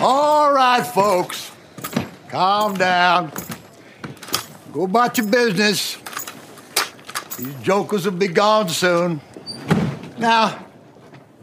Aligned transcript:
All 0.00 0.52
right, 0.52 0.86
folks. 0.86 1.50
Calm 2.28 2.76
down. 2.76 3.32
Go 4.72 4.84
about 4.84 5.16
your 5.16 5.26
business. 5.26 5.96
These 7.38 7.54
jokers 7.62 8.04
will 8.04 8.12
be 8.12 8.28
gone 8.28 8.68
soon. 8.68 9.22
Now, 10.18 10.66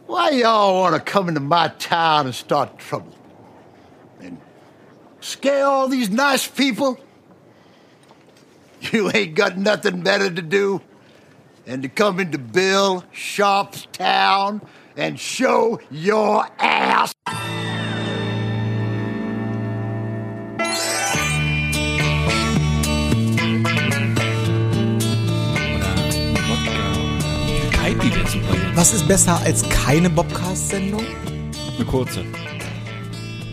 why 0.06 0.30
y'all 0.30 0.82
want 0.82 0.96
to 0.96 1.02
come 1.02 1.30
into 1.30 1.40
my 1.40 1.70
town 1.80 2.28
and 2.28 2.36
start 2.36 2.78
trouble? 2.78 3.16
And 4.22 4.40
scare 5.20 5.66
all 5.66 5.88
these 5.88 6.12
nice 6.12 6.48
people? 6.48 7.00
You 8.82 9.10
ain't 9.12 9.34
got 9.34 9.58
nothing 9.58 10.02
better 10.02 10.30
to 10.30 10.42
do 10.44 10.80
than 11.66 11.82
to 11.82 11.90
come 11.90 12.20
into 12.20 12.38
Bill 12.38 13.04
Sharp's 13.12 13.88
town 13.94 14.62
and 14.96 15.20
show 15.20 15.80
your 15.90 16.48
ass. 16.60 17.14
Was 28.84 28.94
ist 28.94 29.08
besser 29.08 29.40
als 29.46 29.64
keine 29.70 30.10
Bobcast-Sendung? 30.10 31.06
Eine 31.78 31.86
kurze. 31.86 32.26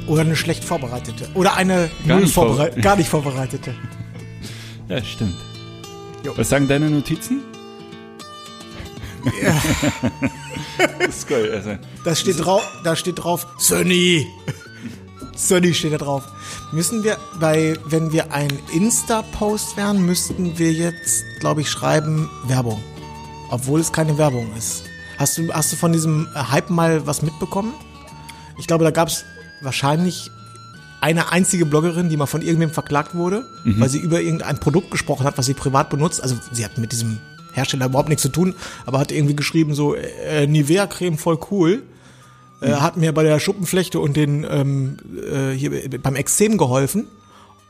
Oder 0.08 0.22
eine 0.22 0.34
schlecht 0.34 0.64
vorbereitete? 0.64 1.28
Oder 1.34 1.54
eine 1.54 1.88
Gar 2.08 2.18
nicht 2.18 2.34
vorberei- 2.36 2.72
vorbe- 2.72 2.80
gar 2.82 2.96
nicht 2.96 3.08
vorbereitete? 3.08 3.72
Ja, 4.88 5.00
stimmt. 5.04 5.36
Jo. 6.24 6.32
Was 6.36 6.48
sagen 6.48 6.66
deine 6.66 6.90
Notizen? 6.90 7.42
das 10.98 11.08
ist 11.16 11.28
geil, 11.28 11.52
also. 11.54 11.78
Das 12.04 12.18
steht 12.18 12.44
drauf, 12.44 12.68
da 12.82 12.96
steht 12.96 13.22
drauf, 13.22 13.46
Sunny. 13.56 14.26
Sunny 15.36 15.72
steht 15.74 15.92
da 15.92 15.98
drauf. 15.98 16.24
Müssen 16.72 17.04
wir 17.04 17.18
bei, 17.38 17.74
wenn 17.84 18.10
wir 18.12 18.32
ein 18.32 18.50
Insta-Post 18.72 19.76
wären, 19.76 20.04
müssten 20.04 20.58
wir 20.58 20.72
jetzt, 20.72 21.22
glaube 21.38 21.60
ich, 21.60 21.70
schreiben 21.70 22.28
Werbung. 22.48 22.82
Obwohl 23.50 23.78
es 23.78 23.92
keine 23.92 24.18
Werbung 24.18 24.52
ist. 24.58 24.86
Hast 25.20 25.36
du, 25.36 25.52
hast 25.52 25.70
du 25.70 25.76
von 25.76 25.92
diesem 25.92 26.28
Hype 26.34 26.70
mal 26.70 27.06
was 27.06 27.20
mitbekommen? 27.20 27.74
Ich 28.58 28.66
glaube, 28.66 28.84
da 28.84 28.90
gab 28.90 29.08
es 29.08 29.26
wahrscheinlich 29.60 30.30
eine 31.02 31.30
einzige 31.30 31.66
Bloggerin, 31.66 32.08
die 32.08 32.16
mal 32.16 32.24
von 32.24 32.40
irgendwem 32.40 32.70
verklagt 32.70 33.14
wurde, 33.14 33.44
weil 33.64 33.90
sie 33.90 33.98
über 33.98 34.22
irgendein 34.22 34.58
Produkt 34.58 34.90
gesprochen 34.90 35.24
hat, 35.26 35.36
was 35.36 35.44
sie 35.44 35.52
privat 35.52 35.90
benutzt. 35.90 36.22
Also 36.22 36.36
sie 36.52 36.64
hat 36.64 36.78
mit 36.78 36.92
diesem 36.92 37.18
Hersteller 37.52 37.84
überhaupt 37.84 38.08
nichts 38.08 38.22
zu 38.22 38.30
tun, 38.30 38.54
aber 38.86 38.98
hat 38.98 39.12
irgendwie 39.12 39.36
geschrieben 39.36 39.74
so, 39.74 39.94
äh, 39.94 40.46
Nivea-Creme 40.46 41.18
voll 41.18 41.38
cool. 41.50 41.82
Äh, 42.62 42.72
hat 42.72 42.96
mir 42.96 43.12
bei 43.12 43.22
der 43.22 43.38
Schuppenflechte 43.40 44.00
und 44.00 44.16
den 44.16 44.46
ähm, 44.48 44.96
äh, 45.30 45.52
hier 45.52 45.70
beim 46.02 46.16
Extrem 46.16 46.56
geholfen. 46.56 47.08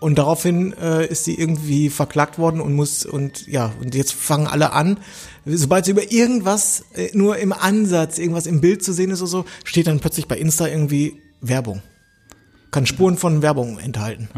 Und 0.01 0.17
daraufhin 0.17 0.73
äh, 0.81 1.06
ist 1.06 1.25
sie 1.25 1.34
irgendwie 1.34 1.91
verklagt 1.91 2.39
worden 2.39 2.62
und 2.62 2.75
muss 2.75 3.05
und 3.05 3.47
ja 3.47 3.75
und 3.81 3.95
jetzt 3.95 4.15
fangen 4.15 4.47
alle 4.47 4.73
an, 4.73 4.98
sobald 5.45 5.84
sie 5.84 5.91
über 5.91 6.11
irgendwas 6.11 6.84
äh, 6.95 7.11
nur 7.12 7.37
im 7.37 7.53
Ansatz 7.53 8.19
irgendwas 8.19 8.47
im 8.47 8.62
Bild 8.62 8.83
zu 8.83 8.95
sehen 8.95 9.11
ist 9.11 9.21
oder 9.21 9.28
so, 9.28 9.45
steht 9.62 9.87
dann 9.87 10.01
plötzlich 10.01 10.27
bei 10.27 10.39
Insta 10.39 10.67
irgendwie 10.67 11.21
Werbung. 11.43 11.83
Kann 12.71 12.87
Spuren 12.87 13.19
von 13.19 13.43
Werbung 13.43 13.78
enthalten. 13.78 14.28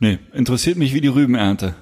Nee, 0.00 0.18
interessiert 0.32 0.78
mich 0.78 0.94
wie 0.94 1.00
die 1.00 1.08
Rübenernte. 1.08 1.74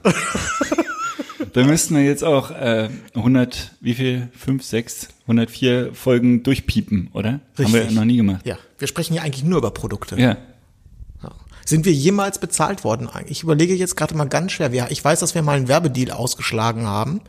da 1.52 1.64
müssten 1.64 1.94
wir 1.94 2.04
jetzt 2.04 2.24
auch 2.24 2.50
äh, 2.50 2.90
100, 3.14 3.76
wie 3.80 3.94
viel? 3.94 4.28
5, 4.36 4.62
6, 4.62 5.08
104 5.22 5.94
Folgen 5.94 6.42
durchpiepen, 6.42 7.10
oder? 7.12 7.40
Haben 7.56 7.72
wir 7.72 7.84
ja 7.84 7.90
noch 7.92 8.04
nie 8.04 8.16
gemacht. 8.16 8.44
Ja, 8.44 8.58
wir 8.78 8.88
sprechen 8.88 9.14
ja 9.14 9.22
eigentlich 9.22 9.44
nur 9.44 9.58
über 9.58 9.70
Produkte. 9.70 10.20
Ja. 10.20 10.36
Sind 11.68 11.84
wir 11.84 11.92
jemals 11.92 12.38
bezahlt 12.38 12.82
worden? 12.82 13.10
Ich 13.26 13.42
überlege 13.42 13.74
jetzt 13.74 13.94
gerade 13.94 14.16
mal 14.16 14.24
ganz 14.24 14.52
schwer. 14.52 14.90
Ich 14.90 15.04
weiß, 15.04 15.20
dass 15.20 15.34
wir 15.34 15.42
mal 15.42 15.58
einen 15.58 15.68
Werbedeal 15.68 16.12
ausgeschlagen 16.16 16.86
haben. 16.86 17.20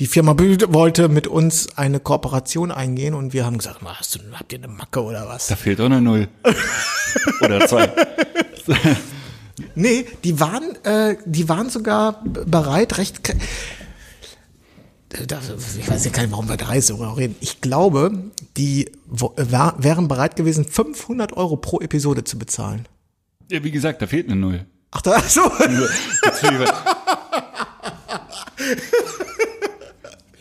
Die 0.00 0.06
Firma 0.06 0.34
wollte 0.38 1.10
mit 1.10 1.26
uns 1.26 1.76
eine 1.76 2.00
Kooperation 2.00 2.70
eingehen 2.70 3.12
und 3.12 3.34
wir 3.34 3.44
haben 3.44 3.58
gesagt, 3.58 3.82
"Ma, 3.82 3.98
hast 3.98 4.14
du, 4.14 4.20
habt 4.32 4.50
ihr 4.54 4.60
eine 4.60 4.68
Macke 4.68 5.02
oder 5.02 5.28
was? 5.28 5.48
Da 5.48 5.56
fehlt 5.56 5.78
doch 5.78 5.84
eine 5.84 6.00
Null. 6.00 6.26
oder 7.42 7.68
zwei. 7.68 7.92
Nee, 9.74 10.06
die 10.24 10.40
waren, 10.40 10.82
äh, 10.84 11.16
die 11.26 11.46
waren 11.50 11.68
sogar 11.68 12.22
bereit, 12.24 12.96
recht. 12.96 13.28
Äh, 13.28 13.36
ich 15.78 15.86
weiß 15.90 16.02
ja 16.06 16.10
gar 16.12 16.22
nicht, 16.22 16.32
warum 16.32 16.48
wir 16.48 16.56
da 16.56 16.72
jetzt 16.72 16.88
darüber 16.88 17.14
reden. 17.14 17.36
Ich 17.40 17.60
glaube, 17.60 18.30
die 18.56 18.86
äh, 18.86 18.90
wären 19.76 20.08
bereit 20.08 20.34
gewesen, 20.34 20.64
500 20.64 21.34
Euro 21.36 21.58
pro 21.58 21.80
Episode 21.80 22.24
zu 22.24 22.38
bezahlen. 22.38 22.88
Ja, 23.50 23.62
wie 23.62 23.70
gesagt, 23.70 24.02
da 24.02 24.06
fehlt 24.06 24.26
eine 24.26 24.36
Null. 24.36 24.66
Ach, 24.90 25.02
da, 25.02 25.20
so. 25.20 25.42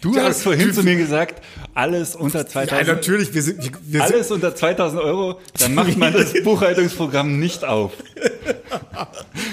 Du 0.01 0.15
hast 0.19 0.43
vorhin 0.43 0.71
zu 0.71 0.83
mir 0.83 0.95
gesagt, 0.97 1.41
alles 1.73 2.15
unter 2.15 2.45
2000 2.45 2.87
natürlich. 2.87 3.33
Wir 3.33 3.41
sind, 3.41 3.63
wir, 3.63 3.71
wir 3.81 4.01
sind, 4.01 4.13
Alles 4.13 4.29
unter 4.29 4.55
2000 4.55 5.01
Euro, 5.01 5.39
dann 5.59 5.73
macht 5.73 5.97
man 5.97 6.13
das 6.13 6.31
Buchhaltungsprogramm 6.43 7.39
nicht 7.39 7.65
auf. 7.65 7.91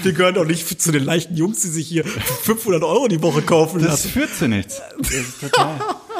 wir 0.02 0.12
gehören 0.12 0.34
doch 0.34 0.44
nicht 0.44 0.80
zu 0.80 0.92
den 0.92 1.04
leichten 1.04 1.36
Jungs, 1.36 1.62
die 1.62 1.68
sich 1.68 1.88
hier 1.88 2.04
für 2.04 2.20
500 2.56 2.82
Euro 2.82 3.08
die 3.08 3.22
Woche 3.22 3.40
kaufen 3.40 3.78
Das 3.80 3.88
lassen. 3.88 4.10
führt 4.10 4.34
zu 4.36 4.46
nichts. 4.46 4.82
Das 4.98 5.10
ist 5.10 5.40
total. 5.40 5.78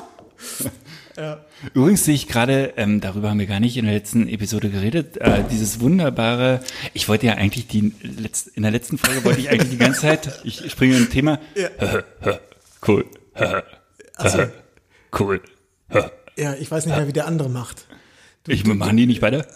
Übrigens 1.75 2.05
sehe 2.05 2.15
ich 2.15 2.27
gerade, 2.29 2.73
ähm, 2.77 3.01
darüber 3.01 3.31
haben 3.31 3.39
wir 3.39 3.47
gar 3.47 3.61
nicht 3.61 3.77
in 3.77 3.85
der 3.85 3.95
letzten 3.95 4.29
Episode 4.29 4.71
geredet, 4.71 5.17
äh, 5.19 5.45
dieses 5.51 5.81
wunderbare, 5.81 6.61
ich 6.95 7.09
wollte 7.09 7.27
ja 7.27 7.35
eigentlich 7.35 7.67
die, 7.67 7.93
in 8.55 8.63
der 8.63 8.71
letzten 8.73 8.99
Folge 8.99 9.25
wollte 9.25 9.41
ich 9.41 9.51
eigentlich 9.51 9.71
die 9.71 9.79
ganze 9.79 10.01
Zeit, 10.01 10.41
ich 10.45 10.71
springe 10.71 10.97
in 10.97 11.05
ein 11.05 11.11
Thema, 11.11 11.39
cool, 12.87 13.05
cool, 15.19 15.41
Ja, 16.37 16.55
ich 16.55 16.71
weiß 16.71 16.87
nicht 16.87 16.97
mehr, 16.97 17.07
wie 17.07 17.13
der 17.13 17.27
andere 17.27 17.51
macht. 17.51 17.87
ich 18.49 18.65
machen 18.67 18.97
die 18.97 19.07
nicht 19.07 19.21
beide? 19.21 19.47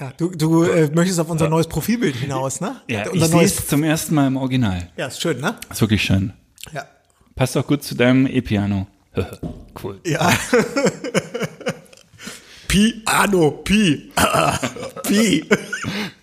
Ja, 0.00 0.12
du 0.16 0.30
du 0.30 0.64
äh, 0.64 0.90
möchtest 0.92 1.20
auf 1.20 1.30
unser 1.30 1.48
neues 1.48 1.68
Profilbild 1.68 2.16
hinaus, 2.16 2.60
ne? 2.60 2.76
Ja, 2.88 3.02
ich 3.06 3.12
unser 3.12 3.26
sehe 3.26 3.36
neues. 3.36 3.58
es 3.60 3.66
zum 3.68 3.84
ersten 3.84 4.14
Mal 4.14 4.26
im 4.26 4.36
Original. 4.36 4.90
Ja, 4.96 5.06
ist 5.06 5.20
schön, 5.20 5.40
ne? 5.40 5.54
Ist 5.70 5.80
wirklich 5.80 6.02
schön. 6.02 6.32
Ja. 6.72 6.86
Passt 7.36 7.56
auch 7.56 7.66
gut 7.66 7.82
zu 7.82 7.94
deinem 7.94 8.26
E-Piano. 8.26 8.86
cool. 9.82 10.00
Ja. 10.06 10.32
Piano, 12.68 13.50
Pi. 13.64 14.10
Pi. 15.02 15.44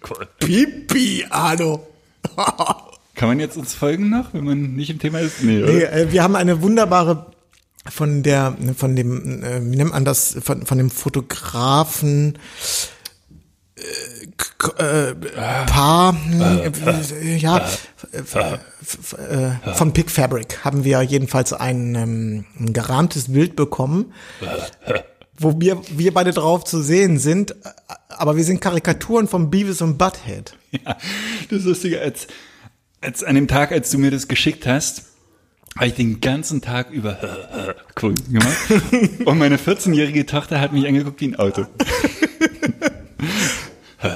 cool. 0.10 0.28
Pi, 0.40 0.66
Piano. 0.88 1.88
Kann 3.16 3.28
man 3.28 3.40
jetzt 3.40 3.58
uns 3.58 3.74
folgen 3.74 4.10
noch, 4.10 4.34
wenn 4.34 4.46
man 4.46 4.76
nicht 4.76 4.90
im 4.90 5.00
Thema 5.00 5.20
ist? 5.20 5.44
Nee, 5.44 5.60
Nee, 5.62 5.84
äh, 5.84 6.12
wir 6.12 6.24
haben 6.24 6.36
eine 6.36 6.62
wunderbare 6.62 7.28
von 7.88 8.24
der, 8.24 8.56
von 8.76 8.96
dem, 8.96 9.44
äh, 9.44 9.62
wie 9.62 9.76
nennt 9.76 9.92
man 9.92 10.06
das, 10.06 10.38
von, 10.42 10.66
von 10.66 10.78
dem 10.78 10.90
Fotografen, 10.90 12.38
äh, 14.80 15.10
äh, 15.12 15.16
Paar, 15.66 16.16
äh, 16.32 17.36
ja, 17.38 17.58
äh, 18.12 18.18
f- 18.20 19.16
äh, 19.18 19.74
von 19.74 19.94
Pick 19.94 20.10
Fabric 20.12 20.64
haben 20.66 20.84
wir 20.84 21.02
jedenfalls 21.04 21.54
ein, 21.54 21.96
ähm, 21.96 22.46
ein 22.60 22.74
gerahmtes 22.74 23.32
Bild 23.32 23.56
bekommen, 23.56 24.14
wo 25.38 25.60
wir, 25.60 25.82
wir 25.92 26.14
beide 26.14 26.32
drauf 26.32 26.64
zu 26.66 26.82
sehen 26.82 27.18
sind, 27.20 27.52
äh, 27.52 27.56
aber 28.10 28.36
wir 28.38 28.44
sind 28.44 28.60
Karikaturen 28.62 29.28
von 29.28 29.50
Beavis 29.50 29.82
und 29.82 29.98
Butthead. 29.98 30.56
Ja, 30.72 30.98
das 31.50 31.64
Lustige, 31.64 32.02
als, 32.02 32.28
als 33.02 33.24
an 33.24 33.36
dem 33.36 33.48
Tag, 33.48 33.72
als 33.72 33.90
du 33.92 33.98
mir 33.98 34.12
das 34.12 34.28
geschickt 34.28 34.68
hast, 34.68 35.04
habe 35.76 35.88
ich 35.88 35.94
den 35.94 36.20
ganzen 36.20 36.62
Tag 36.62 36.90
über 36.92 37.18
cool 38.02 38.14
gemacht. 38.30 38.58
Und 39.26 39.38
meine 39.38 39.58
14-jährige 39.58 40.26
Tochter 40.26 40.60
hat 40.60 40.74
mich 40.74 40.86
angeguckt 40.88 41.22
wie 41.22 41.28
ein 41.30 41.36
Auto. 41.38 41.66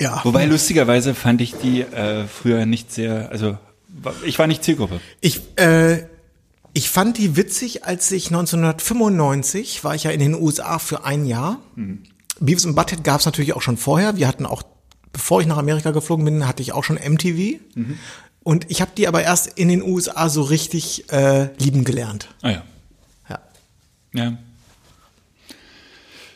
Ja. 0.00 0.20
Wobei 0.24 0.44
lustigerweise 0.44 1.14
fand 1.14 1.40
ich 1.40 1.54
die 1.54 1.80
äh, 1.80 2.26
früher 2.26 2.66
nicht 2.66 2.92
sehr, 2.92 3.30
also 3.30 3.56
ich 4.24 4.38
war 4.38 4.46
nicht 4.46 4.62
Zielgruppe. 4.62 5.00
Ich, 5.20 5.40
äh, 5.56 6.04
ich 6.74 6.90
fand 6.90 7.16
die 7.16 7.36
witzig, 7.36 7.84
als 7.84 8.12
ich 8.12 8.26
1995 8.26 9.84
war 9.84 9.94
ich 9.94 10.04
ja 10.04 10.10
in 10.10 10.20
den 10.20 10.34
USA 10.34 10.78
für 10.78 11.04
ein 11.04 11.24
Jahr. 11.24 11.60
Beavis 12.38 12.66
und 12.66 12.74
Butthead 12.74 13.04
gab 13.04 13.20
es 13.20 13.26
natürlich 13.26 13.54
auch 13.54 13.62
schon 13.62 13.78
vorher. 13.78 14.16
Wir 14.18 14.28
hatten 14.28 14.44
auch, 14.44 14.62
bevor 15.12 15.40
ich 15.40 15.46
nach 15.46 15.56
Amerika 15.56 15.92
geflogen 15.92 16.26
bin, 16.26 16.46
hatte 16.46 16.60
ich 16.60 16.72
auch 16.72 16.84
schon 16.84 16.96
MTV. 16.96 17.58
Und 18.42 18.70
ich 18.70 18.82
habe 18.82 18.90
die 18.94 19.08
aber 19.08 19.22
erst 19.22 19.46
in 19.46 19.68
den 19.68 19.82
USA 19.82 20.28
so 20.28 20.42
richtig 20.42 21.10
äh, 21.10 21.48
lieben 21.56 21.84
gelernt. 21.84 22.28
Ah 22.42 22.50
ja. 22.50 22.62
Ja. 23.30 23.38
Ja. 24.12 24.38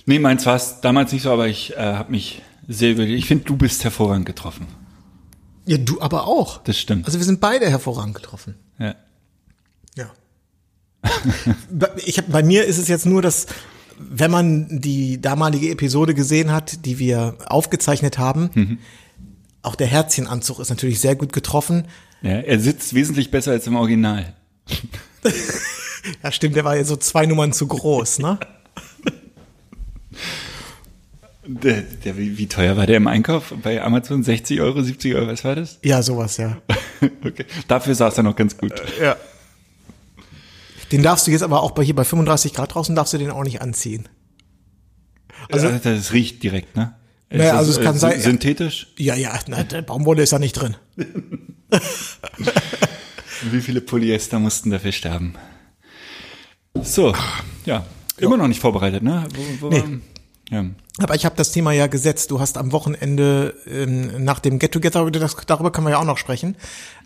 Nee, 0.07 0.19
meins 0.19 0.47
war 0.47 0.57
es 0.57 0.81
damals 0.81 1.13
nicht 1.13 1.23
so, 1.23 1.31
aber 1.31 1.49
ich 1.49 1.77
äh, 1.77 1.79
habe 1.79 2.11
mich 2.11 2.43
sehr 2.69 2.93
über 2.93 3.03
Ich 3.03 3.27
finde, 3.27 3.45
du 3.45 3.57
bist 3.57 3.85
hervorragend 3.85 4.27
getroffen. 4.27 4.67
Ja, 5.67 5.79
du 5.79 6.01
aber 6.01 6.27
auch. 6.27 6.63
Das 6.63 6.79
stimmt. 6.79 7.07
Also 7.07 7.19
wir 7.19 7.25
sind 7.25 7.41
beide 7.41 7.69
hervorragend 7.69 8.15
getroffen. 8.15 8.55
Ja. 8.79 8.95
Ja. 9.97 10.11
ich 12.05 12.19
hab, 12.19 12.31
bei 12.31 12.43
mir 12.43 12.65
ist 12.65 12.79
es 12.79 12.89
jetzt 12.89 13.07
nur, 13.07 13.23
dass 13.23 13.47
wenn 13.99 14.31
man 14.31 14.81
die 14.81 15.21
damalige 15.21 15.71
Episode 15.71 16.15
gesehen 16.15 16.51
hat, 16.51 16.87
die 16.87 16.99
wir 16.99 17.37
aufgezeichnet 17.47 18.19
haben, 18.19 18.79
auch 19.63 19.75
der 19.75 19.87
Herzchenanzug 19.87 20.59
ist 20.59 20.71
natürlich 20.71 21.01
sehr 21.01 21.17
gut 21.17 21.33
getroffen. 21.33 21.87
Ja, 22.23 22.39
er 22.41 22.59
sitzt 22.61 22.95
wesentlich 22.95 23.31
besser 23.31 23.53
als 23.53 23.67
im 23.67 23.77
Original. 23.77 24.35
Ja, 26.23 26.33
stimmt, 26.33 26.57
der 26.57 26.65
war 26.65 26.77
ja 26.77 26.85
so 26.85 26.97
zwei 26.97 27.27
Nummern 27.27 27.53
zu 27.53 27.67
groß, 27.67 28.21
ne? 28.21 28.39
Der, 31.47 31.83
der, 31.83 32.17
wie, 32.17 32.47
teuer 32.47 32.77
war 32.77 32.87
der 32.87 32.99
im 32.99 33.07
Einkauf? 33.07 33.55
Bei 33.63 33.83
Amazon 33.83 34.23
60 34.23 34.61
Euro, 34.61 34.83
70 34.83 35.15
Euro, 35.15 35.27
was 35.27 35.43
war 35.45 35.57
das? 35.57 35.79
Ja, 35.83 36.03
sowas, 36.03 36.37
ja. 36.37 36.59
Okay. 37.25 37.47
Dafür 37.67 37.95
saß 37.95 38.19
er 38.19 38.25
noch 38.25 38.37
ganz 38.37 38.59
gut. 38.59 38.75
Ja. 39.01 39.17
Den 40.93 41.03
darfst 41.03 41.27
du 41.27 41.31
jetzt 41.31 41.43
aber 41.43 41.63
auch 41.63 41.71
bei 41.71 41.83
hier 41.83 41.95
bei 41.95 42.05
35 42.05 42.53
Grad 42.53 42.75
draußen 42.75 42.95
darfst 42.95 43.15
du 43.15 43.19
den 43.19 43.31
auch 43.31 43.43
nicht 43.43 43.63
anziehen. 43.63 44.07
Also, 45.51 45.71
das 45.71 46.13
riecht 46.13 46.43
direkt, 46.43 46.77
ne? 46.77 46.95
Naja, 47.31 47.57
also 47.57 47.71
das, 47.71 47.79
es 47.79 47.85
kann 47.85 47.97
äh, 47.97 47.99
sein- 47.99 48.21
Synthetisch? 48.21 48.89
Ja, 48.99 49.15
ja, 49.15 49.39
na, 49.47 49.63
der 49.63 49.81
Baumwolle 49.83 50.23
ist 50.23 50.33
da 50.35 50.39
nicht 50.39 50.53
drin. 50.53 50.77
Wie 53.51 53.61
viele 53.61 53.81
Polyester 53.81 54.39
mussten 54.39 54.71
dafür 54.71 54.93
sterben? 54.93 55.35
So, 56.83 57.15
ja. 57.65 57.87
Immer 58.21 58.37
noch 58.37 58.49
nicht 58.49 58.61
vorbereitet, 58.61 59.03
ne? 59.03 59.27
Wo, 59.35 59.67
wo, 59.67 59.71
Nee. 59.71 60.01
Ja. 60.51 60.65
Aber 60.99 61.15
ich 61.15 61.25
habe 61.25 61.37
das 61.37 61.53
Thema 61.53 61.73
ja 61.73 61.87
gesetzt. 61.87 62.31
Du 62.31 62.41
hast 62.41 62.59
am 62.59 62.73
Wochenende 62.73 63.55
ähm, 63.67 64.25
nach 64.25 64.41
dem 64.41 64.59
Get 64.59 64.73
Together, 64.73 65.09
das, 65.11 65.37
darüber 65.47 65.71
können 65.71 65.87
wir 65.87 65.93
ja 65.93 65.99
auch 65.99 66.05
noch 66.05 66.19
sprechen. 66.19 66.57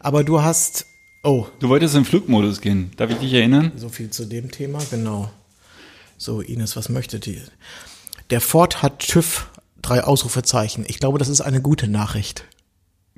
Aber 0.01 0.25
du 0.25 0.43
hast, 0.43 0.87
oh, 1.23 1.47
Du 1.61 1.69
wolltest 1.69 1.95
in 1.95 2.05
Flugmodus 2.05 2.61
gehen. 2.61 2.91
Darf 2.97 3.11
ich 3.11 3.19
dich 3.19 3.33
erinnern? 3.35 3.73
so 3.77 3.89
viel 3.91 4.11
zu 4.11 4.25
dem 4.25 4.51
Thema, 4.51 4.79
genau. 4.91 5.31
So, 6.17 6.41
Ines, 6.41 6.75
was 6.77 6.89
möchtet 6.89 7.27
ihr? 7.27 7.43
Der 8.31 8.41
Ford 8.41 8.83
hat 8.83 9.01
TÜV 9.01 9.51
drei 9.83 10.03
Ausrufezeichen. 10.03 10.85
Ich 10.89 10.99
glaube, 10.99 11.19
das 11.19 11.29
ist 11.29 11.43
eine 11.43 11.61
gute 11.61 11.87
Nachricht. 11.87 12.45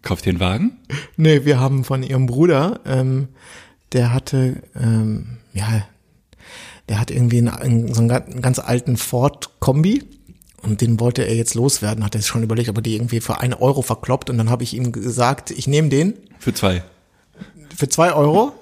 Kauf 0.02 0.22
den 0.22 0.40
Wagen? 0.40 0.78
Nee, 1.16 1.44
wir 1.44 1.58
haben 1.58 1.84
von 1.84 2.02
ihrem 2.02 2.26
Bruder, 2.26 2.80
ähm, 2.84 3.28
der 3.92 4.12
hatte, 4.12 4.62
ähm, 4.74 5.38
ja, 5.54 5.86
der 6.88 7.00
hat 7.00 7.10
irgendwie 7.10 7.38
einen, 7.38 7.48
einen, 7.48 7.94
so 7.94 8.00
einen 8.00 8.08
ga- 8.08 8.16
einen 8.24 8.42
ganz 8.42 8.58
alten 8.58 8.96
Ford-Kombi 8.96 10.04
und 10.62 10.80
den 10.80 10.98
wollte 11.00 11.22
er 11.26 11.34
jetzt 11.34 11.54
loswerden, 11.54 12.04
hat 12.04 12.14
er 12.14 12.20
sich 12.20 12.28
schon 12.28 12.42
überlegt, 12.42 12.68
aber 12.68 12.82
die 12.82 12.94
irgendwie 12.94 13.20
für 13.20 13.38
einen 13.40 13.54
Euro 13.54 13.82
verkloppt 13.82 14.30
und 14.30 14.38
dann 14.38 14.50
habe 14.50 14.62
ich 14.64 14.74
ihm 14.74 14.92
gesagt, 14.92 15.50
ich 15.50 15.66
nehme 15.66 15.88
den 15.88 16.14
Für 16.38 16.54
zwei. 16.54 16.82
für 17.76 17.88
zwei 17.88 18.12
Euro 18.12 18.52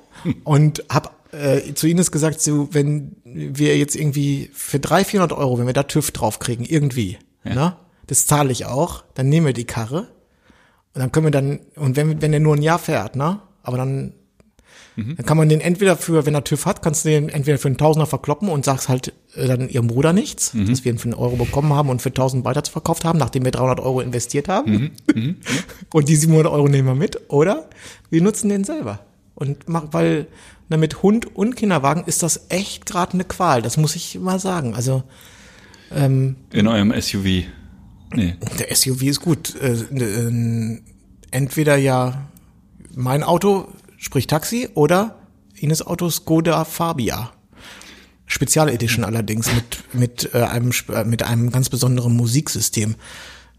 und 0.44 0.84
habe 0.90 1.10
äh, 1.32 1.74
zu 1.74 1.86
Ines 1.88 2.10
gesagt, 2.12 2.40
so, 2.40 2.68
wenn 2.72 3.16
wir 3.24 3.76
jetzt 3.76 3.96
irgendwie 3.96 4.50
für 4.54 4.78
300, 4.78 5.06
400 5.08 5.38
Euro, 5.38 5.58
wenn 5.58 5.66
wir 5.66 5.72
da 5.74 5.82
TÜV 5.82 6.10
draufkriegen, 6.12 6.64
irgendwie, 6.64 7.18
ne, 7.44 7.76
das 8.06 8.26
zahle 8.26 8.52
ich 8.52 8.66
auch, 8.66 9.02
dann 9.14 9.28
nehmen 9.28 9.46
wir 9.46 9.52
die 9.54 9.64
Karre 9.66 10.08
und 10.94 11.00
dann 11.00 11.10
können 11.12 11.26
wir 11.26 11.30
dann, 11.30 11.60
und 11.76 11.96
wenn, 11.96 12.22
wenn 12.22 12.30
der 12.30 12.40
nur 12.40 12.54
ein 12.54 12.62
Jahr 12.62 12.78
fährt, 12.78 13.16
ne, 13.16 13.40
aber 13.62 13.76
dann, 13.78 14.14
dann 14.96 15.26
kann 15.26 15.36
man 15.36 15.48
den 15.48 15.60
entweder 15.60 15.96
für, 15.96 16.24
wenn 16.24 16.34
er 16.34 16.44
TÜV 16.44 16.66
hat, 16.66 16.82
kannst 16.82 17.04
du 17.04 17.08
den 17.08 17.28
entweder 17.28 17.58
für 17.58 17.68
einen 17.68 17.76
Tausender 17.76 18.06
verkloppen 18.06 18.48
und 18.48 18.64
sagst 18.64 18.88
halt 18.88 19.12
äh, 19.34 19.46
dann 19.46 19.68
ihrem 19.68 19.88
Bruder 19.88 20.12
nichts, 20.12 20.52
dass 20.52 20.84
wir 20.84 20.92
ihn 20.92 20.98
für 20.98 21.06
einen 21.06 21.14
Euro 21.14 21.36
bekommen 21.36 21.72
haben 21.72 21.88
und 21.88 22.00
für 22.00 22.10
1000 22.10 22.44
weiter 22.44 22.62
verkauft 22.70 23.04
haben, 23.04 23.18
nachdem 23.18 23.44
wir 23.44 23.50
300 23.50 23.80
Euro 23.80 24.00
investiert 24.00 24.48
haben. 24.48 24.92
und 25.92 26.08
die 26.08 26.16
700 26.16 26.52
Euro 26.52 26.68
nehmen 26.68 26.88
wir 26.88 26.94
mit, 26.94 27.18
oder 27.28 27.68
wir 28.10 28.22
nutzen 28.22 28.48
den 28.48 28.64
selber. 28.64 29.00
Und 29.34 29.68
mach, 29.68 29.86
weil 29.90 30.28
na, 30.68 30.76
mit 30.76 31.02
Hund 31.02 31.34
und 31.34 31.56
Kinderwagen 31.56 32.04
ist 32.04 32.22
das 32.22 32.46
echt 32.48 32.86
gerade 32.86 33.14
eine 33.14 33.24
Qual, 33.24 33.62
das 33.62 33.76
muss 33.76 33.96
ich 33.96 34.18
mal 34.18 34.38
sagen. 34.38 34.74
Also 34.74 35.02
In 36.52 36.68
eurem 36.68 36.92
SUV. 37.00 37.44
Nee. 38.14 38.34
der 38.58 38.74
SUV 38.74 39.02
ist 39.02 39.20
gut. 39.20 39.54
Äh, 39.60 39.72
äh, 39.72 40.80
entweder 41.32 41.76
ja 41.76 42.28
mein 42.94 43.22
Auto, 43.22 43.68
sprich 44.04 44.26
Taxi, 44.26 44.68
oder 44.74 45.18
Ines 45.54 45.84
Auto 45.84 46.10
Skoda 46.10 46.64
Fabia. 46.64 47.32
Spezialedition 48.26 49.04
allerdings 49.04 49.52
mit 49.52 49.94
mit 49.94 50.34
äh, 50.34 50.42
einem 50.42 50.72
äh, 50.88 51.04
mit 51.04 51.22
einem 51.22 51.50
ganz 51.50 51.68
besonderen 51.68 52.14
Musiksystem. 52.14 52.96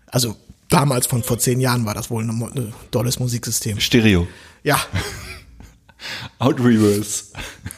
Also 0.08 0.36
damals 0.70 1.08
von 1.08 1.24
vor 1.24 1.40
zehn 1.40 1.60
Jahren 1.60 1.86
war 1.86 1.94
das 1.94 2.10
wohl 2.10 2.24
ein 2.24 2.42
äh, 2.56 2.72
tolles 2.92 3.20
Musiksystem. 3.20 3.80
Stereo. 3.80 4.28
Ja, 4.64 4.80
Out 6.40 6.60
Reverse. 6.60 7.26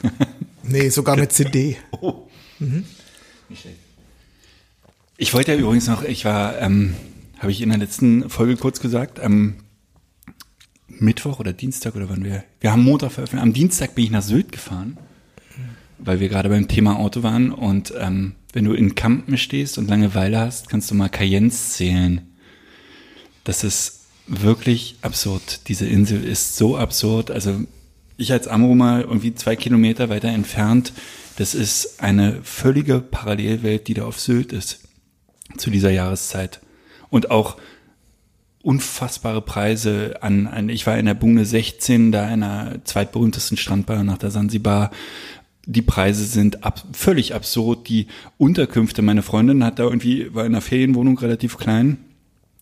nee, 0.64 0.90
sogar 0.90 1.16
mit 1.18 1.32
CD. 1.32 1.78
Ich 5.20 5.34
wollte 5.34 5.52
ja 5.52 5.58
übrigens 5.58 5.88
noch, 5.88 6.04
ich 6.04 6.26
war, 6.26 6.62
ähm, 6.62 6.94
habe 7.40 7.52
ich 7.52 7.62
in 7.62 7.70
der 7.70 7.80
letzten 7.80 8.30
Folge 8.30 8.56
kurz 8.56 8.80
gesagt, 8.80 9.20
am 9.20 9.56
Mittwoch 11.02 11.40
oder 11.40 11.54
Dienstag 11.54 11.96
oder 11.96 12.10
wann 12.10 12.24
wir, 12.24 12.44
wir 12.60 12.72
haben 12.72 12.84
Montag 12.84 13.12
veröffentlicht, 13.12 13.44
am 13.44 13.54
Dienstag 13.54 13.96
bin 13.96 14.06
ich 14.06 14.12
nach 14.12 14.22
Sylt 14.22 14.52
gefahren, 14.52 14.98
weil 15.98 16.20
wir 16.20 16.30
gerade 16.30 16.50
beim 16.50 16.68
Thema 16.68 16.98
Auto 16.98 17.24
waren 17.24 17.52
und 17.52 17.94
ähm, 17.98 18.36
wenn 18.54 18.66
du 18.66 18.74
in 18.74 18.96
Kampen 18.96 19.38
stehst 19.38 19.78
und 19.78 19.90
Langeweile 19.90 20.40
hast, 20.40 20.70
kannst 20.70 20.90
du 20.90 20.96
mal 20.96 21.10
Cayennes 21.10 21.74
zählen. 21.74 22.22
Das 23.44 23.64
ist 23.64 24.06
wirklich 24.28 24.96
absurd. 25.02 25.68
Diese 25.68 25.86
Insel 25.86 26.24
ist 26.24 26.58
so 26.58 26.78
absurd. 26.78 27.32
Also 27.32 27.62
ich 28.18 28.32
als 28.32 28.48
Amro 28.48 28.76
mal 28.76 29.02
irgendwie 29.02 29.36
zwei 29.36 29.56
Kilometer 29.56 30.10
weiter 30.10 30.30
entfernt, 30.30 30.94
das 31.38 31.54
ist 31.54 32.02
eine 32.02 32.40
völlige 32.44 33.00
Parallelwelt, 33.00 33.88
die 33.88 33.94
da 33.94 34.06
auf 34.06 34.20
Sylt 34.20 34.52
ist 34.52 34.80
zu 35.56 35.70
dieser 35.70 35.92
Jahreszeit. 35.92 36.60
Und 37.10 37.32
auch 37.32 37.58
unfassbare 38.68 39.42
Preise 39.42 40.18
an, 40.22 40.46
an 40.46 40.68
ich 40.68 40.86
war 40.86 40.98
in 40.98 41.06
der 41.06 41.14
Bune 41.14 41.46
16, 41.46 42.12
da 42.12 42.26
einer 42.26 42.84
zweitberühmtesten 42.84 43.56
Strandbar 43.56 44.04
nach 44.04 44.18
der 44.18 44.30
Sansibar. 44.30 44.92
Die 45.66 45.82
Preise 45.82 46.26
sind 46.26 46.66
ab, 46.66 46.84
völlig 46.92 47.34
absurd. 47.34 47.88
Die 47.88 48.08
Unterkünfte, 48.38 49.02
meine 49.02 49.22
Freundin 49.24 49.64
hat 49.64 49.80
da 49.80 49.84
irgendwie, 49.84 50.34
war 50.36 50.46
in 50.46 50.52
einer 50.52 50.62
Ferienwohnung 50.62 51.18
relativ 51.18 51.58
klein. 51.58 51.98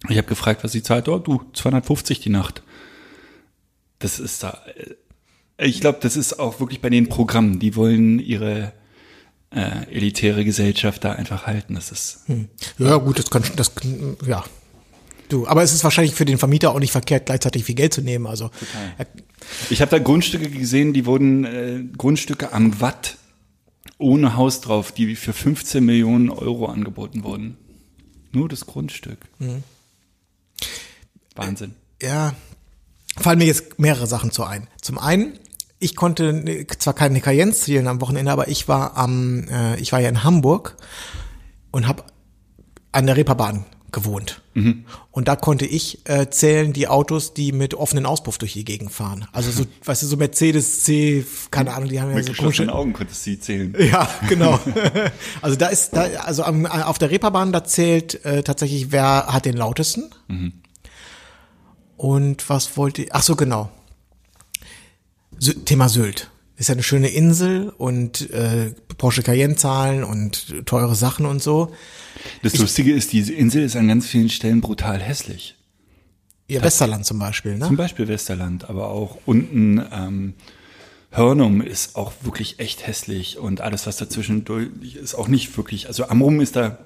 Ich 0.07 0.18
habe 0.18 0.28
gefragt, 0.28 0.63
was 0.63 0.74
sie 0.74 0.84
zahlt. 0.84 1.10
Oh, 1.10 1.18
du, 1.18 1.42
250 1.54 2.19
die 2.19 2.30
Nacht. 2.30 2.62
Das 3.98 4.19
ist 4.19 4.44
da. 4.44 4.62
äh, 5.57 5.66
Ich 5.68 5.81
glaube, 5.81 5.98
das 6.04 6.16
ist 6.16 6.40
auch 6.40 6.60
wirklich 6.60 6.81
bei 6.81 6.92
den 6.92 7.10
Programmen. 7.10 7.57
Die 7.57 7.75
wollen 7.75 8.19
ihre 8.19 8.74
äh, 9.50 9.92
elitäre 9.92 10.46
Gesellschaft 10.46 11.04
da 11.04 11.13
einfach 11.13 11.48
halten. 11.48 11.74
Das 11.74 11.92
ist. 11.92 12.25
Ja, 12.78 12.98
gut, 12.98 13.18
das 13.18 13.31
kann, 13.31 13.44
das, 13.56 13.72
ja. 14.28 14.44
Du, 15.30 15.47
aber 15.47 15.64
es 15.64 15.73
ist 15.73 15.83
wahrscheinlich 15.83 16.14
für 16.14 16.26
den 16.26 16.38
Vermieter 16.38 16.71
auch 16.71 16.80
nicht 16.80 16.92
verkehrt, 16.92 17.26
gleichzeitig 17.26 17.64
viel 17.64 17.76
Geld 17.76 17.94
zu 17.94 18.02
nehmen. 18.02 18.28
Also, 18.28 18.52
er, 18.97 19.07
Ich 19.69 19.81
habe 19.81 19.92
da 19.92 19.99
Grundstücke 19.99 20.49
gesehen, 20.49 20.94
die 20.94 21.06
wurden 21.06 21.45
äh, 21.45 21.83
Grundstücke 21.97 22.54
am 22.54 22.80
Watt 22.81 23.18
ohne 23.97 24.35
Haus 24.35 24.61
drauf, 24.61 24.92
die 24.92 25.16
für 25.16 25.33
15 25.33 25.83
Millionen 25.83 26.30
Euro 26.30 26.68
angeboten 26.68 27.23
wurden. 27.23 27.57
Nur 28.31 28.49
das 28.49 28.66
Grundstück. 28.66 29.19
Wahnsinn. 31.35 31.76
ja, 32.02 32.33
fallen 33.18 33.40
mir 33.40 33.45
jetzt 33.45 33.80
mehrere 33.80 34.07
Sachen 34.07 34.31
zu 34.31 34.44
ein. 34.44 34.68
Zum 34.81 34.97
einen, 34.97 35.40
ich 35.80 35.95
konnte 35.95 36.66
zwar 36.80 36.94
keine 36.94 37.21
Cayennes 37.21 37.61
zählen 37.61 37.88
am 37.88 38.02
Wochenende, 38.02 38.31
aber 38.31 38.47
ich 38.47 38.68
war 38.68 38.97
am, 38.97 39.47
äh, 39.47 39.80
ich 39.80 39.92
war 39.92 39.99
ja 39.99 40.09
in 40.09 40.23
Hamburg 40.23 40.78
und 41.71 41.88
habe 41.88 42.04
an 42.92 43.06
der 43.06 43.18
Reeperbahn 43.18 43.66
gewohnt. 43.95 44.42
Und 45.11 45.28
da 45.28 45.35
konnte 45.35 45.66
ich 45.66 46.07
äh, 46.07 46.30
zählen 46.30 46.73
die 46.73 46.87
Autos, 46.87 47.33
die 47.33 47.52
mit 47.52 47.73
offenen 47.73 48.06
Auspuff 48.06 48.37
durch 48.37 48.54
die 48.54 48.64
Gegend 48.64 48.92
fahren. 48.92 49.25
Also 49.31 49.49
so, 49.49 49.66
weißt 49.85 50.04
du, 50.04 50.07
so 50.07 50.18
Mercedes 50.18 50.83
C, 50.83 51.25
keine 51.49 51.73
Ahnung, 51.73 51.90
die 51.90 51.99
haben 51.99 52.09
ja 52.09 52.16
Mit 52.16 52.25
so 52.25 52.31
geschlossenen 52.33 52.69
Augen 52.69 52.94
konntest 52.94 53.25
du 53.25 53.31
sie 53.31 53.40
zählen. 53.40 53.75
Ja, 53.85 54.07
genau. 54.28 54.59
also 55.42 55.56
da 55.56 55.68
ist, 55.68 55.95
da, 55.95 56.04
also 56.23 56.44
am, 56.44 56.66
auf 56.66 56.97
der 56.97 57.09
Reeperbahn, 57.09 57.52
da 57.52 57.64
zählt 57.64 58.23
äh, 58.25 58.44
tatsächlich, 58.44 58.92
wer 58.92 59.28
hat 59.28 59.45
den 59.45 59.57
lautesten. 59.57 60.11
Und 61.97 62.49
was 62.49 62.78
wollte 62.78 63.04
ich, 63.04 63.16
ach 63.16 63.23
so, 63.23 63.35
genau. 63.35 63.71
Thema 65.66 65.90
Sylt. 65.90 66.30
Ist 66.57 66.69
ja 66.69 66.74
eine 66.74 66.83
schöne 66.83 67.09
Insel 67.09 67.69
und 67.78 68.30
äh, 68.31 68.71
Porsche 68.97 69.24
Cayenne 69.24 69.56
zahlen 69.57 70.04
und 70.04 70.66
teure 70.66 70.95
Sachen 70.95 71.26
und 71.26 71.42
so. 71.44 71.74
Das 72.44 72.57
Lustige 72.57 72.94
ist, 72.94 73.12
diese 73.12 73.33
Insel 73.33 73.64
ist 73.64 73.76
an 73.76 73.88
ganz 73.90 74.07
vielen 74.07 74.30
Stellen 74.30 74.62
brutal 74.62 75.00
hässlich. 75.02 75.56
Ihr 76.47 76.62
Westerland 76.62 77.06
zum 77.06 77.19
Beispiel, 77.19 77.57
Zum 77.59 77.71
ne? 77.71 77.78
Beispiel 77.78 78.07
Westerland, 78.07 78.69
aber 78.69 78.88
auch 78.90 79.18
unten 79.26 79.83
ähm, 79.92 80.33
Hörnum 81.12 81.62
ist 81.62 81.95
auch 81.95 82.14
wirklich 82.21 82.59
echt 82.59 82.85
hässlich 82.88 83.38
und 83.38 83.62
alles, 83.62 83.88
was 83.88 83.97
dazwischen 83.97 84.45
durch 84.45 84.69
ist 85.02 85.16
auch 85.16 85.28
nicht 85.28 85.56
wirklich. 85.57 85.88
Also 85.88 86.07
Amrum 86.07 86.40
ist 86.42 86.56
da 86.56 86.78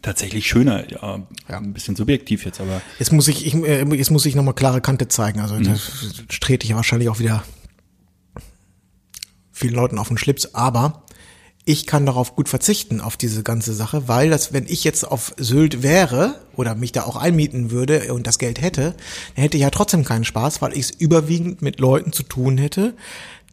tatsächlich 0.00 0.46
schöner, 0.48 0.90
ja, 0.90 1.20
Ja. 1.48 1.58
ein 1.58 1.72
bisschen 1.72 1.96
subjektiv 1.96 2.44
jetzt, 2.46 2.60
aber 2.60 2.80
Jetzt 2.98 3.12
muss 3.12 3.28
ich, 3.28 3.46
ich 3.46 3.54
äh, 3.54 3.84
jetzt 3.94 4.10
muss 4.10 4.24
ich 4.26 4.34
nochmal 4.34 4.54
klare 4.54 4.80
Kante 4.80 5.06
zeigen. 5.08 5.40
Also 5.40 5.58
das 5.60 5.92
trete 6.40 6.64
ich 6.64 6.70
ja 6.70 6.76
wahrscheinlich 6.76 7.08
auch 7.10 7.18
wieder 7.18 7.44
vielen 9.62 9.74
Leuten 9.74 9.98
auf 9.98 10.08
den 10.08 10.18
Schlips. 10.18 10.54
Aber 10.54 11.04
ich 11.64 11.86
kann 11.86 12.06
darauf 12.06 12.34
gut 12.34 12.48
verzichten, 12.48 13.00
auf 13.00 13.16
diese 13.16 13.42
ganze 13.42 13.72
Sache, 13.72 14.08
weil 14.08 14.30
das, 14.30 14.52
wenn 14.52 14.66
ich 14.66 14.82
jetzt 14.82 15.04
auf 15.04 15.32
Sylt 15.38 15.82
wäre 15.82 16.34
oder 16.56 16.74
mich 16.74 16.92
da 16.92 17.04
auch 17.04 17.16
einmieten 17.16 17.70
würde 17.70 18.12
und 18.12 18.26
das 18.26 18.38
Geld 18.38 18.60
hätte, 18.60 18.94
dann 19.34 19.42
hätte 19.42 19.56
ich 19.56 19.62
ja 19.62 19.70
trotzdem 19.70 20.04
keinen 20.04 20.24
Spaß, 20.24 20.60
weil 20.60 20.72
ich 20.72 20.80
es 20.80 20.90
überwiegend 20.90 21.62
mit 21.62 21.78
Leuten 21.78 22.12
zu 22.12 22.24
tun 22.24 22.58
hätte, 22.58 22.94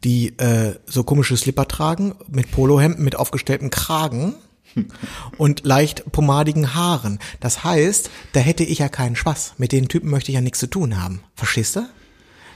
die 0.03 0.37
äh, 0.39 0.75
so 0.87 1.03
komische 1.03 1.37
Slipper 1.37 1.67
tragen, 1.67 2.15
mit 2.27 2.49
Polohemden, 2.51 3.05
mit 3.05 3.15
aufgestelltem 3.15 3.69
Kragen 3.69 4.33
und 5.37 5.63
leicht 5.63 6.11
pomadigen 6.11 6.73
Haaren. 6.73 7.19
Das 7.39 7.63
heißt, 7.63 8.09
da 8.33 8.39
hätte 8.39 8.63
ich 8.63 8.79
ja 8.79 8.89
keinen 8.89 9.15
Spaß. 9.15 9.55
Mit 9.57 9.71
den 9.71 9.87
Typen 9.87 10.09
möchte 10.09 10.31
ich 10.31 10.35
ja 10.35 10.41
nichts 10.41 10.59
zu 10.59 10.67
tun 10.67 10.99
haben. 10.99 11.21
Verstehst 11.35 11.75
du? 11.75 11.87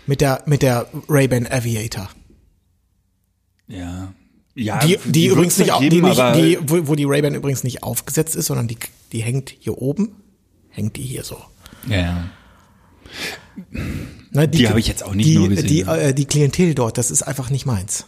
Mit 0.08 0.20
der, 0.20 0.42
mit 0.48 0.64
der 0.64 0.88
Ray-Ban 1.08 1.48
Aviator. 1.48 2.10
Ja. 3.68 4.14
Ja, 4.56 4.80
Die, 4.80 4.98
die, 5.06 5.28
übrigens 5.28 5.58
wird's 5.58 5.72
nicht, 5.72 5.80
geben, 5.80 5.96
die, 5.96 6.02
nicht 6.02 6.36
die, 6.36 6.70
wo, 6.70 6.88
wo 6.90 6.96
die 6.96 7.06
Ray-Ban 7.06 7.34
übrigens 7.34 7.64
nicht 7.64 7.82
aufgesetzt 7.82 8.36
ist, 8.36 8.46
sondern 8.46 8.68
die, 8.68 8.78
die 9.12 9.22
hängt 9.22 9.50
hier 9.60 9.80
oben. 9.80 10.16
Hängt 10.70 10.96
die 10.96 11.02
hier 11.02 11.24
so. 11.24 11.38
ja, 11.88 11.98
ja. 11.98 12.30
Ne, 14.32 14.48
Die 14.48 14.68
habe 14.68 14.80
ich 14.80 14.88
jetzt 14.88 15.04
auch 15.04 15.14
nicht 15.14 15.28
die, 15.28 15.38
nur 15.38 15.50
gesehen, 15.50 15.68
Die, 15.68 15.82
äh, 15.82 16.14
die 16.14 16.26
Klientel 16.26 16.74
dort, 16.74 16.98
das 16.98 17.12
ist 17.12 17.22
einfach 17.22 17.50
nicht 17.52 17.66
meins. 17.66 18.06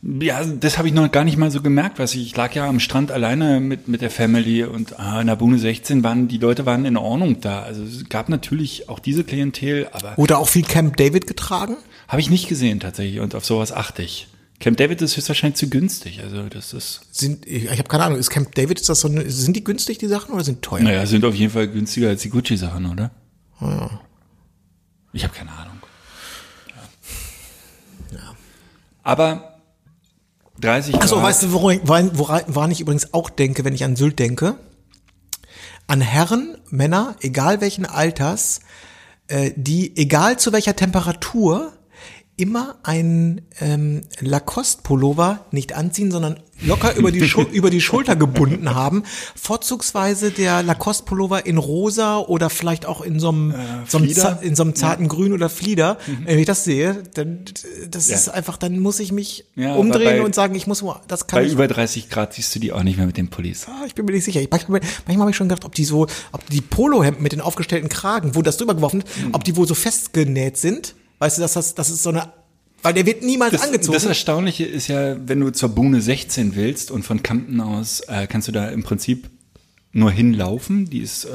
Ja, 0.00 0.44
das 0.44 0.78
habe 0.78 0.86
ich 0.86 0.94
noch 0.94 1.10
gar 1.10 1.24
nicht 1.24 1.36
mal 1.36 1.50
so 1.50 1.60
gemerkt, 1.60 1.98
was 1.98 2.14
ich, 2.14 2.22
ich 2.22 2.36
lag 2.36 2.54
ja 2.54 2.68
am 2.68 2.78
Strand 2.78 3.10
alleine 3.10 3.58
mit, 3.58 3.88
mit 3.88 4.00
der 4.00 4.10
Family 4.10 4.62
und 4.62 4.98
ah, 5.00 5.20
in 5.20 5.26
der 5.26 5.34
Bune 5.34 5.58
16 5.58 6.04
waren, 6.04 6.28
die 6.28 6.38
Leute 6.38 6.66
waren 6.66 6.84
in 6.84 6.96
Ordnung 6.96 7.40
da. 7.40 7.62
Also 7.62 7.82
es 7.82 8.08
gab 8.08 8.28
natürlich 8.28 8.88
auch 8.88 9.00
diese 9.00 9.24
Klientel, 9.24 9.88
aber 9.90 10.16
Oder 10.16 10.38
auch 10.38 10.48
viel 10.48 10.62
Camp 10.62 10.96
David 10.96 11.26
getragen. 11.26 11.76
habe 12.06 12.20
ich 12.20 12.30
nicht 12.30 12.48
gesehen 12.48 12.78
tatsächlich 12.78 13.18
und 13.18 13.34
auf 13.34 13.44
sowas 13.44 13.72
achte 13.72 14.02
ich. 14.02 14.28
Camp 14.60 14.76
David 14.76 15.02
ist 15.02 15.16
höchstwahrscheinlich 15.16 15.56
zu 15.58 15.68
günstig, 15.68 16.20
also 16.22 16.42
das 16.44 16.72
ist, 16.72 17.00
Sind, 17.12 17.46
ich, 17.46 17.68
habe 17.68 17.84
keine 17.84 18.04
Ahnung, 18.04 18.18
ist 18.18 18.30
Camp 18.30 18.54
David, 18.54 18.80
ist 18.80 18.88
das 18.88 19.00
so 19.00 19.08
eine, 19.08 19.28
sind 19.30 19.54
die 19.56 19.62
günstig, 19.62 19.98
die 19.98 20.08
Sachen, 20.08 20.34
oder 20.34 20.42
sind 20.42 20.62
teuer? 20.62 20.82
naja, 20.82 21.06
sind 21.06 21.24
auf 21.24 21.34
jeden 21.34 21.52
Fall 21.52 21.68
günstiger 21.68 22.08
als 22.08 22.22
die 22.22 22.30
Gucci-Sachen, 22.30 22.86
oder? 22.86 23.10
Ich 25.12 25.24
habe 25.24 25.34
keine 25.34 25.52
Ahnung. 25.52 25.78
Ja. 28.12 28.34
Aber 29.04 29.57
30 30.60 30.94
Achso, 30.96 31.16
Grad. 31.16 31.24
weißt 31.24 31.42
du, 31.44 31.52
woran, 31.52 31.80
woran, 31.84 32.42
woran 32.48 32.70
ich 32.70 32.80
übrigens 32.80 33.14
auch 33.14 33.30
denke, 33.30 33.64
wenn 33.64 33.74
ich 33.74 33.84
an 33.84 33.96
Sylt 33.96 34.18
denke? 34.18 34.56
An 35.86 36.00
Herren, 36.00 36.58
Männer, 36.70 37.16
egal 37.20 37.60
welchen 37.60 37.86
Alters, 37.86 38.60
äh, 39.28 39.52
die, 39.56 39.96
egal 39.96 40.38
zu 40.38 40.52
welcher 40.52 40.76
Temperatur, 40.76 41.72
immer 42.36 42.76
einen 42.82 43.42
ähm, 43.60 44.02
Lacoste-Pullover 44.20 45.46
nicht 45.50 45.74
anziehen, 45.74 46.10
sondern 46.10 46.40
locker 46.62 46.94
über 46.96 47.10
die, 47.12 47.28
Schul 47.28 47.46
über 47.52 47.70
die 47.70 47.80
Schulter 47.80 48.16
gebunden 48.16 48.74
haben. 48.74 49.02
Vorzugsweise 49.34 50.30
der 50.30 50.62
Lacoste-Pullover 50.62 51.46
in 51.46 51.58
rosa 51.58 52.18
oder 52.18 52.50
vielleicht 52.50 52.86
auch 52.86 53.00
in 53.00 53.18
so 53.20 53.30
einem, 53.30 53.54
so 53.86 53.98
einem, 53.98 54.08
in 54.42 54.54
so 54.56 54.62
einem 54.62 54.74
zarten 54.74 55.08
Grün 55.08 55.32
oder 55.32 55.48
Flieder. 55.48 55.98
Wenn 56.24 56.38
ich 56.38 56.46
das 56.46 56.64
sehe, 56.64 57.02
dann 57.14 57.44
das 57.90 58.08
Ja. 58.08 58.16
ist 58.16 58.28
einfach, 58.28 58.56
dann 58.56 58.78
muss 58.80 59.00
ich 59.00 59.12
mich 59.12 59.46
Ja, 59.56 59.74
umdrehen 59.74 60.18
bei- 60.18 60.22
und 60.24 60.34
sagen, 60.34 60.54
ich 60.54 60.66
muss, 60.66 60.84
das 61.06 61.26
kann 61.26 61.40
Bei 61.40 61.46
ich 61.46 61.52
über 61.52 61.66
30 61.68 62.10
Grad 62.10 62.34
siehst 62.34 62.54
du 62.54 62.58
die 62.58 62.72
auch 62.72 62.82
nicht 62.82 62.96
mehr 62.98 63.06
mit 63.06 63.16
den 63.16 63.28
Pullis. 63.28 63.66
Ah, 63.68 63.84
ich 63.86 63.94
bin 63.94 64.04
mir 64.04 64.12
nicht 64.12 64.24
sicher. 64.24 64.40
Ich, 64.40 64.50
manchmal 64.50 64.80
manchmal 65.06 65.20
habe 65.22 65.30
ich 65.30 65.36
schon 65.36 65.48
gedacht, 65.48 65.64
ob 65.64 65.74
die 65.74 65.84
so, 65.84 66.06
ob 66.32 66.48
die 66.50 66.60
Polohemden 66.60 67.22
mit 67.22 67.32
den 67.32 67.40
aufgestellten 67.40 67.88
Kragen, 67.88 68.34
wo 68.34 68.42
das 68.42 68.56
drüber 68.56 68.74
geworfen 68.74 69.02
wird, 69.02 69.08
Hm. 69.16 69.34
ob 69.34 69.44
die 69.44 69.56
wohl 69.56 69.66
so 69.66 69.74
festgenäht 69.74 70.56
sind. 70.56 70.94
Weißt 71.18 71.38
du, 71.38 71.42
dass 71.42 71.54
das, 71.54 71.74
das 71.74 71.90
ist 71.90 72.02
so 72.02 72.10
eine, 72.10 72.32
weil 72.82 72.94
der 72.94 73.06
wird 73.06 73.22
niemals 73.22 73.52
Das, 73.52 73.62
angezogen. 73.62 73.94
das 73.94 74.04
Erstaunliche 74.04 74.64
ist 74.64 74.88
ja, 74.88 75.16
wenn 75.26 75.40
du 75.40 75.50
zur 75.50 75.70
Bune 75.70 76.00
16 76.00 76.54
willst 76.56 76.90
und 76.90 77.02
von 77.04 77.22
Kampen 77.22 77.60
aus 77.60 78.00
äh, 78.08 78.26
kannst 78.26 78.48
du 78.48 78.52
da 78.52 78.68
im 78.68 78.82
Prinzip 78.82 79.28
nur 79.92 80.10
hinlaufen. 80.10 80.88
Die 80.90 81.00
ist 81.00 81.24
äh, 81.24 81.28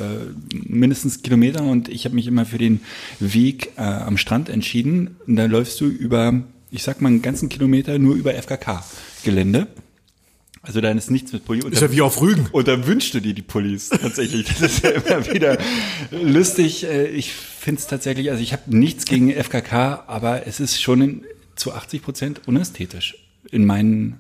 mindestens 0.67 1.21
Kilometer 1.23 1.63
und 1.63 1.89
ich 1.89 2.05
habe 2.05 2.15
mich 2.15 2.27
immer 2.27 2.45
für 2.45 2.59
den 2.59 2.81
Weg 3.19 3.71
äh, 3.77 3.81
am 3.81 4.17
Strand 4.17 4.47
entschieden. 4.47 5.15
Und 5.27 5.35
da 5.35 5.45
läufst 5.45 5.81
du 5.81 5.85
über, 5.88 6.41
ich 6.71 6.83
sag 6.83 7.01
mal, 7.01 7.09
einen 7.09 7.21
ganzen 7.21 7.50
Kilometer 7.50 7.97
nur 8.00 8.15
über 8.15 8.33
FKK-Gelände. 8.35 9.67
Also 10.62 10.79
da 10.79 10.91
ist 10.91 11.12
nichts 11.12 11.33
mit 11.33 11.43
Pulli. 11.43 11.62
Und 11.63 11.79
da- 11.81 11.91
wie 11.91 12.00
auf 12.01 12.21
Rügen. 12.21 12.47
Und 12.53 12.69
dann 12.69 12.88
wünschst 12.88 13.13
du 13.15 13.19
dir 13.19 13.33
die 13.33 13.41
Pullis 13.41 13.89
tatsächlich. 13.89 14.45
Das 14.47 14.62
ist 14.62 14.83
ja 14.83 14.91
immer 14.91 15.25
wieder 15.33 15.57
lustig. 16.12 16.85
Äh, 16.85 17.07
Ich 17.07 17.33
finde 17.33 17.81
es 17.81 17.88
tatsächlich, 17.88 18.29
also 18.31 18.41
ich 18.41 18.53
habe 18.53 18.63
nichts 18.73 19.03
gegen 19.05 19.29
FKK, 19.31 20.03
aber 20.07 20.47
es 20.47 20.59
ist 20.62 20.81
schon 20.81 21.01
in, 21.01 21.23
zu 21.55 21.74
80 21.74 22.01
Prozent 22.01 22.48
unästhetisch 22.48 23.15
in, 23.51 23.65
meinen, 23.65 24.19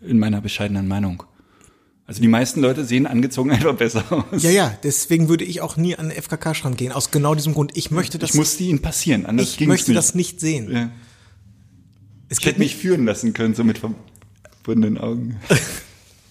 in 0.00 0.18
meiner 0.18 0.40
bescheidenen 0.40 0.88
Meinung. 0.88 1.24
Also 2.06 2.22
die 2.22 2.28
meisten 2.28 2.60
Leute 2.60 2.84
sehen 2.84 3.06
angezogen 3.06 3.50
einfach 3.52 3.74
besser 3.74 4.04
aus. 4.10 4.42
Ja, 4.42 4.50
ja, 4.50 4.78
deswegen 4.82 5.28
würde 5.28 5.44
ich 5.44 5.60
auch 5.60 5.76
nie 5.76 5.94
an 5.96 6.08
den 6.08 6.22
FKK-Strand 6.22 6.78
gehen. 6.78 6.92
Aus 6.92 7.10
genau 7.10 7.34
diesem 7.34 7.52
Grund. 7.52 7.76
Ich 7.76 7.90
möchte 7.90 8.18
das, 8.18 8.30
Ich 8.30 8.36
musste 8.36 8.64
ihnen 8.64 8.80
passieren, 8.80 9.26
anders 9.26 9.56
ich 9.58 9.66
möchte 9.66 9.90
nicht. 9.90 9.98
das 9.98 10.14
nicht 10.14 10.40
sehen. 10.40 10.72
Ja. 10.72 10.90
Es 12.30 12.38
Ich 12.38 12.46
hätte 12.46 12.58
mich 12.58 12.76
führen 12.76 13.04
lassen 13.04 13.34
können, 13.34 13.54
so 13.54 13.64
mit 13.64 13.78
verbundenen 13.78 14.98
Augen. 14.98 15.38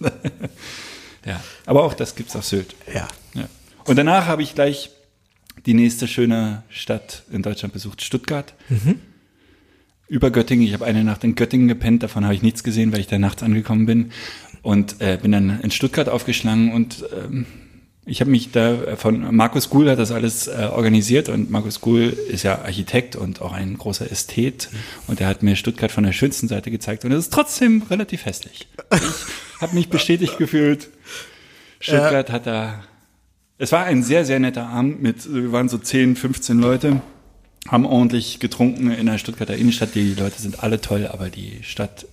ja, 1.24 1.42
aber 1.66 1.84
auch 1.84 1.94
das 1.94 2.14
gibt's 2.14 2.34
auf 2.36 2.44
Sylt. 2.44 2.74
Ja. 2.92 3.08
Ja. 3.34 3.48
Und 3.84 3.96
danach 3.96 4.26
habe 4.26 4.42
ich 4.42 4.54
gleich 4.54 4.90
die 5.66 5.74
nächste 5.74 6.08
schöne 6.08 6.62
Stadt 6.68 7.24
in 7.30 7.42
Deutschland 7.42 7.72
besucht, 7.72 8.02
Stuttgart. 8.02 8.54
Über 10.08 10.30
Göttingen. 10.30 10.66
Ich 10.66 10.72
habe 10.72 10.84
eine 10.84 11.04
Nacht 11.04 11.24
in 11.24 11.34
Göttingen 11.34 11.68
gepennt, 11.68 12.02
davon 12.02 12.24
habe 12.24 12.34
ich 12.34 12.42
nichts 12.42 12.64
gesehen, 12.64 12.92
weil 12.92 13.00
ich 13.00 13.06
da 13.06 13.18
nachts 13.18 13.42
angekommen 13.42 13.86
bin. 13.86 14.12
Und 14.62 15.00
äh, 15.00 15.18
bin 15.20 15.32
dann 15.32 15.60
in 15.60 15.70
Stuttgart 15.70 16.08
aufgeschlagen 16.08 16.72
und 16.72 17.04
ähm, 17.16 17.46
ich 18.04 18.20
habe 18.20 18.30
mich 18.30 18.50
da 18.50 18.72
äh, 18.72 18.96
von 18.96 19.34
Markus 19.34 19.70
Guhl 19.70 19.88
hat 19.88 19.98
das 19.98 20.10
alles 20.10 20.48
äh, 20.48 20.68
organisiert 20.72 21.28
und 21.28 21.50
Markus 21.50 21.80
Guhl 21.80 22.16
ist 22.28 22.42
ja 22.42 22.62
Architekt 22.62 23.14
und 23.14 23.40
auch 23.40 23.52
ein 23.52 23.78
großer 23.78 24.10
Ästhet 24.10 24.68
und 25.06 25.20
er 25.20 25.28
hat 25.28 25.42
mir 25.42 25.54
Stuttgart 25.56 25.92
von 25.92 26.04
der 26.04 26.12
schönsten 26.12 26.48
Seite 26.48 26.70
gezeigt 26.70 27.04
und 27.04 27.12
es 27.12 27.18
ist 27.20 27.32
trotzdem 27.32 27.82
relativ 27.88 28.24
hässlich. 28.24 28.66
Ich 28.90 29.62
habe 29.62 29.74
mich 29.74 29.88
bestätigt 29.88 30.38
gefühlt. 30.38 30.88
Stuttgart 31.80 32.30
hat 32.30 32.46
da 32.46 32.82
es 33.58 33.72
war 33.72 33.84
ein 33.84 34.04
sehr, 34.04 34.24
sehr 34.24 34.38
netter 34.38 34.68
Abend 34.68 35.02
mit, 35.02 35.32
wir 35.32 35.50
waren 35.50 35.68
so 35.68 35.78
10, 35.78 36.14
15 36.14 36.58
Leute, 36.60 37.02
haben 37.68 37.86
ordentlich 37.86 38.40
getrunken 38.40 38.90
in 38.90 39.06
der 39.06 39.18
Stuttgarter 39.18 39.56
Innenstadt. 39.56 39.94
Die 39.94 40.14
Leute 40.14 40.40
sind 40.40 40.62
alle 40.62 40.80
toll, 40.80 41.06
aber 41.06 41.28
die 41.30 41.62
Stadt, 41.62 42.06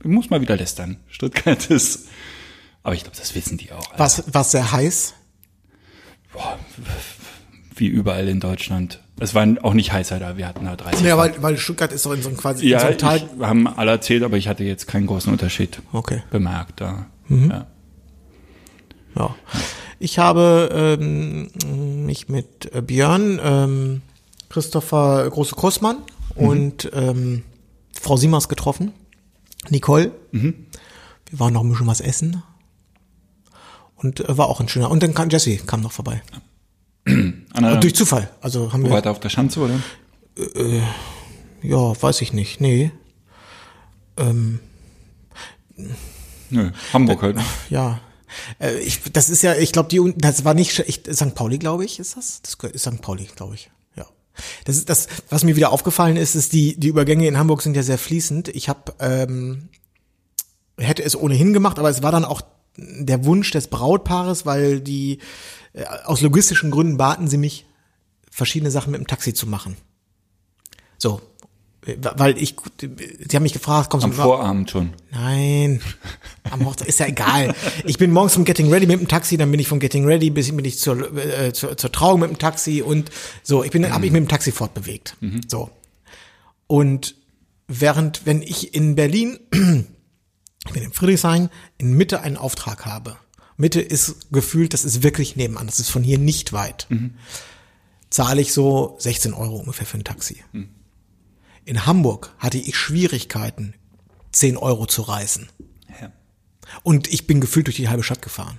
ich 0.00 0.06
muss 0.08 0.30
mal 0.30 0.40
wieder 0.40 0.56
lästern. 0.56 0.96
Stuttgart 1.08 1.66
ist, 1.70 2.06
aber 2.82 2.94
ich 2.94 3.02
glaube, 3.02 3.16
das 3.18 3.34
wissen 3.34 3.58
die 3.58 3.72
auch. 3.72 3.92
Was, 3.98 4.24
was 4.32 4.52
sehr 4.52 4.72
heiß. 4.72 5.14
Wie 7.74 7.86
überall 7.86 8.28
in 8.28 8.40
Deutschland. 8.40 9.00
Es 9.18 9.34
war 9.34 9.46
auch 9.62 9.74
nicht 9.74 9.92
heißer 9.92 10.18
da, 10.18 10.36
wir 10.36 10.46
hatten 10.48 10.64
da 10.64 10.76
30 10.76 11.04
Ja, 11.06 11.18
weil, 11.18 11.34
weil 11.42 11.56
Stuttgart 11.58 11.92
ist 11.92 12.06
doch 12.06 12.12
in 12.12 12.22
so 12.22 12.28
einem 12.28 12.38
quasi, 12.38 12.64
in 12.64 12.78
so 12.78 12.84
Ja, 12.84 12.88
einem 12.88 12.98
Tal. 12.98 13.16
ich, 13.16 13.42
haben 13.44 13.66
alle 13.66 13.90
erzählt, 13.90 14.22
aber 14.22 14.36
ich 14.36 14.48
hatte 14.48 14.64
jetzt 14.64 14.86
keinen 14.86 15.06
großen 15.06 15.30
Unterschied 15.32 15.80
Okay. 15.92 16.22
bemerkt 16.30 16.80
da. 16.80 17.06
Ja. 17.28 17.66
Ja. 19.16 19.34
Ich 19.98 20.18
habe 20.18 20.96
ähm, 21.00 21.50
mich 22.06 22.28
mit 22.28 22.72
äh, 22.74 22.80
Björn, 22.80 23.38
ähm, 23.42 24.02
Christopher 24.50 25.30
Große 25.30 25.54
Kussmann 25.54 26.02
und 26.34 26.90
ähm, 26.92 27.44
Frau 27.98 28.16
Siemers 28.18 28.48
getroffen. 28.48 28.92
Nicole. 29.70 30.12
Wir 31.30 31.38
waren 31.38 31.54
noch 31.54 31.62
ein 31.62 31.70
bisschen 31.70 31.86
was 31.86 32.00
essen. 32.00 32.42
Und 33.96 34.20
äh, 34.20 34.36
war 34.36 34.48
auch 34.48 34.60
ein 34.60 34.68
schöner. 34.68 34.90
Und 34.90 35.02
dann 35.02 35.14
kam 35.14 35.30
Jesse, 35.30 35.56
kam 35.56 35.80
noch 35.80 35.92
vorbei. 35.92 36.22
Anna, 37.06 37.74
Und 37.74 37.82
durch 37.82 37.94
Zufall. 37.94 38.30
Also 38.42 38.72
haben 38.72 38.84
wir. 38.84 38.90
weiter 38.90 39.10
auf 39.10 39.20
der 39.20 39.30
Schanze, 39.30 39.60
oder? 39.60 39.80
Ja, 41.62 42.02
weiß 42.02 42.20
ich 42.20 42.32
nicht. 42.32 42.60
Nee. 42.60 42.92
Nö, 46.50 46.70
Hamburg 46.92 47.22
halt. 47.22 47.38
Ja. 47.70 48.00
Äh, 48.60 48.78
ich, 48.80 49.00
das 49.12 49.28
ist 49.28 49.42
ja, 49.42 49.54
ich 49.54 49.72
glaube, 49.72 49.88
die, 49.88 50.14
das 50.16 50.44
war 50.44 50.54
nicht, 50.54 50.78
ich, 50.78 51.02
St. 51.12 51.34
Pauli, 51.34 51.58
glaube 51.58 51.84
ich, 51.84 51.98
ist 51.98 52.16
das? 52.16 52.42
Das 52.42 52.54
ist 52.72 52.82
St. 52.82 53.02
Pauli, 53.02 53.28
glaube 53.34 53.54
ich. 53.54 53.70
Das 54.64 54.76
ist 54.76 54.88
das, 54.88 55.08
was 55.28 55.44
mir 55.44 55.56
wieder 55.56 55.72
aufgefallen 55.72 56.16
ist, 56.16 56.34
ist 56.34 56.52
die, 56.52 56.78
die 56.78 56.88
Übergänge 56.88 57.26
in 57.26 57.38
Hamburg 57.38 57.62
sind 57.62 57.76
ja 57.76 57.82
sehr 57.82 57.98
fließend. 57.98 58.48
Ich 58.48 58.68
habe, 58.68 58.94
ähm, 59.00 59.68
hätte 60.78 61.02
es 61.02 61.16
ohnehin 61.16 61.52
gemacht, 61.52 61.78
aber 61.78 61.90
es 61.90 62.02
war 62.02 62.12
dann 62.12 62.24
auch 62.24 62.42
der 62.76 63.24
Wunsch 63.24 63.50
des 63.50 63.68
Brautpaares, 63.68 64.46
weil 64.46 64.80
die 64.80 65.18
äh, 65.72 65.84
aus 66.04 66.20
logistischen 66.20 66.70
Gründen 66.70 66.96
baten 66.96 67.28
sie 67.28 67.38
mich, 67.38 67.66
verschiedene 68.30 68.70
Sachen 68.70 68.92
mit 68.92 69.00
dem 69.00 69.06
Taxi 69.06 69.34
zu 69.34 69.46
machen. 69.46 69.76
So. 70.98 71.20
Äh, 71.86 71.96
Weil 72.16 72.38
ich, 72.38 72.56
sie 72.80 73.36
haben 73.36 73.42
mich 73.42 73.52
gefragt, 73.52 73.90
kommst 73.90 74.04
du 74.06 74.10
Am 74.10 74.16
Vorabend 74.16 74.70
schon. 74.70 74.94
Nein, 75.10 75.80
am 76.50 76.64
Hochzeit 76.66 76.88
ist 76.88 77.00
ja 77.00 77.06
egal. 77.06 77.54
Ich 77.84 77.98
bin 77.98 78.10
morgens 78.10 78.34
vom 78.34 78.44
Getting 78.44 78.70
Ready 78.70 78.86
mit 78.86 79.00
dem 79.00 79.08
Taxi, 79.08 79.36
dann 79.36 79.50
bin 79.50 79.60
ich 79.60 79.68
vom 79.68 79.80
Getting 79.80 80.04
Ready 80.04 80.30
bis 80.30 80.54
bin 80.54 80.64
ich 80.64 80.78
zur, 80.78 81.16
äh, 81.16 81.52
zur, 81.52 81.76
zur 81.76 81.92
Trauung 81.92 82.20
mit 82.20 82.30
dem 82.30 82.38
Taxi 82.38 82.82
und 82.82 83.10
so. 83.42 83.64
Ich 83.64 83.70
bin, 83.70 83.90
habe 83.90 84.06
ich 84.06 84.12
mit 84.12 84.22
dem 84.22 84.28
Taxi 84.28 84.52
fortbewegt. 84.52 85.16
So 85.48 85.70
und 86.70 87.16
während 87.66 88.26
wenn 88.26 88.42
ich 88.42 88.74
in 88.74 88.94
Berlin, 88.94 89.40
ich 89.50 90.72
bin 90.72 90.84
in 90.84 90.92
Friedrichshain, 90.92 91.50
in 91.78 91.94
Mitte 91.94 92.20
einen 92.20 92.36
Auftrag 92.36 92.86
habe. 92.86 93.16
Mitte 93.56 93.80
ist 93.80 94.30
gefühlt, 94.30 94.72
das 94.72 94.84
ist 94.84 95.02
wirklich 95.02 95.34
nebenan, 95.34 95.66
das 95.66 95.80
ist 95.80 95.90
von 95.90 96.04
hier 96.04 96.18
nicht 96.18 96.52
weit. 96.52 96.86
Zahle 98.08 98.40
ich 98.40 98.52
so 98.52 98.94
16 99.00 99.34
Euro 99.34 99.56
ungefähr 99.56 99.84
für 99.84 99.98
ein 99.98 100.04
Taxi. 100.04 100.44
In 101.64 101.86
Hamburg 101.86 102.34
hatte 102.38 102.58
ich 102.58 102.76
Schwierigkeiten, 102.76 103.74
10 104.30 104.56
Euro 104.56 104.86
zu 104.86 105.02
reißen. 105.02 105.48
Ja. 106.72 106.78
Und 106.82 107.08
ich 107.12 107.26
bin 107.26 107.40
gefühlt 107.40 107.66
durch 107.66 107.76
die 107.76 107.88
halbe 107.88 108.02
Stadt 108.02 108.22
gefahren. 108.22 108.58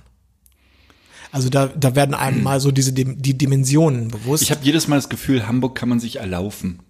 Also 1.30 1.48
da, 1.48 1.66
da 1.68 1.94
werden 1.94 2.14
einem 2.14 2.42
mal 2.42 2.60
so 2.60 2.70
diese 2.70 2.92
die 2.92 3.38
Dimensionen 3.38 4.08
bewusst. 4.08 4.42
Ich 4.42 4.50
habe 4.50 4.60
jedes 4.64 4.86
Mal 4.88 4.96
das 4.96 5.08
Gefühl, 5.08 5.46
Hamburg 5.46 5.74
kann 5.74 5.88
man 5.88 5.98
sich 5.98 6.16
erlaufen. 6.16 6.80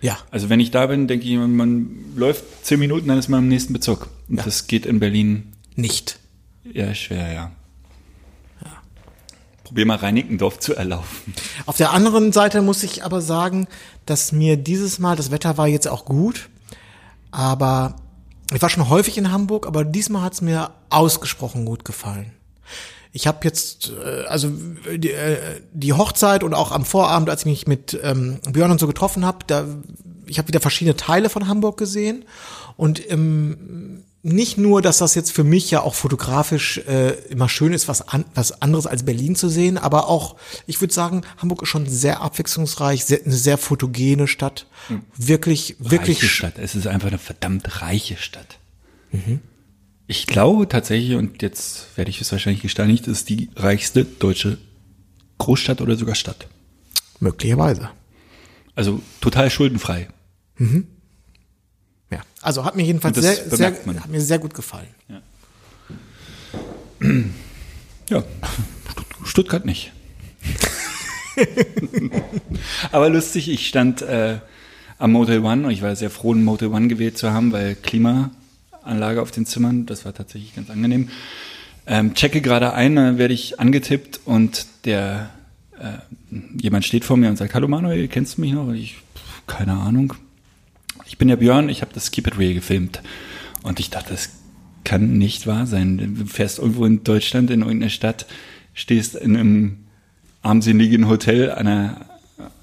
ja, 0.00 0.16
Also 0.30 0.48
wenn 0.48 0.60
ich 0.60 0.70
da 0.70 0.86
bin, 0.86 1.08
denke 1.08 1.26
ich, 1.26 1.36
man, 1.36 1.56
man 1.56 1.90
läuft 2.14 2.44
zehn 2.64 2.78
Minuten, 2.78 3.08
dann 3.08 3.18
ist 3.18 3.28
man 3.28 3.40
im 3.40 3.48
nächsten 3.48 3.72
Bezirk. 3.72 4.06
Und 4.28 4.36
Ja. 4.36 4.44
das 4.44 4.68
geht 4.68 4.86
in 4.86 5.00
Berlin 5.00 5.52
nicht. 5.74 6.18
eher 6.72 6.94
schwer, 6.94 7.32
ja. 7.32 7.50
Probier 9.64 9.86
mal 9.86 9.96
Reinickendorf 9.96 10.58
zu 10.60 10.74
erlaufen. 10.74 11.32
Auf 11.66 11.78
der 11.78 11.90
anderen 11.92 12.32
Seite 12.32 12.60
muss 12.62 12.82
ich 12.82 13.02
aber 13.02 13.20
sagen, 13.22 13.66
dass 14.06 14.30
mir 14.30 14.56
dieses 14.58 14.98
Mal, 14.98 15.16
das 15.16 15.30
Wetter 15.30 15.56
war 15.56 15.66
jetzt 15.66 15.88
auch 15.88 16.04
gut, 16.04 16.50
aber 17.30 17.96
ich 18.54 18.62
war 18.62 18.70
schon 18.70 18.88
häufig 18.88 19.18
in 19.18 19.32
Hamburg, 19.32 19.66
aber 19.66 19.84
diesmal 19.84 20.22
hat 20.22 20.34
es 20.34 20.40
mir 20.40 20.70
ausgesprochen 20.90 21.64
gut 21.64 21.84
gefallen. 21.84 22.32
Ich 23.12 23.26
habe 23.26 23.38
jetzt, 23.42 23.92
äh, 24.04 24.24
also 24.26 24.50
die, 24.96 25.12
äh, 25.12 25.60
die 25.72 25.92
Hochzeit 25.92 26.42
und 26.42 26.52
auch 26.52 26.72
am 26.72 26.84
Vorabend, 26.84 27.30
als 27.30 27.42
ich 27.42 27.46
mich 27.46 27.66
mit 27.66 27.98
ähm, 28.02 28.40
Björn 28.50 28.72
und 28.72 28.80
so 28.80 28.86
getroffen 28.86 29.24
habe, 29.24 29.38
da 29.46 29.66
ich 30.26 30.38
habe 30.38 30.48
wieder 30.48 30.60
verschiedene 30.60 30.96
Teile 30.96 31.28
von 31.28 31.48
Hamburg 31.48 31.76
gesehen 31.76 32.24
und 32.76 33.10
ähm, 33.10 34.04
nicht 34.24 34.56
nur, 34.56 34.80
dass 34.80 34.98
das 34.98 35.14
jetzt 35.14 35.32
für 35.32 35.44
mich 35.44 35.70
ja 35.70 35.82
auch 35.82 35.94
fotografisch 35.94 36.78
äh, 36.78 37.10
immer 37.28 37.50
schön 37.50 37.74
ist, 37.74 37.88
was, 37.88 38.08
an, 38.08 38.24
was 38.34 38.62
anderes 38.62 38.86
als 38.86 39.04
Berlin 39.04 39.36
zu 39.36 39.50
sehen, 39.50 39.76
aber 39.76 40.08
auch, 40.08 40.36
ich 40.66 40.80
würde 40.80 40.94
sagen, 40.94 41.22
Hamburg 41.36 41.62
ist 41.62 41.68
schon 41.68 41.86
sehr 41.86 42.22
abwechslungsreich, 42.22 43.04
sehr, 43.04 43.20
eine 43.22 43.34
sehr 43.34 43.58
fotogene 43.58 44.26
Stadt. 44.26 44.66
Wirklich, 45.14 45.76
wirklich. 45.78 46.16
reiche 46.18 46.28
Stadt. 46.28 46.54
Es 46.58 46.74
ist 46.74 46.86
einfach 46.86 47.08
eine 47.08 47.18
verdammt 47.18 47.82
reiche 47.82 48.16
Stadt. 48.16 48.58
Ich 50.06 50.26
glaube 50.26 50.68
tatsächlich, 50.68 51.16
und 51.16 51.42
jetzt 51.42 51.96
werde 51.96 52.10
ich 52.10 52.20
es 52.20 52.32
wahrscheinlich 52.32 52.62
gesteinigt, 52.62 53.06
ist 53.06 53.28
die 53.28 53.50
reichste 53.56 54.06
deutsche 54.06 54.56
Großstadt 55.36 55.82
oder 55.82 55.96
sogar 55.96 56.14
Stadt. 56.14 56.48
Möglicherweise. 57.20 57.90
Also 58.74 59.02
total 59.20 59.50
schuldenfrei. 59.50 60.08
Ja. 60.58 60.66
Also 62.44 62.66
hat 62.66 62.76
mir 62.76 62.82
jedenfalls 62.82 63.16
sehr, 63.16 63.34
sehr, 63.34 63.72
hat 63.72 64.08
mir 64.08 64.20
sehr 64.20 64.38
gut 64.38 64.52
gefallen. 64.52 64.86
Ja, 68.10 68.22
Stuttgart 69.24 69.64
nicht. 69.64 69.92
Aber 72.92 73.08
lustig, 73.08 73.48
ich 73.48 73.66
stand 73.66 74.02
äh, 74.02 74.40
am 74.98 75.12
Motel 75.12 75.40
One 75.40 75.66
und 75.66 75.72
ich 75.72 75.80
war 75.80 75.96
sehr 75.96 76.10
froh, 76.10 76.32
einen 76.32 76.44
Motel 76.44 76.68
One 76.68 76.88
gewählt 76.88 77.16
zu 77.16 77.30
haben, 77.32 77.50
weil 77.50 77.76
Klimaanlage 77.76 79.22
auf 79.22 79.30
den 79.30 79.46
Zimmern, 79.46 79.86
das 79.86 80.04
war 80.04 80.12
tatsächlich 80.12 80.54
ganz 80.54 80.68
angenehm. 80.68 81.08
Ähm, 81.86 82.12
checke 82.12 82.42
gerade 82.42 82.74
ein, 82.74 82.94
dann 82.94 83.16
werde 83.16 83.32
ich 83.32 83.58
angetippt 83.58 84.20
und 84.26 84.66
der 84.84 85.30
äh, 85.78 86.36
jemand 86.60 86.84
steht 86.84 87.06
vor 87.06 87.16
mir 87.16 87.30
und 87.30 87.36
sagt, 87.36 87.54
hallo 87.54 87.68
Manuel, 87.68 88.06
kennst 88.08 88.36
du 88.36 88.42
mich 88.42 88.52
noch? 88.52 88.66
Und 88.66 88.74
ich, 88.74 88.96
keine 89.46 89.72
Ahnung. 89.72 90.12
Ich 91.14 91.18
bin 91.18 91.28
der 91.28 91.36
Björn, 91.36 91.68
ich 91.68 91.80
habe 91.80 91.92
das 91.94 92.10
Keep 92.10 92.26
It 92.26 92.38
Real 92.40 92.54
gefilmt. 92.54 93.00
Und 93.62 93.78
ich 93.78 93.88
dachte, 93.88 94.10
das 94.10 94.30
kann 94.82 95.16
nicht 95.16 95.46
wahr 95.46 95.64
sein. 95.64 96.16
Du 96.18 96.26
fährst 96.26 96.58
irgendwo 96.58 96.84
in 96.86 97.04
Deutschland 97.04 97.52
in 97.52 97.60
irgendeine 97.60 97.90
Stadt, 97.90 98.26
stehst 98.72 99.14
in 99.14 99.36
einem 99.36 99.76
armseligen 100.42 101.08
Hotel 101.08 101.52
an 101.52 101.68
einer, 101.68 102.06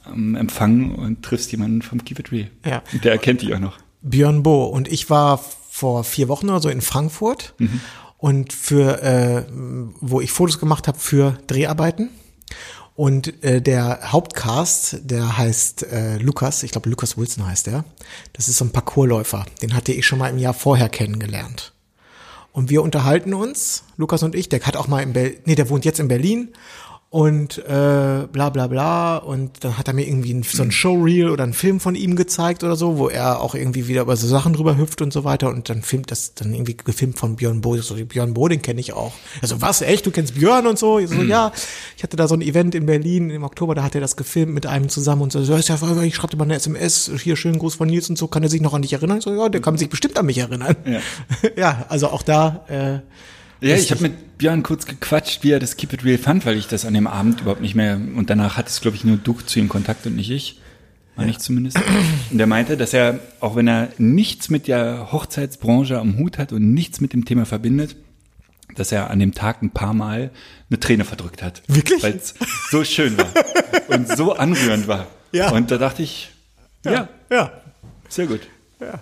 am 0.03 0.35
Empfang 0.35 0.95
und 0.95 1.23
triffst 1.23 1.49
jemanden 1.53 1.81
vom 1.81 2.03
Keep 2.03 2.19
It 2.19 2.31
Real. 2.33 2.49
Ja. 2.65 2.83
Der 3.01 3.13
erkennt 3.13 3.41
dich 3.41 3.53
auch 3.53 3.59
noch. 3.59 3.77
Björn 4.01 4.43
Bo 4.43 4.65
und 4.65 4.89
ich 4.89 5.09
war 5.09 5.37
vor 5.69 6.03
vier 6.03 6.27
Wochen 6.27 6.49
oder 6.49 6.59
so 6.59 6.67
in 6.67 6.81
Frankfurt 6.81 7.53
und 8.17 8.51
für 8.51 9.01
äh, 9.01 9.45
wo 10.01 10.19
ich 10.19 10.33
Fotos 10.33 10.59
gemacht 10.59 10.89
habe 10.89 10.99
für 10.99 11.37
Dreharbeiten 11.47 12.09
und 12.95 13.43
äh, 13.43 13.61
der 13.61 14.11
Hauptcast, 14.11 14.99
der 15.03 15.37
heißt 15.37 15.83
äh, 15.91 16.17
Lukas, 16.17 16.63
ich 16.63 16.71
glaube 16.71 16.89
Lukas 16.89 17.17
Wilson 17.17 17.47
heißt 17.47 17.67
der. 17.67 17.85
Das 18.33 18.47
ist 18.47 18.57
so 18.57 18.65
ein 18.65 18.71
Parkourläufer, 18.71 19.45
den 19.61 19.73
hatte 19.73 19.91
ich 19.93 20.05
schon 20.05 20.19
mal 20.19 20.29
im 20.29 20.37
Jahr 20.37 20.53
vorher 20.53 20.89
kennengelernt. 20.89 21.73
Und 22.51 22.69
wir 22.69 22.81
unterhalten 22.81 23.33
uns, 23.33 23.83
Lukas 23.95 24.23
und 24.23 24.35
ich, 24.35 24.49
der 24.49 24.59
hat 24.61 24.75
auch 24.75 24.87
mal 24.87 25.01
in 25.01 25.13
Berlin, 25.13 25.37
nee, 25.45 25.55
der 25.55 25.69
wohnt 25.69 25.85
jetzt 25.85 25.99
in 25.99 26.09
Berlin 26.09 26.49
und 27.11 27.57
äh, 27.57 28.25
bla 28.31 28.49
bla 28.51 28.67
bla 28.67 29.17
und 29.17 29.65
dann 29.65 29.77
hat 29.77 29.89
er 29.89 29.93
mir 29.93 30.07
irgendwie 30.07 30.33
ein, 30.33 30.43
so 30.43 30.63
ein 30.63 30.71
Showreel 30.71 31.29
oder 31.29 31.43
einen 31.43 31.51
Film 31.51 31.81
von 31.81 31.93
ihm 31.93 32.15
gezeigt 32.15 32.63
oder 32.63 32.77
so, 32.77 32.97
wo 32.97 33.09
er 33.09 33.41
auch 33.41 33.53
irgendwie 33.53 33.89
wieder 33.89 34.03
über 34.03 34.15
so 34.15 34.27
Sachen 34.27 34.53
drüber 34.53 34.77
hüpft 34.77 35.01
und 35.01 35.11
so 35.11 35.25
weiter 35.25 35.49
und 35.49 35.67
dann 35.69 35.81
filmt 35.81 36.09
das 36.09 36.35
dann 36.35 36.53
irgendwie 36.53 36.77
gefilmt 36.77 37.19
von 37.19 37.35
Björn 37.35 37.59
Bo, 37.59 37.75
so 37.75 37.95
Björn 37.95 38.33
Bo, 38.33 38.47
den 38.47 38.61
kenne 38.61 38.79
ich 38.79 38.93
auch. 38.93 39.11
Also 39.41 39.61
was, 39.61 39.81
echt, 39.81 40.05
du 40.05 40.11
kennst 40.11 40.35
Björn 40.35 40.65
und 40.65 40.79
so? 40.79 40.99
Ich 40.99 41.09
so, 41.09 41.21
ja, 41.21 41.51
ich 41.97 42.03
hatte 42.03 42.15
da 42.15 42.29
so 42.29 42.35
ein 42.35 42.41
Event 42.41 42.75
in 42.75 42.85
Berlin 42.85 43.29
im 43.29 43.43
Oktober, 43.43 43.75
da 43.75 43.83
hat 43.83 43.93
er 43.93 43.99
das 43.99 44.15
gefilmt 44.15 44.53
mit 44.53 44.65
einem 44.65 44.87
zusammen 44.87 45.23
und 45.23 45.33
so, 45.33 45.43
so 45.43 45.51
ja, 45.51 45.59
ich 46.03 46.15
schreibe 46.15 46.31
dir 46.31 46.37
mal 46.37 46.45
eine 46.45 46.55
SMS, 46.55 47.11
hier 47.21 47.35
schönen 47.35 47.59
Gruß 47.59 47.75
von 47.75 47.89
Nils 47.89 48.09
und 48.09 48.17
so, 48.17 48.27
kann 48.27 48.41
er 48.41 48.49
sich 48.49 48.61
noch 48.61 48.73
an 48.73 48.83
dich 48.83 48.93
erinnern? 48.93 49.17
Ich 49.17 49.25
so, 49.25 49.33
ja, 49.33 49.49
der 49.49 49.59
kann 49.59 49.77
sich 49.77 49.89
bestimmt 49.89 50.17
an 50.17 50.27
mich 50.27 50.37
erinnern. 50.37 50.77
Ja. 50.85 50.99
ja 51.57 51.85
also 51.89 52.07
auch 52.07 52.23
da, 52.23 52.63
äh, 52.69 52.99
Ja, 53.61 53.75
ich 53.75 53.91
habe 53.91 54.01
mit 54.01 54.37
Björn 54.39 54.63
kurz 54.63 54.87
gequatscht, 54.87 55.43
wie 55.43 55.51
er 55.51 55.59
das 55.59 55.77
Keep 55.77 55.93
It 55.93 56.03
Real 56.03 56.17
fand, 56.17 56.45
weil 56.45 56.57
ich 56.57 56.67
das 56.67 56.83
an 56.85 56.95
dem 56.95 57.05
Abend 57.05 57.41
überhaupt 57.41 57.61
nicht 57.61 57.75
mehr, 57.75 57.95
und 57.95 58.29
danach 58.29 58.57
hat 58.57 58.67
es, 58.67 58.81
glaube 58.81 58.97
ich, 58.97 59.03
nur 59.03 59.17
du 59.17 59.33
zu 59.33 59.59
ihm 59.59 59.69
Kontakt 59.69 60.07
und 60.07 60.15
nicht 60.15 60.31
ich. 60.31 60.59
Meine 61.15 61.31
ich 61.31 61.39
zumindest. 61.39 61.77
Und 62.31 62.39
er 62.39 62.47
meinte, 62.47 62.77
dass 62.77 62.93
er, 62.93 63.19
auch 63.39 63.55
wenn 63.55 63.67
er 63.67 63.89
nichts 63.97 64.49
mit 64.49 64.67
der 64.67 65.11
Hochzeitsbranche 65.11 65.99
am 65.99 66.17
Hut 66.17 66.37
hat 66.37 66.51
und 66.53 66.73
nichts 66.73 67.01
mit 67.01 67.13
dem 67.13 67.25
Thema 67.25 67.45
verbindet, 67.45 67.95
dass 68.75 68.91
er 68.91 69.11
an 69.11 69.19
dem 69.19 69.33
Tag 69.33 69.61
ein 69.61 69.71
paar 69.71 69.93
Mal 69.93 70.31
eine 70.69 70.79
Träne 70.79 71.03
verdrückt 71.03 71.43
hat. 71.43 71.61
Wirklich? 71.67 72.01
Weil 72.01 72.15
es 72.15 72.33
so 72.71 72.83
schön 72.83 73.17
war 73.17 73.27
und 73.89 74.07
so 74.17 74.33
anrührend 74.33 74.87
war. 74.87 75.07
Ja. 75.33 75.51
Und 75.51 75.69
da 75.69 75.77
dachte 75.77 76.01
ich, 76.01 76.29
ja, 76.85 77.09
ja, 77.29 77.51
sehr 78.09 78.25
gut. 78.25 78.41
ja. 78.79 78.99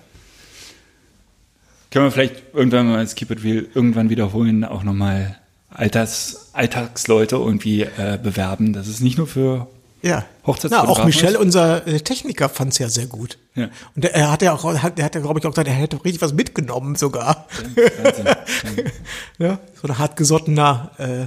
Können 1.92 2.06
wir 2.06 2.12
vielleicht 2.12 2.54
irgendwann 2.54 2.88
mal 2.88 3.04
das 3.04 3.16
Keep 3.16 3.32
It 3.32 3.44
Real 3.44 3.66
irgendwann 3.74 4.10
wiederholen, 4.10 4.64
auch 4.64 4.84
nochmal 4.84 5.40
Alters, 5.72 6.50
Alltagsleute 6.54 7.36
irgendwie 7.36 7.84
äh, 7.84 8.20
bewerben. 8.22 8.74
Das 8.74 8.88
ist 8.88 9.02
nicht 9.02 9.18
nur 9.18 9.28
für 9.28 9.68
Ja. 10.02 10.26
Na, 10.70 10.88
auch 10.88 11.06
Michel, 11.06 11.36
unser 11.36 11.86
äh, 11.86 12.00
Techniker, 12.00 12.50
fand's 12.50 12.80
ja 12.80 12.90
sehr 12.90 13.06
gut. 13.06 13.38
Ja. 13.56 13.70
Und 13.96 14.06
er 14.06 14.32
hat 14.32 14.42
ja 14.42 14.54
auch, 14.54 14.64
hat, 14.82 14.98
der 14.98 15.06
hat 15.06 15.16
ja, 15.16 15.22
glaube 15.22 15.40
ich, 15.40 15.46
auch 15.46 15.52
gesagt, 15.52 15.68
er 15.68 15.74
hätte 15.74 16.04
richtig 16.04 16.22
was 16.22 16.34
mitgenommen 16.34 16.96
sogar. 16.96 17.48
Wahnsinn. 17.76 18.28
ja, 19.38 19.60
so 19.80 19.88
ein 19.88 19.98
hartgesottener 19.98 20.92
äh, 20.98 21.26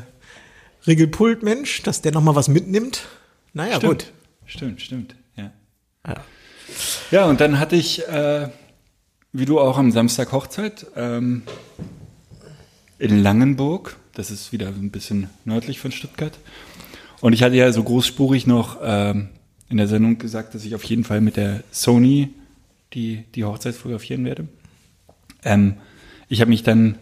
Regelpultmensch, 0.88 1.82
dass 1.82 2.02
der 2.02 2.12
nochmal 2.12 2.34
was 2.34 2.48
mitnimmt. 2.48 3.06
Naja, 3.52 3.76
Stimmt. 3.76 3.92
gut. 3.92 4.12
Stimmt, 4.46 4.80
stimmt. 4.80 5.14
Ja. 5.36 5.50
Ja. 6.06 6.14
ja, 7.10 7.24
und 7.26 7.40
dann 7.40 7.60
hatte 7.60 7.76
ich, 7.76 8.06
äh, 8.08 8.48
wie 9.32 9.46
du 9.46 9.58
auch 9.58 9.78
am 9.78 9.90
Samstag 9.90 10.32
Hochzeit, 10.32 10.86
ähm, 10.94 11.42
in 12.98 13.22
Langenburg. 13.22 13.96
Das 14.14 14.30
ist 14.30 14.52
wieder 14.52 14.68
ein 14.68 14.90
bisschen 14.90 15.30
nördlich 15.44 15.80
von 15.80 15.90
Stuttgart. 15.90 16.38
Und 17.20 17.32
ich 17.32 17.42
hatte 17.42 17.56
ja 17.56 17.72
so 17.72 17.82
großspurig 17.82 18.46
noch 18.46 18.78
ähm, 18.82 19.28
in 19.70 19.78
der 19.78 19.88
Sendung 19.88 20.18
gesagt, 20.18 20.54
dass 20.54 20.64
ich 20.64 20.74
auf 20.74 20.84
jeden 20.84 21.04
Fall 21.04 21.22
mit 21.22 21.36
der 21.36 21.62
Sony 21.70 22.28
die, 22.92 23.24
die 23.34 23.44
Hochzeit 23.44 23.74
fotografieren 23.74 24.24
werde. 24.26 24.48
Ähm, 25.44 25.76
ich 26.28 26.42
habe 26.42 26.50
mich 26.50 26.62
dann 26.62 26.96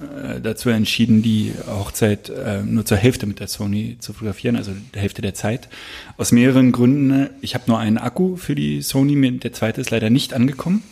äh, 0.00 0.40
dazu 0.40 0.70
entschieden, 0.70 1.22
die 1.22 1.52
Hochzeit 1.66 2.30
äh, 2.30 2.62
nur 2.62 2.86
zur 2.86 2.96
Hälfte 2.96 3.26
mit 3.26 3.38
der 3.38 3.48
Sony 3.48 3.98
zu 4.00 4.14
fotografieren, 4.14 4.56
also 4.56 4.72
der 4.94 5.02
Hälfte 5.02 5.20
der 5.20 5.34
Zeit. 5.34 5.68
Aus 6.16 6.32
mehreren 6.32 6.72
Gründen. 6.72 7.28
Ich 7.42 7.54
habe 7.54 7.64
nur 7.66 7.78
einen 7.78 7.98
Akku 7.98 8.36
für 8.36 8.54
die 8.54 8.80
Sony, 8.80 9.38
der 9.38 9.52
zweite 9.52 9.82
ist 9.82 9.90
leider 9.90 10.08
nicht 10.08 10.32
angekommen. 10.32 10.82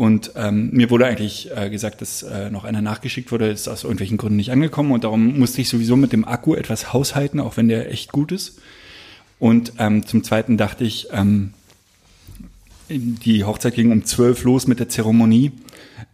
Und 0.00 0.32
ähm, 0.34 0.70
mir 0.72 0.88
wurde 0.88 1.04
eigentlich 1.04 1.50
äh, 1.54 1.68
gesagt, 1.68 2.00
dass 2.00 2.22
äh, 2.22 2.48
noch 2.48 2.64
einer 2.64 2.80
nachgeschickt 2.80 3.30
wurde, 3.32 3.50
ist 3.50 3.68
aus 3.68 3.84
irgendwelchen 3.84 4.16
Gründen 4.16 4.36
nicht 4.36 4.50
angekommen. 4.50 4.92
Und 4.92 5.04
darum 5.04 5.38
musste 5.38 5.60
ich 5.60 5.68
sowieso 5.68 5.94
mit 5.94 6.14
dem 6.14 6.24
Akku 6.24 6.54
etwas 6.54 6.94
haushalten, 6.94 7.38
auch 7.38 7.58
wenn 7.58 7.68
der 7.68 7.92
echt 7.92 8.10
gut 8.10 8.32
ist. 8.32 8.60
Und 9.38 9.74
ähm, 9.76 10.06
zum 10.06 10.24
Zweiten 10.24 10.56
dachte 10.56 10.84
ich, 10.84 11.08
ähm, 11.12 11.52
die 12.88 13.44
Hochzeit 13.44 13.74
ging 13.74 13.92
um 13.92 14.06
zwölf 14.06 14.42
los 14.44 14.66
mit 14.66 14.78
der 14.78 14.88
Zeremonie. 14.88 15.52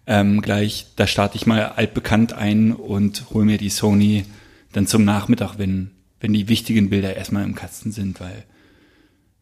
Ähm, 0.09 0.43
gleich, 0.43 0.89
da 0.97 1.07
starte 1.07 1.37
ich 1.37 1.47
mal 1.47 1.67
altbekannt 1.67 2.33
ein 2.33 2.73
und 2.73 3.31
hole 3.31 3.45
mir 3.45 3.57
die 3.57 3.71
Sony 3.71 4.25
dann 4.73 4.89
zum 4.89 5.05
Nachmittag, 5.05 5.59
wenn, 5.59 5.93
wenn 6.19 6.33
die 6.33 6.49
wichtigen 6.49 6.91
Bilder 6.91 7.15
erstmal 7.15 7.45
im 7.45 7.55
Kasten 7.55 7.93
sind, 7.93 8.19
weil 8.19 8.47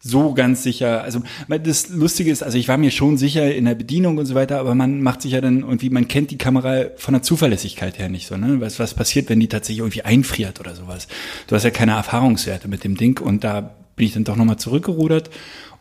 so 0.07 0.35
ganz 0.35 0.61
sicher. 0.61 1.01
Also 1.01 1.23
das 1.47 1.89
Lustige 1.89 2.29
ist, 2.29 2.43
also 2.43 2.59
ich 2.59 2.67
war 2.67 2.77
mir 2.77 2.91
schon 2.91 3.17
sicher 3.17 3.53
in 3.53 3.65
der 3.65 3.73
Bedienung 3.73 4.19
und 4.19 4.27
so 4.27 4.35
weiter, 4.35 4.59
aber 4.59 4.75
man 4.75 5.01
macht 5.01 5.23
sich 5.23 5.31
ja 5.31 5.41
dann 5.41 5.61
irgendwie, 5.61 5.89
man 5.89 6.07
kennt 6.07 6.29
die 6.29 6.37
Kamera 6.37 6.85
von 6.95 7.13
der 7.15 7.23
Zuverlässigkeit 7.23 7.97
her 7.97 8.07
nicht 8.07 8.27
so, 8.27 8.37
ne? 8.37 8.61
Was, 8.61 8.77
was 8.77 8.93
passiert, 8.93 9.29
wenn 9.29 9.39
die 9.39 9.47
tatsächlich 9.47 9.79
irgendwie 9.79 10.03
einfriert 10.03 10.59
oder 10.59 10.75
sowas? 10.75 11.07
Du 11.47 11.55
hast 11.55 11.63
ja 11.63 11.71
keine 11.71 11.93
Erfahrungswerte 11.93 12.67
mit 12.67 12.83
dem 12.83 12.95
Ding 12.97 13.19
und 13.19 13.43
da 13.43 13.75
bin 13.95 14.05
ich 14.05 14.13
dann 14.13 14.23
doch 14.25 14.35
nochmal 14.35 14.57
zurückgerudert 14.59 15.31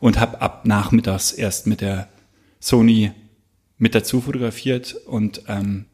und 0.01 0.19
habe 0.19 0.41
ab 0.41 0.65
nachmittags 0.65 1.33
erst 1.33 1.67
mit 1.67 1.83
der 1.83 2.09
Sony 2.61 3.13
mit 3.77 3.95
dazu 3.95 4.23
fotografiert 4.23 4.95
und 5.07 5.43
ähm, 5.49 5.85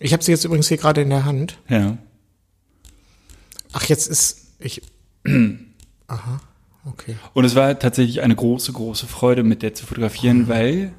Ich 0.00 0.14
habe 0.14 0.24
sie 0.24 0.32
jetzt 0.32 0.44
übrigens 0.44 0.68
hier 0.68 0.78
gerade 0.78 1.02
in 1.02 1.10
der 1.10 1.26
Hand. 1.26 1.58
ja. 1.68 1.98
Ach, 3.74 3.84
jetzt 3.84 4.06
ist 4.06 4.54
ich. 4.58 4.80
Aha, 6.06 6.40
okay. 6.88 7.16
Und 7.34 7.44
es 7.44 7.54
war 7.54 7.78
tatsächlich 7.78 8.22
eine 8.22 8.34
große, 8.34 8.72
große 8.72 9.06
Freude, 9.06 9.42
mit 9.42 9.62
der 9.62 9.74
zu 9.74 9.86
fotografieren, 9.86 10.48
weil 10.48 10.92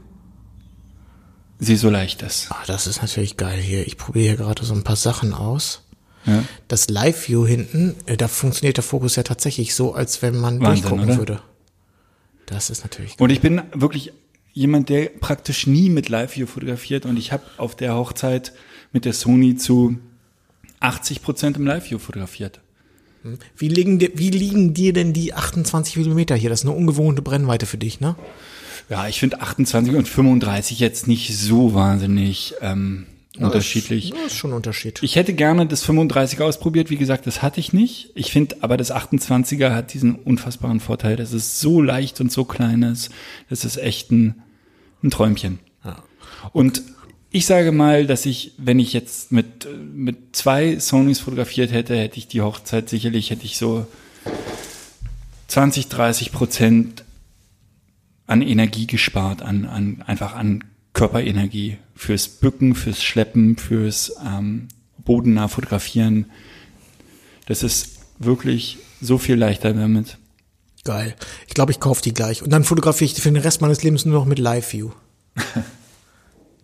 sie 1.59 1.75
so 1.75 1.89
leicht 1.89 2.21
ist. 2.21 2.47
Ah, 2.51 2.63
das 2.67 2.87
ist 2.87 3.01
natürlich 3.01 3.37
geil 3.37 3.59
hier. 3.59 3.85
Ich 3.85 3.97
probiere 3.97 4.25
hier 4.25 4.37
gerade 4.37 4.63
so 4.63 4.73
ein 4.73 4.83
paar 4.83 4.95
Sachen 4.95 5.33
aus. 5.33 5.83
Ja. 6.25 6.43
Das 6.67 6.89
Live-View 6.89 7.45
hinten, 7.45 7.95
äh, 8.05 8.17
da 8.17 8.27
funktioniert 8.27 8.77
der 8.77 8.83
Fokus 8.83 9.15
ja 9.15 9.23
tatsächlich 9.23 9.73
so, 9.73 9.93
als 9.93 10.21
wenn 10.21 10.37
man 10.37 10.59
Wahnsinn, 10.59 10.89
durchgucken 10.89 11.05
oder? 11.05 11.17
würde. 11.17 11.41
Das 12.45 12.69
ist 12.69 12.83
natürlich 12.83 13.17
geil. 13.17 13.23
Und 13.23 13.29
ich 13.29 13.41
bin 13.41 13.61
wirklich 13.73 14.11
jemand, 14.53 14.89
der 14.89 15.05
praktisch 15.05 15.67
nie 15.67 15.89
mit 15.89 16.09
Live-View 16.09 16.47
fotografiert 16.47 17.05
und 17.05 17.17
ich 17.17 17.31
habe 17.31 17.43
auf 17.57 17.75
der 17.75 17.95
Hochzeit 17.95 18.53
mit 18.91 19.05
der 19.05 19.13
Sony 19.13 19.55
zu 19.55 19.97
80 20.79 21.21
Prozent 21.21 21.57
im 21.57 21.65
Live-View 21.65 21.99
fotografiert. 21.99 22.59
Wie 23.55 23.67
liegen, 23.67 23.99
dir, 23.99 24.11
wie 24.15 24.29
liegen 24.29 24.73
dir 24.73 24.93
denn 24.93 25.13
die 25.13 25.33
28 25.33 25.97
Millimeter 25.97 26.35
hier? 26.35 26.49
Das 26.49 26.61
ist 26.61 26.65
eine 26.65 26.75
ungewohnte 26.75 27.21
Brennweite 27.21 27.65
für 27.65 27.77
dich, 27.77 27.99
ne? 27.99 28.15
Ja, 28.89 29.07
ich 29.07 29.19
finde 29.19 29.41
28 29.41 29.95
und 29.95 30.07
35 30.07 30.79
jetzt 30.79 31.07
nicht 31.07 31.37
so 31.37 31.75
wahnsinnig 31.75 32.55
ähm, 32.61 33.05
unterschiedlich. 33.37 34.11
Das 34.11 34.27
ist 34.27 34.35
schon 34.35 34.51
ein 34.51 34.55
Unterschied. 34.55 35.03
Ich 35.03 35.15
hätte 35.15 35.33
gerne 35.33 35.67
das 35.67 35.87
35er 35.87 36.43
ausprobiert, 36.43 36.89
wie 36.89 36.97
gesagt, 36.97 37.27
das 37.27 37.41
hatte 37.43 37.59
ich 37.59 37.71
nicht. 37.71 38.11
Ich 38.15 38.31
finde 38.31 38.57
aber 38.61 38.77
das 38.77 38.91
28er 38.91 39.75
hat 39.75 39.93
diesen 39.93 40.15
unfassbaren 40.15 40.79
Vorteil, 40.79 41.15
dass 41.15 41.33
es 41.33 41.61
so 41.61 41.81
leicht 41.81 42.19
und 42.19 42.31
so 42.31 42.45
klein 42.45 42.81
ist. 42.81 43.11
Das 43.49 43.63
ist 43.63 43.77
echt 43.77 44.11
ein, 44.11 44.41
ein 45.03 45.11
Träumchen. 45.11 45.59
Und 46.53 46.83
ich 47.31 47.45
sage 47.45 47.71
mal, 47.71 48.07
dass 48.07 48.25
ich, 48.25 48.53
wenn 48.57 48.79
ich 48.79 48.93
jetzt 48.93 49.31
mit, 49.31 49.67
mit 49.93 50.35
zwei 50.35 50.79
Sonys 50.79 51.19
fotografiert 51.19 51.71
hätte, 51.71 51.95
hätte 51.95 52.17
ich 52.17 52.27
die 52.27 52.41
Hochzeit 52.41 52.89
sicherlich, 52.89 53.29
hätte 53.29 53.45
ich 53.45 53.57
so 53.57 53.85
20, 55.47 55.87
30 55.89 56.31
Prozent 56.31 57.03
an 58.25 58.41
Energie 58.41 58.87
gespart, 58.87 59.41
an, 59.41 59.65
an 59.65 60.03
einfach 60.05 60.35
an 60.35 60.63
Körperenergie 60.93 61.77
fürs 61.95 62.27
Bücken, 62.27 62.75
fürs 62.75 63.03
Schleppen, 63.03 63.57
fürs 63.57 64.13
ähm, 64.25 64.67
bodennah 64.97 65.47
fotografieren. 65.47 66.25
Das 67.45 67.63
ist 67.63 67.99
wirklich 68.17 68.77
so 69.01 69.17
viel 69.17 69.35
leichter 69.35 69.73
damit. 69.73 70.17
Geil. 70.83 71.15
Ich 71.47 71.53
glaube, 71.53 71.71
ich 71.71 71.79
kaufe 71.79 72.01
die 72.01 72.13
gleich. 72.13 72.41
Und 72.41 72.51
dann 72.51 72.63
fotografiere 72.63 73.05
ich 73.05 73.13
die 73.13 73.21
für 73.21 73.31
den 73.31 73.41
Rest 73.41 73.61
meines 73.61 73.83
Lebens 73.83 74.05
nur 74.05 74.19
noch 74.19 74.25
mit 74.25 74.39
Live-View. 74.39 74.91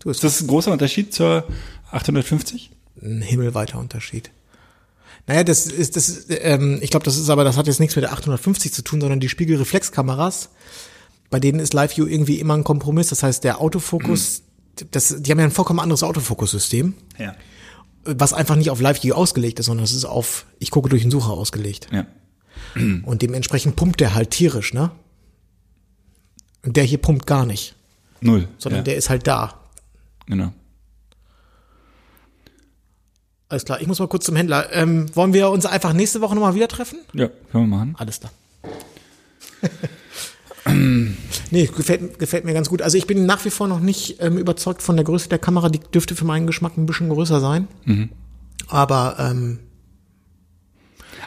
du 0.05 0.09
Ist 0.11 0.23
das 0.23 0.39
ein 0.41 0.47
großer 0.47 0.71
Unterschied 0.71 1.13
zur 1.13 1.43
850? 1.91 2.71
ein 3.01 3.21
himmelweiter 3.21 3.77
Unterschied. 3.77 4.31
Naja, 5.27 5.43
das 5.43 5.65
ist, 5.65 5.95
das 5.97 6.27
ähm, 6.29 6.79
ich 6.81 6.91
glaube, 6.91 7.03
das 7.03 7.17
ist 7.17 7.29
aber, 7.29 7.43
das 7.43 7.57
hat 7.57 7.67
jetzt 7.67 7.79
nichts 7.81 7.95
mit 7.95 8.03
der 8.03 8.13
850 8.13 8.71
zu 8.71 8.81
tun, 8.83 9.01
sondern 9.01 9.19
die 9.19 9.27
Spiegelreflexkameras, 9.27 10.49
bei 11.29 11.39
denen 11.41 11.59
ist 11.59 11.73
Live-View 11.73 12.05
irgendwie 12.05 12.39
immer 12.39 12.53
ein 12.55 12.63
Kompromiss. 12.63 13.09
Das 13.09 13.21
heißt, 13.23 13.43
der 13.43 13.59
Autofokus, 13.59 14.43
das, 14.91 15.15
die 15.21 15.31
haben 15.31 15.39
ja 15.39 15.45
ein 15.45 15.51
vollkommen 15.51 15.79
anderes 15.81 16.03
Autofokussystem, 16.03 16.93
Ja. 17.17 17.35
was 18.05 18.31
einfach 18.33 18.55
nicht 18.55 18.69
auf 18.69 18.79
Live-View 18.79 19.13
ausgelegt 19.13 19.59
ist, 19.59 19.65
sondern 19.65 19.83
es 19.83 19.93
ist 19.93 20.05
auf, 20.05 20.45
ich 20.59 20.71
gucke 20.71 20.87
durch 20.89 21.01
den 21.01 21.11
Sucher 21.11 21.31
ausgelegt. 21.31 21.87
Ja. 21.91 22.05
Und 23.03 23.21
dementsprechend 23.21 23.75
pumpt 23.75 23.99
der 23.99 24.13
halt 24.15 24.31
tierisch, 24.31 24.73
ne? 24.73 24.91
Und 26.63 26.77
der 26.77 26.83
hier 26.83 26.97
pumpt 26.99 27.27
gar 27.27 27.45
nicht, 27.45 27.75
Null. 28.21 28.47
sondern 28.57 28.79
ja, 28.79 28.83
der 28.83 28.95
ist 28.95 29.09
halt 29.09 29.27
da. 29.27 29.59
Genau. 30.25 30.51
Alles 33.47 33.65
klar, 33.65 33.79
ich 33.79 33.87
muss 33.87 33.99
mal 33.99 34.07
kurz 34.07 34.25
zum 34.25 34.35
Händler. 34.35 34.73
Ähm, 34.73 35.15
wollen 35.15 35.33
wir 35.33 35.49
uns 35.49 35.65
einfach 35.65 35.93
nächste 35.93 36.21
Woche 36.21 36.33
nochmal 36.33 36.55
wieder 36.55 36.67
treffen? 36.67 36.99
Ja, 37.13 37.27
können 37.51 37.69
wir 37.69 37.77
machen. 37.77 37.95
Alles 37.97 38.19
klar. 38.19 38.31
nee, 41.51 41.65
gefällt, 41.67 42.17
gefällt 42.17 42.45
mir 42.45 42.53
ganz 42.53 42.69
gut. 42.69 42.81
Also 42.81 42.97
ich 42.97 43.05
bin 43.05 43.25
nach 43.25 43.45
wie 43.45 43.51
vor 43.51 43.67
noch 43.67 43.79
nicht 43.79 44.19
ähm, 44.19 44.37
überzeugt 44.37 44.81
von 44.81 44.95
der 44.95 45.05
Größe 45.05 45.29
der 45.29 45.37
Kamera. 45.37 45.69
Die 45.69 45.79
dürfte 45.79 46.15
für 46.15 46.25
meinen 46.25 46.47
Geschmack 46.47 46.77
ein 46.77 46.87
bisschen 46.87 47.09
größer 47.09 47.39
sein. 47.39 47.67
Aber 48.67 49.17
ähm, 49.19 49.59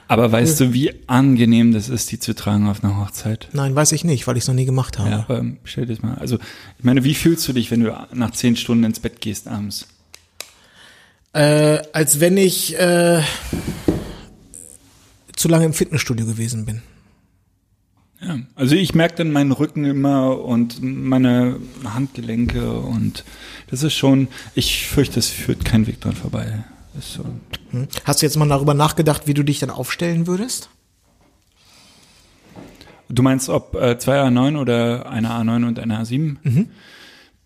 Aber 0.09 0.33
weißt 0.33 0.59
du, 0.61 0.73
wie 0.73 0.92
angenehm 1.07 1.73
das 1.73 1.90
ist, 1.90 2.11
die 2.11 2.18
zu 2.18 2.35
tragen 2.35 2.66
auf 2.66 2.83
einer 2.83 2.99
Hochzeit? 2.99 3.49
nein, 3.53 3.75
weiß 3.75 3.92
ich 3.92 4.05
nicht, 4.05 4.27
weil 4.27 4.38
ich 4.38 4.44
es 4.44 4.49
noch 4.49 4.55
nie 4.55 4.64
gemacht 4.64 4.99
habe. 4.99 5.11
Ja, 5.11 5.27
aber 5.29 5.44
stell 5.64 5.85
dir 5.85 5.94
das 5.94 6.03
mal. 6.03 6.14
Also, 6.14 6.38
ich 6.79 6.85
meine, 6.85 7.05
wie 7.05 7.14
fühlst 7.14 7.47
du 7.47 7.53
dich, 7.53 7.71
wenn 7.71 7.85
du 7.85 7.94
nach 8.14 8.31
zehn 8.31 8.57
Stunden 8.57 8.85
ins 8.85 9.01
Bett 9.01 9.21
gehst 9.21 9.47
abends? 9.47 9.87
Äh, 11.35 11.83
als 11.92 12.21
wenn 12.21 12.38
ich 12.38 12.79
äh, 12.79 13.21
zu 15.37 15.49
lange 15.49 15.66
im 15.66 15.75
Fitnessstudio 15.75 16.27
gewesen 16.27 16.64
bin. 16.64 16.83
Ja, 18.21 18.38
also 18.57 18.75
ich 18.75 18.94
merke 18.94 19.16
dann 19.16 19.31
meinen 19.31 19.53
Rücken 19.53 19.85
immer 19.85 20.42
und 20.42 20.83
meine 20.83 21.61
Handgelenke 21.85 22.73
und 22.73 23.25
das 23.71 23.85
ist 23.85 23.94
schon, 23.94 24.27
ich 24.55 24.88
fürchte, 24.88 25.21
es 25.21 25.29
führt 25.29 25.64
kein 25.64 25.87
Weg 25.87 26.01
dran 26.01 26.14
vorbei. 26.14 26.64
So. 27.00 27.24
Hm? 27.70 27.88
Hast 28.04 28.22
du 28.22 28.26
jetzt 28.26 28.37
mal 28.37 28.48
darüber 28.48 28.74
nachgedacht, 28.74 29.26
wie 29.26 29.34
du 29.34 29.42
dich 29.42 29.58
dann 29.58 29.70
aufstellen 29.70 30.26
würdest? 30.26 30.68
Du 33.08 33.22
meinst, 33.22 33.48
ob 33.48 33.74
äh, 33.74 33.98
zwei 33.98 34.20
A9 34.20 34.58
oder 34.58 35.08
eine 35.08 35.30
A9 35.30 35.66
und 35.66 35.78
eine 35.78 36.02
A7? 36.02 36.37
Mhm. 36.42 36.68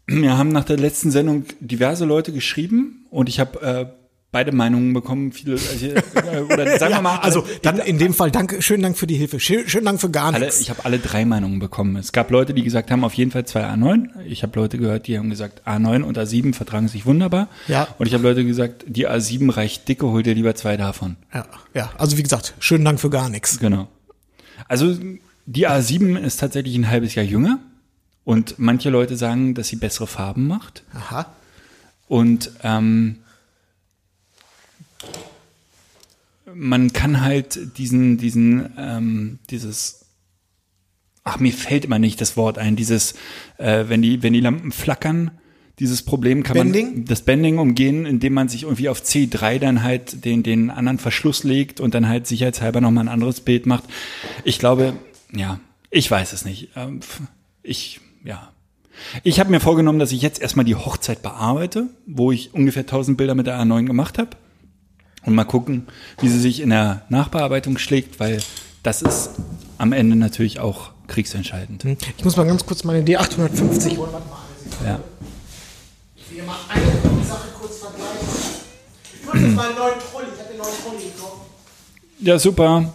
Wir 0.06 0.36
haben 0.36 0.48
nach 0.48 0.64
der 0.64 0.76
letzten 0.76 1.10
Sendung 1.10 1.44
diverse 1.60 2.04
Leute 2.04 2.32
geschrieben 2.32 3.06
und 3.10 3.28
ich 3.28 3.38
habe 3.38 3.62
äh, 3.62 3.86
beide 4.32 4.50
Meinungen 4.50 4.92
bekommen. 4.94 5.30
Viele, 5.30 5.52
also, 5.52 5.86
äh, 5.86 6.40
oder 6.52 6.78
sagen 6.78 6.94
wir 6.94 7.02
mal, 7.02 7.16
alle- 7.16 7.22
also 7.22 7.46
dann 7.62 7.78
in 7.78 7.98
dem 7.98 8.14
Fall 8.14 8.30
danke, 8.30 8.62
schönen 8.62 8.82
Dank 8.82 8.96
für 8.98 9.06
die 9.06 9.14
Hilfe. 9.14 9.38
Schön, 9.38 9.68
schönen 9.68 9.84
Dank 9.84 10.00
für 10.00 10.10
gar 10.10 10.32
nichts. 10.32 10.60
ich 10.60 10.70
habe 10.70 10.84
alle 10.84 10.98
drei 10.98 11.24
Meinungen 11.24 11.58
bekommen. 11.58 11.96
Es 11.96 12.12
gab 12.12 12.30
Leute, 12.30 12.54
die 12.54 12.62
gesagt 12.62 12.90
haben, 12.90 13.04
auf 13.04 13.12
jeden 13.14 13.30
Fall 13.30 13.44
zwei 13.44 13.62
A9. 13.64 14.08
Ich 14.26 14.42
habe 14.42 14.58
Leute 14.58 14.78
gehört, 14.78 15.06
die 15.06 15.18
haben 15.18 15.30
gesagt, 15.30 15.66
A9 15.66 16.02
und 16.02 16.18
A7 16.18 16.54
vertragen 16.54 16.88
sich 16.88 17.04
wunderbar. 17.06 17.48
Ja. 17.68 17.86
Und 17.98 18.06
ich 18.06 18.14
habe 18.14 18.22
Leute 18.24 18.44
gesagt, 18.44 18.84
die 18.88 19.06
A7 19.08 19.54
reicht 19.54 19.86
dicke, 19.86 20.06
hol 20.06 20.22
dir 20.22 20.34
lieber 20.34 20.54
zwei 20.54 20.76
davon. 20.78 21.16
Ja, 21.32 21.46
ja, 21.74 21.92
also 21.98 22.16
wie 22.16 22.22
gesagt, 22.22 22.54
schönen 22.58 22.84
Dank 22.84 22.98
für 23.00 23.10
gar 23.10 23.28
nichts. 23.28 23.58
Genau. 23.60 23.88
Also 24.66 24.96
die 25.44 25.68
A7 25.68 26.18
ist 26.18 26.40
tatsächlich 26.40 26.74
ein 26.76 26.88
halbes 26.88 27.14
Jahr 27.14 27.24
jünger. 27.26 27.58
Und 28.24 28.54
manche 28.58 28.88
Leute 28.88 29.16
sagen, 29.16 29.54
dass 29.54 29.68
sie 29.68 29.76
bessere 29.76 30.06
Farben 30.06 30.46
macht. 30.46 30.84
Aha. 30.94 31.26
Und 32.08 32.52
ähm, 32.62 33.16
man 36.54 36.92
kann 36.92 37.20
halt 37.20 37.78
diesen, 37.78 38.18
diesen, 38.18 38.70
ähm, 38.78 39.38
dieses, 39.50 40.06
ach, 41.24 41.38
mir 41.38 41.52
fällt 41.52 41.84
immer 41.84 41.98
nicht 41.98 42.20
das 42.20 42.36
Wort 42.36 42.58
ein, 42.58 42.76
dieses, 42.76 43.14
äh, 43.58 43.84
wenn 43.88 44.02
die, 44.02 44.22
wenn 44.22 44.32
die 44.32 44.40
Lampen 44.40 44.72
flackern, 44.72 45.32
dieses 45.78 46.02
Problem 46.02 46.42
kann 46.42 46.54
Bending? 46.54 46.92
man 46.92 47.04
das 47.06 47.22
Bending 47.22 47.58
umgehen, 47.58 48.06
indem 48.06 48.34
man 48.34 48.48
sich 48.48 48.64
irgendwie 48.64 48.88
auf 48.88 49.00
C3 49.02 49.58
dann 49.58 49.82
halt 49.82 50.24
den, 50.24 50.42
den 50.42 50.70
anderen 50.70 50.98
Verschluss 50.98 51.44
legt 51.44 51.80
und 51.80 51.94
dann 51.94 52.08
halt 52.08 52.26
sicherheitshalber 52.26 52.80
nochmal 52.80 53.04
ein 53.04 53.08
anderes 53.08 53.40
Bild 53.40 53.66
macht. 53.66 53.84
Ich 54.44 54.58
glaube, 54.58 54.94
ja, 55.34 55.60
ich 55.90 56.10
weiß 56.10 56.32
es 56.32 56.44
nicht. 56.44 56.70
Ähm, 56.76 57.00
Ich, 57.62 58.00
ja. 58.24 58.52
Ich 59.22 59.40
habe 59.40 59.50
mir 59.50 59.60
vorgenommen, 59.60 59.98
dass 59.98 60.12
ich 60.12 60.22
jetzt 60.22 60.40
erstmal 60.42 60.64
die 60.64 60.74
Hochzeit 60.74 61.22
bearbeite, 61.22 61.88
wo 62.06 62.32
ich 62.32 62.54
ungefähr 62.54 62.82
1000 62.82 63.16
Bilder 63.16 63.34
mit 63.34 63.46
der 63.46 63.58
A9 63.58 63.86
gemacht 63.86 64.18
habe. 64.18 64.30
Und 65.24 65.34
mal 65.34 65.44
gucken, 65.44 65.86
wie 66.20 66.28
sie 66.28 66.40
sich 66.40 66.60
in 66.60 66.70
der 66.70 67.02
Nachbearbeitung 67.08 67.78
schlägt, 67.78 68.18
weil 68.18 68.42
das 68.82 69.02
ist 69.02 69.30
am 69.78 69.92
Ende 69.92 70.16
natürlich 70.16 70.58
auch 70.58 70.90
kriegsentscheidend. 71.06 71.84
Ich 72.16 72.24
muss 72.24 72.36
mal 72.36 72.46
ganz 72.46 72.66
kurz 72.66 72.82
meine 72.84 73.04
D850 73.04 73.96
holen. 73.96 74.12
Warte 74.12 74.28
mal. 74.28 74.38
Ja. 74.84 75.00
Ich 76.16 76.30
will 76.30 76.36
hier 76.36 76.44
mal 76.44 76.56
eine 76.68 77.24
Sache 77.24 77.48
kurz 77.60 77.78
vergleichen. 77.78 78.28
Ich 79.14 79.24
nutze 79.26 79.38
jetzt 79.38 79.56
mal 79.56 79.66
einen 79.68 79.76
neuen 79.76 79.94
Trolley. 80.10 80.26
Ich 80.34 80.40
habe 80.40 80.48
den 80.50 80.58
neuen 80.58 80.74
Trolley 80.82 81.04
gekauft. 81.04 81.36
ja, 82.20 82.38
super. 82.38 82.92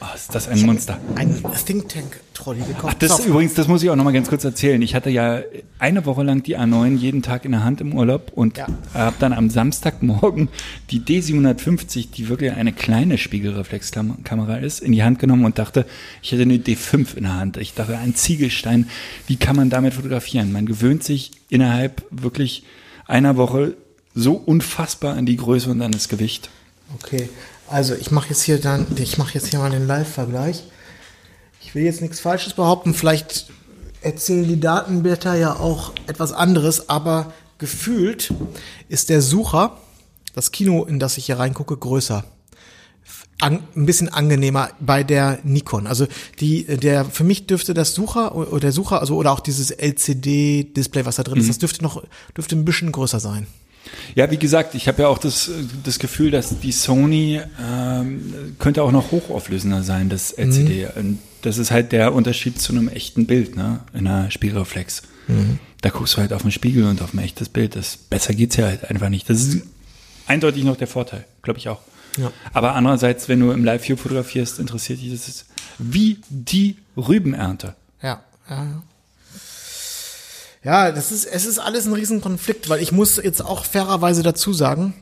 Ah, 0.00 0.12
ist 0.14 0.34
das 0.34 0.46
ein 0.48 0.60
Monster. 0.62 0.98
Ein 1.14 1.42
Think 1.64 1.88
Tank 1.88 2.20
Trolley 2.34 2.60
gekauft. 2.60 2.84
Ach, 2.88 2.94
das 2.94 3.12
auf. 3.12 3.26
übrigens, 3.26 3.54
das 3.54 3.66
muss 3.66 3.82
ich 3.82 3.88
auch 3.88 3.96
noch 3.96 4.04
mal 4.04 4.12
ganz 4.12 4.28
kurz 4.28 4.44
erzählen. 4.44 4.80
Ich 4.82 4.94
hatte 4.94 5.08
ja 5.08 5.40
eine 5.78 6.04
Woche 6.04 6.22
lang 6.22 6.42
die 6.42 6.58
A9 6.58 6.96
jeden 6.96 7.22
Tag 7.22 7.46
in 7.46 7.52
der 7.52 7.64
Hand 7.64 7.80
im 7.80 7.94
Urlaub 7.94 8.30
und 8.34 8.58
Ja. 8.58 8.66
habe 8.92 9.16
dann 9.18 9.32
am 9.32 9.48
Samstagmorgen 9.48 10.48
die 10.90 11.00
D750, 11.00 12.10
die 12.10 12.28
wirklich 12.28 12.52
eine 12.52 12.72
kleine 12.74 13.16
Spiegelreflexkamera 13.16 14.56
ist, 14.56 14.80
in 14.80 14.92
die 14.92 15.02
Hand 15.02 15.18
genommen 15.18 15.44
und 15.44 15.58
dachte, 15.58 15.86
ich 16.22 16.32
hätte 16.32 16.42
eine 16.42 16.58
D5 16.58 17.16
in 17.16 17.24
der 17.24 17.36
Hand. 17.36 17.56
Ich 17.56 17.72
dachte, 17.74 17.96
ein 17.96 18.14
Ziegelstein, 18.14 18.88
wie 19.26 19.36
kann 19.36 19.56
man 19.56 19.70
damit 19.70 19.94
fotografieren? 19.94 20.52
Man 20.52 20.66
gewöhnt 20.66 21.04
sich 21.04 21.32
innerhalb 21.48 22.04
wirklich 22.10 22.64
einer 23.06 23.36
Woche 23.36 23.74
so 24.14 24.34
unfassbar 24.34 25.14
an 25.16 25.26
die 25.26 25.36
Größe 25.36 25.70
und 25.70 25.80
an 25.82 25.92
das 25.92 26.08
Gewicht. 26.08 26.50
Okay, 27.02 27.28
also 27.68 27.94
ich 27.94 28.10
mache 28.10 28.28
jetzt 28.30 28.42
hier 28.42 28.60
dann, 28.60 28.86
ich 28.96 29.18
mache 29.18 29.34
jetzt 29.34 29.48
hier 29.48 29.58
mal 29.58 29.70
den 29.70 29.86
Live-Vergleich. 29.86 30.64
Ich 31.60 31.74
will 31.74 31.82
jetzt 31.82 32.00
nichts 32.00 32.20
Falsches 32.20 32.54
behaupten, 32.54 32.94
vielleicht 32.94 33.46
erzählen 34.02 34.46
die 34.46 34.60
Datenblätter 34.60 35.34
ja 35.34 35.54
auch 35.54 35.92
etwas 36.06 36.32
anderes, 36.32 36.88
aber 36.88 37.32
gefühlt 37.58 38.32
ist 38.88 39.08
der 39.08 39.20
Sucher, 39.20 39.76
das 40.34 40.52
Kino, 40.52 40.84
in 40.84 40.98
das 40.98 41.18
ich 41.18 41.26
hier 41.26 41.38
reingucke, 41.38 41.76
größer. 41.76 42.24
An, 43.38 43.62
ein 43.74 43.84
bisschen 43.84 44.08
angenehmer 44.08 44.70
bei 44.80 45.02
der 45.02 45.40
Nikon. 45.42 45.86
Also 45.86 46.06
die, 46.40 46.64
der 46.64 47.04
für 47.04 47.24
mich 47.24 47.46
dürfte 47.46 47.74
das 47.74 47.94
Sucher 47.94 48.34
oder 48.34 48.60
der 48.60 48.72
Sucher, 48.72 49.00
also 49.00 49.16
oder 49.16 49.32
auch 49.32 49.40
dieses 49.40 49.70
LCD-Display, 49.70 51.04
was 51.04 51.16
da 51.16 51.22
drin 51.22 51.38
ist, 51.38 51.48
das 51.48 51.58
dürfte 51.58 51.82
noch 51.82 52.02
dürfte 52.34 52.56
ein 52.56 52.64
bisschen 52.64 52.92
größer 52.92 53.20
sein. 53.20 53.46
Ja, 54.14 54.30
wie 54.30 54.36
gesagt, 54.38 54.74
ich 54.74 54.88
habe 54.88 55.02
ja 55.02 55.08
auch 55.08 55.18
das, 55.18 55.50
das 55.84 55.98
Gefühl, 55.98 56.30
dass 56.30 56.60
die 56.60 56.72
Sony 56.72 57.40
ähm, 57.62 58.54
könnte 58.58 58.82
auch 58.82 58.92
noch 58.92 59.10
hochauflösender 59.10 59.82
sein, 59.82 60.08
das 60.08 60.32
LCD. 60.32 60.88
Und 60.96 61.18
Das 61.42 61.58
ist 61.58 61.70
halt 61.70 61.92
der 61.92 62.12
Unterschied 62.14 62.60
zu 62.60 62.72
einem 62.72 62.88
echten 62.88 63.26
Bild, 63.26 63.56
ne? 63.56 63.80
In 63.92 64.06
einer 64.06 64.30
Spiegelreflex. 64.30 65.02
Da 65.80 65.90
guckst 65.90 66.14
du 66.14 66.18
halt 66.18 66.32
auf 66.32 66.42
den 66.42 66.52
Spiegel 66.52 66.84
und 66.84 67.02
auf 67.02 67.12
ein 67.12 67.18
echtes 67.18 67.48
Bild. 67.48 67.74
Das, 67.76 67.96
besser 67.96 68.32
geht's 68.34 68.56
ja 68.56 68.66
halt 68.66 68.88
einfach 68.90 69.08
nicht. 69.08 69.28
Das 69.28 69.40
ist 69.40 69.62
eindeutig 70.26 70.64
noch 70.64 70.76
der 70.76 70.86
Vorteil, 70.86 71.24
glaube 71.42 71.58
ich 71.58 71.68
auch. 71.68 71.80
Ja. 72.16 72.32
Aber 72.52 72.74
andererseits, 72.74 73.28
wenn 73.28 73.40
du 73.40 73.50
im 73.50 73.64
Live-View 73.64 73.96
fotografierst, 73.96 74.58
interessiert 74.58 75.00
dich 75.00 75.10
das 75.10 75.44
wie 75.78 76.18
die 76.30 76.76
Rübenernte. 76.96 77.74
Ja, 78.02 78.22
ja, 78.48 78.64
ja. 78.64 78.82
Ja, 80.66 80.90
das 80.90 81.12
ist, 81.12 81.26
es 81.26 81.46
ist 81.46 81.60
alles 81.60 81.86
ein 81.86 81.92
Riesenkonflikt, 81.92 82.68
weil 82.68 82.82
ich 82.82 82.90
muss 82.90 83.18
jetzt 83.18 83.40
auch 83.40 83.64
fairerweise 83.64 84.24
dazu 84.24 84.52
sagen, 84.52 84.94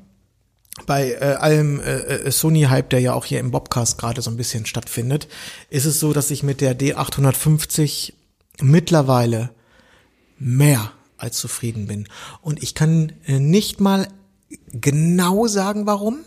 bei 0.84 1.12
äh, 1.12 1.36
allem 1.40 1.80
äh, 1.80 2.00
äh, 2.00 2.30
Sony-Hype, 2.30 2.90
der 2.90 3.00
ja 3.00 3.14
auch 3.14 3.24
hier 3.24 3.40
im 3.40 3.50
Bobcast 3.50 3.96
gerade 3.96 4.20
so 4.20 4.30
ein 4.30 4.36
bisschen 4.36 4.66
stattfindet, 4.66 5.26
ist 5.70 5.86
es 5.86 6.00
so, 6.00 6.12
dass 6.12 6.30
ich 6.30 6.42
mit 6.42 6.60
der 6.60 6.78
D850 6.78 8.12
mittlerweile 8.60 9.52
mehr 10.38 10.92
als 11.16 11.38
zufrieden 11.38 11.86
bin. 11.86 12.08
Und 12.42 12.62
ich 12.62 12.74
kann 12.74 13.14
äh, 13.24 13.38
nicht 13.40 13.80
mal 13.80 14.08
genau 14.70 15.46
sagen, 15.46 15.86
warum, 15.86 16.26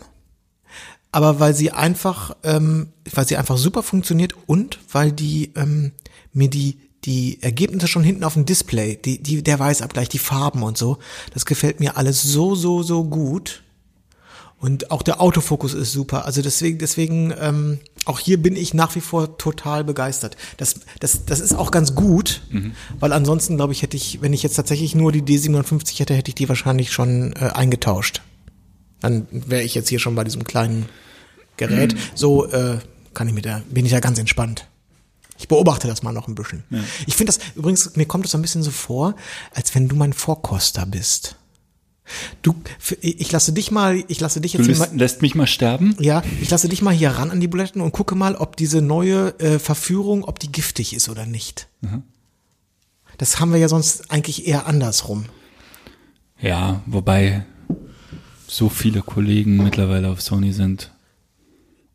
aber 1.12 1.38
weil 1.38 1.54
sie 1.54 1.70
einfach, 1.70 2.36
ähm, 2.42 2.88
weil 3.14 3.28
sie 3.28 3.36
einfach 3.36 3.56
super 3.56 3.84
funktioniert 3.84 4.34
und 4.46 4.80
weil 4.90 5.12
die 5.12 5.52
ähm, 5.54 5.92
mir 6.32 6.50
die 6.50 6.87
die 7.04 7.42
Ergebnisse 7.42 7.88
schon 7.88 8.02
hinten 8.02 8.24
auf 8.24 8.34
dem 8.34 8.44
Display, 8.44 8.96
die, 8.96 9.22
die 9.22 9.42
der 9.42 9.58
Weißabgleich, 9.58 10.08
die 10.08 10.18
Farben 10.18 10.62
und 10.62 10.76
so, 10.76 10.98
das 11.32 11.46
gefällt 11.46 11.80
mir 11.80 11.96
alles 11.96 12.22
so 12.22 12.54
so 12.54 12.82
so 12.82 13.04
gut. 13.04 13.62
Und 14.60 14.90
auch 14.90 15.02
der 15.02 15.20
Autofokus 15.20 15.72
ist 15.72 15.92
super. 15.92 16.24
Also 16.24 16.42
deswegen, 16.42 16.78
deswegen, 16.78 17.32
ähm, 17.40 17.78
auch 18.06 18.18
hier 18.18 18.42
bin 18.42 18.56
ich 18.56 18.74
nach 18.74 18.96
wie 18.96 19.00
vor 19.00 19.38
total 19.38 19.84
begeistert. 19.84 20.36
Das, 20.56 20.80
das, 20.98 21.24
das 21.26 21.38
ist 21.38 21.54
auch 21.54 21.70
ganz 21.70 21.94
gut, 21.94 22.42
weil 22.98 23.12
ansonsten, 23.12 23.56
glaube 23.56 23.72
ich, 23.72 23.82
hätte 23.82 23.96
ich, 23.96 24.20
wenn 24.20 24.32
ich 24.32 24.42
jetzt 24.42 24.56
tatsächlich 24.56 24.96
nur 24.96 25.12
die 25.12 25.22
D750 25.22 26.00
hätte, 26.00 26.14
hätte 26.14 26.30
ich 26.30 26.34
die 26.34 26.48
wahrscheinlich 26.48 26.90
schon 26.90 27.34
äh, 27.34 27.50
eingetauscht. 27.54 28.22
Dann 29.00 29.28
wäre 29.30 29.62
ich 29.62 29.76
jetzt 29.76 29.90
hier 29.90 30.00
schon 30.00 30.16
bei 30.16 30.24
diesem 30.24 30.42
kleinen 30.42 30.86
Gerät. 31.56 31.94
So 32.16 32.46
äh, 32.46 32.78
kann 33.14 33.28
ich 33.28 33.34
mit 33.34 33.44
der, 33.44 33.62
bin 33.70 33.86
ich 33.86 33.92
ja 33.92 34.00
ganz 34.00 34.18
entspannt. 34.18 34.66
Ich 35.38 35.48
beobachte 35.48 35.86
das 35.86 36.02
mal 36.02 36.12
noch 36.12 36.28
ein 36.28 36.34
bisschen. 36.34 36.64
Ich 37.06 37.16
finde 37.16 37.32
das, 37.32 37.38
übrigens, 37.54 37.94
mir 37.96 38.06
kommt 38.06 38.24
das 38.24 38.32
so 38.32 38.38
ein 38.38 38.42
bisschen 38.42 38.62
so 38.62 38.70
vor, 38.70 39.14
als 39.54 39.74
wenn 39.74 39.88
du 39.88 39.96
mein 39.96 40.12
Vorkoster 40.12 40.84
bist. 40.86 41.36
Du, 42.42 42.54
ich 43.00 43.30
lasse 43.32 43.52
dich 43.52 43.70
mal, 43.70 44.02
ich 44.08 44.18
lasse 44.20 44.40
dich 44.40 44.52
Du 44.52 44.58
jetzt 44.58 44.66
hier 44.66 44.74
lässt, 44.76 44.92
mal, 44.92 44.98
lässt 44.98 45.22
mich 45.22 45.34
mal 45.34 45.46
sterben? 45.46 45.94
ja, 46.00 46.22
ich 46.40 46.48
lasse 46.50 46.68
dich 46.68 46.80
mal 46.82 46.94
hier 46.94 47.10
ran 47.10 47.30
an 47.30 47.38
die 47.40 47.48
Buletten 47.48 47.82
und 47.82 47.92
gucke 47.92 48.14
mal, 48.14 48.34
ob 48.34 48.56
diese 48.56 48.80
neue 48.80 49.38
äh, 49.40 49.58
Verführung, 49.58 50.24
ob 50.24 50.38
die 50.38 50.50
giftig 50.50 50.94
ist 50.94 51.08
oder 51.08 51.26
nicht. 51.26 51.68
Das 53.18 53.40
haben 53.40 53.52
wir 53.52 53.58
ja 53.58 53.68
sonst 53.68 54.10
eigentlich 54.10 54.46
eher 54.46 54.66
andersrum. 54.66 55.26
Ja, 56.40 56.82
wobei 56.86 57.44
so 58.46 58.68
viele 58.70 59.02
Kollegen 59.02 59.56
mittlerweile 59.62 60.08
auf 60.08 60.22
Sony 60.22 60.52
sind. 60.52 60.90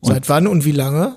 Seit 0.02 0.30
wann 0.30 0.48
und 0.48 0.64
wie 0.66 0.72
lange? 0.74 1.16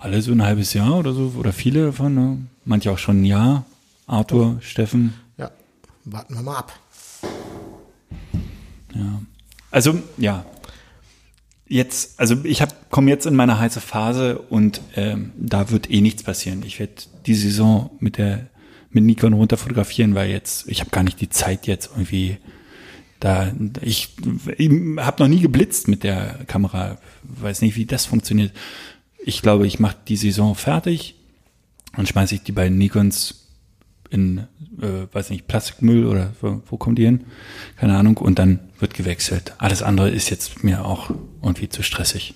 Alle 0.00 0.22
so 0.22 0.32
ein 0.32 0.42
halbes 0.42 0.72
Jahr 0.72 0.96
oder 0.96 1.12
so, 1.12 1.34
oder 1.36 1.52
viele 1.52 1.86
davon, 1.86 2.14
ne? 2.14 2.38
Manche 2.64 2.90
auch 2.90 2.98
schon 2.98 3.20
ein 3.20 3.24
Jahr. 3.26 3.66
Arthur, 4.06 4.56
Steffen. 4.60 5.12
Ja, 5.36 5.50
warten 6.04 6.34
wir 6.34 6.42
mal 6.42 6.56
ab. 6.56 6.72
Also, 9.70 10.00
ja. 10.16 10.44
Jetzt, 11.68 12.18
also 12.18 12.36
ich 12.42 12.62
hab, 12.62 12.90
komme 12.90 13.10
jetzt 13.10 13.26
in 13.26 13.36
meine 13.36 13.58
heiße 13.60 13.80
Phase 13.80 14.38
und 14.38 14.80
ähm, 14.96 15.32
da 15.36 15.70
wird 15.70 15.90
eh 15.90 16.00
nichts 16.00 16.24
passieren. 16.24 16.64
Ich 16.64 16.80
werde 16.80 16.94
die 17.26 17.34
Saison 17.34 17.90
mit 18.00 18.18
der 18.18 18.48
mit 18.90 19.04
Nikon 19.04 19.34
runter 19.34 19.56
fotografieren, 19.56 20.16
weil 20.16 20.30
jetzt, 20.30 20.66
ich 20.66 20.80
habe 20.80 20.90
gar 20.90 21.04
nicht 21.04 21.20
die 21.20 21.28
Zeit 21.28 21.68
jetzt 21.68 21.90
irgendwie 21.92 22.38
da, 23.20 23.52
ich, 23.82 24.16
ich 24.56 24.70
habe 24.96 25.22
noch 25.22 25.28
nie 25.28 25.40
geblitzt 25.40 25.88
mit 25.88 26.02
der 26.04 26.40
Kamera, 26.46 26.98
weiß 27.22 27.60
nicht, 27.60 27.76
wie 27.76 27.84
das 27.84 28.06
funktioniert. 28.06 28.52
Ich 29.24 29.42
glaube, 29.42 29.66
ich 29.66 29.78
mache 29.78 29.96
die 30.08 30.16
Saison 30.16 30.54
fertig 30.54 31.14
und 31.96 32.08
schmeiße 32.08 32.34
ich 32.36 32.42
die 32.42 32.52
beiden 32.52 32.78
Nikons 32.78 33.48
in, 34.10 34.38
äh, 34.80 35.06
weiß 35.12 35.30
nicht, 35.30 35.46
Plastikmüll 35.46 36.06
oder 36.06 36.32
wo, 36.40 36.62
wo 36.66 36.76
kommen 36.76 36.96
die 36.96 37.04
hin? 37.04 37.24
Keine 37.76 37.96
Ahnung. 37.96 38.16
Und 38.16 38.38
dann 38.38 38.58
wird 38.78 38.94
gewechselt. 38.94 39.54
Alles 39.58 39.82
andere 39.82 40.10
ist 40.10 40.30
jetzt 40.30 40.64
mir 40.64 40.84
auch 40.84 41.10
irgendwie 41.42 41.68
zu 41.68 41.82
stressig. 41.82 42.34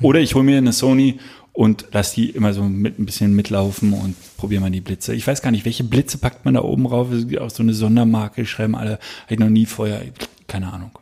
Oder 0.00 0.20
ich 0.20 0.34
hole 0.34 0.44
mir 0.44 0.58
eine 0.58 0.72
Sony 0.72 1.18
und 1.52 1.86
lass 1.92 2.14
die 2.14 2.30
immer 2.30 2.52
so 2.52 2.64
mit 2.64 2.98
ein 2.98 3.06
bisschen 3.06 3.34
mitlaufen 3.34 3.92
und 3.92 4.16
probiere 4.36 4.60
mal 4.60 4.70
die 4.70 4.80
Blitze. 4.80 5.14
Ich 5.14 5.26
weiß 5.26 5.42
gar 5.42 5.50
nicht, 5.50 5.64
welche 5.64 5.84
Blitze 5.84 6.18
packt 6.18 6.44
man 6.44 6.54
da 6.54 6.62
oben 6.62 6.86
rauf? 6.86 7.08
Auch 7.40 7.50
so 7.50 7.62
eine 7.62 7.74
Sondermarke, 7.74 8.46
schreiben 8.46 8.74
alle, 8.74 8.98
habe 9.24 9.34
ich 9.34 9.38
noch 9.38 9.50
nie 9.50 9.66
vorher, 9.66 10.02
keine 10.46 10.72
Ahnung. 10.72 10.98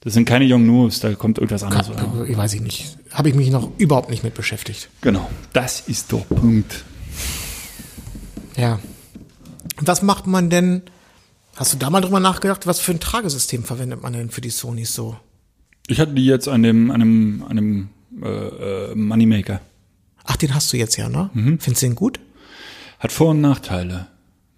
Das 0.00 0.14
sind 0.14 0.26
keine 0.26 0.44
Young 0.48 0.64
News, 0.64 1.00
da 1.00 1.14
kommt 1.14 1.38
irgendwas 1.38 1.64
anderes. 1.64 1.90
Oder? 1.90 2.24
Ich 2.28 2.36
weiß 2.36 2.54
ich 2.54 2.60
nicht. 2.60 2.96
Habe 3.12 3.30
ich 3.30 3.34
mich 3.34 3.50
noch 3.50 3.70
überhaupt 3.78 4.10
nicht 4.10 4.22
mit 4.22 4.34
beschäftigt. 4.34 4.88
Genau, 5.00 5.28
das 5.52 5.80
ist 5.80 6.12
der 6.12 6.18
Punkt. 6.18 6.84
Ja. 8.56 8.78
Was 9.78 10.02
macht 10.02 10.26
man 10.26 10.50
denn? 10.50 10.82
Hast 11.56 11.72
du 11.72 11.76
da 11.76 11.90
mal 11.90 12.00
drüber 12.00 12.20
nachgedacht, 12.20 12.66
was 12.66 12.78
für 12.78 12.92
ein 12.92 13.00
Tragesystem 13.00 13.64
verwendet 13.64 14.02
man 14.02 14.12
denn 14.12 14.30
für 14.30 14.40
die 14.40 14.50
Sonys 14.50 14.94
so? 14.94 15.16
Ich 15.88 15.98
hatte 15.98 16.12
die 16.14 16.24
jetzt 16.26 16.46
an 16.48 16.62
dem, 16.62 16.90
an 16.90 17.00
dem, 17.00 17.44
an 17.48 17.56
dem 17.56 17.88
äh, 18.22 18.28
äh, 18.28 18.94
Moneymaker. 18.94 19.60
Ach, 20.24 20.36
den 20.36 20.54
hast 20.54 20.72
du 20.72 20.76
jetzt 20.76 20.96
ja, 20.96 21.08
ne? 21.08 21.30
Mhm. 21.32 21.58
Findest 21.58 21.82
du 21.82 21.86
den 21.86 21.94
gut? 21.96 22.20
Hat 23.00 23.10
Vor- 23.10 23.30
und 23.30 23.40
Nachteile. 23.40 24.06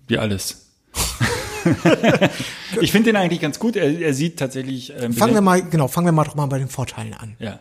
Wie 0.09 0.18
alles. 0.18 0.66
ich 2.80 2.92
finde 2.92 3.11
den 3.11 3.16
eigentlich 3.16 3.40
ganz 3.40 3.59
gut. 3.59 3.76
Er, 3.76 4.00
er 4.00 4.14
sieht 4.14 4.38
tatsächlich. 4.38 4.92
Ähm, 4.98 5.12
Fangen 5.12 5.35
wir 5.35 5.40
mal, 5.40 5.62
genau, 5.62 5.88
fangen 5.88 6.06
wir 6.06 6.12
mal 6.12 6.24
doch 6.24 6.35
mal 6.35 6.46
bei 6.46 6.59
den 6.59 6.68
Vorteilen 6.68 7.14
an. 7.14 7.37
Ja. 7.38 7.59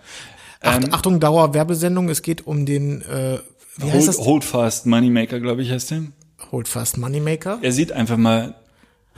Acht, 0.61 0.93
Achtung, 0.93 1.19
Dauerwerbesendung, 1.19 2.09
es 2.09 2.21
geht 2.21 2.45
um 2.45 2.65
den, 2.65 3.01
äh, 3.03 3.39
wie 3.77 3.91
heißt 3.91 3.93
Hold, 3.93 4.07
das? 4.07 4.17
Hold 4.19 4.43
Fast 4.43 4.85
Moneymaker, 4.85 5.39
glaube 5.39 5.61
ich, 5.61 5.71
heißt 5.71 5.91
der. 5.91 6.03
Hold 6.51 6.67
Fast 6.67 6.97
Moneymaker. 6.97 7.59
Er 7.61 7.71
sieht 7.71 7.91
einfach 7.91 8.17
mal 8.17 8.55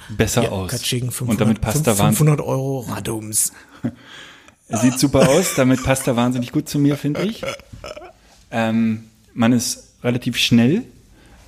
besser 0.10 0.52
aus. 0.52 0.72
Katsching, 0.72 1.12
500, 1.12 1.30
und 1.30 1.42
damit 1.42 1.62
passt 1.62 1.88
er 1.88 1.98
wahnsinnig. 1.98 2.18
500 2.18 2.42
Euro 2.42 2.80
Radums. 2.82 3.54
Er 4.72 4.78
sieht 4.78 4.98
super 4.98 5.28
aus, 5.28 5.56
damit 5.56 5.84
passt 5.84 6.08
er 6.08 6.16
wahnsinnig 6.16 6.54
gut 6.54 6.70
zu 6.70 6.80
mir, 6.80 6.96
finde 6.96 7.24
ich. 7.24 7.44
Ähm, 8.52 9.04
man 9.34 9.52
ist 9.52 9.96
relativ 10.02 10.38
schnell 10.38 10.84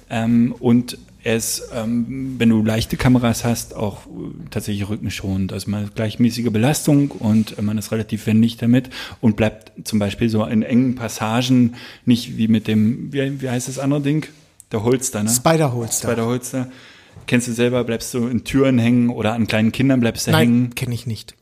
ähm, 0.09 0.53
und 0.59 0.97
er 1.23 1.37
ist, 1.37 1.69
ähm, 1.73 2.35
wenn 2.37 2.49
du 2.49 2.61
leichte 2.61 2.97
Kameras 2.97 3.45
hast, 3.45 3.75
auch 3.75 4.05
äh, 4.05 4.09
tatsächlich 4.51 4.89
rückenschonend. 4.89 5.53
Also 5.53 5.71
man 5.71 5.85
hat 5.85 5.95
gleichmäßige 5.95 6.51
Belastung 6.51 7.11
und 7.11 7.57
äh, 7.57 7.61
man 7.61 7.77
ist 7.77 7.91
relativ 7.91 8.27
wendig 8.27 8.57
damit 8.57 8.89
und 9.21 9.37
bleibt 9.37 9.87
zum 9.87 9.99
Beispiel 9.99 10.27
so 10.29 10.43
in 10.45 10.63
engen 10.63 10.95
Passagen 10.95 11.75
nicht 12.05 12.37
wie 12.37 12.49
mit 12.49 12.67
dem, 12.67 13.13
wie, 13.13 13.41
wie 13.41 13.49
heißt 13.49 13.69
das 13.69 13.79
andere 13.79 14.01
Ding? 14.01 14.27
Der 14.71 14.83
Holster, 14.83 15.23
ne? 15.23 15.29
Spider-Holster. 15.29 16.09
Spider-Holster. 16.09 16.71
Kennst 17.25 17.47
du 17.47 17.53
selber, 17.53 17.85
bleibst 17.85 18.13
du 18.13 18.27
in 18.27 18.43
Türen 18.43 18.77
hängen 18.77 19.09
oder 19.09 19.33
an 19.33 19.47
kleinen 19.47 19.71
Kindern 19.71 20.01
bleibst 20.01 20.27
du 20.27 20.35
hängen. 20.35 20.63
Nein, 20.63 20.75
kenne 20.75 20.93
ich 20.93 21.07
nicht. 21.07 21.35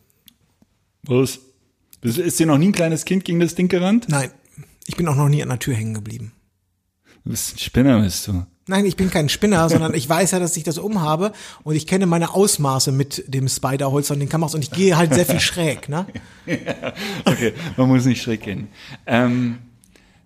Was? 1.03 1.39
Ist 2.03 2.39
dir 2.39 2.45
noch 2.45 2.59
nie 2.59 2.67
ein 2.67 2.71
kleines 2.71 3.05
Kind 3.05 3.25
gegen 3.25 3.39
das 3.39 3.55
Ding 3.55 3.67
gerannt? 3.67 4.07
Nein, 4.09 4.29
ich 4.85 4.95
bin 4.95 5.07
auch 5.07 5.15
noch 5.15 5.29
nie 5.29 5.41
an 5.41 5.49
der 5.49 5.59
Tür 5.59 5.73
hängen 5.73 5.95
geblieben. 5.95 6.33
Du 7.23 7.31
bist 7.31 7.55
ein 7.55 7.59
Spinner, 7.59 8.01
bist 8.01 8.27
du. 8.27 8.45
Nein, 8.71 8.85
ich 8.85 8.95
bin 8.95 9.09
kein 9.09 9.27
Spinner, 9.27 9.67
sondern 9.67 9.93
ich 9.93 10.07
weiß 10.07 10.31
ja, 10.31 10.39
dass 10.39 10.55
ich 10.55 10.63
das 10.63 10.77
umhabe 10.77 11.33
und 11.63 11.75
ich 11.75 11.87
kenne 11.87 12.05
meine 12.05 12.33
Ausmaße 12.33 12.93
mit 12.93 13.25
dem 13.27 13.49
Spiderholz 13.49 14.09
und 14.11 14.19
den 14.19 14.29
Kameras 14.29 14.55
und 14.55 14.61
ich 14.61 14.71
gehe 14.71 14.95
halt 14.95 15.13
sehr 15.13 15.25
viel 15.25 15.41
schräg, 15.41 15.89
ne? 15.89 16.05
Okay, 17.25 17.51
man 17.75 17.89
muss 17.89 18.05
nicht 18.05 18.21
schräg 18.21 18.43
gehen. 18.43 18.69
Ähm, 19.05 19.57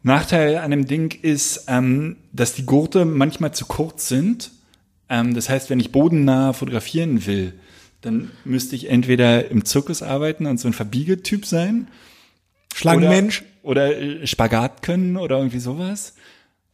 Nachteil 0.04 0.60
an 0.60 0.70
dem 0.70 0.86
Ding 0.86 1.18
ist, 1.24 1.66
ähm, 1.68 2.18
dass 2.34 2.54
die 2.54 2.68
Gurte 2.68 3.04
manchmal 3.04 3.52
zu 3.56 3.66
kurz 3.66 4.10
sind. 4.10 4.52
Ähm, 5.10 5.34
das 5.34 5.50
heißt, 5.50 5.72
wenn 5.72 5.80
ich 5.80 5.92
bodennah 5.92 6.54
fotografieren 6.54 7.26
will, 7.26 7.54
dann 8.02 8.30
müsste 8.44 8.76
ich 8.76 8.92
entweder 8.92 9.50
im 9.50 9.66
Zirkus 9.66 10.04
arbeiten 10.04 10.46
und 10.46 10.60
so 10.60 10.68
ein 10.68 10.74
Verbiegetyp 10.74 11.48
sein. 11.48 11.88
Schlangenmensch. 12.76 13.44
Oder, 13.64 13.88
oder 13.90 14.00
äh, 14.00 14.28
Spagat 14.28 14.84
können 14.84 15.18
oder 15.18 15.38
irgendwie 15.38 15.58
sowas. 15.58 16.14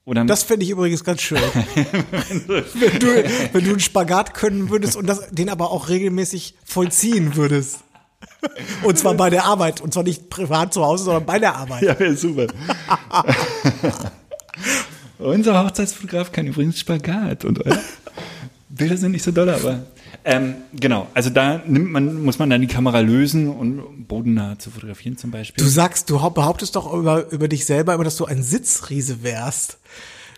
Oder 0.06 0.26
Das 0.26 0.44
fände 0.44 0.66
ich 0.66 0.72
übrigens 0.72 1.04
ganz 1.04 1.22
schön. 1.22 1.38
wenn, 1.76 3.00
du, 3.00 3.24
wenn 3.54 3.64
du 3.64 3.70
einen 3.70 3.80
Spagat 3.80 4.34
können 4.34 4.70
würdest 4.70 4.96
und 4.96 5.06
das, 5.08 5.30
den 5.30 5.50
aber 5.50 5.72
auch 5.72 5.90
regelmäßig 5.90 6.56
vollziehen 6.66 7.36
würdest. 7.36 7.80
Und 8.84 8.98
zwar 8.98 9.14
bei 9.14 9.30
der 9.30 9.46
Arbeit. 9.46 9.82
Und 9.82 9.94
zwar 9.94 10.04
nicht 10.04 10.30
privat 10.30 10.74
zu 10.74 10.84
Hause, 10.84 11.04
sondern 11.04 11.26
bei 11.26 11.38
der 11.38 11.56
Arbeit. 11.56 11.84
Ja, 11.84 12.00
wäre 12.00 12.16
super. 12.16 12.48
Unser 15.20 15.64
Hochzeitsfotograf 15.64 16.32
kann 16.32 16.48
übrigens 16.48 16.80
Spagat 16.80 17.46
und 17.46 17.62
Bilder 18.70 18.98
sind 18.98 19.12
nicht 19.12 19.24
so 19.24 19.32
doll, 19.32 19.50
aber 19.50 19.84
ähm, 20.26 20.56
genau. 20.74 21.08
Also 21.14 21.30
da 21.30 21.62
nimmt 21.66 21.92
man, 21.92 22.24
muss 22.24 22.40
man 22.40 22.50
dann 22.50 22.62
die 22.62 22.68
Kamera 22.68 23.00
lösen 23.00 23.48
und 23.50 24.08
bodennah 24.08 24.58
zu 24.60 24.70
fotografieren 24.72 25.18
zum 25.18 25.32
Beispiel. 25.32 25.64
Du 25.64 25.70
sagst, 25.70 26.10
du 26.10 26.22
hau- 26.22 26.30
behauptest 26.30 26.76
doch 26.76 26.94
über, 26.94 27.32
über 27.32 27.48
dich 27.48 27.66
selber 27.66 27.94
immer, 27.94 28.04
dass 28.04 28.18
du 28.18 28.26
ein 28.26 28.44
Sitzriese 28.44 29.24
wärst. 29.24 29.78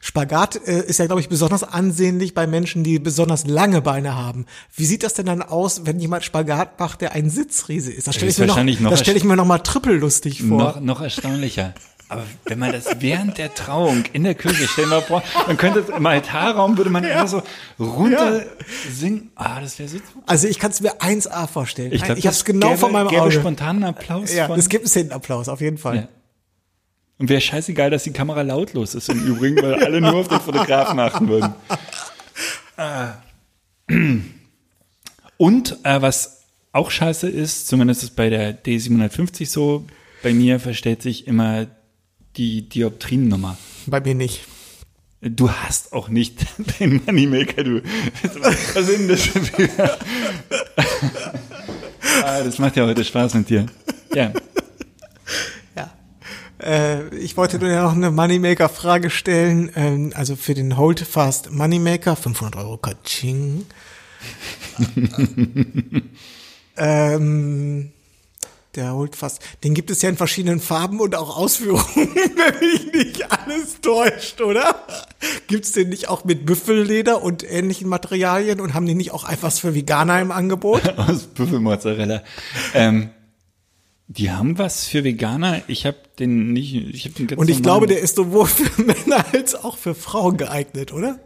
Spagat 0.02 0.60
äh, 0.68 0.82
ist 0.86 1.00
ja, 1.00 1.06
glaube 1.06 1.22
ich, 1.22 1.30
besonders 1.30 1.64
ansehnlich 1.64 2.34
bei 2.34 2.46
Menschen, 2.46 2.84
die 2.84 3.00
besonders 3.00 3.48
lange 3.48 3.82
Beine 3.82 4.16
haben. 4.16 4.46
Wie 4.76 4.84
sieht 4.86 5.02
das 5.04 5.14
denn 5.14 5.26
dann 5.28 5.42
aus, 5.42 5.86
wenn 5.86 5.98
jemand 5.98 6.26
Spagat 6.26 6.78
macht, 6.78 7.00
der 7.00 7.14
ein 7.14 7.30
Sitzriese 7.30 7.90
ist? 7.92 8.08
Das 8.08 8.16
stelle 8.16 8.30
ich, 8.30 8.38
ist 8.38 8.40
mir 8.40 8.48
noch, 8.48 8.80
noch 8.82 8.90
das 8.92 9.00
stell 9.00 9.16
ich 9.16 9.24
mir 9.24 9.38
noch 9.38 9.46
mal 9.46 9.60
trippel 9.60 9.96
lustig 9.98 10.44
vor. 10.44 10.58
noch, 10.58 10.80
noch 10.82 11.00
erstaunlicher. 11.02 11.74
Aber 12.10 12.24
wenn 12.46 12.60
man 12.60 12.72
das 12.72 12.86
während 13.00 13.38
der 13.38 13.54
Trauung 13.54 14.04
in 14.14 14.24
der 14.24 14.36
Kirche, 14.36 14.68
stell 14.68 14.86
dir 14.86 14.92
mal 14.92 15.02
vor, 15.02 15.24
man 15.48 15.58
könnte 15.58 15.86
im 15.96 16.06
Altarraum 16.06 16.78
würde 16.78 16.90
man 16.90 17.04
einfach 17.06 17.28
so 17.28 17.44
runter 17.84 18.44
singen. 18.92 19.32
Ah, 19.36 19.62
das 19.62 19.80
wäre 19.80 19.90
so 19.90 19.98
super. 19.98 20.24
Also 20.28 20.48
ich 20.48 20.60
kann 20.60 20.72
es 20.72 20.82
mir 20.82 20.94
1A 21.02 21.48
vorstellen. 21.48 21.92
Ich, 21.92 22.04
glaub, 22.04 22.18
ich 22.18 22.28
habe 22.28 22.36
es 22.36 22.46
genau 22.46 22.68
gäbe, 22.70 22.80
vor 22.80 22.92
meinem 22.92 23.08
gäbe 23.08 23.24
Auge. 23.24 23.32
spontanen 23.32 23.84
Applaus 23.84 24.34
Ja, 24.34 24.54
es 24.56 24.70
gibt 24.70 24.84
einen 24.84 24.90
Szenenapplaus, 24.90 25.50
auf 25.50 25.62
jeden 25.62 25.78
Fall. 25.78 25.96
Ja. 25.96 26.08
Und 27.18 27.30
wäre 27.30 27.42
scheißegal, 27.42 27.90
dass 27.90 28.04
die 28.04 28.12
Kamera 28.12 28.42
lautlos 28.42 28.96
ist 28.96 29.10
im 29.10 29.26
Übrigen, 29.26 29.62
weil 29.62 29.84
alle 29.84 30.02
nur 30.02 30.16
auf 30.16 30.28
den 30.28 30.40
Fotografen 30.40 31.00
achten 31.00 31.28
würden. 31.30 31.54
Und 35.38 35.78
äh, 35.84 36.02
was 36.02 36.44
auch 36.72 36.92
scheiße 36.92 37.30
ist, 37.30 37.68
zumindest 37.68 38.04
ist 38.04 38.16
bei 38.16 38.30
der 38.30 38.64
D750 38.64 39.48
so, 39.48 39.86
bei 40.24 40.34
mir 40.34 40.60
verstellt 40.60 41.02
sich 41.02 41.28
immer 41.28 41.68
die 42.38 42.68
Dioptriennummer. 42.68 43.58
Bei 43.86 44.00
mir 44.02 44.16
nicht. 44.16 44.42
Du 45.22 45.50
hast 45.50 45.94
auch 45.94 46.10
nicht 46.10 46.46
den 46.80 47.02
Moneymaker, 47.06 47.64
du. 47.64 47.82
Was 48.74 48.86
sind 48.86 49.08
das 49.08 49.34
wieder? 49.34 49.98
ah, 52.24 52.44
das 52.44 52.60
macht 52.60 52.76
ja 52.76 52.86
heute 52.86 53.06
Spaß 53.06 53.36
mit 53.36 53.50
dir. 53.50 53.66
Ja. 54.14 54.34
Ja. 55.76 55.94
Äh, 56.62 57.16
ich 57.16 57.38
wollte 57.38 57.58
nur 57.58 57.70
noch 57.70 57.94
eine 57.94 58.12
Moneymaker-Frage 58.12 59.10
stellen. 59.10 59.72
Ähm, 59.76 60.12
also 60.14 60.36
für 60.36 60.56
den 60.56 60.76
Holdfast 60.76 61.52
Moneymaker, 61.52 62.18
500 62.18 62.58
Euro 62.58 62.78
Kaching. 62.78 63.66
ähm, 66.78 67.92
der 68.76 68.94
Holdfast, 68.94 69.42
den 69.64 69.74
gibt 69.74 69.92
es 69.92 70.02
ja 70.02 70.10
in 70.10 70.18
verschiedenen 70.18 70.60
Farben 70.60 71.00
und 71.00 71.16
auch 71.16 71.38
Ausführungen, 71.38 71.86
wenn 71.96 72.60
mich 72.60 72.94
nicht 72.94 73.32
alles 73.32 73.82
täuscht, 73.82 74.42
oder? 74.42 74.86
Gibt's 75.48 75.72
den 75.74 75.90
nicht 75.90 76.10
auch 76.10 76.24
mit 76.24 76.46
Büffelleder 76.46 77.22
und 77.22 77.50
ähnlichen 77.50 77.88
Materialien 77.88 78.60
und 78.60 78.74
haben 78.74 78.86
die 78.86 78.96
nicht 78.96 79.12
auch 79.12 79.30
etwas 79.30 79.60
für 79.60 79.76
Veganer 79.76 80.22
im 80.22 80.32
Angebot? 80.32 80.82
aus 80.98 81.24
Büffelmozzarella. 81.28 82.24
Ähm, 82.74 83.12
die 84.08 84.32
haben 84.32 84.58
was 84.58 84.86
für 84.86 85.04
Veganer. 85.04 85.62
Ich 85.68 85.86
habe 85.86 85.98
den 86.20 86.54
nicht. 86.54 86.76
Ich 86.76 87.06
hab 87.06 87.16
den 87.16 87.28
ganz 87.28 87.40
Und 87.40 87.50
ich 87.50 87.64
glaube, 87.64 87.88
der 87.88 88.00
ist 88.00 88.16
sowohl 88.16 88.48
für 88.48 88.82
Männer 88.82 89.26
als 89.34 89.56
auch 89.56 89.78
für 89.78 89.96
Frauen 89.96 90.38
geeignet, 90.38 90.94
oder? 90.94 91.20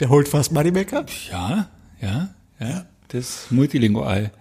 Der 0.00 0.08
Holdfast 0.08 0.52
Moneymaker? 0.52 1.06
Ja, 1.30 1.70
ja, 2.00 2.34
ja. 2.60 2.86
Das 3.08 3.28
ist 3.28 3.52
multilingual. 3.52 4.32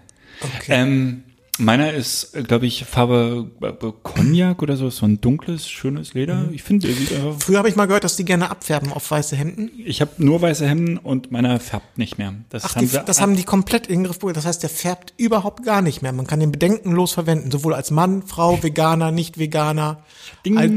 Okay. 0.41 0.71
Ähm, 0.74 1.24
meiner 1.62 1.93
ist, 1.93 2.34
glaube 2.47 2.65
ich, 2.65 2.86
Farbe 2.86 3.52
äh, 3.62 3.71
Cognac 4.04 4.62
oder 4.62 4.76
so, 4.76 4.89
so 4.89 5.06
ein 5.06 5.21
dunkles, 5.21 5.69
schönes 5.69 6.13
Leder. 6.13 6.50
Ich 6.52 6.63
finde, 6.63 6.88
der 6.88 6.95
sieht 6.95 7.13
einfach. 7.13 7.39
Früher 7.39 7.60
habe 7.60 7.69
ich 7.69 7.76
mal 7.76 7.86
gehört, 7.86 8.04
dass 8.04 8.15
die 8.15 8.26
gerne 8.26 8.50
abfärben 8.50 8.91
auf 8.91 9.10
weiße 9.10 9.36
Hemden. 9.36 9.71
Ich 9.78 10.02
habe 10.02 10.12
nur 10.17 10.41
weiße 10.41 10.67
Hemden 10.67 10.97
und 10.97 11.32
meiner 11.32 11.60
färbt 11.60 11.97
nicht 11.97 12.17
mehr. 12.17 12.34
Das 12.50 12.65
Ach, 12.65 12.76
haben 12.76 12.89
die, 12.89 13.00
das 13.06 13.21
haben 13.21 13.36
die 13.36 13.43
komplett 13.43 13.88
in 13.88 14.00
den 14.00 14.04
Griff 14.06 14.17
bekommen. 14.17 14.34
Das 14.34 14.45
heißt, 14.45 14.63
der 14.63 14.69
färbt 14.69 15.13
überhaupt 15.17 15.63
gar 15.63 15.82
nicht 15.82 16.02
mehr. 16.02 16.12
Man 16.12 16.28
kann 16.28 16.39
den 16.39 16.52
bedenkenlos 16.52 17.13
verwenden, 17.13 17.52
sowohl 17.52 17.74
als 17.74 17.91
Mann, 17.91 18.24
Frau, 18.24 18.62
Veganer, 18.62 19.12
nicht 19.12 19.38
Veganer. 19.38 20.04
Ding. 20.45 20.58
Als, 20.58 20.71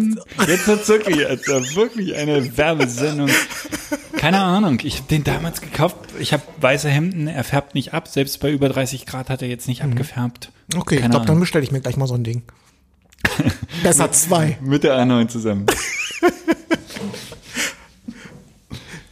Jetzt 0.48 0.66
wird's 0.68 0.88
wirklich, 0.88 1.16
wirklich 1.74 2.14
eine 2.16 2.56
Werbesendung. 2.56 3.30
Keine 4.16 4.40
Ahnung. 4.40 4.80
Ich 4.82 4.96
habe 4.96 5.08
den 5.08 5.24
damals 5.24 5.60
gekauft. 5.60 5.96
Ich 6.18 6.32
habe 6.32 6.42
weiße 6.60 6.88
Hemden. 6.88 7.26
Er 7.26 7.44
färbt 7.44 7.74
nicht 7.74 7.92
ab. 7.92 8.08
Selbst 8.08 8.40
bei 8.40 8.50
über 8.50 8.68
30 8.68 9.06
Grad 9.06 9.28
hat 9.28 9.42
er 9.42 9.48
jetzt 9.48 9.68
nicht 9.68 9.82
abgefärbt. 9.82 10.50
Okay, 10.76 10.96
ich 10.96 11.00
Keine 11.02 11.10
glaube, 11.12 11.26
dann 11.26 11.40
bestelle 11.40 11.64
ich 11.64 11.72
mir 11.72 11.80
gleich 11.80 11.96
mal 11.96 12.06
so 12.06 12.14
ein 12.14 12.24
Ding. 12.24 12.42
Besser 13.82 14.10
zwei. 14.12 14.58
Mit 14.60 14.84
der 14.84 14.98
A9 14.98 15.28
zusammen. 15.28 15.66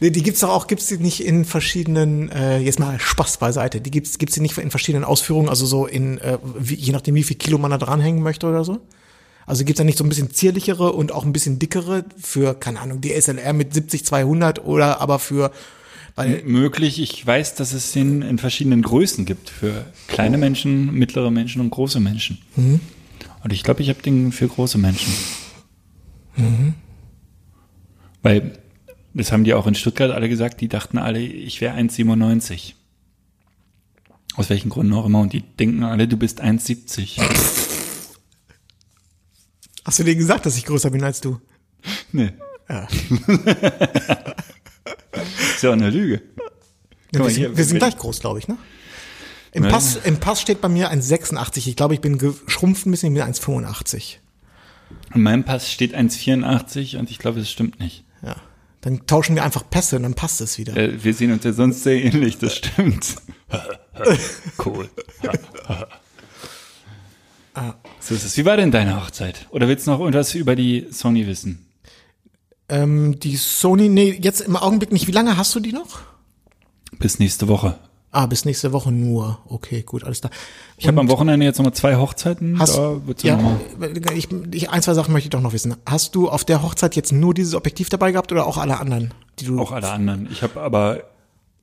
Nee, 0.03 0.09
die 0.09 0.21
gibt's 0.21 0.41
doch 0.41 0.49
auch, 0.49 0.67
gibt's 0.67 0.87
die 0.87 0.97
nicht 0.97 1.23
in 1.23 1.45
verschiedenen, 1.45 2.29
äh, 2.29 2.57
jetzt 2.57 2.77
mal 2.77 2.99
Spaß 2.99 3.37
beiseite, 3.37 3.79
die 3.79 3.89
gibt's, 3.89 4.17
gibt's 4.17 4.35
die 4.35 4.41
nicht 4.41 4.57
in 4.57 4.69
verschiedenen 4.69 5.05
Ausführungen, 5.05 5.47
also 5.47 5.65
so 5.65 5.85
in, 5.85 6.17
äh, 6.17 6.39
wie, 6.57 6.75
je 6.75 6.91
nachdem, 6.91 7.15
wie 7.15 7.23
viel 7.23 7.37
Kilo 7.37 7.57
man 7.57 7.71
da 7.71 7.77
dranhängen 7.77 8.21
möchte 8.21 8.47
oder 8.47 8.65
so? 8.65 8.81
Also 9.45 9.63
gibt's 9.63 9.77
da 9.77 9.85
nicht 9.85 9.97
so 9.97 10.03
ein 10.03 10.09
bisschen 10.09 10.29
zierlichere 10.29 10.91
und 10.91 11.13
auch 11.13 11.23
ein 11.23 11.31
bisschen 11.31 11.57
dickere 11.57 12.03
für, 12.21 12.53
keine 12.53 12.81
Ahnung, 12.81 12.99
die 12.99 13.13
SLR 13.13 13.53
mit 13.53 13.73
70, 13.73 14.05
200 14.05 14.65
oder 14.65 14.99
aber 14.99 15.19
für, 15.19 15.51
weil, 16.15 16.43
Möglich. 16.43 16.99
Ich 16.99 17.25
weiß, 17.25 17.55
dass 17.55 17.73
es 17.73 17.91
den 17.91 18.21
in 18.21 18.37
verschiedenen 18.37 18.81
Größen 18.81 19.25
gibt. 19.25 19.49
Für 19.49 19.85
kleine 20.07 20.37
Menschen, 20.37 20.93
mittlere 20.93 21.31
Menschen 21.31 21.61
und 21.61 21.71
große 21.71 21.99
Menschen. 21.99 22.37
Und 23.43 23.53
ich 23.53 23.63
glaube, 23.63 23.81
ich 23.81 23.89
habe 23.89 24.01
den 24.01 24.31
für 24.31 24.47
große 24.47 24.77
Menschen. 24.77 25.11
Weil, 28.21 28.59
das 29.13 29.31
haben 29.31 29.43
die 29.43 29.53
auch 29.53 29.67
in 29.67 29.75
Stuttgart 29.75 30.11
alle 30.11 30.29
gesagt, 30.29 30.61
die 30.61 30.67
dachten 30.67 30.97
alle, 30.97 31.19
ich 31.19 31.61
wäre 31.61 31.75
1,97. 31.75 32.73
Aus 34.35 34.49
welchen 34.49 34.69
Gründen 34.69 34.93
auch 34.93 35.05
immer. 35.05 35.19
Und 35.21 35.33
die 35.33 35.41
denken 35.41 35.83
alle, 35.83 36.07
du 36.07 36.17
bist 36.17 36.41
1,70. 36.41 37.19
hast 39.85 39.99
du 39.99 40.03
denen 40.03 40.19
gesagt, 40.19 40.45
dass 40.45 40.57
ich 40.57 40.65
größer 40.65 40.89
bin 40.89 41.03
als 41.03 41.21
du? 41.21 41.39
Nee. 42.11 42.33
Ja. 42.69 42.87
Ist 45.63 45.67
ja 45.67 45.69
auch 45.69 45.75
eine 45.75 45.91
Lüge. 45.91 46.21
Ja, 47.13 47.21
wir, 47.21 47.29
sind, 47.29 47.55
wir 47.57 47.63
sind 47.63 47.77
gleich 47.77 47.97
groß, 47.97 48.19
glaube 48.19 48.37
ich, 48.37 48.49
ne? 48.49 48.57
Im. 49.53 49.63
Pass, 49.63 49.95
Im 49.95 50.17
Pass 50.17 50.41
steht 50.41 50.59
bei 50.59 50.67
mir 50.67 50.91
1,86. 50.91 51.69
Ich 51.69 51.77
glaube, 51.77 51.93
ich 51.93 52.01
bin 52.01 52.17
geschrumpft 52.17 52.85
ein 52.85 52.91
bisschen, 52.91 53.15
ich 53.15 53.23
bin 53.23 53.33
1,85. 53.33 54.17
In 55.15 55.21
meinem 55.21 55.45
Pass 55.45 55.71
steht 55.71 55.95
1,84 55.95 56.97
und 56.97 57.09
ich 57.09 57.17
glaube, 57.17 57.39
das 57.39 57.49
stimmt 57.49 57.79
nicht. 57.79 58.03
Ja. 58.21 58.35
Dann 58.81 59.07
tauschen 59.07 59.37
wir 59.37 59.45
einfach 59.45 59.63
Pässe 59.69 59.95
und 59.95 60.03
dann 60.03 60.15
passt 60.15 60.41
es 60.41 60.57
wieder. 60.57 60.75
Äh, 60.75 61.01
wir 61.01 61.13
sehen 61.13 61.31
uns 61.31 61.45
ja 61.45 61.53
sonst 61.53 61.83
sehr 61.83 62.03
ähnlich, 62.03 62.39
das 62.39 62.57
stimmt. 62.57 63.15
cool. 64.65 64.89
so 68.01 68.15
ist 68.15 68.25
es. 68.25 68.35
Wie 68.35 68.43
war 68.43 68.57
denn 68.57 68.71
deine 68.71 69.01
Hochzeit? 69.01 69.47
Oder 69.51 69.69
willst 69.69 69.87
du 69.87 69.91
noch 69.91 70.01
irgendwas 70.01 70.35
über 70.35 70.57
die 70.57 70.87
Sony 70.91 71.25
wissen? 71.25 71.65
Ähm, 72.73 73.19
die 73.19 73.35
Sony, 73.35 73.87
nee, 73.87 74.17
jetzt 74.19 74.41
im 74.41 74.55
Augenblick 74.55 74.91
nicht. 74.91 75.07
Wie 75.07 75.11
lange 75.11 75.37
hast 75.37 75.53
du 75.53 75.59
die 75.59 75.73
noch? 75.73 75.99
Bis 76.97 77.19
nächste 77.19 77.47
Woche. 77.47 77.77
Ah, 78.11 78.25
bis 78.25 78.45
nächste 78.45 78.73
Woche 78.73 78.91
nur. 78.91 79.37
Okay, 79.47 79.83
gut, 79.83 80.03
alles 80.03 80.21
klar. 80.21 80.31
Ich 80.77 80.87
habe 80.87 80.99
am 80.99 81.07
Wochenende 81.09 81.45
jetzt 81.45 81.59
nochmal 81.59 81.75
zwei 81.75 81.97
Hochzeiten. 81.97 82.57
Hast, 82.57 82.79
ja, 83.21 83.37
noch 83.37 83.59
ich, 84.15 84.27
ich, 84.51 84.69
ein, 84.71 84.81
zwei 84.81 84.95
Sachen 84.95 85.13
möchte 85.13 85.27
ich 85.27 85.31
doch 85.31 85.41
noch 85.41 85.53
wissen. 85.53 85.75
Hast 85.85 86.15
du 86.15 86.29
auf 86.29 86.45
der 86.45 86.63
Hochzeit 86.63 86.95
jetzt 86.95 87.11
nur 87.11 87.35
dieses 87.35 87.53
Objektiv 87.53 87.89
dabei 87.89 88.11
gehabt 88.11 88.31
oder 88.31 88.47
auch 88.47 88.57
alle 88.57 88.79
anderen, 88.79 89.13
die 89.39 89.45
du? 89.45 89.59
auch 89.59 89.71
alle 89.71 89.89
anderen. 89.89 90.27
Ich 90.31 90.41
habe 90.41 90.59
aber 90.59 91.03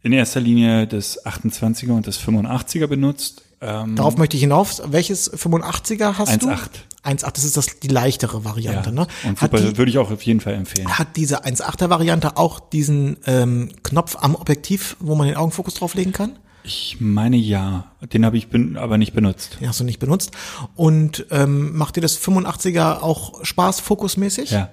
in 0.03 0.13
erster 0.13 0.41
Linie 0.41 0.87
das 0.87 1.25
28er 1.25 1.91
und 1.91 2.07
das 2.07 2.21
85er 2.21 2.87
benutzt. 2.87 3.43
Ähm, 3.61 3.97
Darauf 3.97 4.17
möchte 4.17 4.37
ich 4.37 4.43
hinauf. 4.43 4.81
Welches 4.87 5.33
85er 5.33 6.19
hast 6.19 6.43
du? 6.43 6.49
1,8. 6.49 6.69
1,8, 7.05 7.31
das 7.33 7.45
ist 7.45 7.57
das, 7.57 7.79
die 7.81 7.89
leichtere 7.89 8.45
Variante, 8.45 8.93
ne? 8.93 9.07
Und 9.25 9.39
super, 9.39 9.59
die, 9.59 9.77
würde 9.77 9.91
ich 9.91 9.99
auch 9.99 10.11
auf 10.11 10.23
jeden 10.23 10.41
Fall 10.41 10.55
empfehlen. 10.55 10.99
hat 10.99 11.17
diese 11.17 11.45
1,8er 11.45 11.89
Variante 11.89 12.37
auch 12.37 12.61
diesen 12.61 13.17
ähm, 13.27 13.71
Knopf 13.83 14.17
am 14.21 14.35
Objektiv, 14.35 14.97
wo 15.01 15.15
man 15.15 15.27
den 15.27 15.37
Augenfokus 15.37 15.75
drauflegen 15.75 16.13
kann? 16.13 16.39
Ich 16.63 16.99
meine 17.01 17.37
ja. 17.37 17.91
Den 18.13 18.25
habe 18.25 18.37
ich 18.37 18.49
ben, 18.49 18.77
aber 18.77 18.99
nicht 18.99 19.15
benutzt. 19.15 19.57
Den 19.61 19.69
hast 19.69 19.81
du 19.81 19.85
nicht 19.85 19.99
benutzt. 19.99 20.33
Und 20.75 21.27
ähm, 21.31 21.75
macht 21.77 21.97
dir 21.97 22.03
das 22.03 22.21
85er 22.21 23.01
auch 23.01 23.45
Spaß 23.45 23.81
fokusmäßig? 23.81 24.51
Ja. 24.51 24.71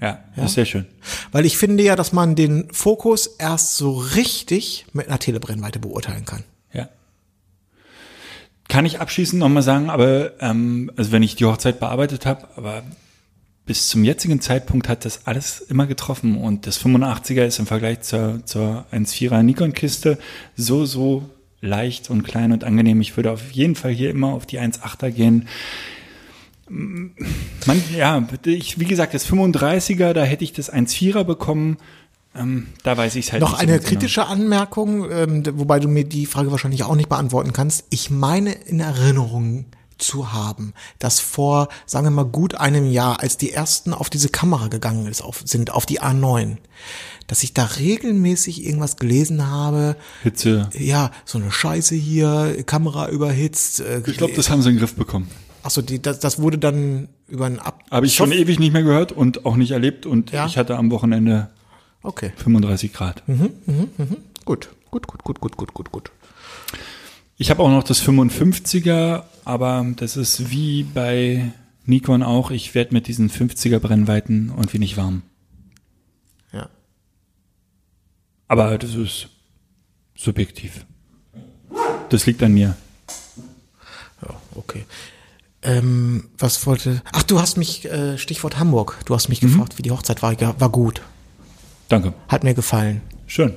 Ja, 0.00 0.20
ist 0.36 0.54
sehr 0.54 0.64
schön. 0.64 0.86
Weil 1.32 1.44
ich 1.44 1.58
finde 1.58 1.82
ja, 1.82 1.96
dass 1.96 2.12
man 2.12 2.36
den 2.36 2.68
Fokus 2.72 3.26
erst 3.26 3.76
so 3.76 3.96
richtig 3.96 4.86
mit 4.92 5.08
einer 5.08 5.18
Telebrennweite 5.18 5.80
beurteilen 5.80 6.24
kann. 6.24 6.44
Kann 8.68 8.84
ich 8.84 9.00
abschließend 9.00 9.40
nochmal 9.40 9.62
sagen, 9.62 9.88
aber 9.90 10.32
ähm, 10.40 10.92
also 10.96 11.10
wenn 11.10 11.22
ich 11.22 11.36
die 11.36 11.46
Hochzeit 11.46 11.80
bearbeitet 11.80 12.26
habe, 12.26 12.48
aber 12.56 12.82
bis 13.64 13.88
zum 13.88 14.02
jetzigen 14.04 14.40
Zeitpunkt 14.40 14.88
hat 14.88 15.04
das 15.04 15.26
alles 15.26 15.60
immer 15.60 15.86
getroffen 15.86 16.36
und 16.38 16.66
das 16.66 16.82
85er 16.82 17.44
ist 17.44 17.58
im 17.58 17.66
Vergleich 17.66 18.00
zur, 18.00 18.40
zur 18.46 18.86
1.4er 18.92 19.42
Nikon-Kiste 19.42 20.18
so, 20.56 20.86
so 20.86 21.28
leicht 21.60 22.08
und 22.10 22.22
klein 22.22 22.52
und 22.52 22.64
angenehm. 22.64 23.00
Ich 23.00 23.16
würde 23.16 23.30
auf 23.30 23.50
jeden 23.52 23.74
Fall 23.74 23.90
hier 23.90 24.10
immer 24.10 24.28
auf 24.28 24.46
die 24.46 24.58
1.8er 24.58 25.10
gehen. 25.10 25.48
Man, 26.68 27.14
ja, 27.96 28.26
ich, 28.44 28.78
wie 28.78 28.84
gesagt, 28.84 29.14
das 29.14 29.30
35er, 29.30 30.12
da 30.12 30.24
hätte 30.24 30.44
ich 30.44 30.52
das 30.52 30.72
1.4er 30.72 31.24
bekommen. 31.24 31.78
Ähm, 32.38 32.68
da 32.82 32.96
weiß 32.96 33.16
ich 33.16 33.26
es 33.26 33.32
halt 33.32 33.40
Noch 33.40 33.50
nicht 33.50 33.58
so 33.60 33.62
eine 33.62 33.72
ganz 33.72 33.84
genau. 33.84 33.98
kritische 34.00 34.26
Anmerkung, 34.26 35.10
ähm, 35.10 35.42
wobei 35.54 35.80
du 35.80 35.88
mir 35.88 36.04
die 36.04 36.26
Frage 36.26 36.50
wahrscheinlich 36.50 36.84
auch 36.84 36.94
nicht 36.94 37.08
beantworten 37.08 37.52
kannst. 37.52 37.84
Ich 37.90 38.10
meine 38.10 38.52
in 38.52 38.80
Erinnerung 38.80 39.66
zu 39.98 40.32
haben, 40.32 40.74
dass 41.00 41.18
vor, 41.18 41.68
sagen 41.84 42.06
wir 42.06 42.10
mal, 42.12 42.24
gut 42.24 42.54
einem 42.54 42.86
Jahr, 42.88 43.20
als 43.20 43.36
die 43.36 43.50
ersten 43.52 43.92
auf 43.92 44.08
diese 44.10 44.28
Kamera 44.28 44.68
gegangen 44.68 45.06
ist, 45.06 45.22
auf, 45.22 45.42
sind, 45.44 45.72
auf 45.72 45.86
die 45.86 46.00
A9, 46.00 46.58
dass 47.26 47.42
ich 47.42 47.52
da 47.52 47.64
regelmäßig 47.64 48.64
irgendwas 48.64 48.96
gelesen 48.96 49.48
habe, 49.48 49.96
Hitze. 50.22 50.70
ja, 50.78 51.10
so 51.24 51.38
eine 51.38 51.50
Scheiße 51.50 51.96
hier, 51.96 52.62
Kamera 52.64 53.08
überhitzt. 53.08 53.80
Äh, 53.80 54.02
Ich 54.06 54.16
glaube, 54.16 54.34
das 54.34 54.50
haben 54.50 54.62
sie 54.62 54.68
in 54.68 54.76
den 54.76 54.80
Griff 54.80 54.94
bekommen. 54.94 55.28
Achso, 55.64 55.82
das, 55.82 56.20
das 56.20 56.40
wurde 56.40 56.58
dann 56.58 57.08
über 57.26 57.46
ein 57.46 57.58
Ab. 57.58 57.82
Habe 57.90 58.06
ich 58.06 58.14
schon 58.14 58.30
ewig 58.30 58.60
nicht 58.60 58.72
mehr 58.72 58.84
gehört 58.84 59.10
und 59.10 59.44
auch 59.44 59.56
nicht 59.56 59.72
erlebt 59.72 60.06
und 60.06 60.30
Ja. 60.30 60.46
ich 60.46 60.56
hatte 60.56 60.76
am 60.76 60.92
Wochenende 60.92 61.50
Okay, 62.08 62.32
35 62.36 62.94
Grad. 62.94 63.22
gut, 64.46 64.70
gut, 64.90 65.06
gut, 65.06 65.22
gut, 65.22 65.40
gut, 65.40 65.56
gut, 65.58 65.74
gut, 65.74 65.92
gut. 65.92 66.10
Ich 67.36 67.50
habe 67.50 67.62
auch 67.62 67.68
noch 67.68 67.84
das 67.84 68.02
55er, 68.02 69.24
aber 69.44 69.84
das 69.94 70.16
ist 70.16 70.50
wie 70.50 70.84
bei 70.84 71.52
Nikon 71.84 72.22
auch. 72.22 72.50
Ich 72.50 72.74
werde 72.74 72.94
mit 72.94 73.08
diesen 73.08 73.28
50er 73.28 73.78
Brennweiten 73.78 74.48
irgendwie 74.56 74.78
nicht 74.78 74.96
warm. 74.96 75.20
Ja. 76.50 76.70
Aber 78.48 78.78
das 78.78 78.94
ist 78.94 79.28
subjektiv. 80.16 80.86
Das 82.08 82.24
liegt 82.24 82.42
an 82.42 82.54
mir. 82.54 82.74
Ja, 84.22 84.34
okay. 84.54 84.86
Ähm, 85.60 86.30
was 86.38 86.64
wollte. 86.64 87.02
Ach, 87.12 87.22
du 87.22 87.38
hast 87.38 87.58
mich, 87.58 87.84
äh, 87.84 88.16
Stichwort 88.16 88.58
Hamburg, 88.58 88.98
du 89.04 89.14
hast 89.14 89.28
mich 89.28 89.40
gefragt, 89.40 89.76
wie 89.76 89.82
die 89.82 89.90
Hochzeit 89.90 90.22
war. 90.22 90.32
Ja, 90.40 90.58
war 90.58 90.70
gut. 90.70 91.02
Danke. 91.88 92.12
Hat 92.28 92.44
mir 92.44 92.54
gefallen. 92.54 93.00
Schön. 93.26 93.54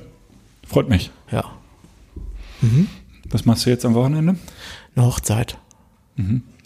Freut 0.66 0.88
mich. 0.88 1.10
Ja. 1.30 1.44
Was 3.28 3.44
machst 3.44 3.66
du 3.66 3.70
jetzt 3.70 3.84
am 3.84 3.94
Wochenende? 3.94 4.36
Eine 4.94 5.06
Hochzeit. 5.06 5.58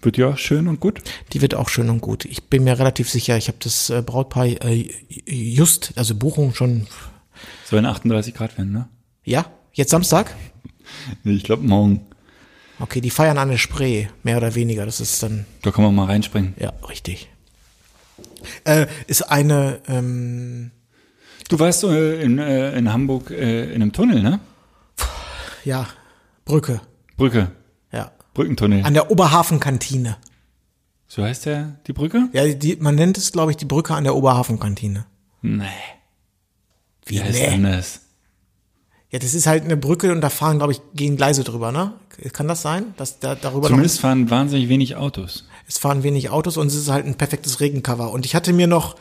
Wird 0.02 0.16
ja 0.18 0.36
schön 0.36 0.68
und 0.68 0.80
gut. 0.80 1.02
Die 1.32 1.40
wird 1.42 1.54
auch 1.54 1.68
schön 1.68 1.88
und 1.88 2.00
gut. 2.00 2.24
Ich 2.24 2.44
bin 2.44 2.64
mir 2.64 2.78
relativ 2.78 3.08
sicher, 3.10 3.36
ich 3.36 3.48
habe 3.48 3.58
das 3.60 3.90
äh, 3.90 4.02
Brautpaar 4.04 4.46
äh, 4.46 4.90
just, 5.26 5.92
also 5.96 6.14
Buchung 6.14 6.54
schon. 6.54 6.86
Soll 7.64 7.84
38 7.84 8.34
Grad 8.34 8.56
werden, 8.58 8.72
ne? 8.72 8.88
Ja, 9.24 9.46
jetzt 9.72 9.90
Samstag? 9.90 10.34
Nee, 11.24 11.32
ich 11.32 11.42
glaube 11.44 11.66
morgen. 11.66 12.06
Okay, 12.78 13.00
die 13.00 13.10
feiern 13.10 13.38
an 13.38 13.48
der 13.48 13.56
Spree, 13.56 14.06
mehr 14.22 14.36
oder 14.36 14.54
weniger. 14.54 14.84
Das 14.84 15.00
ist 15.00 15.22
dann, 15.22 15.46
Da 15.62 15.70
kann 15.70 15.82
man 15.84 15.94
mal 15.94 16.04
reinspringen. 16.04 16.54
ja, 16.58 16.72
richtig. 16.88 17.28
Äh, 18.64 18.86
ist 19.06 19.22
eine, 19.22 19.80
ähm, 19.88 20.70
Du 21.48 21.58
warst 21.58 21.84
äh, 21.84 22.22
in, 22.22 22.38
äh, 22.38 22.76
in 22.76 22.92
Hamburg 22.92 23.30
äh, 23.30 23.72
in 23.72 23.82
einem 23.82 23.92
Tunnel, 23.92 24.22
ne? 24.22 24.40
ja, 25.64 25.86
Brücke. 26.44 26.80
Brücke. 27.16 27.52
Ja. 27.92 28.12
Brückentunnel. 28.34 28.84
An 28.84 28.94
der 28.94 29.10
Oberhafenkantine. 29.10 30.16
So 31.08 31.22
heißt 31.22 31.46
der, 31.46 31.76
die 31.86 31.92
Brücke? 31.92 32.28
Ja, 32.32 32.46
die, 32.46 32.76
man 32.76 32.96
nennt 32.96 33.16
es, 33.16 33.32
glaube 33.32 33.52
ich, 33.52 33.56
die 33.56 33.64
Brücke 33.64 33.94
an 33.94 34.04
der 34.04 34.16
Oberhafenkantine. 34.16 35.06
Nee. 35.42 35.64
Wie, 37.04 37.22
heißt 37.22 37.38
nee? 37.38 37.50
denn 37.50 37.62
das? 37.62 38.00
Ja, 39.10 39.20
das 39.20 39.34
ist 39.34 39.46
halt 39.46 39.64
eine 39.64 39.76
Brücke 39.76 40.10
und 40.10 40.20
da 40.20 40.30
fahren, 40.30 40.58
glaube 40.58 40.72
ich, 40.72 40.80
gehen 40.94 41.16
Gleise 41.16 41.44
drüber, 41.44 41.70
ne? 41.70 41.92
Kann 42.32 42.48
das 42.48 42.62
sein? 42.62 42.94
Dass 42.96 43.20
da 43.20 43.36
darüber 43.36 43.68
Zumindest 43.68 44.00
fahren 44.00 44.30
wahnsinnig 44.30 44.68
wenig 44.68 44.96
Autos. 44.96 45.44
es 45.68 45.78
fahren 45.78 46.02
wenig 46.02 46.30
Autos 46.30 46.56
und 46.56 46.66
es 46.66 46.74
ist 46.74 46.90
halt 46.90 47.06
ein 47.06 47.14
perfektes 47.14 47.60
Regencover. 47.60 48.10
Und 48.10 48.26
ich 48.26 48.34
hatte 48.34 48.52
mir 48.52 48.66
noch, 48.66 48.96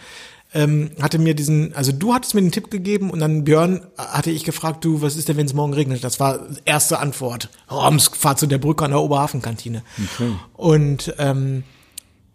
ähm, 0.55 0.91
hatte 1.01 1.19
mir 1.19 1.35
diesen, 1.35 1.75
also 1.75 1.91
du 1.91 2.13
hattest 2.13 2.33
mir 2.33 2.41
den 2.41 2.51
Tipp 2.51 2.71
gegeben 2.71 3.11
und 3.11 3.19
dann 3.19 3.43
Björn 3.43 3.81
hatte 3.97 4.31
ich 4.31 4.45
gefragt, 4.45 4.85
du, 4.85 5.01
was 5.01 5.17
ist 5.17 5.27
denn, 5.27 5.35
wenn 5.35 5.45
es 5.45 5.53
morgen 5.53 5.73
regnet? 5.73 6.03
Das 6.03 6.19
war 6.21 6.39
erste 6.63 6.99
Antwort. 6.99 7.49
Roms, 7.69 8.07
fahr 8.07 8.37
zu 8.37 8.47
der 8.47 8.57
Brücke 8.57 8.85
an 8.85 8.91
der 8.91 9.01
Oberhafenkantine. 9.01 9.83
Okay. 10.15 10.31
Und 10.53 11.13
ähm, 11.19 11.63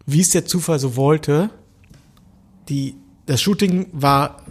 wie 0.04 0.20
es 0.20 0.30
der 0.30 0.44
Zufall 0.44 0.78
so 0.78 0.96
wollte, 0.96 1.48
die, 2.68 2.94
das 3.24 3.40
Shooting 3.40 3.86
war 3.92 4.44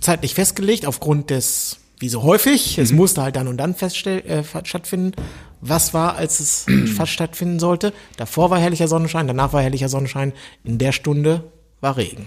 zeitlich 0.00 0.34
festgelegt 0.34 0.86
aufgrund 0.86 1.30
des, 1.30 1.78
wie 1.98 2.08
so 2.08 2.22
häufig, 2.22 2.78
es 2.78 2.92
musste 2.92 3.22
halt 3.22 3.34
dann 3.34 3.48
und 3.48 3.56
dann 3.56 3.74
feststell, 3.74 4.20
äh, 4.20 4.44
stattfinden. 4.64 5.12
Was 5.60 5.92
war, 5.92 6.14
als 6.14 6.38
es 6.38 6.66
fast 6.96 7.10
stattfinden 7.10 7.58
sollte? 7.58 7.92
Davor 8.16 8.50
war 8.50 8.60
herrlicher 8.60 8.86
Sonnenschein, 8.86 9.26
danach 9.26 9.52
war 9.52 9.60
herrlicher 9.60 9.88
Sonnenschein. 9.88 10.32
In 10.62 10.78
der 10.78 10.92
Stunde 10.92 11.50
war 11.80 11.96
Regen. 11.96 12.26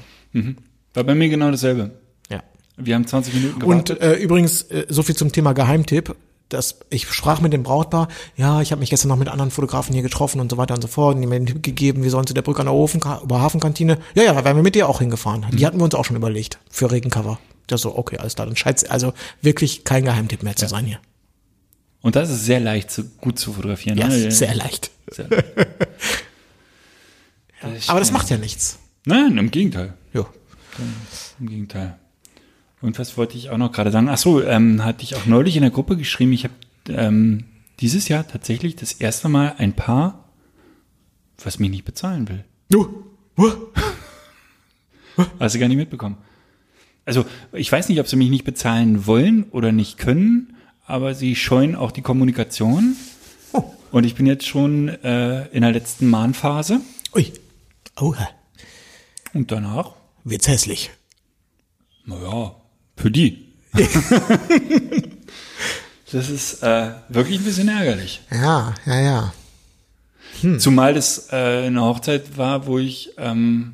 War 0.93 1.03
bei 1.03 1.15
mir 1.15 1.29
genau 1.29 1.51
dasselbe. 1.51 1.91
Ja. 2.29 2.43
Wir 2.77 2.95
haben 2.95 3.07
20 3.07 3.33
Minuten 3.33 3.63
Und 3.63 3.85
gewartet. 3.89 4.01
äh, 4.01 4.15
übrigens, 4.21 4.63
äh, 4.63 4.85
so 4.89 5.03
viel 5.03 5.15
zum 5.15 5.31
Thema 5.31 5.53
Geheimtipp. 5.53 6.15
Das, 6.49 6.79
ich 6.89 7.09
sprach 7.09 7.39
mit 7.39 7.53
dem 7.53 7.63
Brautpaar, 7.63 8.09
ja, 8.35 8.59
ich 8.61 8.71
habe 8.73 8.81
mich 8.81 8.89
gestern 8.89 9.07
noch 9.07 9.15
mit 9.15 9.29
anderen 9.29 9.51
Fotografen 9.51 9.93
hier 9.93 10.03
getroffen 10.03 10.41
und 10.41 10.51
so 10.51 10.57
weiter 10.57 10.73
und 10.75 10.81
so 10.81 10.89
fort. 10.89 11.15
Und 11.15 11.21
die 11.21 11.27
mir 11.27 11.39
den 11.39 11.45
Tipp 11.45 11.63
gegeben, 11.63 12.03
wir 12.03 12.09
sollen 12.11 12.27
zu 12.27 12.33
der 12.33 12.41
Brücke 12.41 12.59
an 12.59 12.65
der 12.65 12.75
Ofenka- 12.75 13.21
Oberhafenkantine. 13.21 13.99
Ja, 14.15 14.23
ja, 14.23 14.33
da 14.33 14.43
wären 14.43 14.57
wir 14.57 14.63
mit 14.63 14.75
dir 14.75 14.89
auch 14.89 14.99
hingefahren. 14.99 15.45
Die 15.53 15.65
hatten 15.65 15.79
wir 15.79 15.85
uns 15.85 15.95
auch 15.95 16.03
schon 16.03 16.17
überlegt 16.17 16.59
für 16.69 16.91
Regencover. 16.91 17.39
Das 17.67 17.79
so, 17.81 17.97
okay, 17.97 18.17
alles 18.17 18.35
klar. 18.35 18.47
Dann 18.47 18.57
scheint 18.57 18.91
also 18.91 19.13
wirklich 19.41 19.85
kein 19.85 20.03
Geheimtipp 20.03 20.43
mehr 20.43 20.57
zu 20.57 20.67
sein 20.67 20.83
hier. 20.85 20.99
Und 22.01 22.17
das 22.17 22.29
ist 22.29 22.43
sehr 22.43 22.59
leicht, 22.59 22.91
zu, 22.91 23.05
gut 23.21 23.39
zu 23.39 23.53
fotografieren. 23.53 23.97
Ja, 23.97 24.07
ne? 24.09 24.29
sehr 24.31 24.53
leicht. 24.53 24.91
Sehr 25.09 25.29
leicht. 27.61 27.89
Aber 27.89 27.99
das 27.99 28.11
macht 28.11 28.29
ja 28.29 28.37
nichts. 28.37 28.79
Nein, 29.05 29.37
im 29.37 29.51
Gegenteil. 29.51 29.93
Ja. 30.13 30.25
Im 31.39 31.47
Gegenteil. 31.47 31.97
Und 32.81 32.97
was 32.97 33.17
wollte 33.17 33.37
ich 33.37 33.49
auch 33.49 33.57
noch 33.57 33.71
gerade 33.71 33.91
sagen? 33.91 34.09
Ach 34.09 34.17
so, 34.17 34.43
ähm, 34.43 34.83
hatte 34.83 35.03
ich 35.03 35.15
auch 35.15 35.25
neulich 35.25 35.55
in 35.55 35.61
der 35.61 35.71
Gruppe 35.71 35.97
geschrieben. 35.97 36.33
Ich 36.33 36.43
habe 36.43 36.53
ähm, 36.89 37.45
dieses 37.79 38.07
Jahr 38.07 38.27
tatsächlich 38.27 38.75
das 38.75 38.93
erste 38.93 39.29
Mal 39.29 39.55
ein 39.57 39.73
Paar, 39.73 40.25
was 41.43 41.59
mich 41.59 41.69
nicht 41.69 41.85
bezahlen 41.85 42.27
will. 42.27 42.43
Du, 42.69 43.05
uh, 43.37 43.51
Hast 45.39 45.55
du 45.55 45.59
gar 45.59 45.67
nicht 45.67 45.77
mitbekommen. 45.77 46.17
Also, 47.05 47.25
ich 47.51 47.71
weiß 47.71 47.89
nicht, 47.89 47.99
ob 47.99 48.07
sie 48.07 48.15
mich 48.15 48.29
nicht 48.29 48.45
bezahlen 48.45 49.05
wollen 49.05 49.45
oder 49.51 49.71
nicht 49.71 49.97
können, 49.97 50.55
aber 50.85 51.15
sie 51.15 51.35
scheuen 51.35 51.75
auch 51.75 51.91
die 51.91 52.01
Kommunikation. 52.01 52.95
Oh. 53.53 53.63
Und 53.91 54.05
ich 54.05 54.15
bin 54.15 54.25
jetzt 54.25 54.47
schon 54.47 54.87
äh, 54.87 55.47
in 55.47 55.61
der 55.61 55.71
letzten 55.71 56.09
Mahnphase. 56.09 56.81
ui. 57.15 57.33
Oha. 57.99 58.29
Und 59.33 59.51
danach, 59.51 59.95
Wird's 60.23 60.47
hässlich. 60.47 60.91
naja, 62.05 62.55
für 62.95 63.11
die. 63.11 63.47
das 66.11 66.29
ist 66.29 66.61
äh, 66.61 66.91
wirklich 67.09 67.39
ein 67.39 67.45
bisschen 67.45 67.69
ärgerlich. 67.69 68.21
Ja, 68.31 68.75
ja, 68.85 68.99
ja. 68.99 69.33
Zumal 70.57 70.93
das 70.93 71.31
äh, 71.31 71.65
eine 71.67 71.81
Hochzeit 71.81 72.37
war, 72.37 72.65
wo 72.65 72.79
ich 72.79 73.13
ähm, 73.17 73.73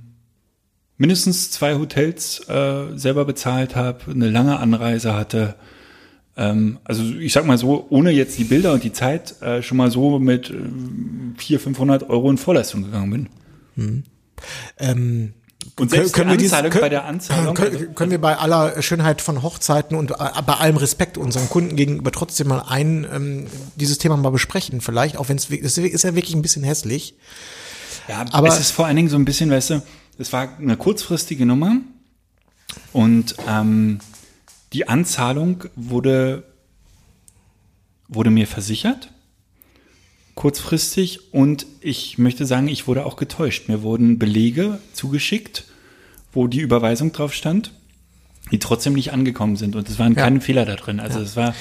mindestens 0.98 1.52
zwei 1.52 1.76
Hotels 1.76 2.48
äh, 2.50 2.98
selber 2.98 3.26
bezahlt 3.26 3.76
habe, 3.76 4.12
eine 4.12 4.30
lange 4.30 4.60
Anreise 4.60 5.14
hatte. 5.14 5.56
Ähm, 6.36 6.80
also 6.84 7.04
ich 7.04 7.32
sag 7.32 7.45
mal 7.45 7.58
so, 7.58 7.88
ohne 7.89 8.12
jetzt 8.12 8.38
die 8.38 8.43
Bilder 8.43 8.74
und 8.74 8.84
die 8.84 8.91
Zeit 8.93 9.41
äh, 9.41 9.62
schon 9.62 9.78
mal 9.78 9.91
so 9.91 10.20
mit 10.20 10.50
ähm, 10.50 11.36
400, 11.38 11.64
500 11.64 12.10
Euro 12.10 12.30
in 12.30 12.38
Vorleistung 12.38 12.84
gegangen 12.84 13.30
bin. 13.76 14.04
Ähm, 14.78 15.34
Und 15.80 15.91
selbst 15.91 16.13
können 16.13 16.30
die 16.30 16.34
wir 16.34 16.38
dies- 16.39 16.53
Anzahlung 16.53 16.71
können- 16.71 16.82
bei 16.82 16.89
der 16.89 17.05
Anzahlung, 17.05 17.53
Können, 17.53 17.75
also- 17.78 17.91
können 17.93 18.11
wir 18.11 18.19
bei 18.21 18.38
aller 18.38 18.82
Schönheit 18.82 19.21
von 19.21 19.43
Hochzeiten 19.43 19.95
und 19.95 20.11
äh, 20.11 20.15
bei 20.45 20.53
allem 20.55 20.78
Respekt 20.78 21.17
unseren 21.17 21.49
Kunden 21.49 21.75
gegenüber 21.75 22.11
trotzdem 22.11 22.47
mal 22.47 22.63
ein 22.67 23.05
ähm, 23.13 23.47
dieses 23.75 23.97
Thema 23.99 24.17
mal 24.17 24.32
besprechen 24.32 24.82
vielleicht, 24.82 25.17
auch 25.17 25.30
wenn 25.30 25.38
es 25.38 25.49
ist 25.49 25.78
ja 26.03 26.15
wirklich 26.15 26.36
ein 26.36 26.41
bisschen 26.41 26.63
hässlich. 26.63 27.15
Ja, 28.07 28.21
Aber- 28.21 28.34
aber 28.34 28.47
es 28.47 28.59
ist 28.59 28.71
vor 28.71 28.86
allen 28.88 28.95
Dingen 28.95 29.09
so 29.09 29.17
ein 29.17 29.25
bisschen, 29.25 29.51
weißt 29.51 29.69
du, 29.71 29.82
es 30.17 30.34
war 30.34 30.49
eine 30.57 30.78
kurzfristige 30.78 31.45
Nummer 31.45 31.78
und 32.93 33.36
ähm, 33.47 33.99
die 34.73 34.88
Anzahlung 34.88 35.65
wurde, 35.75 36.43
wurde 38.07 38.30
mir 38.32 38.47
versichert, 38.47 39.11
kurzfristig 40.38 41.34
und 41.34 41.66
ich 41.82 42.18
möchte 42.18 42.46
sagen, 42.46 42.70
ich 42.70 42.88
wurde 42.88 43.06
auch 43.06 43.18
getäuscht. 43.18 43.68
Mir 43.68 43.82
wurden 43.82 44.18
Belege 44.20 44.80
zugeschickt, 44.94 45.66
wo 46.32 46.48
die 46.48 46.60
Überweisung 46.62 47.12
drauf 47.12 47.34
stand, 47.34 47.74
die 48.52 48.60
trotzdem 48.60 48.94
nicht 48.94 49.12
angekommen 49.12 49.58
sind 49.58 49.76
und 49.76 49.90
es 49.90 50.00
waren 50.00 50.14
Ja. 50.14 50.22
keine 50.22 50.40
Fehler 50.40 50.64
da 50.66 50.76
drin. 50.76 51.02
Also 51.02 51.20
es 51.20 51.36
war 51.36 51.54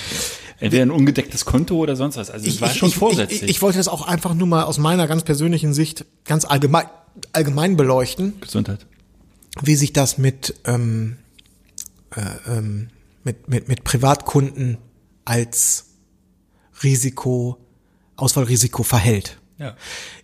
entweder 0.60 0.82
ein 0.82 0.90
ungedecktes 0.92 1.44
Konto 1.44 1.76
oder 1.76 1.96
sonst 1.96 2.16
was. 2.16 2.30
Also 2.30 2.46
es 2.46 2.60
war 2.60 2.68
schon 2.70 2.90
ich, 2.90 2.94
vorsätzlich. 2.94 3.42
Ich, 3.42 3.48
ich 3.50 3.62
wollte 3.62 3.78
das 3.78 3.88
auch 3.88 4.06
einfach 4.06 4.34
nur 4.34 4.46
mal 4.46 4.62
aus 4.64 4.78
meiner 4.78 5.06
ganz 5.08 5.24
persönlichen 5.24 5.74
Sicht 5.74 6.04
ganz 6.24 6.44
allgemein, 6.44 6.86
allgemein 7.32 7.76
beleuchten, 7.76 8.34
Gesundheit. 8.40 8.86
wie 9.62 9.74
sich 9.74 9.92
das 9.94 10.18
mit, 10.18 10.54
ähm, 10.66 11.16
äh, 12.14 12.20
ähm, 12.58 12.88
mit, 13.24 13.48
mit, 13.48 13.68
mit 13.68 13.84
Privatkunden 13.84 14.78
als 15.24 15.86
Risiko, 16.82 17.56
Auswahlrisiko 18.16 18.82
verhält. 18.82 19.38
Ja. 19.58 19.74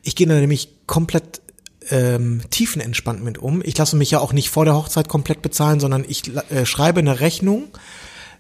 Ich 0.03 0.17
gehe 0.17 0.27
da 0.27 0.35
nämlich 0.35 0.69
komplett 0.87 1.41
ähm, 1.91 2.43
tiefenentspannt 2.51 3.23
mit 3.23 3.39
um. 3.39 3.63
Ich 3.65 3.77
lasse 3.77 3.97
mich 3.97 4.11
ja 4.11 4.21
auch 4.21 4.33
nicht 4.33 4.51
vor 4.51 4.65
der 4.65 4.75
Hochzeit 4.75 5.09
komplett 5.09 5.43
bezahlen, 5.43 5.81
sondern 5.81 6.05
ich 6.07 6.23
äh, 6.51 6.67
schreibe 6.67 7.01
eine 7.01 7.21
Rechnung. 7.21 7.65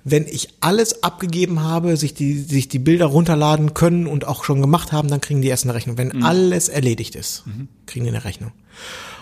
Wenn 0.04 0.26
ich 0.26 0.48
alles 0.60 1.04
abgegeben 1.04 1.60
habe, 1.60 1.96
sich 1.96 2.12
die, 2.12 2.36
sich 2.38 2.68
die 2.68 2.80
Bilder 2.80 3.06
runterladen 3.06 3.72
können 3.72 4.08
und 4.08 4.26
auch 4.26 4.42
schon 4.42 4.60
gemacht 4.60 4.90
haben, 4.90 5.08
dann 5.08 5.20
kriegen 5.20 5.42
die 5.42 5.48
erst 5.48 5.64
eine 5.64 5.74
Rechnung. 5.74 5.96
Wenn 5.96 6.24
alles 6.24 6.68
erledigt 6.68 7.14
ist, 7.14 7.44
kriegen 7.86 8.04
die 8.04 8.10
eine 8.10 8.24
Rechnung. 8.24 8.50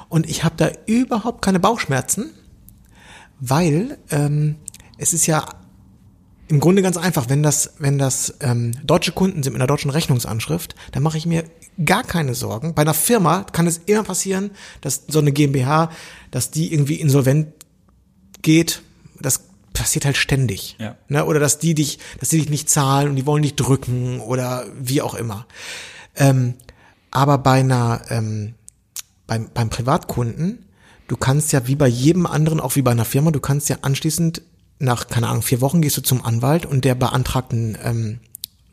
Und 0.09 0.29
ich 0.29 0.43
habe 0.43 0.55
da 0.57 0.71
überhaupt 0.87 1.43
keine 1.43 1.61
Bauchschmerzen, 1.61 2.31
weil 3.41 3.99
ähm, 4.11 4.57
es 4.97 5.13
ist 5.13 5.27
ja 5.27 5.45
im 6.51 6.59
Grunde 6.59 6.83
ganz 6.83 6.97
einfach, 6.97 7.29
wenn 7.29 7.45
das, 7.45 7.75
wenn 7.79 7.97
das 7.97 8.35
ähm, 8.41 8.73
deutsche 8.83 9.13
Kunden 9.13 9.45
sind 9.45 9.53
mit 9.53 9.63
einer 9.63 9.69
deutschen 9.69 9.91
Rechnungsanschrift, 9.91 10.75
dann 10.91 11.05
mache 11.05 11.17
ich 11.17 11.25
mir 11.25 11.45
gar 11.85 12.03
keine 12.03 12.35
Sorgen. 12.35 12.75
Bei 12.75 12.83
einer 12.83 12.93
Firma 12.93 13.45
kann 13.45 13.69
es 13.69 13.79
immer 13.87 14.03
passieren, 14.03 14.51
dass 14.81 15.05
so 15.07 15.21
eine 15.21 15.31
GmbH, 15.31 15.93
dass 16.33 16.51
die 16.51 16.73
irgendwie 16.73 16.97
insolvent 16.97 17.55
geht. 18.43 18.83
Das 19.21 19.45
passiert 19.75 20.05
halt 20.05 20.17
ständig. 20.17 20.75
Ja. 20.81 20.97
Ne? 21.07 21.25
Oder 21.25 21.39
dass 21.39 21.61
die 21.61 21.75
dich, 21.75 22.01
dass 22.19 22.31
die 22.31 22.39
dich 22.39 22.51
nicht 22.51 22.69
zahlen 22.69 23.11
und 23.11 23.17
die 23.17 23.27
wollen 23.27 23.45
dich 23.45 23.55
drücken 23.55 24.19
oder 24.19 24.67
wie 24.77 25.03
auch 25.03 25.15
immer. 25.15 25.47
Ähm, 26.17 26.55
aber 27.13 27.39
bei 27.39 27.61
einer, 27.61 28.03
ähm, 28.09 28.55
beim, 29.29 29.51
beim 29.55 29.71
Privatkunden, 29.71 30.67
du 31.07 31.17
kannst 31.17 31.53
ja 31.53 31.69
wie 31.69 31.77
bei 31.77 31.87
jedem 31.87 32.27
anderen, 32.27 32.59
auch 32.59 32.75
wie 32.75 32.83
bei 32.83 32.91
einer 32.91 33.05
Firma, 33.05 33.31
du 33.31 33.41
kannst 33.41 33.69
ja 33.69 33.77
anschließend 33.83 34.43
nach, 34.81 35.07
keine 35.07 35.29
Ahnung, 35.29 35.43
vier 35.43 35.61
Wochen 35.61 35.81
gehst 35.83 35.97
du 35.97 36.01
zum 36.03 36.25
Anwalt 36.25 36.67
und 36.67 36.85
der 36.85 36.95
beantragt 36.97 37.53
ein, 37.53 37.79
ähm, 37.85 38.21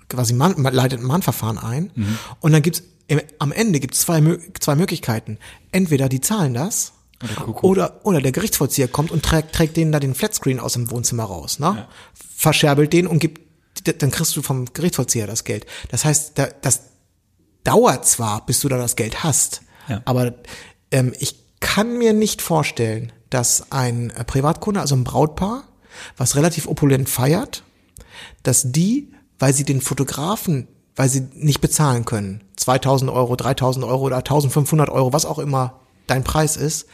quasi 0.09 0.33
man, 0.33 0.55
leitet 0.63 0.99
ein 1.01 1.05
Mahnverfahren 1.05 1.57
ein 1.59 1.91
und 2.39 2.51
dann 2.53 2.61
gibt's 2.63 2.81
im, 3.07 3.21
am 3.39 3.51
Ende 3.51 3.79
gibt's 3.79 3.99
zwei, 3.99 4.21
zwei 4.59 4.75
Möglichkeiten. 4.75 5.37
Entweder 5.71 6.09
die 6.09 6.19
zahlen 6.21 6.53
das 6.53 6.93
Oder 7.45 7.63
oder, 7.63 8.05
oder 8.05 8.21
der 8.21 8.31
Gerichtsvollzieher 8.31 8.87
kommt 8.87 9.11
und 9.11 9.23
trägt, 9.23 9.53
trägt 9.53 9.77
denen 9.77 9.91
da 9.91 9.99
den 9.99 10.13
Flatscreen 10.15 10.59
aus 10.59 10.73
dem 10.73 10.89
Wohnzimmer 10.91 11.23
raus, 11.23 11.59
ne? 11.59 11.87
Verscherbelt 12.35 12.93
den 12.93 13.07
und 13.07 13.19
gibt, 13.19 13.41
dann 14.01 14.11
kriegst 14.11 14.35
du 14.35 14.41
vom 14.41 14.65
Gerichtsvollzieher 14.73 15.25
das 15.27 15.43
Geld. 15.43 15.65
Das 15.89 16.03
heißt, 16.05 16.33
da, 16.37 16.47
das 16.61 16.81
dauert 17.63 18.05
zwar, 18.05 18.45
bis 18.45 18.59
du 18.59 18.69
da 18.69 18.77
das 18.77 18.95
Geld 18.95 19.23
hast, 19.23 19.61
Ja. 19.87 20.01
aber 20.05 20.33
ähm, 20.91 21.13
ich 21.19 21.35
kann 21.59 21.97
mir 21.97 22.13
nicht 22.13 22.41
vorstellen, 22.41 23.11
dass 23.29 23.71
ein 23.71 24.09
äh, 24.11 24.23
Privatkunde, 24.23 24.79
also 24.79 24.95
ein 24.95 25.03
Brautpaar, 25.03 25.63
was 26.17 26.35
relativ 26.35 26.67
opulent 26.67 27.09
feiert, 27.09 27.63
dass 28.43 28.71
die, 28.71 29.11
weil 29.39 29.53
sie 29.53 29.63
den 29.63 29.81
Fotografen, 29.81 30.67
weil 30.95 31.09
sie 31.09 31.27
nicht 31.33 31.61
bezahlen 31.61 32.05
können, 32.05 32.43
2000 32.55 33.11
Euro, 33.11 33.35
3000 33.35 33.85
Euro 33.85 34.03
oder 34.03 34.17
1500 34.17 34.89
Euro, 34.89 35.13
was 35.13 35.25
auch 35.25 35.39
immer 35.39 35.79
dein 36.07 36.23
Preis 36.23 36.57
ist, 36.57 36.87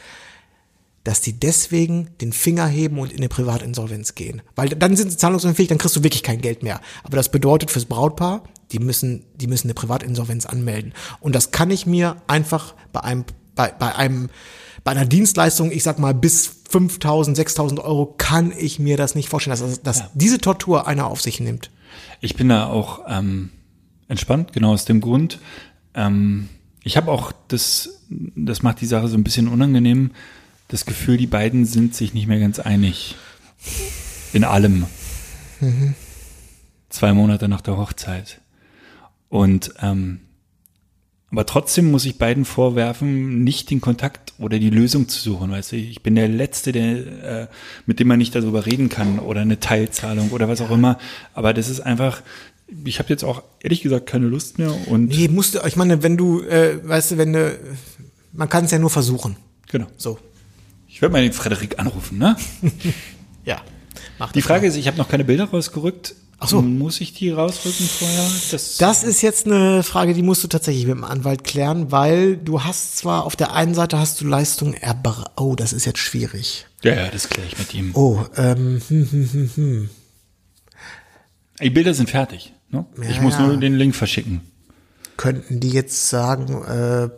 dass 1.04 1.20
die 1.20 1.38
deswegen 1.38 2.10
den 2.20 2.32
Finger 2.32 2.66
heben 2.66 2.98
und 2.98 3.12
in 3.12 3.18
eine 3.18 3.28
Privatinsolvenz 3.28 4.14
gehen. 4.14 4.42
Weil 4.56 4.70
dann 4.70 4.96
sind 4.96 5.10
sie 5.10 5.18
zahlungsunfähig, 5.18 5.68
dann 5.68 5.78
kriegst 5.78 5.94
du 5.96 6.02
wirklich 6.02 6.22
kein 6.22 6.40
Geld 6.40 6.62
mehr. 6.62 6.80
Aber 7.02 7.18
das 7.18 7.28
bedeutet 7.28 7.70
fürs 7.70 7.84
Brautpaar, 7.84 8.42
die 8.72 8.78
müssen, 8.78 9.24
die 9.34 9.46
müssen 9.46 9.66
eine 9.66 9.74
Privatinsolvenz 9.74 10.46
anmelden. 10.46 10.94
Und 11.20 11.34
das 11.34 11.50
kann 11.50 11.70
ich 11.70 11.84
mir 11.84 12.16
einfach 12.26 12.74
bei 12.92 13.00
einem, 13.00 13.26
bei, 13.54 13.68
bei 13.68 13.94
einem, 13.94 14.30
bei 14.84 14.90
einer 14.90 15.06
Dienstleistung, 15.06 15.72
ich 15.72 15.82
sag 15.82 15.98
mal 15.98 16.14
bis 16.14 16.60
5000, 16.68 17.36
6000 17.36 17.80
Euro, 17.80 18.14
kann 18.18 18.52
ich 18.56 18.78
mir 18.78 18.96
das 18.96 19.14
nicht 19.14 19.30
vorstellen, 19.30 19.58
dass, 19.58 19.82
dass 19.82 20.04
diese 20.14 20.38
Tortur 20.38 20.86
einer 20.86 21.06
auf 21.06 21.22
sich 21.22 21.40
nimmt. 21.40 21.70
Ich 22.20 22.36
bin 22.36 22.50
da 22.50 22.66
auch 22.66 23.00
ähm, 23.08 23.50
entspannt, 24.08 24.52
genau 24.52 24.72
aus 24.72 24.84
dem 24.84 25.00
Grund. 25.00 25.40
Ähm, 25.94 26.50
ich 26.82 26.98
habe 26.98 27.10
auch 27.10 27.32
das, 27.48 28.02
das 28.10 28.62
macht 28.62 28.82
die 28.82 28.86
Sache 28.86 29.08
so 29.08 29.16
ein 29.16 29.24
bisschen 29.24 29.48
unangenehm, 29.48 30.10
das 30.68 30.84
Gefühl, 30.84 31.16
die 31.16 31.26
beiden 31.26 31.64
sind 31.64 31.94
sich 31.94 32.14
nicht 32.14 32.26
mehr 32.26 32.40
ganz 32.40 32.58
einig. 32.58 33.16
In 34.32 34.44
allem. 34.44 34.86
Zwei 36.90 37.12
Monate 37.12 37.48
nach 37.48 37.60
der 37.60 37.76
Hochzeit. 37.76 38.40
Und 39.28 39.74
ähm, 39.80 40.20
aber 41.30 41.46
trotzdem 41.46 41.90
muss 41.90 42.04
ich 42.04 42.18
beiden 42.18 42.44
vorwerfen, 42.44 43.42
nicht 43.42 43.70
den 43.70 43.80
Kontakt 43.80 44.34
oder 44.38 44.58
die 44.58 44.70
Lösung 44.70 45.08
zu 45.08 45.18
suchen. 45.20 45.50
Weißt 45.50 45.72
du, 45.72 45.76
ich 45.76 46.02
bin 46.02 46.14
der 46.14 46.28
Letzte, 46.28 46.70
der, 46.72 47.42
äh, 47.42 47.46
mit 47.86 47.98
dem 47.98 48.08
man 48.08 48.18
nicht 48.18 48.34
darüber 48.34 48.66
reden 48.66 48.88
kann 48.88 49.18
oder 49.18 49.40
eine 49.40 49.58
Teilzahlung 49.58 50.30
oder 50.30 50.48
was 50.48 50.60
auch 50.60 50.70
immer. 50.70 50.98
Aber 51.32 51.52
das 51.52 51.68
ist 51.68 51.80
einfach, 51.80 52.22
ich 52.84 52.98
habe 53.00 53.08
jetzt 53.08 53.24
auch 53.24 53.42
ehrlich 53.60 53.82
gesagt 53.82 54.06
keine 54.06 54.26
Lust 54.26 54.58
mehr 54.58 54.72
und 54.88 55.08
Nee, 55.08 55.28
musst 55.28 55.54
du, 55.54 55.60
ich 55.66 55.76
meine, 55.76 56.02
wenn 56.02 56.16
du, 56.16 56.40
äh, 56.42 56.78
weißt 56.86 57.12
du, 57.12 57.18
wenn 57.18 57.32
du, 57.32 57.58
man 58.32 58.48
kann 58.48 58.64
es 58.66 58.70
ja 58.70 58.78
nur 58.78 58.90
versuchen. 58.90 59.36
genau. 59.70 59.86
So. 59.96 60.18
Ich 60.88 61.02
werde 61.02 61.12
mal 61.12 61.22
den 61.22 61.32
Frederik 61.32 61.78
anrufen, 61.80 62.18
ne? 62.18 62.36
Ja. 63.44 63.60
Die 64.34 64.42
Frage 64.42 64.66
ist, 64.68 64.76
ich 64.76 64.86
habe 64.86 64.96
noch 64.96 65.08
keine 65.08 65.24
Bilder 65.24 65.44
rausgerückt. 65.44 66.14
Ach 66.38 66.48
so. 66.48 66.60
Muss 66.62 67.00
ich 67.00 67.14
die 67.14 67.30
rausrücken 67.30 67.86
vorher? 67.86 68.28
Das, 68.50 68.76
Das 68.76 69.04
ist 69.04 69.22
jetzt 69.22 69.46
eine 69.46 69.82
Frage, 69.82 70.14
die 70.14 70.22
musst 70.22 70.42
du 70.44 70.48
tatsächlich 70.48 70.84
mit 70.86 70.96
dem 70.96 71.04
Anwalt 71.04 71.44
klären, 71.44 71.90
weil 71.92 72.36
du 72.36 72.64
hast 72.64 72.98
zwar 72.98 73.24
auf 73.24 73.36
der 73.36 73.52
einen 73.54 73.74
Seite 73.74 73.98
hast 73.98 74.20
du 74.20 74.26
Leistung 74.26 74.74
erbracht. 74.74 75.30
Oh, 75.36 75.54
das 75.54 75.72
ist 75.72 75.84
jetzt 75.84 76.00
schwierig. 76.00 76.66
ja, 76.82 76.94
ja, 76.94 77.08
das 77.08 77.28
kläre 77.28 77.46
ich 77.48 77.58
mit 77.58 77.72
ihm. 77.74 77.90
Oh, 77.94 78.20
ähm, 78.36 78.80
hm, 78.88 79.08
hm, 79.10 79.28
hm, 79.32 79.50
hm. 79.54 79.90
Die 81.62 81.70
Bilder 81.70 81.94
sind 81.94 82.10
fertig. 82.10 82.52
Ne? 82.70 82.84
ich 83.08 83.16
Ja, 83.16 83.22
muss 83.22 83.34
ja. 83.34 83.46
nur 83.46 83.56
den 83.56 83.76
Link 83.76 83.94
verschicken. 83.94 84.40
könnten 85.16 85.60
die 85.60 85.70
jetzt 85.70 86.08
sagen, 86.08 86.62
äh, 86.64 87.08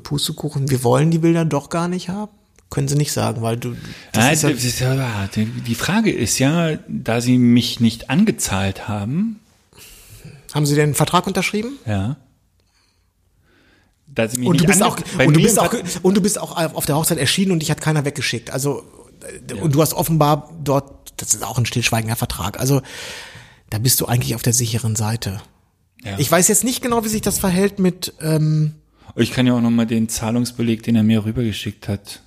Pustekuchen, 0.00 0.68
wir 0.70 0.82
wollen 0.82 1.10
die 1.10 1.18
Bilder 1.18 1.44
doch 1.44 1.68
gar 1.70 1.86
nicht 1.86 2.08
haben? 2.08 2.32
Können 2.70 2.88
sie 2.88 2.96
nicht 2.96 3.12
sagen, 3.12 3.42
weil 3.42 3.56
du. 3.56 3.76
Nein, 4.14 4.36
ja, 4.40 4.48
ja, 4.50 5.28
die 5.34 5.74
Frage 5.76 6.10
ist 6.12 6.38
ja, 6.38 6.76
da 6.88 7.20
sie 7.20 7.38
mich 7.38 7.78
nicht 7.80 8.10
angezahlt 8.10 8.88
haben, 8.88 9.38
haben 10.52 10.66
sie 10.66 10.74
denn 10.74 10.84
einen 10.84 10.94
Vertrag 10.94 11.26
unterschrieben? 11.26 11.78
ja. 11.86 12.16
Da 14.08 14.28
sie 14.28 14.38
mich 14.38 14.48
Und 14.48 14.60
du 14.60 14.64
nicht 14.64 14.68
bist 14.68 14.82
ange- 14.82 14.86
auch 14.86 15.26
und 15.26 15.34
du 15.36 15.42
bist 15.42 15.58
auch 15.58 15.74
und 16.02 16.16
du 16.16 16.20
bist 16.22 16.38
auch 16.40 16.56
auf 16.74 16.86
der 16.86 16.96
Hochzeit 16.96 17.18
erschienen 17.18 17.52
und 17.52 17.58
dich 17.60 17.70
hat 17.70 17.80
keiner 17.80 18.04
weggeschickt. 18.04 18.50
Also 18.50 18.82
äh, 19.48 19.54
und 19.54 19.74
du 19.74 19.82
hast 19.82 19.92
offenbar 19.94 20.50
dort, 20.64 21.12
das 21.18 21.34
ist 21.34 21.42
auch 21.44 21.58
ein 21.58 21.66
stillschweigender 21.66 22.16
Vertrag. 22.16 22.58
Also 22.58 22.80
da 23.68 23.78
bist 23.78 24.00
du 24.00 24.06
eigentlich 24.06 24.34
auf 24.34 24.42
der 24.42 24.52
sicheren 24.54 24.96
Seite. 24.96 25.40
ja. 26.02 26.18
Ich 26.18 26.30
weiß 26.30 26.48
jetzt 26.48 26.64
nicht 26.64 26.82
genau, 26.82 27.04
wie 27.04 27.08
sich 27.08 27.20
das 27.20 27.38
verhält 27.38 27.78
mit. 27.78 28.14
Ähm, 28.20 28.76
Ich 29.16 29.32
kann 29.32 29.46
ja 29.46 29.52
auch 29.54 29.60
noch 29.60 29.70
mal 29.70 29.86
den 29.86 30.08
Zahlungsbeleg, 30.08 30.82
den 30.84 30.96
er 30.96 31.02
mir 31.02 31.24
rübergeschickt 31.24 31.86
hat. 31.88 32.22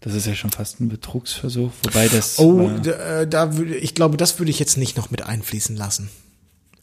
Das 0.00 0.14
ist 0.14 0.26
ja 0.26 0.34
schon 0.34 0.50
fast 0.50 0.80
ein 0.80 0.88
Betrugsversuch, 0.88 1.72
wobei 1.84 2.08
das. 2.08 2.38
oh, 2.38 2.70
da, 2.82 3.20
äh, 3.20 3.28
da 3.28 3.56
würde 3.56 3.76
ich 3.76 3.94
glaube, 3.94 4.16
das 4.16 4.38
würde 4.38 4.50
ich 4.50 4.58
jetzt 4.58 4.78
nicht 4.78 4.96
noch 4.96 5.10
mit 5.10 5.22
einfließen 5.22 5.76
lassen. 5.76 6.08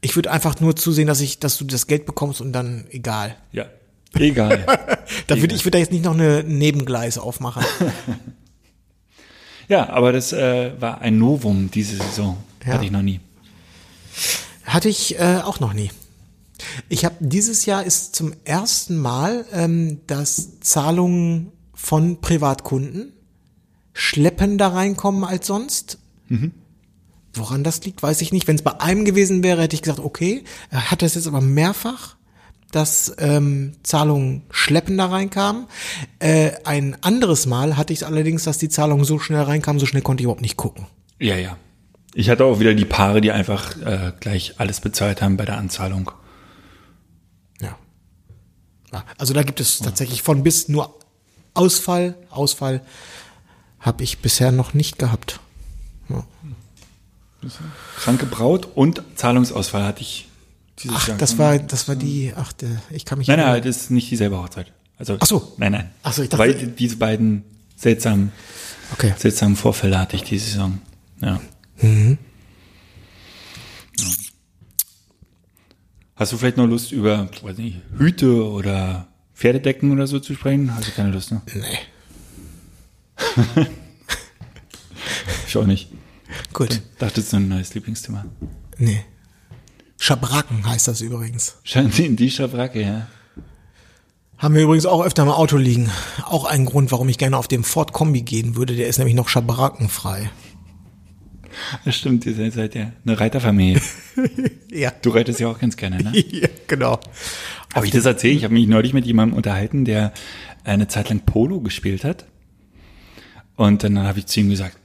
Ich 0.02 0.16
würde 0.16 0.32
einfach 0.32 0.60
nur 0.60 0.76
zusehen, 0.76 1.08
dass 1.08 1.22
ich, 1.22 1.40
dass 1.40 1.58
du 1.58 1.66
das 1.66 1.88
Geld 1.88 2.06
bekommst 2.06 2.42
und 2.42 2.54
dann 2.54 2.86
egal. 2.92 3.36
ja, 3.52 3.66
egal. 4.14 4.66
Da 5.28 5.40
würde 5.40 5.56
ich 5.56 5.64
würde 5.64 5.72
da 5.72 5.78
jetzt 5.80 5.92
nicht 5.92 6.04
noch 6.04 6.14
eine 6.14 6.44
Nebengleis 6.44 7.18
aufmachen. 7.18 7.64
ja, 9.70 9.90
aber 9.90 10.12
das 10.12 10.34
äh, 10.34 10.74
war 10.80 11.02
ein 11.02 11.18
Novum 11.18 11.72
diese 11.72 11.96
Saison. 11.96 12.38
Ja. 12.66 12.74
Hatte 12.74 12.86
ich 12.86 12.92
noch 12.92 13.02
nie. 13.02 13.22
Hatte 14.66 14.90
ich 14.90 15.18
äh, 15.18 15.40
auch 15.44 15.62
noch 15.62 15.74
nie. 15.74 15.92
Ich 16.90 17.06
habe 17.06 17.16
dieses 17.20 17.66
Jahr 17.66 17.84
ist 17.84 18.16
zum 18.16 18.34
ersten 18.44 18.98
Mal, 18.98 19.46
ähm, 19.54 20.02
dass 20.08 20.60
Zahlungen 20.60 21.54
von 21.78 22.20
Privatkunden 22.20 23.14
schleppender 23.94 24.68
reinkommen 24.68 25.24
als 25.24 25.48
sonst. 25.48 26.00
Woran 27.34 27.64
das 27.64 27.84
liegt, 27.86 28.04
weiß 28.04 28.22
ich 28.22 28.34
nicht. 28.34 28.48
Wenn 28.48 28.56
es 28.56 28.64
bei 28.64 28.82
einem 28.82 29.06
gewesen 29.06 29.44
wäre, 29.44 29.62
hätte 29.62 29.76
ich 29.76 29.84
gesagt, 29.84 30.00
okay. 30.00 30.44
Er 30.72 30.92
hat 30.92 31.02
das 31.02 31.16
jetzt 31.16 31.28
aber 31.28 31.40
mehrfach, 31.40 32.16
dass 32.72 33.16
ähm, 33.20 33.74
Zahlungen 33.84 34.44
schleppender 34.50 35.06
reinkamen. 35.06 35.68
Äh, 36.20 36.52
ein 36.66 36.98
anderes 37.02 37.46
Mal 37.46 37.78
hatte 37.78 37.94
ich 37.94 38.00
es 38.00 38.04
allerdings, 38.04 38.44
dass 38.44 38.58
die 38.58 38.70
Zahlungen 38.70 39.06
so 39.06 39.20
schnell 39.20 39.44
reinkamen, 39.44 39.80
so 39.80 39.86
schnell 39.86 40.02
konnte 40.02 40.22
ich 40.22 40.26
überhaupt 40.26 40.42
nicht 40.42 40.58
gucken. 40.58 40.88
Ja, 41.20 41.38
ja. 41.38 41.58
Ich 42.16 42.30
hatte 42.30 42.46
auch 42.46 42.60
wieder 42.60 42.74
die 42.74 42.86
Paare, 42.86 43.22
die 43.22 43.32
einfach 43.32 43.78
äh, 43.78 44.14
gleich 44.20 44.56
alles 44.58 44.82
bezahlt 44.82 45.22
haben 45.22 45.38
bei 45.38 45.46
der 45.46 45.58
Anzahlung. 45.58 46.12
Ja 48.92 49.04
also 49.18 49.34
da 49.34 49.44
gibt 49.44 49.60
es 49.60 49.80
tatsächlich 49.80 50.22
von 50.22 50.44
bis 50.44 50.70
nur 50.70 50.98
Ausfall, 51.58 52.16
Ausfall 52.30 52.82
habe 53.80 54.04
ich 54.04 54.20
bisher 54.20 54.52
noch 54.52 54.74
nicht 54.74 54.98
gehabt. 55.00 55.40
Ja. 56.10 56.24
Kranke 57.98 58.26
Braut 58.26 58.68
und 58.76 59.02
Zahlungsausfall 59.16 59.84
hatte 59.84 60.02
ich 60.02 60.28
dieses 60.80 60.98
Ach, 60.98 61.08
Jahr. 61.10 61.18
das 61.18 61.38
war, 61.38 61.58
das 61.60 61.88
war 61.88 61.96
die, 61.96 62.34
ach, 62.36 62.52
ich 62.90 63.06
kann 63.06 63.18
mich 63.18 63.28
Nein, 63.28 63.40
nein, 63.40 63.62
das 63.64 63.78
ist 63.78 63.92
nicht 63.92 64.10
dieselbe 64.12 64.38
Hochzeit. 64.38 64.72
Also, 64.98 65.18
Ach 65.20 65.26
so. 65.28 65.54
Nein, 65.58 65.72
nein. 65.74 65.92
Ach 66.04 66.12
so, 66.14 66.24
ich 66.24 66.30
dachte- 66.30 66.40
Weil 66.44 66.54
diese 66.68 66.98
beiden 66.98 67.44
seltsamen, 67.76 68.32
Okay. 68.94 69.14
seltsamen 69.18 69.56
Vorfälle 69.56 70.00
hatte 70.00 70.16
ich 70.16 70.24
diese 70.24 70.46
Saison. 70.52 70.82
Ja. 71.22 71.40
Mhm. 71.82 72.18
Ja. 74.00 74.06
Hast 76.16 76.32
du 76.32 76.38
vielleicht 76.38 76.58
noch 76.58 76.66
Lust 76.66 76.92
über, 76.92 77.30
weiß 77.44 77.58
nicht, 77.58 77.78
Hüte 77.98 78.44
oder 78.48 79.07
Pferdedecken 79.38 79.92
oder 79.92 80.08
so 80.08 80.20
zu 80.20 80.34
sprechen? 80.34 80.76
Hast 80.76 80.88
du 80.88 80.92
keine 80.92 81.12
Lust, 81.12 81.32
ne? 81.32 81.42
Nee. 81.54 81.80
Ich 85.48 85.56
auch 85.56 85.66
nicht. 85.66 85.90
Gut. 86.52 86.82
Dachte, 87.00 87.16
das 87.16 87.26
ist 87.26 87.34
ein 87.34 87.48
neues 87.48 87.74
Lieblingsthema. 87.74 88.26
Nee. 88.78 89.06
Schabracken 89.98 90.66
heißt 90.68 90.90
das 90.90 91.00
übrigens. 91.00 91.56
In 91.74 92.18
die 92.18 92.30
Schabracke, 92.30 92.82
ja. 92.82 93.08
Haben 94.38 94.56
wir 94.56 94.64
übrigens 94.64 94.86
auch 94.86 95.04
öfter 95.04 95.24
im 95.24 95.30
Auto 95.30 95.56
liegen. 95.56 95.90
Auch 96.26 96.44
ein 96.44 96.66
Grund, 96.66 96.92
warum 96.92 97.08
ich 97.08 97.18
gerne 97.18 97.38
auf 97.38 97.48
dem 97.48 97.64
Ford 97.64 97.94
Kombi 97.94 98.24
gehen 98.24 98.58
würde. 98.58 98.76
Der 98.76 98.88
ist 98.88 98.98
nämlich 98.98 99.16
noch 99.16 99.30
schabrackenfrei. 99.30 100.30
Das 101.86 101.96
stimmt, 101.96 102.26
ihr 102.26 102.52
seid, 102.52 102.76
ja 102.76 102.92
eine 103.06 103.20
Reiterfamilie. 103.20 103.82
Ja. 104.70 104.92
Du 105.02 105.10
reitest 105.10 105.40
ja 105.40 105.48
auch 105.48 105.60
ganz 105.60 105.76
gerne, 105.76 106.04
ne? 106.04 106.12
ja 106.32 106.48
genau. 106.68 107.00
Habe 107.74 107.86
ich 107.86 107.92
das 107.92 108.06
erzählt? 108.06 108.36
Ich 108.36 108.44
habe 108.44 108.54
mich 108.54 108.68
neulich 108.68 108.94
mit 108.94 109.06
jemandem 109.06 109.36
unterhalten, 109.36 109.86
der 109.86 110.14
eine 110.64 110.88
Zeit 110.88 111.10
lang 111.10 111.22
Polo 111.22 111.62
gespielt 111.62 112.04
hat. 112.04 112.26
Und 113.56 113.84
dann 113.84 113.98
habe 114.00 114.20
ich 114.20 114.28
zu 114.28 114.40
ihm 114.40 114.50
gesagt, 114.50 114.78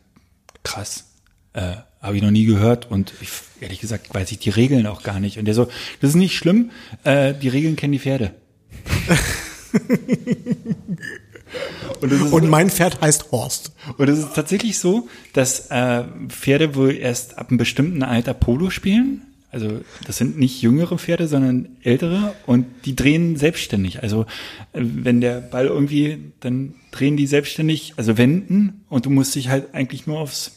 krass, 0.62 1.12
äh, 1.52 1.74
habe 2.00 2.16
ich 2.16 2.22
noch 2.22 2.30
nie 2.30 2.46
gehört 2.46 2.90
und 2.90 3.12
ich, 3.20 3.28
ehrlich 3.60 3.80
gesagt 3.80 4.14
weiß 4.14 4.32
ich 4.32 4.38
die 4.38 4.50
Regeln 4.50 4.86
auch 4.86 5.02
gar 5.02 5.20
nicht. 5.20 5.38
Und 5.38 5.44
der 5.44 5.54
so, 5.54 5.66
das 6.00 6.10
ist 6.10 6.16
nicht 6.16 6.36
schlimm, 6.36 6.70
äh, 7.04 7.34
die 7.34 7.48
Regeln 7.48 7.76
kennen 7.76 7.92
die 7.92 7.98
Pferde. 7.98 8.32
und, 12.00 12.32
Und 12.32 12.48
mein 12.48 12.70
Pferd 12.70 13.00
heißt 13.00 13.32
Horst. 13.32 13.72
und 13.98 14.08
es 14.08 14.18
ist 14.18 14.34
tatsächlich 14.34 14.78
so, 14.78 15.08
dass 15.32 15.70
äh, 15.70 16.04
Pferde 16.28 16.74
wohl 16.74 16.96
erst 16.96 17.38
ab 17.38 17.48
einem 17.48 17.58
bestimmten 17.58 18.02
Alter 18.02 18.34
Polo 18.34 18.70
spielen. 18.70 19.22
Also 19.50 19.82
das 20.06 20.16
sind 20.16 20.38
nicht 20.38 20.62
jüngere 20.62 20.98
Pferde, 20.98 21.28
sondern 21.28 21.68
ältere 21.82 22.34
und 22.46 22.64
die 22.86 22.96
drehen 22.96 23.36
selbstständig. 23.36 24.02
Also 24.02 24.22
äh, 24.72 24.80
wenn 24.82 25.20
der 25.20 25.40
Ball 25.40 25.66
irgendwie, 25.66 26.32
dann 26.40 26.74
drehen 26.90 27.16
die 27.16 27.26
selbstständig, 27.26 27.94
also 27.96 28.16
wenden 28.16 28.84
und 28.88 29.04
du 29.04 29.10
musst 29.10 29.34
dich 29.34 29.48
halt 29.48 29.74
eigentlich 29.74 30.06
nur 30.06 30.18
aufs 30.18 30.52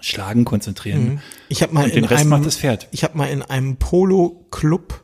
Schlagen 0.00 0.44
konzentrieren. 0.44 1.20
Ich 1.48 1.62
habe 1.62 1.72
mal 1.74 1.84
Und 1.84 1.94
den 1.94 1.98
in 1.98 2.04
Rest 2.04 2.22
einem, 2.22 2.30
macht 2.30 2.46
das 2.46 2.56
Pferd. 2.56 2.88
Ich 2.92 3.04
habe 3.04 3.16
mal 3.16 3.26
in 3.26 3.42
einem 3.42 3.76
Polo-Club 3.76 5.03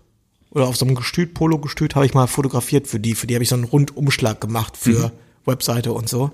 oder 0.51 0.67
auf 0.67 0.77
so 0.77 0.85
einem 0.85 0.95
Gestüt, 0.95 1.35
Polo-Gestüt, 1.35 1.95
habe 1.95 2.07
ich 2.07 2.15
mal 2.15 2.27
fotografiert 2.27 2.87
für 2.89 2.99
die. 3.01 3.15
Für 3.15 3.27
die 3.27 3.35
habe 3.35 3.43
ich 3.43 3.49
so 3.49 3.55
einen 3.55 3.65
Rundumschlag 3.65 4.41
gemacht 4.41 4.77
für 4.77 5.07
Mhm. 5.09 5.11
Webseite 5.47 5.93
und 5.93 6.09
so. 6.09 6.33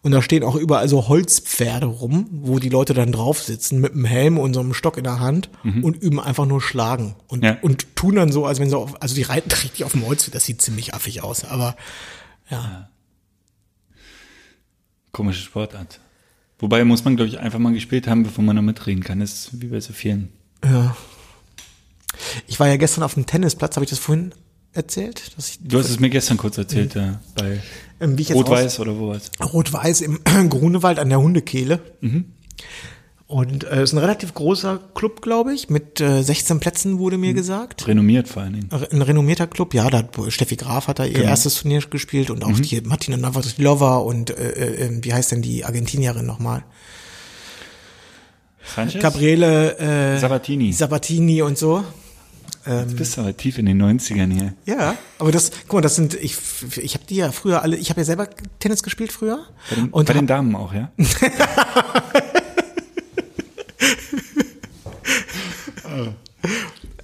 Und 0.00 0.12
da 0.12 0.22
stehen 0.22 0.44
auch 0.44 0.54
überall 0.54 0.88
so 0.88 1.08
Holzpferde 1.08 1.86
rum, 1.86 2.28
wo 2.30 2.58
die 2.60 2.68
Leute 2.68 2.94
dann 2.94 3.10
drauf 3.12 3.42
sitzen 3.42 3.80
mit 3.80 3.92
einem 3.92 4.04
Helm 4.04 4.38
und 4.38 4.54
so 4.54 4.60
einem 4.60 4.72
Stock 4.72 4.96
in 4.96 5.04
der 5.04 5.18
Hand 5.20 5.50
und 5.64 6.00
üben 6.00 6.20
einfach 6.20 6.46
nur 6.46 6.60
schlagen 6.62 7.16
und, 7.26 7.40
Mhm. 7.40 7.44
Ja. 7.44 7.56
und 7.62 7.96
tun 7.96 8.14
dann 8.14 8.30
so, 8.32 8.46
als 8.46 8.60
wenn 8.60 8.70
sie 8.70 8.76
auf, 8.78 9.02
also 9.02 9.14
die 9.16 9.22
reiten 9.22 9.50
richtig 9.62 9.84
auf 9.84 9.92
dem 9.92 10.06
Holz, 10.06 10.30
das 10.30 10.44
sieht 10.44 10.62
ziemlich 10.62 10.94
affig 10.94 11.22
aus, 11.22 11.44
aber 11.44 11.76
ja. 12.48 12.88
Komische 15.12 15.42
Sportart. 15.42 16.00
Wobei 16.60 16.84
muss 16.84 17.04
man, 17.04 17.16
glaube 17.16 17.28
ich, 17.28 17.38
einfach 17.38 17.58
mal 17.58 17.72
gespielt 17.72 18.06
haben, 18.06 18.22
bevor 18.22 18.44
man 18.44 18.56
da 18.56 18.62
mitreden 18.62 19.02
kann. 19.04 19.20
Das 19.20 19.32
ist 19.32 19.60
wie 19.60 19.66
bei 19.66 19.80
so 19.80 19.92
vielen. 19.92 20.30
ja. 20.64 20.96
Ich 22.46 22.58
war 22.60 22.68
ja 22.68 22.76
gestern 22.76 23.02
auf 23.04 23.14
dem 23.14 23.26
Tennisplatz, 23.26 23.76
habe 23.76 23.84
ich 23.84 23.90
das 23.90 23.98
vorhin 23.98 24.32
erzählt? 24.72 25.32
Du 25.60 25.78
hast 25.78 25.90
es 25.90 26.00
mir 26.00 26.10
gestern 26.10 26.36
kurz 26.36 26.58
erzählt, 26.58 26.94
ja, 26.94 27.20
bei 27.34 27.60
Ähm, 28.00 28.16
Rot-Weiß 28.30 28.80
oder 28.80 28.98
wo 28.98 29.08
was? 29.08 29.30
Rot-Weiß 29.40 30.02
im 30.02 30.20
Grunewald 30.48 30.98
an 30.98 31.08
der 31.08 31.20
Hundekehle. 31.20 31.80
Und 33.26 33.64
äh, 33.64 33.82
ist 33.82 33.92
ein 33.92 33.98
relativ 33.98 34.32
großer 34.32 34.80
Club, 34.94 35.20
glaube 35.20 35.52
ich, 35.52 35.68
mit 35.68 36.00
äh, 36.00 36.22
16 36.22 36.60
Plätzen, 36.60 36.98
wurde 36.98 37.18
mir 37.18 37.34
gesagt. 37.34 37.86
Renommiert 37.86 38.26
vor 38.26 38.42
allen 38.42 38.54
Dingen. 38.54 38.70
Ein 38.70 39.02
renommierter 39.02 39.46
Club, 39.46 39.74
ja, 39.74 39.90
da 39.90 39.98
hat 39.98 40.16
Steffi 40.28 40.56
Graf 40.56 40.88
hat 40.88 40.98
da 40.98 41.04
ihr 41.04 41.24
erstes 41.24 41.56
Turnier 41.56 41.80
gespielt 41.90 42.30
und 42.30 42.42
auch 42.42 42.58
die 42.58 42.80
Martina 42.80 43.18
Navratilova 43.18 43.98
und 43.98 44.30
äh, 44.30 44.86
äh, 44.86 44.98
wie 45.02 45.12
heißt 45.12 45.32
denn 45.32 45.42
die 45.42 45.64
Argentinierin 45.64 46.24
nochmal? 46.24 46.64
Sanchez? 48.74 49.02
Gabriele 49.02 49.76
äh, 49.78 50.18
Sabatini. 50.18 50.72
Sabatini 50.72 51.42
und 51.42 51.58
so. 51.58 51.84
Jetzt 52.66 52.96
bist 52.96 53.16
du 53.16 53.22
aber 53.22 53.36
tief 53.36 53.58
in 53.58 53.66
den 53.66 53.80
90ern 53.82 54.32
hier. 54.32 54.52
Ja, 54.66 54.94
aber 55.18 55.32
das, 55.32 55.50
guck 55.68 55.74
mal, 55.74 55.80
das 55.80 55.94
sind, 55.96 56.14
ich, 56.14 56.36
ich 56.76 56.94
habe 56.94 57.04
die 57.08 57.16
ja 57.16 57.32
früher 57.32 57.62
alle, 57.62 57.76
ich 57.76 57.88
habe 57.90 58.00
ja 58.00 58.04
selber 58.04 58.28
Tennis 58.58 58.82
gespielt 58.82 59.10
früher. 59.12 59.46
Bei 59.70 59.76
den, 59.76 59.88
und 59.88 60.06
bei 60.06 60.12
den 60.12 60.22
hab- 60.22 60.28
Damen 60.28 60.54
auch, 60.54 60.72
ja? 60.74 60.90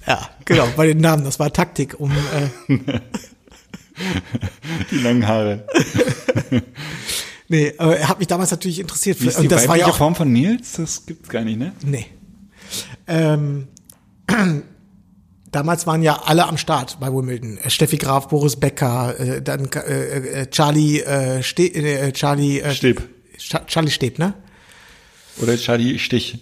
ja, 0.07 0.29
genau, 0.45 0.67
bei 0.75 0.87
den 0.87 0.99
Namen, 0.99 1.23
das 1.23 1.39
war 1.39 1.51
Taktik, 1.51 1.99
um 1.99 2.11
äh, 2.11 2.77
Die 4.91 4.97
langen 4.99 5.27
Haare. 5.27 5.65
Nee, 7.47 7.75
aber 7.77 7.95
er 7.95 8.09
hat 8.09 8.17
mich 8.17 8.27
damals 8.27 8.49
natürlich 8.49 8.79
interessiert. 8.79 9.21
Wie 9.21 9.27
ist 9.27 9.37
die 9.37 9.43
und 9.43 9.51
das 9.51 9.67
war 9.67 9.77
ja 9.77 9.85
auch. 9.85 9.95
Form 9.95 10.15
von 10.15 10.33
Nils? 10.33 10.73
Das 10.77 11.05
gibt's 11.05 11.29
gar 11.29 11.43
nicht, 11.43 11.59
ne? 11.59 11.73
Nee. 11.85 12.07
Ähm, 13.05 13.67
damals 15.55 15.87
waren 15.87 16.01
ja 16.03 16.21
alle 16.25 16.45
am 16.47 16.57
Start 16.57 16.99
bei 16.99 17.07
Wimbledon. 17.07 17.57
Äh, 17.57 17.69
Steffi 17.69 17.97
Graf, 17.97 18.27
Boris 18.27 18.55
Becker, 18.57 19.19
äh, 19.19 19.41
dann 19.41 19.65
äh, 19.71 20.41
äh, 20.41 20.49
Charlie 20.49 20.99
äh, 21.01 21.41
Ste 21.43 21.63
äh, 21.73 22.11
Charlie 22.11 22.59
äh, 22.59 22.73
Steb. 22.75 23.03
Cha- 23.37 23.65
Charlie 23.65 23.91
Steb, 23.91 24.19
ne? 24.19 24.33
Oder 25.41 25.57
Charlie 25.57 25.99
Stich. 25.99 26.39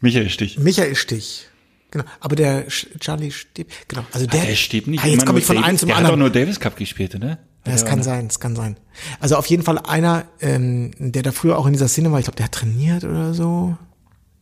Michael 0.00 0.28
Stich. 0.30 0.58
Michael 0.58 0.94
Stich. 0.94 1.46
Genau, 1.90 2.04
aber 2.20 2.34
der 2.36 2.66
Charlie 2.68 3.30
Steb, 3.30 3.68
genau, 3.86 4.04
also 4.12 4.26
der, 4.26 4.44
Der 4.46 4.54
steht 4.56 4.88
nicht 4.88 5.04
ah, 5.04 5.06
jetzt 5.06 5.24
komme 5.26 5.38
ich 5.38 5.44
von 5.44 5.54
Davis- 5.56 5.68
einem 5.68 5.78
zum 5.78 5.86
der 5.88 5.96
anderen. 5.96 6.12
hat 6.12 6.14
auch 6.14 6.18
nur 6.18 6.30
Davis 6.30 6.58
Cup 6.58 6.76
gespielt, 6.76 7.14
oder? 7.14 7.28
Ja, 7.28 7.38
das 7.72 7.82
Ja, 7.82 7.88
kann 7.88 7.98
ne? 8.00 8.04
sein, 8.04 8.26
das 8.28 8.40
kann 8.40 8.56
sein. 8.56 8.76
Also 9.20 9.36
auf 9.36 9.46
jeden 9.46 9.62
Fall 9.62 9.78
einer, 9.78 10.24
ähm, 10.40 10.90
der 10.98 11.22
da 11.22 11.30
früher 11.32 11.56
auch 11.56 11.66
in 11.66 11.72
dieser 11.72 11.86
Szene 11.88 12.10
war, 12.10 12.18
ich 12.18 12.24
glaube, 12.24 12.36
der 12.36 12.46
hat 12.46 12.52
trainiert 12.52 13.04
oder 13.04 13.32
so. 13.32 13.76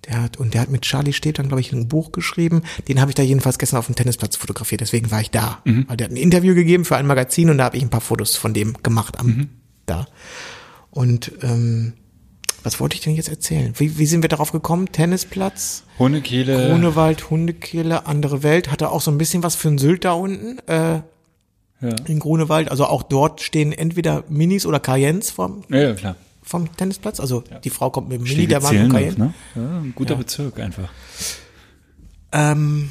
Der 0.08 0.20
hat, 0.22 0.36
und 0.36 0.54
der 0.54 0.62
hat 0.62 0.68
mit 0.70 0.82
Charlie 0.82 1.12
Steht 1.12 1.38
dann, 1.38 1.46
glaube 1.48 1.60
ich, 1.60 1.72
ein 1.72 1.86
Buch 1.88 2.10
geschrieben. 2.12 2.62
Den 2.88 3.00
habe 3.00 3.10
ich 3.10 3.14
da 3.14 3.22
jedenfalls 3.22 3.58
gestern 3.58 3.78
auf 3.78 3.86
dem 3.86 3.94
Tennisplatz 3.94 4.36
fotografiert, 4.36 4.80
deswegen 4.80 5.10
war 5.12 5.20
ich 5.20 5.30
da. 5.30 5.60
Mhm. 5.64 5.84
Weil 5.88 5.96
der 5.96 6.06
hat 6.06 6.12
ein 6.12 6.16
Interview 6.16 6.54
gegeben 6.54 6.84
für 6.84 6.96
ein 6.96 7.06
Magazin 7.06 7.50
und 7.50 7.58
da 7.58 7.64
habe 7.64 7.76
ich 7.76 7.82
ein 7.82 7.90
paar 7.90 8.00
Fotos 8.00 8.34
von 8.36 8.52
dem 8.52 8.74
gemacht 8.82 9.20
am 9.20 9.26
Mhm. 9.26 9.48
da. 9.86 10.06
Und 10.90 11.32
ähm, 11.42 11.92
was 12.64 12.78
wollte 12.80 12.94
ich 12.96 13.00
denn 13.00 13.14
jetzt 13.14 13.28
erzählen? 13.28 13.72
Wie, 13.76 13.98
wie 13.98 14.06
sind 14.06 14.22
wir 14.22 14.28
darauf 14.28 14.52
gekommen? 14.52 14.90
Tennisplatz, 14.92 15.84
Hundekehle. 15.98 16.68
Grunewald, 16.68 17.30
Hundekehle, 17.30 18.06
andere 18.06 18.42
Welt. 18.42 18.70
Hatte 18.70 18.90
auch 18.90 19.00
so 19.00 19.10
ein 19.10 19.18
bisschen 19.18 19.42
was 19.42 19.54
für 19.56 19.68
ein 19.68 19.78
Sylt 19.78 20.04
da 20.04 20.12
unten. 20.12 20.58
Äh, 20.68 21.00
Ja. 21.80 21.96
in 22.06 22.20
Grunewald. 22.20 22.70
Also 22.70 22.86
auch 22.86 23.02
dort 23.02 23.40
stehen 23.40 23.72
entweder 23.72 24.22
Minis 24.28 24.66
oder 24.66 24.78
Cayennes 24.78 25.30
vom, 25.32 25.64
ja, 25.68 25.78
ja, 25.80 25.94
klar. 25.94 26.14
Vom 26.52 26.76
Tennisplatz. 26.76 27.18
Also 27.18 27.42
die 27.64 27.70
Frau 27.70 27.90
kommt 27.90 28.08
mit 28.10 28.20
dem 28.20 28.24
Mini, 28.24 28.46
der 28.46 28.60
Mann 28.60 28.74
ne? 29.18 29.34
Ja, 29.56 29.78
ein 29.80 29.92
guter 29.96 30.14
Bezirk 30.16 30.60
einfach. 30.60 30.90
Ähm, 32.30 32.90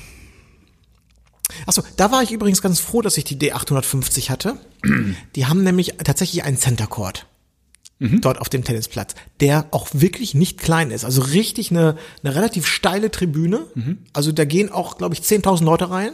achso, 1.65 1.83
da 1.97 2.11
war 2.11 2.23
ich 2.23 2.31
übrigens 2.31 2.61
ganz 2.61 2.79
froh, 2.79 3.01
dass 3.01 3.17
ich 3.17 3.23
die 3.23 3.37
D850 3.37 4.29
hatte. 4.29 4.57
Die 5.35 5.45
haben 5.45 5.63
nämlich 5.63 5.95
tatsächlich 6.03 6.43
einen 6.43 6.57
Center 6.57 6.87
Court. 6.87 7.25
Dort 7.99 8.41
auf 8.41 8.49
dem 8.49 8.63
Tennisplatz, 8.63 9.13
der 9.41 9.67
auch 9.69 9.87
wirklich 9.93 10.33
nicht 10.33 10.57
klein 10.59 10.89
ist. 10.89 11.05
Also 11.05 11.21
richtig 11.21 11.69
eine, 11.69 11.97
eine 12.23 12.33
relativ 12.33 12.65
steile 12.65 13.11
Tribüne. 13.11 13.67
Also 14.11 14.31
da 14.31 14.43
gehen 14.43 14.71
auch, 14.71 14.97
glaube 14.97 15.13
ich, 15.13 15.21
10.000 15.21 15.63
Leute 15.63 15.91
rein 15.91 16.13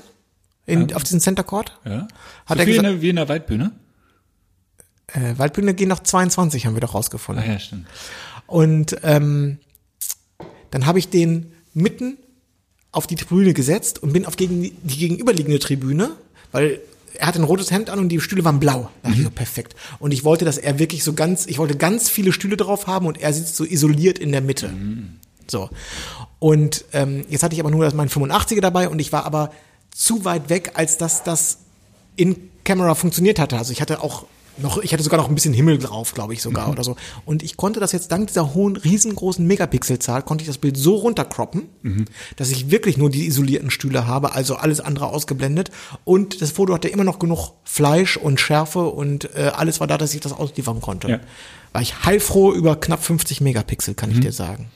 in, 0.66 0.94
auf 0.94 1.04
diesen 1.04 1.22
Center 1.22 1.44
Court. 1.46 1.80
Ja. 1.86 2.10
Hat 2.46 2.58
so 2.58 2.60
er 2.60 2.66
gesagt- 2.66 3.02
wie 3.02 3.08
in 3.10 3.16
der 3.16 3.30
Waldbühne? 3.30 3.72
Äh, 5.08 5.38
Waldbühne 5.38 5.74
gehen 5.74 5.90
noch 5.90 6.00
22, 6.00 6.66
haben 6.66 6.76
wir 6.76 6.82
doch 6.82 6.94
rausgefunden. 6.94 7.44
Ah 7.44 7.54
ja, 7.54 7.60
stimmt. 7.60 7.88
Und 8.46 8.98
ähm, 9.04 9.60
dann 10.72 10.86
habe 10.86 11.00
ich 11.00 11.10
den 11.10 11.54
mitten 11.74 12.18
auf 12.92 13.08
die 13.08 13.16
Tribüne 13.16 13.54
gesetzt 13.54 14.02
und 14.02 14.14
bin 14.14 14.26
auf 14.26 14.38
gegen 14.38 14.62
die, 14.64 14.72
die 14.72 14.98
gegenüberliegende 14.98 15.60
Tribüne, 15.60 16.12
weil 16.52 16.82
er 17.14 17.28
hatte 17.28 17.40
ein 17.40 17.46
rotes 17.46 17.72
Hemd 17.72 17.90
an 17.90 18.00
und 18.00 18.10
die 18.10 18.20
Stühle 18.20 18.44
waren 18.44 18.60
blau. 18.60 18.90
Da 19.02 19.10
dachte 19.10 19.22
ich 19.22 19.26
so, 19.26 19.32
perfekt. 19.32 19.76
Und 20.00 20.12
ich 20.12 20.24
wollte, 20.24 20.46
dass 20.46 20.58
er 20.58 20.80
wirklich 20.80 21.04
so 21.04 21.14
ganz, 21.14 21.46
ich 21.46 21.58
wollte 21.58 21.76
ganz 21.76 22.10
viele 22.10 22.32
Stühle 22.32 22.58
drauf 22.58 22.88
haben 22.88 23.06
und 23.06 23.20
er 23.20 23.34
sitzt 23.34 23.56
so 23.56 23.64
isoliert 23.66 24.20
in 24.20 24.32
der 24.32 24.42
Mitte. 24.42 24.74
So. 25.48 25.70
Und 26.40 26.86
ähm, 26.94 27.26
jetzt 27.30 27.44
hatte 27.44 27.56
ich 27.56 27.60
aber 27.60 27.72
nur 27.72 27.92
meinen 27.94 28.10
85er 28.10 28.62
dabei 28.62 28.90
und 28.90 29.00
ich 29.00 29.12
war 29.12 29.26
aber 29.26 29.52
zu 29.92 30.26
weit 30.26 30.50
weg, 30.50 30.72
als 30.76 30.98
dass 30.98 31.24
das 31.24 31.60
in 32.16 32.50
Camera 32.64 32.94
funktioniert 32.96 33.40
hatte. 33.40 33.58
Also 33.58 33.72
ich 33.72 33.82
hatte 33.82 34.02
auch 34.04 34.26
noch, 34.60 34.78
ich 34.80 34.94
hatte 34.94 35.04
sogar 35.04 35.20
noch 35.20 35.30
ein 35.30 35.36
bisschen 35.36 35.54
Himmel 35.54 35.78
drauf, 35.78 36.14
glaube 36.14 36.34
ich 36.34 36.42
sogar 36.42 36.70
oder 36.70 36.84
so. 36.84 36.96
Und 37.26 37.44
ich 37.44 37.58
konnte 37.58 37.80
das 37.80 37.92
jetzt 37.92 38.12
dank 38.12 38.28
dieser 38.28 38.54
hohen, 38.54 38.76
riesengroßen 38.76 39.46
Megapixelzahl, 39.46 40.22
konnte 40.24 40.44
ich 40.44 40.48
das 40.48 40.58
Bild 40.58 40.78
so 40.78 40.96
runtercroppen, 40.96 41.64
dass 42.36 42.52
ich 42.52 42.72
wirklich 42.72 42.98
nur 42.98 43.10
die 43.10 43.28
isolierten 43.28 43.70
Stühle 43.70 44.08
habe, 44.08 44.34
also 44.34 44.56
alles 44.56 44.80
andere 44.80 45.08
ausgeblendet. 45.08 45.72
Und 46.04 46.42
das 46.42 46.52
Foto 46.52 46.74
hatte 46.74 46.88
immer 46.88 47.04
noch 47.04 47.20
genug 47.20 47.52
Fleisch 47.64 48.18
und 48.18 48.40
Schärfe 48.40 48.88
und 48.88 49.36
äh, 49.36 49.52
alles 49.56 49.80
war 49.80 49.88
da, 49.88 49.98
dass 49.98 50.14
ich 50.14 50.22
das 50.22 50.34
ausliefern 50.34 50.82
konnte. 50.82 51.10
Ja. 51.10 51.20
War 51.74 51.82
ich 51.82 52.04
heilfroh 52.04 52.54
über 52.54 52.76
knapp 52.76 53.04
50 53.04 53.42
Megapixel, 53.42 53.94
kann 53.94 54.12
ich 54.12 54.20
dir 54.20 54.32
sagen. 54.32 54.70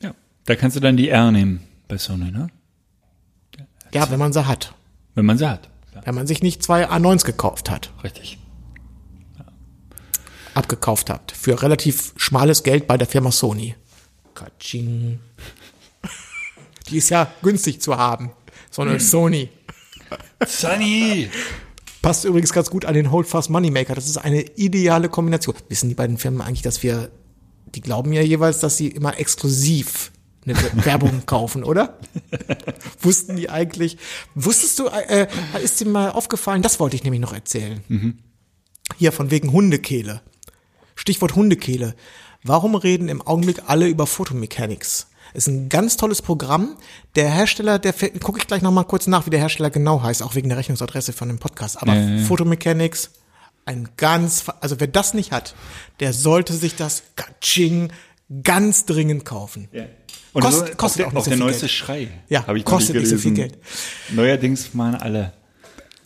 Ja. 0.00 0.14
Da 0.46 0.54
kannst 0.54 0.76
du 0.76 0.80
dann 0.80 0.96
die 0.96 1.08
R 1.08 1.30
nehmen 1.30 1.60
bei 1.88 1.98
Sony, 1.98 2.30
ne? 2.30 2.48
Ja, 3.92 4.10
wenn 4.10 4.18
man 4.18 4.32
sie 4.32 4.46
hat. 4.46 4.74
Wenn 5.14 5.26
man 5.26 5.38
sie 5.38 5.48
hat. 5.48 5.68
Ja, 5.94 6.00
Wenn 6.04 6.14
man 6.14 6.26
sich 6.26 6.42
nicht 6.42 6.62
zwei 6.62 6.88
A9s 6.88 7.24
gekauft 7.24 7.70
hat. 7.70 7.92
richtig. 8.02 8.38
abgekauft 10.54 11.10
habt. 11.10 11.32
Für 11.32 11.60
relativ 11.62 12.12
schmales 12.16 12.62
Geld 12.62 12.86
bei 12.86 12.96
der 12.96 13.08
Firma 13.08 13.32
Sony. 13.32 13.74
Katsching. 14.34 15.18
Die 16.88 16.98
ist 16.98 17.10
ja 17.10 17.32
günstig 17.42 17.80
zu 17.82 17.96
haben. 17.96 18.30
So 18.70 18.82
eine 18.82 19.00
Sony. 19.00 19.48
Sunny! 20.46 21.28
Passt 22.02 22.24
übrigens 22.24 22.52
ganz 22.52 22.70
gut 22.70 22.84
an 22.84 22.94
den 22.94 23.10
Holdfast 23.10 23.50
Moneymaker. 23.50 23.94
Das 23.94 24.06
ist 24.06 24.18
eine 24.18 24.42
ideale 24.42 25.08
Kombination. 25.08 25.56
Wissen 25.68 25.88
die 25.88 25.94
beiden 25.94 26.18
Firmen 26.18 26.40
eigentlich, 26.40 26.62
dass 26.62 26.82
wir, 26.82 27.10
die 27.74 27.80
glauben 27.80 28.12
ja 28.12 28.20
jeweils, 28.22 28.60
dass 28.60 28.76
sie 28.76 28.88
immer 28.88 29.18
exklusiv 29.18 30.12
eine 30.46 30.84
Werbung 30.84 31.26
kaufen, 31.26 31.64
oder? 31.64 31.98
Wussten 33.00 33.36
die 33.36 33.50
eigentlich? 33.50 33.98
Wusstest 34.34 34.78
du, 34.78 34.86
äh, 34.86 35.26
ist 35.62 35.80
dir 35.80 35.86
mal 35.86 36.10
aufgefallen, 36.10 36.62
das 36.62 36.80
wollte 36.80 36.96
ich 36.96 37.04
nämlich 37.04 37.20
noch 37.20 37.32
erzählen. 37.32 37.82
Hier 38.98 39.12
von 39.12 39.30
wegen 39.30 39.52
Hundekehle. 39.52 40.20
Stichwort 40.94 41.34
Hundekehle. 41.34 41.94
Warum 42.42 42.74
reden 42.74 43.08
im 43.08 43.22
Augenblick 43.22 43.62
alle 43.66 43.88
über 43.88 44.06
Photomechanics? 44.06 45.08
Ist 45.32 45.48
ein 45.48 45.68
ganz 45.68 45.96
tolles 45.96 46.22
Programm. 46.22 46.76
Der 47.16 47.28
Hersteller, 47.28 47.78
der 47.78 47.92
gucke 47.92 48.38
ich 48.38 48.46
gleich 48.46 48.62
noch 48.62 48.70
mal 48.70 48.84
kurz 48.84 49.06
nach, 49.06 49.26
wie 49.26 49.30
der 49.30 49.40
Hersteller 49.40 49.70
genau 49.70 50.02
heißt, 50.02 50.22
auch 50.22 50.34
wegen 50.34 50.48
der 50.48 50.58
Rechnungsadresse 50.58 51.12
von 51.12 51.28
dem 51.28 51.38
Podcast. 51.38 51.82
Aber 51.82 51.94
ja. 51.94 52.24
Photomechanics, 52.24 53.10
ein 53.64 53.88
ganz, 53.96 54.44
also 54.60 54.78
wer 54.78 54.86
das 54.86 55.14
nicht 55.14 55.32
hat, 55.32 55.54
der 56.00 56.12
sollte 56.12 56.52
sich 56.52 56.76
das 56.76 57.02
Kaching 57.16 57.92
ganz 58.42 58.84
dringend 58.84 59.24
kaufen. 59.24 59.68
Und 60.34 60.42
Kost- 60.42 60.66
so, 60.66 60.74
kostet 60.74 61.06
auch 61.06 61.10
der, 61.12 61.18
auch 61.20 61.24
so 61.24 61.30
der 61.30 61.38
viel 61.38 61.44
neueste 61.46 61.60
Geld. 61.62 61.70
Schrei. 61.72 62.08
Ja, 62.28 62.52
ich 62.54 62.64
kostet 62.64 62.96
nicht 62.96 63.08
so 63.08 63.16
viel. 63.16 63.32
Geld. 63.34 63.56
Neuerdings 64.10 64.74
machen 64.74 64.96
alle. 64.96 65.32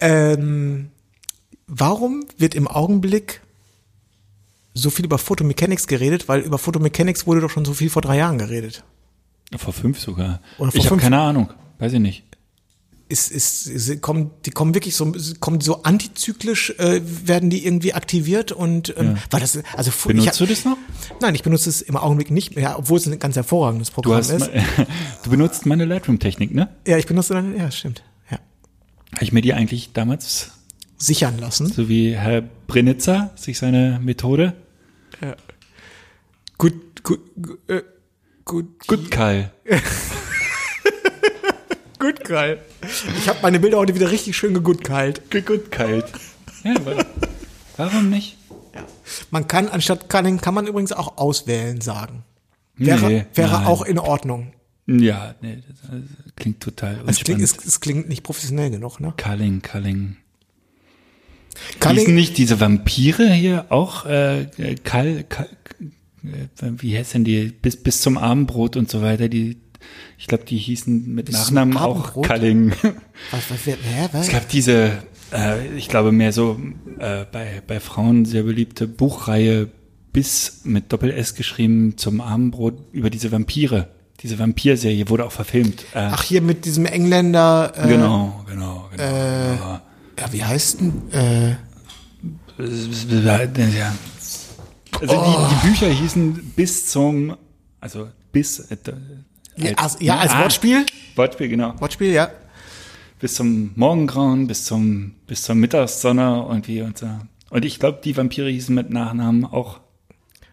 Ähm, 0.01 0.91
warum 1.67 2.25
wird 2.37 2.55
im 2.55 2.69
Augenblick 2.69 3.41
so 4.75 4.91
viel 4.91 5.07
über 5.07 5.19
Photomechanics 5.19 5.87
geredet? 5.87 6.29
Weil 6.29 6.43
über 6.43 6.59
Photomechanics 6.59 7.27
wurde 7.27 7.41
doch 7.41 7.51
schon 7.51 7.65
so 7.65 7.73
viel 7.75 7.91
vor 7.91 8.03
drei 8.03 8.19
Jahren 8.19 8.39
geredet. 8.39 8.85
Vor 9.57 9.73
fünf 9.73 9.99
sogar. 9.99 10.41
Oder 10.59 10.71
vor 10.73 10.79
ich 10.81 10.91
habe 10.91 11.01
keine 11.01 11.19
Ahnung. 11.19 11.51
Weiß 11.79 11.93
ich 11.95 12.01
nicht. 12.01 12.23
Ist, 13.11 13.31
ist, 13.31 14.03
kommen, 14.03 14.33
die 14.45 14.51
kommen 14.51 14.75
wirklich 14.75 14.95
so, 14.95 15.15
kommen 15.41 15.63
so 15.63 15.83
antizyklisch, 15.83 16.75
äh, 16.79 17.01
werden 17.03 17.49
die 17.49 17.65
irgendwie 17.65 17.95
aktiviert 17.95 18.53
und 18.53 18.95
ähm, 18.99 19.17
weil 19.31 19.41
das, 19.41 19.59
also 19.75 19.91
Benutzt 20.07 20.33
ich, 20.33 20.37
du 20.37 20.47
das 20.47 20.65
noch? 20.67 20.77
Nein, 21.21 21.35
ich 21.35 21.43
benutze 21.43 21.71
es 21.71 21.81
im 21.81 21.97
Augenblick 21.97 22.31
nicht 22.31 22.55
mehr, 22.55 22.79
obwohl 22.79 22.99
es 22.99 23.07
ein 23.07 23.19
ganz 23.19 23.37
hervorragendes 23.37 23.89
Du, 23.89 23.95
Programm 23.95 24.19
hast, 24.19 24.31
ist. 24.31 24.51
du 25.25 25.31
benutzt 25.31 25.65
meine 25.65 25.87
Lightroom-Technik, 25.87 26.55
ne? 26.55 26.69
Ja, 26.87 26.99
ich 26.99 27.07
benutze 27.07 27.33
dann, 27.33 27.57
ja, 27.57 27.71
stimmt. 27.71 28.03
Ja. 28.31 28.39
Habe 29.15 29.25
ich 29.25 29.33
mir 29.33 29.41
die 29.41 29.55
eigentlich 29.55 29.95
damals, 29.95 30.51
Sichern 30.99 31.39
lassen. 31.39 31.67
so 31.73 31.89
wie 31.89 32.15
Herr 32.15 32.43
Brenitzer, 32.67 33.31
sich 33.37 33.59
seine 33.59 34.01
Methode? 34.03 34.55
Gut, 36.59 37.03
gut, 37.03 37.21
gut, 37.41 37.59
äh, 37.69 37.83
gut, 38.45 38.87
Gut, 38.87 39.11
Karl. 39.11 39.53
gut 41.99 42.25
geil. 42.25 42.63
Ich 43.19 43.29
habe 43.29 43.39
meine 43.43 43.61
Bilder 43.61 43.79
heute 43.79 43.95
wieder 43.95 44.11
richtig 44.11 44.37
schön 44.37 44.55
gegutgeilt. 44.55 45.31
Gut, 45.31 45.71
kalt. 45.71 46.07
Ja, 46.65 46.75
aber 46.77 47.05
warum 47.77 48.11
nicht? 48.11 48.37
Man 49.31 49.49
kann, 49.49 49.69
anstatt 49.69 50.09
Cunning, 50.09 50.41
kann 50.41 50.55
man 50.55 50.67
übrigens 50.67 50.93
auch 50.93 51.19
auswählen 51.19 51.81
sagen. 51.81 52.25
Wäre, 52.77 53.09
Nee, 53.09 53.27
wäre 53.35 53.67
auch 53.67 53.83
in 53.83 53.99
Ordnung. 53.99 54.53
Ja, 54.87 55.35
nee, 55.43 55.59
das, 55.69 55.91
das 55.91 56.35
klingt 56.37 56.61
total 56.61 57.01
Es 57.07 57.19
klingt, 57.19 57.43
es, 57.43 57.57
es 57.65 57.81
klingt 57.81 58.09
nicht 58.09 58.23
professionell 58.23 58.71
genug, 58.71 59.01
ne? 59.01 59.13
Culling, 59.17 59.61
Culling. 59.61 60.17
Hießen 61.67 61.81
Cunning, 61.81 62.15
nicht 62.15 62.39
diese 62.39 62.61
Vampire 62.61 63.31
hier 63.33 63.67
auch 63.71 64.07
äh, 64.07 64.47
Kal, 64.85 65.25
Kal, 65.29 65.49
äh, 66.25 66.71
wie 66.79 66.97
heißt 66.97 67.15
denn 67.15 67.25
die, 67.25 67.47
bis, 67.47 67.77
bis 67.77 68.01
zum 68.01 68.17
Abendbrot 68.17 68.77
und 68.77 68.89
so 68.89 69.03
weiter, 69.03 69.29
die, 69.29 69.59
ich 70.19 70.27
glaube, 70.27 70.45
die 70.45 70.59
hießen 70.59 71.15
mit 71.15 71.33
zum 71.33 71.41
Nachnamen 71.41 71.77
auch? 71.77 72.13
Culling. 72.23 72.71
was, 73.31 73.51
was, 73.51 73.59
wer, 73.65 73.77
hä, 73.77 74.09
was? 74.11 74.27
Es 74.27 74.33
gab 74.33 74.49
diese, 74.49 74.99
äh, 75.33 75.77
ich 75.77 75.89
glaube 75.89 76.11
mehr 76.11 76.33
so 76.33 76.61
äh, 76.99 77.25
bei, 77.31 77.63
bei 77.65 77.79
Frauen 77.79 78.25
sehr 78.25 78.43
beliebte 78.43 78.89
Buchreihe 78.89 79.69
bis 80.13 80.63
mit 80.65 80.93
Doppel-S 80.93 81.37
geschrieben 81.37 81.97
zum 81.97 82.21
Abendbrot 82.21 82.93
über 82.93 83.11
diese 83.11 83.31
Vampire. 83.31 83.89
Diese 84.21 84.41
Vampirserie 84.41 85.09
wurde 85.09 85.25
auch 85.25 85.31
verfilmt. 85.31 85.83
Äh, 85.95 86.09
Ach, 86.11 86.25
hier 86.25 86.43
mit 86.43 86.65
diesem 86.65 86.87
Engländer, 86.87 87.73
äh, 87.77 87.87
genau, 87.87 88.45
genau, 88.49 88.89
genau. 88.91 89.05
ja, 89.07 90.33
wie 90.33 90.43
heißt 90.43 90.81
denn, 90.81 91.13
äh, 91.13 91.51
Ja. 93.79 93.95
Also 95.01 95.15
die, 95.15 95.55
die 95.55 95.69
Bücher 95.69 95.87
hießen 95.87 96.53
bis 96.57 96.87
zum, 96.87 97.37
also 97.81 98.09
bis 98.33 98.59
äh, 98.59 98.77
ja, 99.59 99.73
als, 99.77 99.97
ja, 100.01 100.19
als 100.19 100.33
Ah, 100.33 100.43
Wortspiel? 100.43 100.87
Wortspiel, 101.17 101.49
genau. 101.49 101.75
Wortspiel, 101.81 102.13
ja. 102.13 102.31
Bis 103.21 103.35
zum 103.35 103.73
Morgengrauen, 103.75 104.47
bis 104.47 104.65
zum 104.65 105.15
bis 105.27 105.43
zur 105.43 105.55
Mittagssonne 105.57 106.47
irgendwie 106.49 106.83
und 106.83 106.97
so. 106.99 107.09
Und 107.51 107.65
ich 107.65 107.79
glaube, 107.81 108.01
die 108.05 108.17
Vampire 108.17 108.49
hießen 108.49 108.75
mit 108.75 108.91
Nachnamen 108.91 109.45
auch 109.45 109.81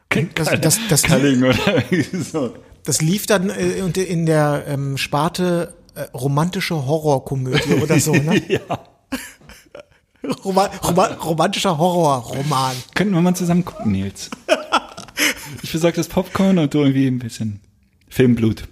Das, 0.09 0.49
das, 0.61 0.79
das, 0.89 1.03
Culling 1.03 1.43
oder 1.43 1.83
so. 2.13 2.53
das 2.83 3.01
lief 3.01 3.25
dann 3.27 3.49
äh, 3.49 3.81
und 3.83 3.97
in 3.97 4.25
der 4.25 4.63
ähm, 4.67 4.97
Sparte 4.97 5.75
äh, 5.93 6.03
romantische 6.17 6.75
Horrorkomödie 6.85 7.73
oder 7.83 7.99
so, 7.99 8.13
ne? 8.13 8.41
Ja. 8.49 8.59
Roma, 10.43 10.65
Roma, 10.83 11.05
romantischer 11.23 11.77
Horrorroman. 11.77 12.75
Könnten 12.95 13.13
wir 13.13 13.21
mal 13.21 13.35
zusammen 13.35 13.63
gucken, 13.65 13.91
Nils. 13.91 14.29
Ich 15.61 15.71
besorge 15.71 15.95
das 15.97 16.07
Popcorn 16.09 16.57
und 16.57 16.73
du 16.73 16.79
irgendwie 16.79 17.07
ein 17.07 17.19
bisschen 17.19 17.59
Filmblut. 18.09 18.67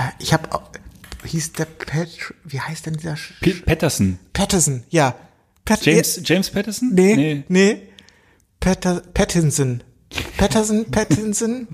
Äh, 0.00 0.12
ich 0.22 0.32
habe 0.32 0.48
hieß 1.24 1.52
der 1.52 1.66
Pat, 1.66 2.08
wie 2.44 2.60
heißt 2.60 2.86
denn 2.86 2.94
dieser 2.94 3.16
Sch 3.16 3.34
P 3.40 3.52
Patterson. 3.54 4.18
Patterson, 4.32 4.84
ja. 4.88 5.14
Pat 5.64 5.84
James, 5.84 6.20
James 6.24 6.50
Patterson? 6.50 6.90
Nee, 6.94 7.16
nee. 7.16 7.44
nee. 7.48 7.82
Patter, 8.58 9.02
Pattinson. 9.14 9.82
Patterson, 10.36 10.84
Pattinson. 10.90 11.68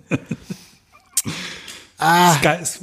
Sky, 1.99 2.59
ist, 2.61 2.81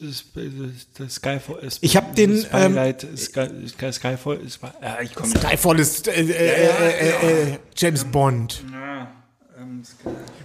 ist 0.00 1.10
Skyfall 1.10 1.58
ist, 1.58 1.78
Ich 1.82 1.96
hab 1.96 2.14
den, 2.16 2.38
Spylight, 2.42 3.06
Sky, 3.16 3.48
Sky, 3.68 3.92
Skyfall 3.92 4.38
ist, 4.38 4.58
ja, 4.82 5.00
ich 5.02 5.14
komme 5.14 5.28
Skyfall 5.36 5.78
ist 5.80 6.08
äh, 6.08 6.12
äh, 6.12 6.30
äh, 6.30 7.10
äh, 7.10 7.52
äh, 7.52 7.58
James 7.76 8.04
Bond. 8.04 8.64
ja, 8.72 9.02
ähm, 9.02 9.06
Sky- 9.06 9.23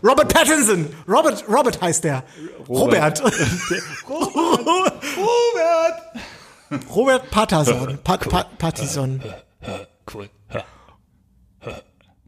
Robert 0.03 0.33
Pattinson. 0.33 0.93
Robert, 1.07 1.43
Robert 1.47 1.81
heißt 1.81 2.03
der. 2.03 2.23
Robert. 2.67 3.21
Robert. 3.21 3.33
Robert. 5.17 5.95
Robert 6.95 7.31
Patterson. 7.31 7.97
Pat, 8.03 8.29
Pat, 8.29 8.57
Pattison. 8.59 9.21
Cool. 10.13 10.29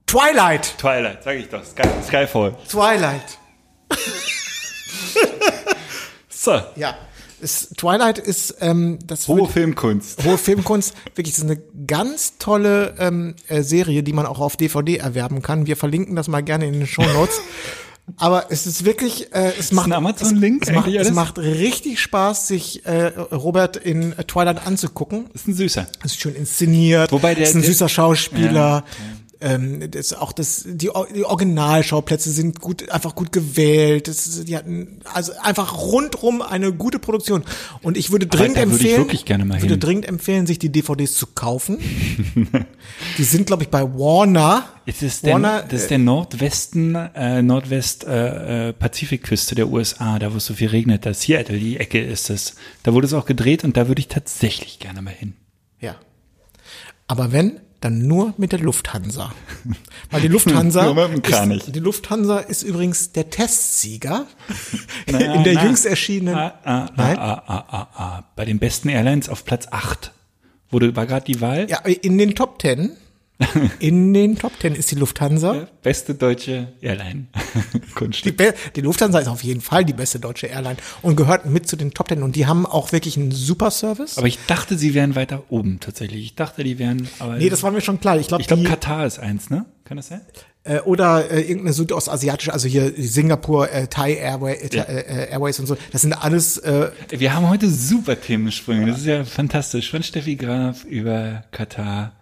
Twilight. 0.07 0.75
Twilight, 0.77 1.23
sag 1.23 1.35
ich 1.37 1.49
doch. 1.49 1.63
Sky, 1.63 1.87
Skyfall. 2.03 2.55
Twilight. 2.67 3.37
So. 6.29 6.59
Ja. 6.75 6.95
Twilight 7.77 8.17
ist 8.19 8.55
ähm, 8.61 8.99
das 9.05 9.27
Hohe 9.27 9.41
wird- 9.41 9.51
Filmkunst. 9.51 10.23
hohe 10.23 10.37
Filmkunst. 10.37 10.93
Wirklich, 11.15 11.35
das 11.35 11.43
ist 11.43 11.49
eine 11.49 11.61
ganz 11.87 12.37
tolle 12.37 12.95
ähm, 12.99 13.35
äh, 13.47 13.61
Serie, 13.63 14.03
die 14.03 14.13
man 14.13 14.25
auch 14.25 14.39
auf 14.39 14.55
DVD 14.57 14.97
erwerben 14.97 15.41
kann. 15.41 15.67
Wir 15.67 15.77
verlinken 15.77 16.15
das 16.15 16.27
mal 16.27 16.41
gerne 16.41 16.67
in 16.67 16.73
den 16.73 16.87
Show 16.87 17.03
Notes. 17.03 17.41
Aber 18.17 18.47
es 18.49 18.65
ist 18.67 18.83
wirklich, 18.83 19.33
äh, 19.33 19.53
es 19.57 19.71
macht, 19.71 19.87
es, 20.19 20.31
es, 20.31 20.71
macht, 20.73 20.87
es 20.87 21.11
macht 21.11 21.37
richtig 21.39 21.99
Spaß, 22.01 22.47
sich 22.47 22.85
äh, 22.85 23.05
Robert 23.31 23.77
in 23.77 24.13
Twilight 24.27 24.65
anzugucken. 24.67 25.29
Ist 25.33 25.47
ein 25.47 25.53
Süßer. 25.53 25.87
Es 26.03 26.13
ist 26.13 26.19
schön 26.21 26.35
inszeniert. 26.35 27.11
Wobei 27.11 27.35
der- 27.35 27.43
ist 27.45 27.55
ein 27.55 27.61
süßer 27.63 27.87
Schauspieler. 27.87 28.51
Ja, 28.53 28.83
Ähm, 29.41 29.89
das, 29.91 30.13
auch 30.13 30.31
das, 30.33 30.63
die, 30.67 30.89
die 31.15 31.25
Originalschauplätze 31.25 32.29
sind 32.29 32.61
gut, 32.61 32.89
einfach 32.91 33.15
gut 33.15 33.31
gewählt. 33.31 34.07
Das, 34.07 34.27
ist- 34.27 34.47
die 34.47 34.55
hatten 34.55 34.99
also 35.13 35.31
einfach 35.41 35.77
rundrum 35.77 36.41
eine 36.41 36.71
gute 36.71 36.99
Produktion. 36.99 37.43
Und 37.81 37.97
ich 37.97 38.11
würde 38.11 38.27
dringend 38.27 38.57
würde 38.57 38.67
ich 38.69 38.73
empfehlen, 38.73 38.97
wirklich 38.97 39.25
gerne 39.25 39.45
mal 39.45 39.61
würde 39.61 39.73
hin. 39.73 39.79
dringend 39.79 40.07
empfehlen, 40.07 40.45
sich 40.47 40.59
die 40.59 40.71
DVDs 40.71 41.15
zu 41.15 41.27
kaufen. 41.27 41.79
die 43.17 43.23
sind, 43.23 43.47
glaube 43.47 43.63
ich, 43.63 43.69
bei 43.69 43.83
Warner. 43.83 44.65
Es 44.85 45.01
ist 45.01 45.25
der, 45.25 45.33
Warner, 45.33 45.63
das 45.63 45.83
ist 45.83 45.89
der 45.91 45.97
Nordwesten, 45.97 46.95
äh, 46.95 47.41
Nordwest 47.41 48.03
äh, 48.05 48.69
äh, 48.69 48.73
Pazifikküste 48.73 49.55
der 49.55 49.69
USA, 49.69 50.19
da 50.19 50.33
wo 50.33 50.37
es 50.37 50.45
so 50.45 50.53
viel 50.53 50.67
regnet. 50.69 51.05
Das 51.05 51.21
Seattle, 51.21 51.57
die 51.59 51.77
Ecke 51.77 51.99
ist 52.01 52.29
es. 52.29 52.55
Da 52.83 52.93
wurde 52.93 53.07
es 53.07 53.13
auch 53.13 53.25
gedreht 53.25 53.63
und 53.63 53.77
da 53.77 53.87
würde 53.87 53.99
ich 53.99 54.07
tatsächlich 54.07 54.79
gerne 54.79 55.01
mal 55.01 55.13
hin. 55.13 55.33
Ja. 55.79 55.95
Aber 57.07 57.31
wenn, 57.31 57.59
dann 57.81 58.07
nur 58.07 58.33
mit 58.37 58.51
der 58.51 58.59
Lufthansa. 58.59 59.33
Weil 60.11 60.21
die 60.21 60.27
Lufthansa, 60.27 60.91
ist, 61.51 61.75
die 61.75 61.79
Lufthansa 61.79 62.37
ist 62.39 62.61
übrigens 62.61 63.11
der 63.11 63.29
Testsieger 63.29 64.27
Na, 65.11 65.19
in 65.35 65.43
der 65.43 65.55
na. 65.55 65.63
jüngst 65.65 65.85
erschienenen. 65.85 66.35
Ah, 66.35 66.59
ah, 66.63 66.89
Nein? 66.95 67.17
ah, 67.17 67.43
ah, 67.47 67.65
ah, 67.69 67.87
ah. 67.95 68.23
Bei 68.35 68.45
den 68.45 68.59
besten 68.59 68.87
Airlines 68.87 69.29
auf 69.29 69.45
Platz 69.45 69.67
8. 69.71 70.13
Wurde, 70.69 70.95
war 70.95 71.07
gerade 71.07 71.25
die 71.25 71.41
Wahl? 71.41 71.67
Ja, 71.69 71.79
in 71.79 72.17
den 72.17 72.35
Top 72.35 72.59
Ten. 72.59 72.91
In 73.79 74.13
den 74.13 74.37
Top 74.37 74.57
Ten 74.59 74.75
ist 74.75 74.91
die 74.91 74.95
Lufthansa. 74.95 75.67
Beste 75.81 76.13
deutsche 76.15 76.67
Airline. 76.81 77.25
Die. 78.23 78.31
Be- 78.31 78.53
die 78.75 78.81
Lufthansa 78.81 79.19
ist 79.19 79.27
auf 79.27 79.43
jeden 79.43 79.61
Fall 79.61 79.85
die 79.85 79.93
beste 79.93 80.19
deutsche 80.19 80.47
Airline 80.47 80.77
und 81.01 81.15
gehört 81.15 81.45
mit 81.45 81.67
zu 81.67 81.75
den 81.75 81.91
Top 81.93 82.07
Ten. 82.07 82.23
Und 82.23 82.35
die 82.35 82.45
haben 82.47 82.65
auch 82.65 82.91
wirklich 82.91 83.17
einen 83.17 83.31
super 83.31 83.69
Service. 83.71 84.17
Aber 84.17 84.27
ich 84.27 84.39
dachte, 84.47 84.77
sie 84.77 84.93
wären 84.93 85.15
weiter 85.15 85.43
oben 85.49 85.79
tatsächlich. 85.79 86.23
Ich 86.23 86.35
dachte, 86.35 86.63
die 86.63 86.79
wären, 86.79 87.07
aber 87.19 87.35
nee, 87.37 87.49
das 87.49 87.61
war 87.63 87.71
mir 87.71 87.81
schon 87.81 87.99
klar. 87.99 88.17
Ich 88.19 88.27
glaube, 88.27 88.43
die, 88.43 88.63
Katar 88.63 89.05
ist 89.05 89.19
eins, 89.19 89.49
ne? 89.49 89.65
Kann 89.85 89.97
das 89.97 90.07
sein? 90.07 90.21
äh, 90.63 90.79
oder 90.79 91.29
äh, 91.31 91.41
irgendeine 91.41 91.73
südostasiatische, 91.73 92.53
also 92.53 92.67
hier 92.67 92.93
Singapur, 92.95 93.69
äh, 93.71 93.87
Thai 93.87 94.13
Airway, 94.13 94.53
äh, 94.55 94.75
Ja. 94.75 94.83
äh, 94.83 95.29
Airways 95.31 95.59
und 95.59 95.65
so. 95.67 95.75
Das 95.91 96.01
sind 96.01 96.13
alles 96.13 96.57
äh, 96.59 96.91
Wir 97.09 97.33
haben 97.33 97.49
heute 97.49 97.69
super 97.69 98.19
Themensprünge. 98.19 98.87
Das 98.87 98.99
ist 98.99 99.05
ja 99.07 99.23
fantastisch. 99.25 99.91
Von 99.91 100.01
Steffi 100.03 100.35
Graf 100.35 100.85
über 100.85 101.43
Katar. 101.51 102.13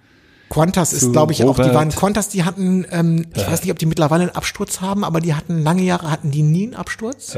Qantas 0.50 0.94
ist, 0.94 1.12
glaube 1.12 1.32
ich, 1.32 1.44
auch, 1.44 1.56
die 1.56 1.62
Robert. 1.62 1.76
waren 1.76 1.90
Qantas, 1.92 2.30
die 2.30 2.44
hatten, 2.44 2.86
ähm, 2.92 3.28
ich 3.36 3.46
weiß 3.46 3.62
nicht, 3.62 3.72
ob 3.72 3.80
die 3.80 3.86
mittlerweile 3.86 4.24
einen 4.24 4.36
Absturz 4.36 4.82
haben, 4.82 5.04
aber 5.04 5.22
die 5.22 5.36
hatten 5.36 5.62
lange 5.62 5.84
Jahre, 5.84 6.10
hatten 6.10 6.32
die 6.32 6.42
nie 6.42 6.64
einen 6.64 6.76
Absturz. 6.76 7.38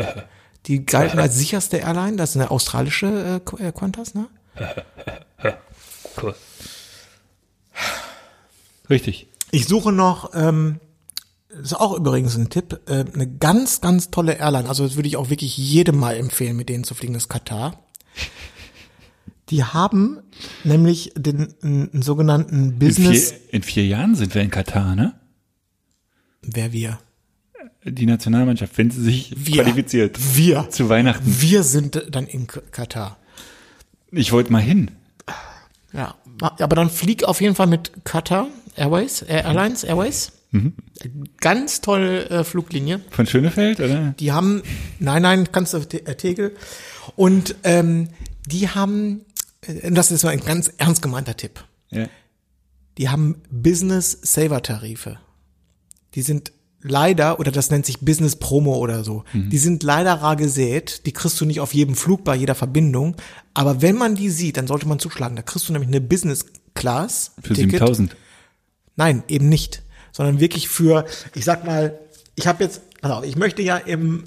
Die 0.68 0.86
galten 0.86 1.20
als 1.20 1.36
sicherste 1.36 1.78
Airline, 1.78 2.18
das 2.18 2.32
ist 2.32 2.36
eine 2.38 2.52
australische 2.52 3.42
äh, 3.60 3.68
äh, 3.68 3.72
Qantas, 3.72 4.14
ne? 4.14 4.28
Cool. 6.22 6.36
Richtig. 8.90 9.28
Ich 9.52 9.66
suche 9.66 9.94
noch, 9.94 10.32
ähm, 10.34 10.80
das 11.50 11.72
ist 11.72 11.74
auch 11.74 11.98
übrigens 11.98 12.36
ein 12.36 12.50
Tipp, 12.50 12.82
äh, 12.88 13.06
eine 13.14 13.28
ganz, 13.28 13.82
ganz 13.82 14.12
tolle 14.12 14.34
Airline. 14.34 14.68
Also 14.68 14.86
das 14.86 14.96
würde 14.96 15.08
ich 15.08 15.18
auch 15.18 15.30
wirklich 15.30 15.58
jedem 15.58 15.98
mal 15.98 16.16
empfehlen, 16.18 16.56
mit 16.56 16.70
denen 16.70 16.84
zu 16.84 16.94
fliegen, 16.96 17.14
das 17.14 17.30
Katar. 17.30 17.80
Die 19.52 19.64
haben 19.64 20.20
nämlich 20.64 21.12
den 21.16 21.54
einen 21.62 22.02
sogenannten 22.02 22.70
In 22.72 22.80
Business. 22.80 23.32
vier, 23.32 23.54
in 23.54 23.64
vier 23.64 23.86
Jahren 23.86 24.16
sind 24.16 24.34
wir 24.34 24.42
in 24.42 24.50
Katar, 24.50 24.96
ne? 24.96 25.14
Wer 26.42 26.72
wir? 26.72 27.00
Die 27.84 28.06
Nationalmannschaft, 28.06 28.78
wenn 28.78 28.92
sie 28.92 29.02
sich 29.02 29.34
Wir. 29.36 29.64
qualifiziert. 29.64 30.18
Wir. 30.36 30.70
Zu 30.70 30.88
Weihnachten. 30.90 31.24
Wir 31.42 31.64
sind 31.64 32.02
dann 32.12 32.28
in 32.28 32.48
Katar. 32.48 33.18
Ich 34.12 34.32
wollte 34.32 34.52
mal 34.52 34.62
hin. 34.62 34.92
Ja, 35.94 36.16
aber 36.42 36.76
dann 36.76 36.90
flieg 36.90 37.24
auf 37.26 37.42
jeden 37.42 37.56
Fall 37.56 37.68
mit 37.68 37.92
Qatar 38.06 38.48
Airways, 38.76 39.22
Air- 39.24 39.44
Airlines 39.46 39.84
Airways. 39.84 40.32
Ganz 41.40 41.82
tolle 41.82 42.30
äh, 42.30 42.44
Fluglinie. 42.44 43.02
Von 43.10 43.26
Schönefeld, 43.26 43.80
oder? 43.80 44.14
Die 44.20 44.32
haben, 44.32 44.62
nein, 45.00 45.22
nein, 45.22 45.52
kannst 45.52 45.74
du 45.74 45.78
äh, 45.78 46.16
Tegel. 46.16 46.56
Und 47.16 47.56
ähm, 47.64 48.10
die 48.46 48.68
haben, 48.70 49.22
das 49.62 50.12
ist 50.12 50.22
so 50.22 50.28
ein 50.28 50.40
ganz 50.40 50.72
ernst 50.78 51.02
gemeinter 51.02 51.38
Tipp. 51.38 51.64
Ja. 51.90 52.08
Die 52.98 53.10
haben 53.10 53.42
Business 53.50 54.18
Saver 54.22 54.62
Tarife. 54.62 55.20
Die 56.16 56.22
sind 56.22 56.52
leider, 56.82 57.40
oder 57.40 57.52
das 57.52 57.70
nennt 57.70 57.86
sich 57.86 58.00
Business 58.00 58.36
Promo 58.36 58.76
oder 58.78 59.04
so, 59.04 59.24
die 59.34 59.58
sind 59.58 59.84
leider 59.84 60.16
rar 60.16 60.36
gesät. 60.36 61.06
Die 61.06 61.14
kriegst 61.14 61.40
du 61.40 61.46
nicht 61.46 61.60
auf 61.60 61.74
jedem 61.74 61.96
Flug, 61.96 62.24
bei 62.24 62.36
jeder 62.36 62.56
Verbindung. 62.56 63.16
Aber 63.54 63.82
wenn 63.82 63.96
man 63.96 64.16
die 64.16 64.30
sieht, 64.30 64.58
dann 64.58 64.68
sollte 64.68 64.88
man 64.88 65.00
zuschlagen. 65.00 65.36
Da 65.36 65.42
kriegst 65.42 65.70
du 65.70 65.74
nämlich 65.74 65.90
eine 65.90 66.02
Business 66.02 66.46
Class 66.74 67.34
Für 67.42 67.54
Ticket. 67.54 67.80
7000. 67.80 68.16
Nein, 68.96 69.24
eben 69.28 69.48
nicht. 69.48 69.84
Sondern 70.12 70.40
wirklich 70.40 70.68
für, 70.68 71.06
ich 71.36 71.46
sag 71.46 71.66
mal, 71.66 71.98
ich 72.36 72.48
habe 72.48 72.64
jetzt, 72.64 72.82
auf, 73.02 73.24
ich 73.24 73.36
möchte 73.36 73.62
ja 73.62 73.78
im, 73.78 74.26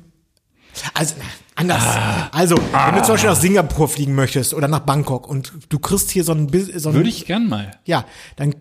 also 0.95 1.14
anders. 1.55 1.82
Ah. 1.82 2.28
Also, 2.32 2.57
wenn 2.57 2.94
du 2.94 3.02
zum 3.02 3.14
Beispiel 3.14 3.30
nach 3.30 3.40
Singapur 3.40 3.88
fliegen 3.88 4.14
möchtest 4.14 4.55
oder 4.55 4.68
nach 4.68 4.80
Bangkok 4.80 5.28
und 5.28 5.52
du 5.68 5.78
kriegst 5.78 6.11
hier 6.11 6.24
so 6.24 6.32
ein, 6.32 6.48
so 6.76 6.90
ein 6.90 6.94
Würde 6.94 7.09
ich 7.09 7.26
gern 7.26 7.48
mal. 7.48 7.72
ja, 7.84 8.05
dann 8.36 8.55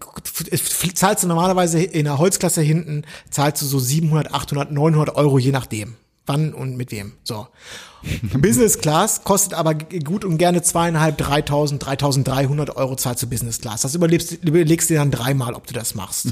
zahlst 0.94 1.24
du 1.24 1.28
normalerweise 1.28 1.82
in 1.82 2.06
der 2.06 2.18
Holzklasse 2.18 2.62
hinten, 2.62 3.04
zahlst 3.30 3.62
du 3.62 3.66
so 3.66 3.80
700, 3.80 4.34
800, 4.34 4.72
900 4.72 5.16
Euro, 5.16 5.40
je 5.40 5.52
nachdem. 5.52 5.96
Wann 6.26 6.54
und 6.54 6.78
mit 6.78 6.92
wem. 6.92 7.14
So. 7.24 7.48
Business 8.34 8.80
Class 8.80 9.24
kostet 9.24 9.54
aber 9.54 9.76
gut 9.76 10.24
und 10.24 10.38
gerne 10.38 10.62
zweieinhalb, 10.62 11.18
3000, 11.18 11.86
3300 11.86 12.76
Euro 12.76 12.96
zahlst 12.96 13.24
du 13.24 13.28
Business 13.28 13.60
Class. 13.60 13.82
Das 13.82 13.94
überlebst, 13.96 14.32
überlegst 14.44 14.90
du 14.90 14.94
dir 14.94 15.00
dann 15.00 15.12
dreimal, 15.12 15.54
ob 15.54 15.68
du 15.68 15.74
das 15.74 15.96
machst. 15.96 16.28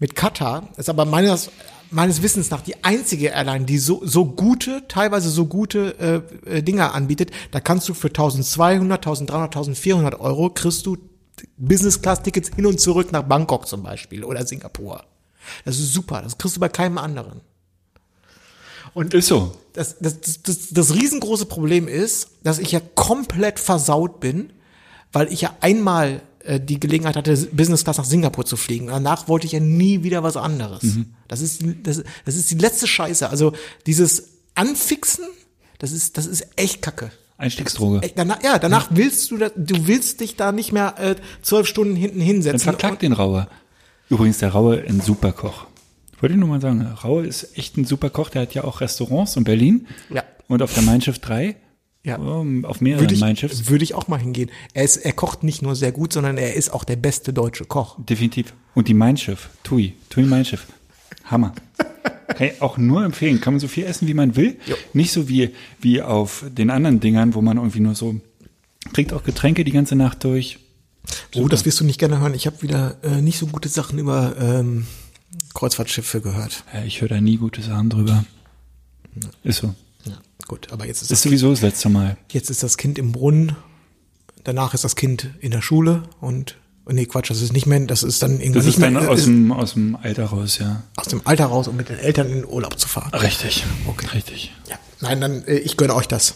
Mit 0.00 0.16
Qatar 0.16 0.68
ist 0.78 0.88
aber 0.88 1.04
meines, 1.04 1.50
meines 1.90 2.22
Wissens 2.22 2.50
nach 2.50 2.62
die 2.62 2.82
einzige 2.82 3.28
Airline, 3.28 3.66
die 3.66 3.78
so, 3.78 4.00
so 4.04 4.24
gute, 4.24 4.88
teilweise 4.88 5.28
so 5.28 5.44
gute 5.44 6.24
äh, 6.46 6.56
äh, 6.56 6.62
Dinger 6.62 6.94
anbietet. 6.94 7.30
Da 7.50 7.60
kannst 7.60 7.88
du 7.88 7.94
für 7.94 8.08
1200, 8.08 8.98
1300, 8.98 9.54
1400 9.54 10.18
Euro 10.18 10.50
kriegst 10.50 10.86
du 10.86 10.96
Business 11.58 12.00
Class 12.00 12.22
Tickets 12.22 12.50
hin 12.54 12.66
und 12.66 12.80
zurück 12.80 13.12
nach 13.12 13.22
Bangkok 13.22 13.68
zum 13.68 13.82
Beispiel 13.82 14.24
oder 14.24 14.46
Singapur. 14.46 15.04
Das 15.64 15.78
ist 15.78 15.92
super. 15.92 16.22
Das 16.22 16.38
kriegst 16.38 16.56
du 16.56 16.60
bei 16.60 16.68
keinem 16.68 16.98
anderen. 16.98 17.42
Und 18.94 19.14
Ist 19.14 19.28
so. 19.28 19.54
das, 19.74 19.98
das, 19.98 20.20
das, 20.20 20.42
das, 20.42 20.68
das 20.70 20.94
riesengroße 20.94 21.46
Problem 21.46 21.88
ist, 21.88 22.30
dass 22.42 22.58
ich 22.58 22.72
ja 22.72 22.80
komplett 22.94 23.60
versaut 23.60 24.18
bin, 24.18 24.52
weil 25.12 25.32
ich 25.32 25.42
ja 25.42 25.54
einmal 25.60 26.22
die 26.60 26.80
Gelegenheit 26.80 27.16
hatte, 27.16 27.36
Business 27.52 27.84
Class 27.84 27.98
nach 27.98 28.04
Singapur 28.04 28.44
zu 28.46 28.56
fliegen. 28.56 28.86
Danach 28.86 29.28
wollte 29.28 29.46
ich 29.46 29.52
ja 29.52 29.60
nie 29.60 30.02
wieder 30.02 30.22
was 30.22 30.36
anderes. 30.36 30.82
Das 31.28 31.40
ist 31.40 31.62
die- 31.62 31.82
das, 31.82 32.02
das 32.24 32.34
ist 32.34 32.50
die 32.50 32.56
letzte 32.56 32.86
Scheiße. 32.86 33.28
Also 33.28 33.52
dieses 33.86 34.28
Anfixen, 34.54 35.24
das 35.78 35.92
ist 35.92 36.16
das 36.16 36.26
ist 36.26 36.46
echt 36.56 36.82
Kacke. 36.82 37.10
Einstiegsdroge. 37.38 38.00
Echt, 38.02 38.18
danach, 38.18 38.42
ja, 38.42 38.58
danach 38.58 38.88
willst 38.90 39.30
du, 39.30 39.38
du 39.38 39.86
willst 39.86 40.20
dich 40.20 40.36
da 40.36 40.52
nicht 40.52 40.72
mehr 40.72 40.94
äh, 40.98 41.16
zwölf 41.40 41.66
Stunden 41.66 41.96
hinten 41.96 42.20
hinsetzen. 42.20 42.58
Dann 42.58 42.60
verklagt 42.74 43.00
den 43.02 43.12
Rauer. 43.14 43.48
Übrigens, 44.10 44.38
der 44.38 44.50
Raue 44.50 44.82
ein 44.86 45.00
super 45.00 45.32
Koch. 45.32 45.66
Wollte 46.20 46.34
ich 46.34 46.38
nur 46.40 46.48
mal 46.50 46.60
sagen, 46.60 46.82
Raue 47.02 47.26
ist 47.26 47.56
echt 47.56 47.78
ein 47.78 47.86
super 47.86 48.10
Koch. 48.10 48.28
Der 48.28 48.42
hat 48.42 48.52
ja 48.52 48.64
auch 48.64 48.82
Restaurants 48.82 49.36
in 49.36 49.44
Berlin. 49.44 49.86
Ja. 50.10 50.22
Und 50.48 50.60
auf 50.60 50.74
der 50.74 50.82
Mein 50.82 51.00
Schiff 51.00 51.18
3. 51.18 51.56
Ja. 52.02 52.16
Auf 52.16 52.80
mehreren 52.80 53.10
würde 53.10 53.14
ich, 53.14 53.38
Schiffs. 53.38 53.68
würde 53.68 53.84
ich 53.84 53.94
auch 53.94 54.08
mal 54.08 54.18
hingehen. 54.18 54.50
Er, 54.72 54.84
ist, 54.84 54.96
er 54.96 55.12
kocht 55.12 55.42
nicht 55.42 55.60
nur 55.60 55.76
sehr 55.76 55.92
gut, 55.92 56.12
sondern 56.12 56.38
er 56.38 56.54
ist 56.54 56.72
auch 56.72 56.84
der 56.84 56.96
beste 56.96 57.32
deutsche 57.32 57.66
Koch. 57.66 57.98
Definitiv. 57.98 58.54
Und 58.74 58.88
die 58.88 58.94
Mein 58.94 59.16
Schiff. 59.16 59.50
Tui. 59.62 59.94
Tui 60.08 60.24
Mein 60.24 60.44
Schiff. 60.44 60.66
Hammer. 61.24 61.54
Kann 62.28 62.46
ich 62.46 62.62
auch 62.62 62.78
nur 62.78 63.04
empfehlen. 63.04 63.40
Kann 63.40 63.54
man 63.54 63.60
so 63.60 63.68
viel 63.68 63.84
essen, 63.84 64.08
wie 64.08 64.14
man 64.14 64.34
will. 64.36 64.56
Jo. 64.66 64.76
Nicht 64.94 65.12
so 65.12 65.28
wie, 65.28 65.50
wie 65.80 66.00
auf 66.00 66.44
den 66.48 66.70
anderen 66.70 67.00
Dingern, 67.00 67.34
wo 67.34 67.42
man 67.42 67.58
irgendwie 67.58 67.80
nur 67.80 67.94
so, 67.94 68.18
kriegt 68.94 69.12
auch 69.12 69.24
Getränke 69.24 69.64
die 69.64 69.72
ganze 69.72 69.94
Nacht 69.94 70.24
durch. 70.24 70.58
Oh, 71.34 71.48
das 71.48 71.64
wirst 71.66 71.80
du 71.80 71.84
nicht 71.84 71.98
gerne 71.98 72.20
hören. 72.20 72.34
Ich 72.34 72.46
habe 72.46 72.62
wieder 72.62 72.96
äh, 73.02 73.20
nicht 73.20 73.38
so 73.38 73.46
gute 73.46 73.68
Sachen 73.68 73.98
über 73.98 74.36
ähm, 74.38 74.86
Kreuzfahrtschiffe 75.54 76.20
gehört. 76.20 76.64
Ja, 76.72 76.84
ich 76.84 77.00
höre 77.00 77.08
da 77.08 77.20
nie 77.20 77.36
gute 77.36 77.62
Sachen 77.62 77.90
drüber. 77.90 78.24
Ist 79.42 79.58
so. 79.58 79.74
Ja, 80.04 80.14
gut, 80.46 80.72
aber 80.72 80.86
jetzt 80.86 80.98
ist, 81.02 81.10
Ist 81.10 81.12
das, 81.12 81.22
sowieso 81.22 81.50
das 81.50 81.60
letzte 81.62 81.88
Mal. 81.88 82.16
jetzt 82.30 82.50
ist 82.50 82.62
das 82.62 82.76
Kind 82.76 82.98
im 82.98 83.12
Brunnen. 83.12 83.56
Danach 84.44 84.72
ist 84.74 84.84
das 84.84 84.96
Kind 84.96 85.30
in 85.40 85.50
der 85.50 85.60
Schule 85.62 86.04
und 86.20 86.56
nee, 86.88 87.04
Quatsch, 87.06 87.30
das 87.30 87.40
ist 87.42 87.52
nicht 87.52 87.66
mehr, 87.66 87.78
das 87.80 88.02
ist 88.02 88.22
dann 88.22 88.40
irgendwie 88.40 88.52
Das 88.58 88.64
nicht 88.66 88.76
ist 88.76 88.82
dann 88.82 88.94
mehr, 88.94 89.08
aus 89.10 89.18
ist 89.20 89.26
dem, 89.26 89.52
aus 89.52 89.72
dem 89.74 89.96
Alter 89.96 90.24
raus, 90.26 90.58
ja. 90.58 90.82
aus 90.96 91.08
dem 91.08 91.20
Alter 91.24 91.46
raus, 91.46 91.68
um 91.68 91.76
mit 91.76 91.88
den 91.88 91.98
Eltern 91.98 92.26
in 92.28 92.34
den 92.36 92.44
Urlaub 92.46 92.78
zu 92.78 92.88
fahren. 92.88 93.12
Richtig. 93.14 93.64
Okay. 93.86 94.06
Richtig. 94.14 94.52
Ja. 94.68 94.76
Nein, 95.00 95.20
dann 95.20 95.44
äh, 95.44 95.58
ich 95.58 95.76
gönne 95.76 95.94
euch 95.94 96.08
das. 96.08 96.34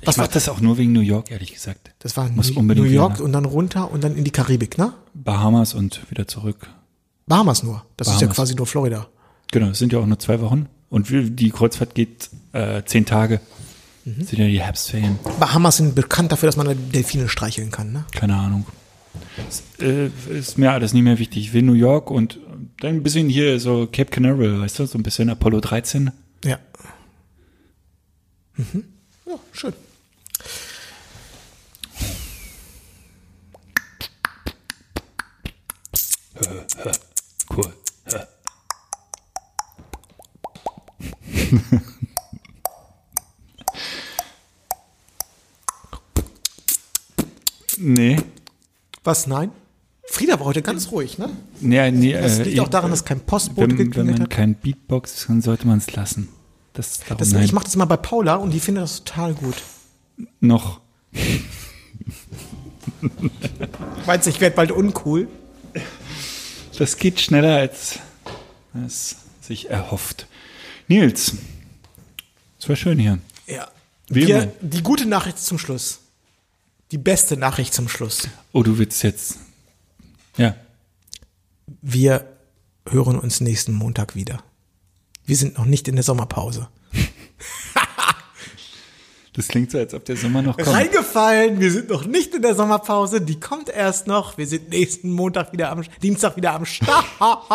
Ich 0.00 0.08
Was 0.08 0.18
mach 0.18 0.24
war 0.24 0.32
das 0.34 0.50
auch 0.50 0.60
nur 0.60 0.76
wegen 0.76 0.92
New 0.92 1.00
York, 1.00 1.30
ehrlich 1.30 1.54
gesagt. 1.54 1.92
Das 2.00 2.14
war 2.18 2.28
Muss 2.28 2.50
New, 2.50 2.58
unbedingt 2.58 2.86
New 2.86 2.92
York 2.92 3.14
wieder 3.14 3.24
und 3.24 3.32
dann 3.32 3.46
runter 3.46 3.90
und 3.90 4.04
dann 4.04 4.16
in 4.16 4.24
die 4.24 4.30
Karibik, 4.32 4.76
ne? 4.76 4.92
Bahamas 5.14 5.72
und 5.72 6.02
wieder 6.10 6.28
zurück. 6.28 6.68
Bahamas 7.26 7.62
nur. 7.62 7.86
Das 7.96 8.08
ist 8.08 8.14
ja 8.14 8.18
Bahamas. 8.26 8.36
quasi 8.36 8.54
nur 8.54 8.66
Florida. 8.66 9.06
Genau, 9.50 9.68
es 9.68 9.78
sind 9.78 9.94
ja 9.94 10.00
auch 10.00 10.06
nur 10.06 10.18
zwei 10.18 10.40
Wochen. 10.42 10.68
Und 10.94 11.08
die 11.10 11.50
Kreuzfahrt 11.50 11.96
geht 11.96 12.30
äh, 12.52 12.84
zehn 12.84 13.04
Tage. 13.04 13.40
Mhm. 14.04 14.14
Das 14.20 14.28
sind 14.28 14.38
ja 14.38 14.46
die 14.46 14.60
Herbstferien. 14.60 15.18
Bahamas 15.40 15.78
sind 15.78 15.96
bekannt 15.96 16.30
dafür, 16.30 16.46
dass 16.46 16.56
man 16.56 16.92
Delfine 16.92 17.28
streicheln 17.28 17.72
kann, 17.72 17.90
ne? 17.90 18.04
Keine 18.12 18.36
Ahnung. 18.36 18.64
Es, 19.48 19.64
äh, 19.82 20.08
ist 20.30 20.56
mir 20.56 20.70
alles 20.70 20.92
nicht 20.92 21.02
mehr 21.02 21.18
wichtig. 21.18 21.46
Ich 21.46 21.52
will 21.52 21.62
New 21.62 21.72
York 21.72 22.12
und 22.12 22.38
dann 22.78 22.94
ein 22.94 23.02
bisschen 23.02 23.28
hier 23.28 23.58
so 23.58 23.88
Cape 23.88 24.12
Canaveral, 24.12 24.60
weißt 24.60 24.78
du, 24.78 24.86
so 24.86 24.96
ein 24.96 25.02
bisschen 25.02 25.30
Apollo 25.30 25.62
13. 25.62 26.12
Ja. 26.44 26.60
Mhm. 28.56 28.84
Ja, 29.26 29.34
schön. 29.50 29.72
Cool. 37.50 37.72
nee. 47.78 48.16
Was, 49.02 49.26
nein? 49.26 49.50
Frieda 50.06 50.38
war 50.38 50.46
heute 50.46 50.62
ganz 50.62 50.90
ruhig, 50.92 51.18
ne? 51.18 51.30
Nee, 51.60 51.90
nee, 51.90 52.12
Das 52.12 52.38
äh, 52.38 52.44
liegt 52.44 52.60
auch 52.60 52.68
daran, 52.68 52.90
dass 52.90 53.04
kein 53.04 53.20
Postbote 53.20 53.70
wenn, 53.70 53.78
wenn 53.78 53.84
geklingelt 53.86 54.18
man 54.18 54.22
hat. 54.24 54.30
kein 54.30 54.54
Beatbox, 54.54 55.26
dann 55.26 55.42
sollte 55.42 55.66
man 55.66 55.78
es 55.78 55.92
lassen. 55.94 56.28
Das, 56.72 57.00
Das, 57.16 57.32
ich 57.32 57.52
mache 57.52 57.64
das 57.64 57.76
mal 57.76 57.84
bei 57.84 57.96
Paula 57.96 58.36
und 58.36 58.50
die 58.52 58.60
findet 58.60 58.84
das 58.84 59.04
total 59.04 59.34
gut. 59.34 59.56
noch. 60.40 60.80
Meinst 64.06 64.26
du, 64.26 64.30
ich 64.30 64.40
werde 64.40 64.56
bald 64.56 64.72
uncool? 64.72 65.28
Das 66.78 66.96
geht 66.96 67.20
schneller, 67.20 67.56
als 67.56 67.98
es 68.86 69.16
sich 69.40 69.70
erhofft. 69.70 70.26
Nils, 70.88 71.34
es 72.58 72.68
war 72.68 72.76
schön 72.76 72.98
hier. 72.98 73.18
Ja. 73.46 73.68
Wir, 74.08 74.52
die 74.60 74.82
gute 74.82 75.06
Nachricht 75.06 75.38
zum 75.38 75.58
Schluss. 75.58 76.00
Die 76.90 76.98
beste 76.98 77.36
Nachricht 77.36 77.72
zum 77.72 77.88
Schluss. 77.88 78.28
Oh, 78.52 78.62
du 78.62 78.78
willst 78.78 79.02
jetzt. 79.02 79.38
Ja. 80.36 80.54
Wir 81.80 82.28
hören 82.88 83.18
uns 83.18 83.40
nächsten 83.40 83.72
Montag 83.72 84.14
wieder. 84.14 84.42
Wir 85.24 85.36
sind 85.36 85.56
noch 85.56 85.64
nicht 85.64 85.88
in 85.88 85.96
der 85.96 86.04
Sommerpause. 86.04 86.68
Das 89.36 89.48
klingt 89.48 89.72
so, 89.72 89.78
als 89.78 89.92
ob 89.94 90.04
der 90.04 90.16
Sommer 90.16 90.42
noch 90.42 90.56
kommt. 90.56 90.68
Reingefallen, 90.68 91.58
wir 91.58 91.72
sind 91.72 91.90
noch 91.90 92.06
nicht 92.06 92.32
in 92.34 92.42
der 92.42 92.54
Sommerpause, 92.54 93.20
die 93.20 93.40
kommt 93.40 93.68
erst 93.68 94.06
noch. 94.06 94.38
Wir 94.38 94.46
sind 94.46 94.68
nächsten 94.70 95.10
Montag 95.10 95.52
wieder 95.52 95.72
am, 95.72 95.82
Dienstag 96.02 96.36
wieder 96.36 96.54
am 96.54 96.64
Start. 96.64 97.04
Sag 97.18 97.50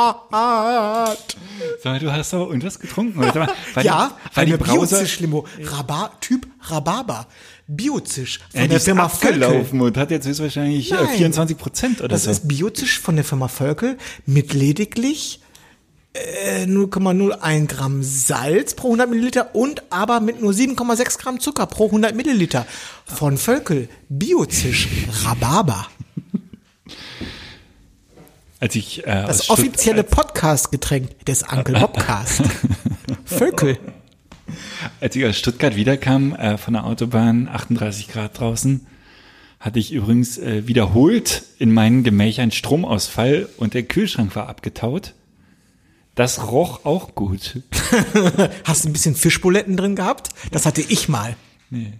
mal, 1.86 2.00
du 2.00 2.12
hast 2.12 2.34
aber 2.34 2.48
irgendwas 2.48 2.80
getrunken. 2.80 3.20
Oder? 3.24 3.48
War 3.74 3.84
ja, 3.84 4.12
die, 4.34 4.36
war 4.36 4.46
die 4.46 4.54
eine 4.54 4.58
Brause 4.58 4.98
Biozisch-Limo. 4.98 5.46
Raba 5.64 6.12
Typ 6.20 6.48
Rhabarber. 6.64 7.28
Biozisch 7.68 8.40
von 8.52 8.60
ja, 8.60 8.64
die 8.64 8.70
der 8.72 8.80
Firma 8.82 9.08
Völkel. 9.08 9.66
und 9.80 9.96
hat 9.96 10.12
jetzt 10.12 10.28
höchstwahrscheinlich 10.28 10.92
äh, 10.92 10.96
Nein. 10.96 11.18
24 11.18 11.58
Prozent 11.58 12.00
oder 12.00 12.10
Das 12.10 12.24
so. 12.24 12.32
ist 12.32 12.48
Biozisch 12.48 13.00
von 13.00 13.16
der 13.16 13.24
Firma 13.24 13.48
Völkel 13.48 13.98
mit 14.26 14.54
lediglich 14.54 15.40
0,01 16.16 17.68
Gramm 17.68 18.04
Salz 18.04 18.74
pro 18.74 18.88
100 18.88 19.10
Milliliter 19.10 19.56
und 19.56 19.84
aber 19.92 20.20
mit 20.20 20.42
nur 20.42 20.52
7,6 20.52 21.20
Gramm 21.20 21.40
Zucker 21.40 21.68
pro 21.68 21.86
100 21.86 22.16
Milliliter. 22.16 22.66
Von 23.06 23.38
Völkel. 23.38 23.90
Biozisch 24.10 24.88
Rhabarber. 25.24 25.88
Als 28.60 28.76
ich 28.76 29.06
äh, 29.06 29.24
Das 29.26 29.50
offizielle 29.50 30.04
Podcast-Getränk 30.04 31.26
des 31.26 31.44
Uncle 31.44 31.76
Bobcast. 31.80 32.42
Völkel. 33.24 33.78
Als 35.00 35.16
ich 35.16 35.26
aus 35.26 35.38
Stuttgart 35.38 35.76
wiederkam, 35.76 36.34
äh, 36.36 36.58
von 36.58 36.74
der 36.74 36.86
Autobahn, 36.86 37.48
38 37.48 38.10
Grad 38.10 38.40
draußen, 38.40 38.88
hatte 39.60 39.80
ich 39.80 39.92
übrigens 39.92 40.38
äh, 40.38 40.68
wiederholt 40.68 41.44
in 41.58 41.72
meinen 41.72 42.04
Gemächern 42.04 42.52
Stromausfall 42.52 43.48
und 43.58 43.74
der 43.74 43.84
Kühlschrank 43.84 44.36
war 44.36 44.50
abgetaut. 44.50 45.14
Das 46.20 46.52
roch 46.52 46.84
auch 46.84 47.16
gut. 47.16 47.62
Hast 48.66 48.84
du 48.84 48.90
ein 48.90 48.92
bisschen 48.92 49.16
Fischbuletten 49.16 49.78
drin 49.78 49.96
gehabt? 49.96 50.28
Das 50.52 50.66
hatte 50.66 50.82
ich 50.82 51.08
mal. 51.08 51.38
Nee. 51.70 51.94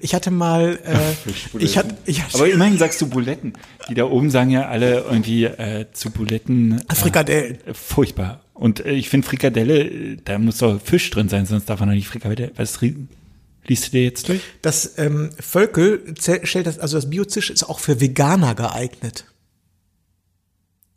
Ich 0.00 0.14
hatte 0.14 0.30
mal, 0.30 0.78
äh, 0.82 1.58
ich 1.58 1.76
hatte, 1.76 1.94
ich 2.06 2.22
hatte 2.22 2.38
Aber 2.38 2.48
immerhin 2.48 2.78
sagst 2.78 3.02
du 3.02 3.10
Buletten. 3.10 3.52
Die 3.90 3.92
da 3.92 4.06
oben 4.06 4.30
sagen 4.30 4.48
ja 4.48 4.68
alle 4.68 5.00
irgendwie 5.00 5.44
äh, 5.44 5.84
zu 5.92 6.10
Buletten 6.10 6.80
äh, 6.88 6.94
Frikadellen. 6.94 7.58
furchtbar. 7.74 8.40
Und 8.54 8.82
äh, 8.82 8.92
ich 8.92 9.10
finde 9.10 9.26
Frikadelle, 9.28 9.82
äh, 9.82 10.16
da 10.24 10.38
muss 10.38 10.56
doch 10.56 10.80
Fisch 10.80 11.10
drin 11.10 11.28
sein, 11.28 11.44
sonst 11.44 11.68
darf 11.68 11.80
man 11.80 11.90
doch 11.90 11.94
nicht 11.94 12.08
Frikadelle. 12.08 12.52
Was 12.56 12.80
liest 12.80 13.88
du 13.88 13.90
dir 13.90 14.04
jetzt 14.04 14.26
durch? 14.30 14.40
Das 14.62 14.96
ähm, 14.96 15.32
Völkel 15.38 16.14
stellt 16.44 16.66
das, 16.66 16.78
also 16.78 16.96
das 16.96 17.10
Biozisch 17.10 17.50
ist 17.50 17.64
auch 17.64 17.78
für 17.78 18.00
Veganer 18.00 18.54
geeignet. 18.54 19.26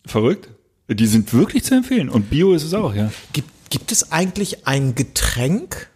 Verrückt? 0.06 0.48
Die 0.90 1.08
sind 1.08 1.34
wirklich 1.34 1.64
zu 1.64 1.76
empfehlen. 1.76 2.10
Und 2.10 2.30
Bio 2.30 2.54
ist 2.54 2.64
es 2.64 2.74
auch, 2.74 2.94
ja. 2.94 3.12
Gibt, 3.32 3.50
gibt 3.70 3.92
es 3.92 4.12
eigentlich 4.12 4.68
ein 4.68 4.96
Getränk? 4.96 5.90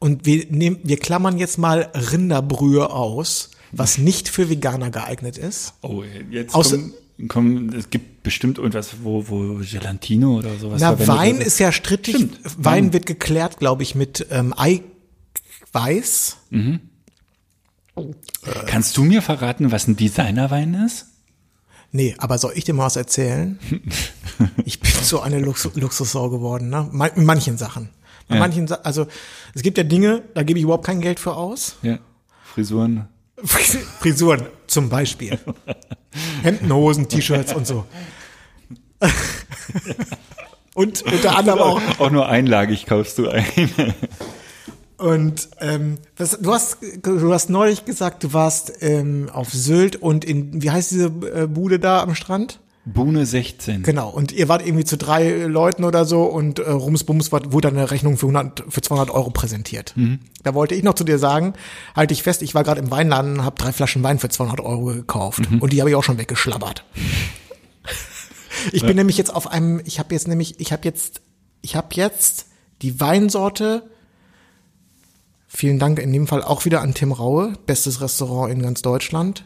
Und 0.00 0.26
wir 0.26 0.46
nehmen, 0.50 0.78
wir 0.82 0.96
klammern 0.98 1.38
jetzt 1.38 1.58
mal 1.58 1.90
Rinderbrühe 2.12 2.90
aus, 2.90 3.50
was 3.72 3.98
nicht 3.98 4.28
für 4.28 4.48
Veganer 4.50 4.90
geeignet 4.90 5.38
ist. 5.38 5.74
Oh, 5.82 6.02
jetzt 6.30 6.54
Außer- 6.54 6.78
kommen, 7.18 7.28
kommen, 7.28 7.72
es 7.74 7.90
gibt 7.90 8.22
bestimmt 8.22 8.58
irgendwas, 8.58 8.96
wo, 9.02 9.28
wo 9.28 9.54
Gelatine 9.64 10.28
oder 10.28 10.56
sowas 10.58 10.80
Na, 10.80 10.98
Wein 11.06 11.38
wird. 11.38 11.46
ist 11.46 11.58
ja 11.58 11.72
strittig. 11.72 12.14
Stimmt. 12.16 12.38
Wein 12.58 12.92
wird 12.92 13.06
geklärt, 13.06 13.58
glaube 13.58 13.82
ich, 13.82 13.94
mit 13.94 14.26
ähm, 14.30 14.54
Eiweiß. 14.56 16.36
Kannst 18.66 18.96
du 18.96 19.04
mir 19.04 19.22
verraten, 19.22 19.72
was 19.72 19.88
ein 19.88 19.96
Designerwein 19.96 20.74
ist? 20.74 21.06
Nee, 21.90 22.14
aber 22.18 22.38
soll 22.38 22.52
ich 22.54 22.64
dir 22.64 22.74
mal 22.74 22.84
was 22.86 22.96
erzählen? 22.96 23.58
ich 24.64 24.78
bin 24.80 24.90
so 25.02 25.20
eine 25.20 25.38
Lux 25.38 25.68
Luxussau 25.74 26.28
geworden, 26.30 26.68
ne? 26.68 26.90
In 27.16 27.24
manchen 27.24 27.56
Sachen. 27.58 27.88
Bei 28.28 28.34
Ja. 28.34 28.40
manchen, 28.40 28.66
Sa 28.68 28.76
also 28.82 29.06
es 29.54 29.62
gibt 29.62 29.78
ja 29.78 29.84
Dinge, 29.84 30.22
da 30.34 30.42
gebe 30.42 30.58
ich 30.58 30.64
überhaupt 30.64 30.84
kein 30.86 31.00
Geld 31.00 31.18
für 31.18 31.34
aus. 31.34 31.76
Ja. 31.82 31.98
Frisuren. 32.44 33.08
Fris- 33.42 33.78
Frisuren 34.00 34.46
zum 34.66 34.88
Beispiel. 34.90 35.38
Hemden, 36.42 36.72
Hosen, 36.72 37.08
T-Shirts 37.08 37.54
und 37.54 37.66
so. 37.66 37.84
und 40.74 41.02
unter 41.02 41.36
anderem 41.36 41.58
auch. 41.60 41.80
Auch 41.98 42.10
nur 42.10 42.28
einlagig 42.28 42.84
kaufst 42.86 43.18
du 43.18 43.28
ein. 43.28 43.44
Und 44.98 45.48
ähm, 45.60 45.98
das, 46.16 46.38
du 46.40 46.52
hast 46.52 46.78
du 47.02 47.32
hast 47.32 47.50
neulich 47.50 47.84
gesagt, 47.84 48.24
du 48.24 48.32
warst 48.32 48.72
ähm, 48.80 49.30
auf 49.32 49.52
Sylt 49.52 49.96
und 49.96 50.24
in 50.24 50.60
wie 50.60 50.70
heißt 50.70 50.90
diese 50.90 51.06
äh, 51.06 51.46
Bude 51.46 51.78
da 51.78 52.02
am 52.02 52.14
Strand? 52.14 52.60
Bohne 52.84 53.26
16. 53.26 53.82
Genau. 53.82 54.08
Und 54.08 54.32
ihr 54.32 54.48
wart 54.48 54.66
irgendwie 54.66 54.84
zu 54.84 54.96
drei 54.96 55.44
Leuten 55.44 55.84
oder 55.84 56.04
so 56.04 56.24
und 56.24 56.58
äh, 56.58 56.70
Rumsbums 56.70 57.30
wurde 57.30 57.68
dann 57.68 57.76
eine 57.76 57.90
Rechnung 57.90 58.16
für 58.16 58.26
100, 58.26 58.64
für 58.68 58.80
200 58.80 59.10
Euro 59.10 59.30
präsentiert. 59.30 59.94
Da 60.42 60.54
wollte 60.54 60.74
ich 60.74 60.82
noch 60.82 60.94
zu 60.94 61.04
dir 61.04 61.18
sagen, 61.18 61.52
halte 61.94 62.14
ich 62.14 62.22
fest, 62.22 62.42
ich 62.42 62.54
war 62.54 62.64
gerade 62.64 62.80
im 62.80 62.90
Weinladen 62.90 63.34
und 63.34 63.44
habe 63.44 63.56
drei 63.56 63.72
Flaschen 63.72 64.02
Wein 64.02 64.18
für 64.18 64.30
200 64.30 64.60
Euro 64.60 64.86
gekauft 64.86 65.42
und 65.60 65.72
die 65.72 65.80
habe 65.80 65.90
ich 65.90 65.96
auch 65.96 66.04
schon 66.04 66.18
weggeschlabbert. 66.18 66.84
ich 68.72 68.82
bin 68.82 68.96
nämlich 68.96 69.18
jetzt 69.18 69.34
auf 69.34 69.48
einem, 69.48 69.80
ich 69.84 69.98
habe 69.98 70.14
jetzt 70.14 70.26
nämlich, 70.26 70.58
ich 70.58 70.72
habe 70.72 70.82
jetzt, 70.84 71.20
ich 71.60 71.76
habe 71.76 71.88
jetzt 71.92 72.46
die 72.82 73.00
Weinsorte. 73.00 73.90
Vielen 75.50 75.78
Dank 75.78 75.98
in 75.98 76.12
dem 76.12 76.26
Fall 76.26 76.42
auch 76.42 76.64
wieder 76.66 76.82
an 76.82 76.92
Tim 76.94 77.10
Raue, 77.12 77.54
bestes 77.66 78.00
Restaurant 78.02 78.52
in 78.52 78.60
ganz 78.62 78.82
Deutschland. 78.82 79.44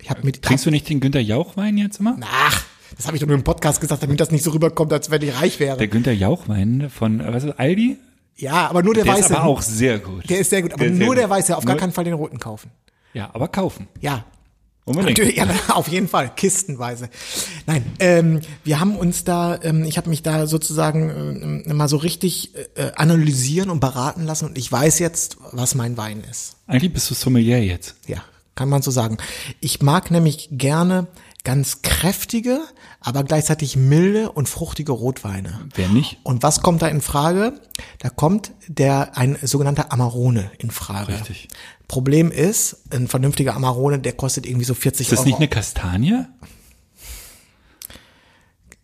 Ich 0.00 0.08
habe 0.10 0.22
mit 0.24 0.42
Trinkst 0.42 0.64
du 0.64 0.70
nicht 0.70 0.88
den 0.88 1.00
Günther 1.00 1.20
Jauch-Wein 1.20 1.76
jetzt 1.76 1.98
immer? 1.98 2.16
Ach, 2.22 2.64
das 2.96 3.06
habe 3.06 3.16
ich 3.16 3.20
doch 3.20 3.26
nur 3.26 3.36
im 3.36 3.42
Podcast 3.42 3.80
gesagt, 3.80 4.02
damit 4.04 4.20
das 4.20 4.30
nicht 4.30 4.44
so 4.44 4.52
rüberkommt, 4.52 4.92
als 4.92 5.10
wenn 5.10 5.20
ich 5.22 5.40
reich 5.40 5.58
wäre. 5.58 5.76
Der 5.76 5.88
Günther 5.88 6.12
Jauch-Wein 6.12 6.88
von, 6.90 7.18
äh, 7.20 7.32
was 7.32 7.42
ist 7.44 7.58
Aldi? 7.58 7.98
ja, 8.36 8.68
aber 8.68 8.84
nur 8.84 8.94
der, 8.94 9.02
Der 9.02 9.14
ist 9.18 9.24
weiße. 9.24 9.36
aber 9.38 9.48
auch 9.48 9.62
sehr 9.62 9.98
gut. 9.98 10.30
der 10.30 10.38
ist 10.38 10.50
sehr 10.50 10.62
gut, 10.62 10.72
aber 10.72 10.84
Der 10.84 10.92
ist 10.92 10.96
sehr 10.98 11.06
nur 11.06 11.16
der 11.16 11.28
weiße, 11.28 11.56
auf 11.56 11.64
gar 11.64 11.74
Nur- 11.74 11.80
keinen 11.80 11.92
Fall 11.92 12.04
den 12.04 12.14
roten 12.14 12.38
kaufen. 12.38 12.70
Ja, 13.12 13.30
aber 13.34 13.48
kaufen. 13.48 13.88
Ja. 14.00 14.24
Unbedingt. 14.88 15.18
Natürlich, 15.18 15.36
ja, 15.36 15.46
auf 15.74 15.88
jeden 15.88 16.08
Fall, 16.08 16.34
kistenweise. 16.34 17.08
Nein, 17.66 17.84
ähm, 17.98 18.40
wir 18.64 18.80
haben 18.80 18.96
uns 18.96 19.24
da, 19.24 19.58
ähm, 19.62 19.84
ich 19.84 19.96
habe 19.96 20.08
mich 20.08 20.22
da 20.22 20.46
sozusagen 20.46 21.64
äh, 21.66 21.74
mal 21.74 21.88
so 21.88 21.98
richtig 21.98 22.54
äh, 22.54 22.92
analysieren 22.96 23.70
und 23.70 23.80
beraten 23.80 24.24
lassen 24.24 24.46
und 24.46 24.58
ich 24.58 24.70
weiß 24.70 24.98
jetzt, 24.98 25.36
was 25.52 25.74
mein 25.74 25.96
Wein 25.96 26.24
ist. 26.30 26.56
Eigentlich 26.66 26.92
bist 26.92 27.10
du 27.10 27.14
Sommelier 27.14 27.62
jetzt. 27.62 27.96
Ja, 28.06 28.22
kann 28.54 28.68
man 28.68 28.82
so 28.82 28.90
sagen. 28.90 29.18
Ich 29.60 29.82
mag 29.82 30.10
nämlich 30.10 30.48
gerne 30.52 31.06
ganz 31.44 31.82
kräftige, 31.82 32.60
aber 33.00 33.22
gleichzeitig 33.24 33.76
milde 33.76 34.32
und 34.32 34.48
fruchtige 34.48 34.92
Rotweine. 34.92 35.68
Wer 35.74 35.88
nicht? 35.88 36.18
Und 36.24 36.42
was 36.42 36.62
kommt 36.62 36.82
da 36.82 36.88
in 36.88 37.00
Frage? 37.00 37.60
Da 38.00 38.10
kommt 38.10 38.52
der 38.66 39.16
ein 39.16 39.38
sogenannter 39.40 39.92
Amarone 39.92 40.50
in 40.58 40.70
Frage. 40.70 41.12
Richtig. 41.12 41.48
Problem 41.86 42.30
ist, 42.30 42.82
ein 42.92 43.08
vernünftiger 43.08 43.54
Amarone, 43.54 43.98
der 43.98 44.12
kostet 44.12 44.46
irgendwie 44.46 44.64
so 44.64 44.74
40 44.74 45.06
Ist 45.06 45.12
das 45.12 45.20
Euro. 45.20 45.28
nicht 45.28 45.36
eine 45.38 45.48
Kastanie? 45.48 46.24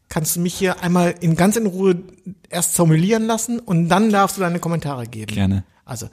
Kannst 0.09 0.37
du 0.37 0.41
mich 0.41 0.55
hier 0.55 0.81
einmal 0.81 1.15
in 1.21 1.35
ganz 1.35 1.57
in 1.57 1.67
Ruhe 1.67 2.03
erst 2.49 2.75
sommelieren 2.75 3.27
lassen 3.27 3.59
und 3.59 3.89
dann 3.89 4.11
darfst 4.11 4.37
du 4.37 4.43
deine 4.43 4.61
Kommentare 4.61 5.09
geben. 5.09 5.35
Gerne. 5.35 5.65
Also, 5.85 6.09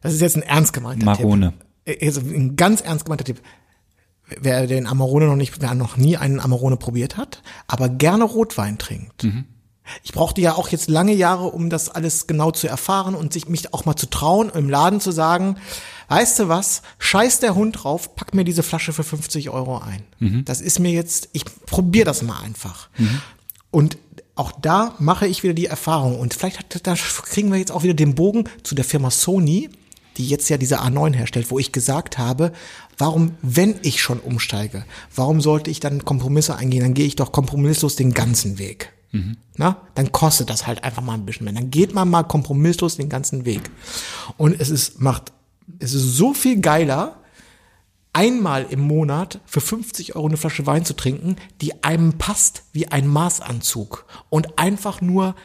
das 0.00 0.12
ist 0.14 0.20
jetzt 0.20 0.36
ein 0.36 0.42
ernst 0.42 0.72
gemeinter 0.72 1.04
Marone. 1.04 1.54
Tipp. 1.86 2.02
Also 2.02 2.20
ein 2.20 2.56
ganz 2.56 2.80
ernst 2.80 3.04
gemeinter 3.04 3.24
Tipp. 3.24 3.40
Wer 4.40 4.66
den 4.66 4.86
Amarone 4.86 5.26
noch 5.26 5.36
nicht, 5.36 5.60
wer 5.60 5.74
noch 5.74 5.96
nie 5.96 6.16
einen 6.16 6.40
Amarone 6.40 6.76
probiert 6.76 7.16
hat, 7.16 7.42
aber 7.66 7.88
gerne 7.88 8.24
Rotwein 8.24 8.78
trinkt. 8.78 9.24
Ich 10.02 10.12
brauchte 10.12 10.40
ja 10.40 10.54
auch 10.54 10.68
jetzt 10.68 10.88
lange 10.88 11.12
Jahre, 11.12 11.44
um 11.48 11.68
das 11.68 11.90
alles 11.90 12.26
genau 12.26 12.50
zu 12.50 12.66
erfahren 12.68 13.14
und 13.14 13.34
sich 13.34 13.48
mich 13.48 13.74
auch 13.74 13.84
mal 13.84 13.96
zu 13.96 14.06
trauen, 14.06 14.50
im 14.54 14.70
Laden 14.70 14.98
zu 15.00 15.10
sagen, 15.12 15.56
weißt 16.08 16.38
du 16.38 16.48
was, 16.48 16.80
scheiß 16.98 17.40
der 17.40 17.54
Hund 17.54 17.84
drauf, 17.84 18.14
pack 18.16 18.34
mir 18.34 18.44
diese 18.44 18.62
Flasche 18.62 18.92
für 18.94 19.04
50 19.04 19.50
Euro 19.50 19.78
ein. 19.78 20.02
Das 20.46 20.62
ist 20.62 20.78
mir 20.78 20.90
jetzt, 20.90 21.28
ich 21.32 21.44
probiere 21.66 22.06
das 22.06 22.22
mal 22.22 22.40
einfach. 22.42 22.88
Und 23.70 23.98
auch 24.36 24.52
da 24.52 24.94
mache 24.98 25.26
ich 25.26 25.42
wieder 25.42 25.54
die 25.54 25.66
Erfahrung 25.66 26.18
und 26.18 26.32
vielleicht 26.34 26.58
hat, 26.58 26.86
da 26.86 26.94
kriegen 26.94 27.52
wir 27.52 27.58
jetzt 27.58 27.70
auch 27.70 27.82
wieder 27.82 27.94
den 27.94 28.14
Bogen 28.14 28.44
zu 28.62 28.74
der 28.74 28.84
Firma 28.84 29.10
Sony, 29.10 29.68
die 30.16 30.26
jetzt 30.26 30.48
ja 30.48 30.56
diese 30.56 30.80
A9 30.80 31.14
herstellt, 31.14 31.50
wo 31.50 31.58
ich 31.58 31.72
gesagt 31.72 32.18
habe, 32.18 32.52
warum, 32.98 33.32
wenn 33.42 33.76
ich 33.82 34.00
schon 34.00 34.20
umsteige, 34.20 34.84
warum 35.14 35.40
sollte 35.40 35.70
ich 35.70 35.80
dann 35.80 36.04
Kompromisse 36.04 36.56
eingehen? 36.56 36.82
Dann 36.82 36.94
gehe 36.94 37.06
ich 37.06 37.16
doch 37.16 37.32
kompromisslos 37.32 37.96
den 37.96 38.14
ganzen 38.14 38.58
Weg. 38.58 38.92
Na, 39.56 39.76
dann 39.94 40.10
kostet 40.10 40.50
das 40.50 40.66
halt 40.66 40.82
einfach 40.82 41.02
mal 41.02 41.14
ein 41.14 41.24
bisschen 41.24 41.44
mehr. 41.44 41.54
Dann 41.54 41.70
geht 41.70 41.94
man 41.94 42.10
mal 42.10 42.24
kompromisslos 42.24 42.96
den 42.96 43.08
ganzen 43.08 43.44
Weg. 43.44 43.70
Und 44.36 44.60
es 44.60 44.70
ist, 44.70 45.00
macht, 45.00 45.32
es 45.78 45.94
ist 45.94 46.16
so 46.16 46.34
viel 46.34 46.60
geiler, 46.60 47.20
einmal 48.12 48.66
im 48.70 48.80
Monat 48.80 49.40
für 49.46 49.60
50 49.60 50.16
Euro 50.16 50.26
eine 50.26 50.36
Flasche 50.36 50.66
Wein 50.66 50.84
zu 50.84 50.94
trinken, 50.94 51.36
die 51.60 51.84
einem 51.84 52.18
passt 52.18 52.64
wie 52.72 52.88
ein 52.88 53.06
Maßanzug 53.06 54.04
und 54.30 54.58
einfach 54.58 55.00
nur 55.00 55.36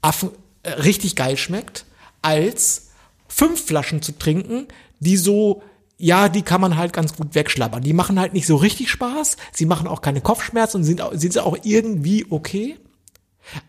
Affen, 0.00 0.30
äh, 0.62 0.70
richtig 0.72 1.16
geil 1.16 1.36
schmeckt, 1.36 1.86
als 2.22 2.85
fünf 3.28 3.64
Flaschen 3.64 4.02
zu 4.02 4.12
trinken, 4.12 4.66
die 5.00 5.16
so, 5.16 5.62
ja, 5.98 6.28
die 6.28 6.42
kann 6.42 6.60
man 6.60 6.76
halt 6.76 6.92
ganz 6.92 7.14
gut 7.16 7.34
wegschlabbern. 7.34 7.82
Die 7.82 7.92
machen 7.92 8.18
halt 8.20 8.32
nicht 8.34 8.46
so 8.46 8.56
richtig 8.56 8.90
Spaß, 8.90 9.36
sie 9.52 9.66
machen 9.66 9.86
auch 9.88 10.00
keine 10.02 10.20
Kopfschmerzen 10.20 10.78
und 10.78 10.84
sind, 10.84 11.00
auch- 11.00 11.12
sind 11.14 11.32
sie 11.32 11.44
auch 11.44 11.56
irgendwie 11.62 12.26
okay, 12.30 12.76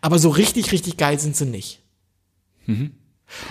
aber 0.01 0.19
so 0.19 0.29
richtig, 0.29 0.71
richtig 0.71 0.97
geil 0.97 1.19
sind 1.19 1.35
sie 1.35 1.45
nicht. 1.45 1.79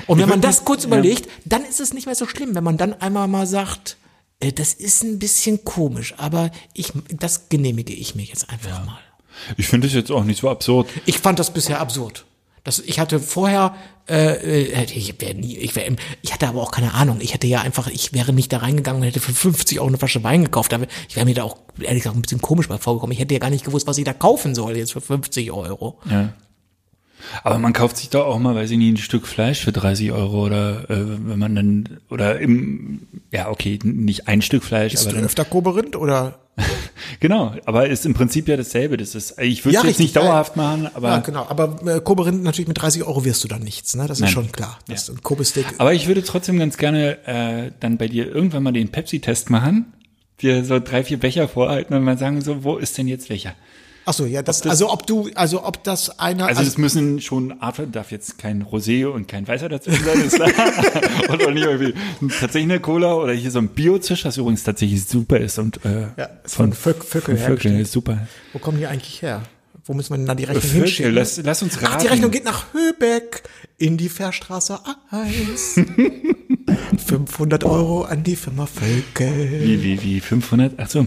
Und 0.07 0.19
wenn 0.19 0.29
man 0.29 0.41
das 0.41 0.65
kurz 0.65 0.85
überlegt, 0.85 1.29
dann 1.45 1.65
ist 1.65 1.81
es 1.81 1.93
nicht 1.95 2.07
mehr 2.07 2.15
so 2.15 2.27
schlimm, 2.27 2.55
wenn 2.55 2.65
man 2.65 2.77
dann 2.79 2.95
einmal 2.95 3.29
mal 3.29 3.47
sagt, 3.47 3.97
äh, 4.41 4.53
das 4.53 4.75
ist 4.75 5.03
ein 5.05 5.19
bisschen 5.19 5.65
komisch, 5.65 6.15
aber 6.19 6.51
ich, 6.75 6.93
das 7.11 7.49
genehmige 7.49 7.93
ich 7.95 8.15
mir 8.15 8.23
jetzt 8.25 8.49
einfach 8.51 8.85
mal. 8.85 8.99
Ich 9.59 9.69
finde 9.69 9.87
es 9.87 9.93
jetzt 9.93 10.11
auch 10.11 10.25
nicht 10.25 10.41
so 10.41 10.49
absurd. 10.51 10.89
Ich 11.05 11.19
fand 11.19 11.39
das 11.39 11.53
bisher 11.53 11.79
absurd. 11.81 12.25
Das, 12.67 12.81
ich 12.81 12.99
hatte 12.99 13.21
vorher, 13.21 13.77
äh, 14.09 14.73
äh, 14.73 14.87
ich 14.93 15.21
wäre 15.21 15.37
nie, 15.37 15.57
ich 15.57 15.77
wäre, 15.77 15.95
ich 16.21 16.33
hatte 16.33 16.49
aber 16.49 16.61
auch 16.61 16.73
keine 16.73 16.95
Ahnung. 16.95 17.19
Ich 17.21 17.33
hätte 17.33 17.47
ja 17.47 17.61
einfach, 17.61 17.87
ich 17.87 18.13
wäre 18.13 18.33
nicht 18.33 18.53
da 18.53 18.59
reingegangen 18.59 19.03
und 19.03 19.07
hätte 19.07 19.21
für 19.21 19.33
50 19.33 19.79
Euro 19.79 19.87
eine 19.87 19.99
Flasche 19.99 20.25
Wein 20.25 20.43
gekauft. 20.43 20.77
Ich 21.09 21.15
wäre 21.15 21.27
mir 21.27 21.35
da 21.37 21.45
auch 21.45 21.59
ehrlich 21.79 22.03
gesagt 22.03 22.17
ein 22.17 22.23
bisschen 22.23 22.43
komisch 22.43 22.67
bei 22.67 22.77
vorgekommen. 22.77 23.13
Ich 23.13 23.21
hätte 23.21 23.35
ja 23.35 23.39
gar 23.39 23.51
nicht 23.51 23.65
gewusst, 23.65 23.87
was 23.87 23.99
ich 23.99 24.05
da 24.05 24.13
kaufen 24.13 24.57
soll 24.57 24.77
jetzt 24.77 24.95
für 24.95 25.01
50 25.01 25.53
Euro. 25.53 26.01
Ja. 26.11 26.33
Aber 27.43 27.59
man 27.59 27.73
kauft 27.73 27.97
sich 27.97 28.11
doch 28.11 28.27
auch 28.27 28.39
mal, 28.39 28.55
weiß 28.55 28.71
ich 28.71 28.79
nicht, 28.79 28.95
ein 28.95 28.97
Stück 28.97 29.27
Fleisch 29.27 29.61
für 29.65 29.73
30 29.73 30.13
Euro 30.13 30.45
oder 30.47 30.89
äh, 30.91 30.97
wenn 31.27 31.39
man 31.39 31.55
dann 31.55 31.89
oder 32.11 32.39
im 32.39 33.01
ja 33.33 33.49
okay, 33.49 33.79
nicht 33.83 34.29
ein 34.29 34.43
Stück 34.43 34.65
Fleisch, 34.65 34.93
Bist 34.93 35.05
aber 35.05 35.13
du 35.13 35.17
dann, 35.17 35.27
öfter 35.27 35.45
Koberind 35.45 35.97
oder? 35.97 36.39
genau, 37.21 37.55
aber 37.67 37.87
ist 37.89 38.07
im 38.07 38.15
Prinzip 38.15 38.49
ja 38.49 38.57
dasselbe. 38.57 38.97
Das 38.97 39.15
ist, 39.15 39.39
ich 39.39 39.65
würde 39.65 39.75
Ja, 39.75 39.81
es 39.81 39.85
jetzt 39.85 39.91
richtig, 39.91 40.05
nicht 40.05 40.17
dauerhaft 40.17 40.57
ja. 40.57 40.63
machen, 40.63 40.89
aber 40.95 41.09
ja, 41.11 41.19
genau. 41.19 41.47
Aber 41.49 41.79
äh, 41.87 42.01
Koberind 42.01 42.43
natürlich 42.43 42.69
mit 42.69 42.81
30 42.81 43.05
Euro 43.05 43.25
wirst 43.25 43.45
du 43.45 43.49
dann 43.49 43.63
nichts, 43.63 43.95
ne? 43.95 44.07
Das 44.07 44.21
Nein. 44.21 44.29
ist 44.29 44.33
schon 44.35 44.53
klar. 44.53 44.79
Das 44.89 45.03
ist 45.03 45.11
ein 45.11 45.23
Kobe-Stick. 45.23 45.67
aber 45.79 45.93
ich 45.93 46.07
würde 46.07 46.23
trotzdem 46.23 46.59
ganz 46.59 46.79
gerne 46.79 47.19
äh, 47.27 47.73
dann 47.81 47.99
bei 47.99 48.09
dir 48.09 48.35
irgendwann 48.35 48.63
mal 48.63 48.73
den 48.73 48.89
Pepsi-Test 48.89 49.51
machen, 49.51 49.93
dir 50.41 50.65
so 50.65 50.79
drei 50.79 51.05
vier 51.05 51.19
Becher 51.19 51.49
vorhalten 51.49 51.95
und 51.95 52.05
mal 52.05 52.17
sagen 52.17 52.41
so, 52.41 52.65
wo 52.65 52.77
ist 52.77 52.97
denn 52.97 53.09
jetzt 53.09 53.29
welcher? 53.29 53.55
Ach 54.09 54.13
so, 54.15 54.25
ja, 54.25 54.41
das, 54.43 54.61
das- 54.61 54.71
also 54.71 54.91
ob 54.93 55.07
du, 55.07 55.29
also 55.35 55.65
ob 55.65 55.83
das 55.83 56.19
einer, 56.21 56.47
Also 56.47 56.63
es 56.63 56.79
müssen 56.79 57.21
schon 57.21 57.61
Art, 57.61 57.81
darf 57.93 58.13
jetzt 58.13 58.39
kein 58.39 58.63
Rosé 58.63 59.05
und 59.07 59.27
kein 59.27 59.47
Weißer 59.49 59.69
dazwischen 59.69 60.05
sein, 60.05 60.21
ist 60.25 60.37
klar. 60.37 60.49
und 61.29 61.45
auch 61.45 61.51
nicht 61.51 61.65
irgendwie 61.65 61.93
tatsächlich 62.29 62.63
eine 62.71 62.79
Cola 62.81 63.15
oder 63.15 63.33
hier 63.33 63.51
so 63.51 63.59
ein 63.59 63.69
Biozisch, 63.69 64.23
das 64.23 64.37
übrigens 64.37 64.63
tatsächlich 64.63 65.05
super 65.05 65.39
ist 65.39 65.59
und 65.59 65.85
äh, 65.85 66.07
Ja, 66.17 66.31
von 66.45 66.73
Vöck- 66.73 67.03
Vöckel 67.05 67.37
von 67.37 67.37
Vöckel 67.37 67.39
hergestellt. 67.39 67.81
ist 67.81 67.93
super. 67.93 68.27
wo 68.53 68.59
kommen 68.61 68.79
die 68.79 68.87
eigentlich 68.87 69.21
her? 69.23 69.43
Wo 69.85 69.95
müssen 69.95 70.13
wir 70.15 70.17
denn 70.19 70.27
da 70.27 70.35
die 70.35 70.45
Rechnung 70.45 70.63
Vöckel, 70.63 70.81
hinschicken? 70.83 71.15
lass, 71.15 71.41
lass 71.43 71.63
uns 71.63 71.81
raten. 71.83 71.95
Ach, 71.97 72.03
die 72.03 72.07
Rechnung 72.09 72.31
geht 72.33 72.45
nach 72.45 72.67
Höbeck 72.73 73.43
in 73.79 73.97
die 73.97 74.09
Fährstraße 74.09 74.79
1. 75.11 75.81
500 77.07 77.65
Euro 77.65 78.03
an 78.03 78.23
die 78.23 78.37
Firma 78.37 78.67
Völkel. 78.67 79.61
Wie, 79.63 79.83
wie, 79.83 80.03
wie, 80.03 80.21
500? 80.21 80.75
Ach 80.79 80.89
so, 80.91 81.07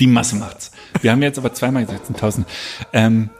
die 0.00 0.06
Masse 0.06 0.36
macht's. 0.36 0.70
Wir 1.00 1.12
haben 1.12 1.22
jetzt 1.22 1.38
aber 1.38 1.52
zweimal 1.54 1.84
gesagt, 1.86 2.06
sind 2.06 2.16
1000. 2.16 2.46
Ähm, 2.92 3.30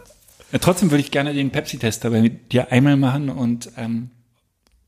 trotzdem 0.61 0.91
würde 0.91 1.03
ich 1.03 1.11
gerne 1.11 1.35
den 1.35 1.51
Pepsi-Test 1.51 2.05
aber 2.05 2.21
mit 2.21 2.53
dir 2.53 2.73
einmal 2.73 2.97
machen 2.97 3.29
und 3.29 3.71
ähm, 3.77 4.11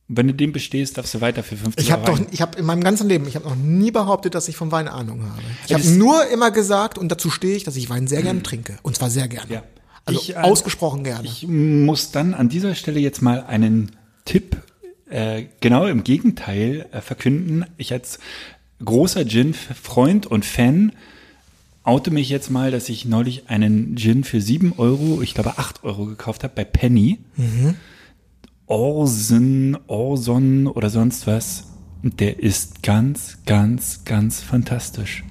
wenn 0.09 0.29
du 0.29 0.35
den 0.35 0.53
bestehst, 0.53 0.99
darfst 0.99 1.15
du 1.15 1.21
weiter 1.21 1.43
für 1.43 1.57
50 1.57 1.85
Ich 1.85 1.91
habe 1.91 2.03
Euro 2.05 2.13
doch, 2.13 2.21
rein. 2.21 2.29
ich 2.31 2.41
habe 2.41 2.57
in 2.59 2.65
meinem 2.65 2.85
ganzen 2.85 3.09
Leben, 3.09 3.27
ich 3.27 3.35
habe 3.35 3.49
noch 3.49 3.57
nie 3.57 3.91
behauptet, 3.91 4.37
dass 4.37 4.47
ich 4.47 4.57
von 4.57 4.71
Wein 4.71 4.87
Ahnung 4.87 5.23
habe. 5.29 5.43
Ich 5.67 5.75
habe 5.75 5.85
nur 5.89 6.27
immer 6.29 6.53
gesagt 6.53 6.97
und 6.97 7.09
dazu 7.11 7.29
stehe 7.29 7.57
ich, 7.57 7.65
dass 7.65 7.75
ich 7.77 7.91
Wein 7.91 8.07
sehr 8.07 8.23
gerne 8.23 8.43
trinke 8.45 8.79
und 8.83 8.95
zwar 8.95 9.11
sehr 9.11 9.27
gerne. 9.27 9.53
Ja. 9.53 9.63
Also 10.05 10.21
Ich, 10.21 10.37
äh, 10.37 10.39
ausgesprochen 10.39 11.03
gerne. 11.03 11.27
Ich 11.27 11.47
muss 11.49 12.13
dann 12.13 12.35
an 12.35 12.49
dieser 12.49 12.77
Stelle 12.77 13.01
jetzt 13.01 13.21
mal 13.21 13.45
einen 13.45 13.97
Tipp 14.25 14.57
äh, 15.11 15.47
genau 15.61 15.87
im 15.87 16.05
Gegenteil 16.05 16.87
äh, 16.93 17.01
verkünden. 17.01 17.65
Ich 17.77 17.93
als 17.93 18.21
großer 18.85 19.25
Gin-Freund 19.25 20.27
und 20.27 20.45
Fan 20.45 20.93
oute 21.87 22.11
mich 22.11 22.29
jetzt 22.29 22.51
mal, 22.51 22.71
dass 22.71 22.89
ich 22.89 23.05
neulich 23.05 23.49
einen 23.49 23.97
Gin 23.97 24.25
für 24.25 24.41
7 24.41 24.75
Euro, 24.77 25.23
ich 25.23 25.35
glaube 25.35 25.59
8 25.59 25.85
Euro 25.85 26.07
gekauft 26.07 26.45
habe 26.45 26.53
bei 26.55 26.65
Penny. 26.65 27.19
Orson, 28.67 29.79
Orson 29.87 30.67
oder 30.67 30.91
sonst 30.91 31.27
was. 31.27 31.69
Und 32.03 32.21
der 32.21 32.41
ist 32.41 32.83
ganz, 32.83 33.39
ganz, 33.47 34.05
ganz 34.05 34.43
fantastisch. 34.43 35.25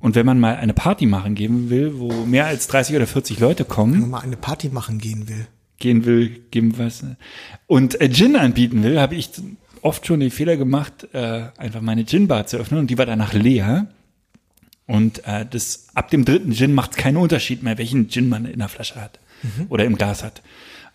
Und 0.00 0.14
wenn 0.14 0.26
man 0.26 0.40
mal 0.40 0.56
eine 0.56 0.74
Party 0.74 1.06
machen 1.06 1.34
geben 1.34 1.70
will, 1.70 1.98
wo 1.98 2.24
mehr 2.24 2.46
als 2.46 2.66
30 2.68 2.96
oder 2.96 3.06
40 3.06 3.40
Leute 3.40 3.64
Wenn 3.64 3.68
kommen, 3.68 4.00
man 4.00 4.10
mal 4.10 4.20
eine 4.20 4.36
Party 4.36 4.68
machen 4.68 4.98
gehen 4.98 5.28
will. 5.28 5.46
gehen 5.78 6.04
will, 6.04 6.40
geben 6.50 6.78
was, 6.78 7.04
und 7.66 8.00
äh, 8.00 8.10
Gin 8.10 8.36
anbieten 8.36 8.82
will, 8.82 9.00
habe 9.00 9.16
ich 9.16 9.30
oft 9.82 10.06
schon 10.06 10.20
den 10.20 10.30
Fehler 10.30 10.56
gemacht, 10.56 11.08
äh, 11.12 11.44
einfach 11.56 11.80
meine 11.80 12.04
Gin-Bar 12.04 12.46
zu 12.46 12.56
öffnen 12.56 12.80
und 12.80 12.90
die 12.90 12.98
war 12.98 13.06
danach 13.06 13.32
leer. 13.32 13.88
Und 14.88 15.24
äh, 15.26 15.46
das 15.48 15.86
ab 15.94 16.10
dem 16.10 16.24
dritten 16.24 16.52
Gin 16.52 16.74
macht 16.74 16.96
keinen 16.96 17.18
Unterschied 17.18 17.62
mehr, 17.62 17.78
welchen 17.78 18.08
Gin 18.08 18.28
man 18.28 18.44
in 18.46 18.58
der 18.58 18.68
Flasche 18.68 19.00
hat 19.00 19.20
oder 19.68 19.84
im 19.84 19.96
Glas 19.96 20.24
hat. 20.24 20.42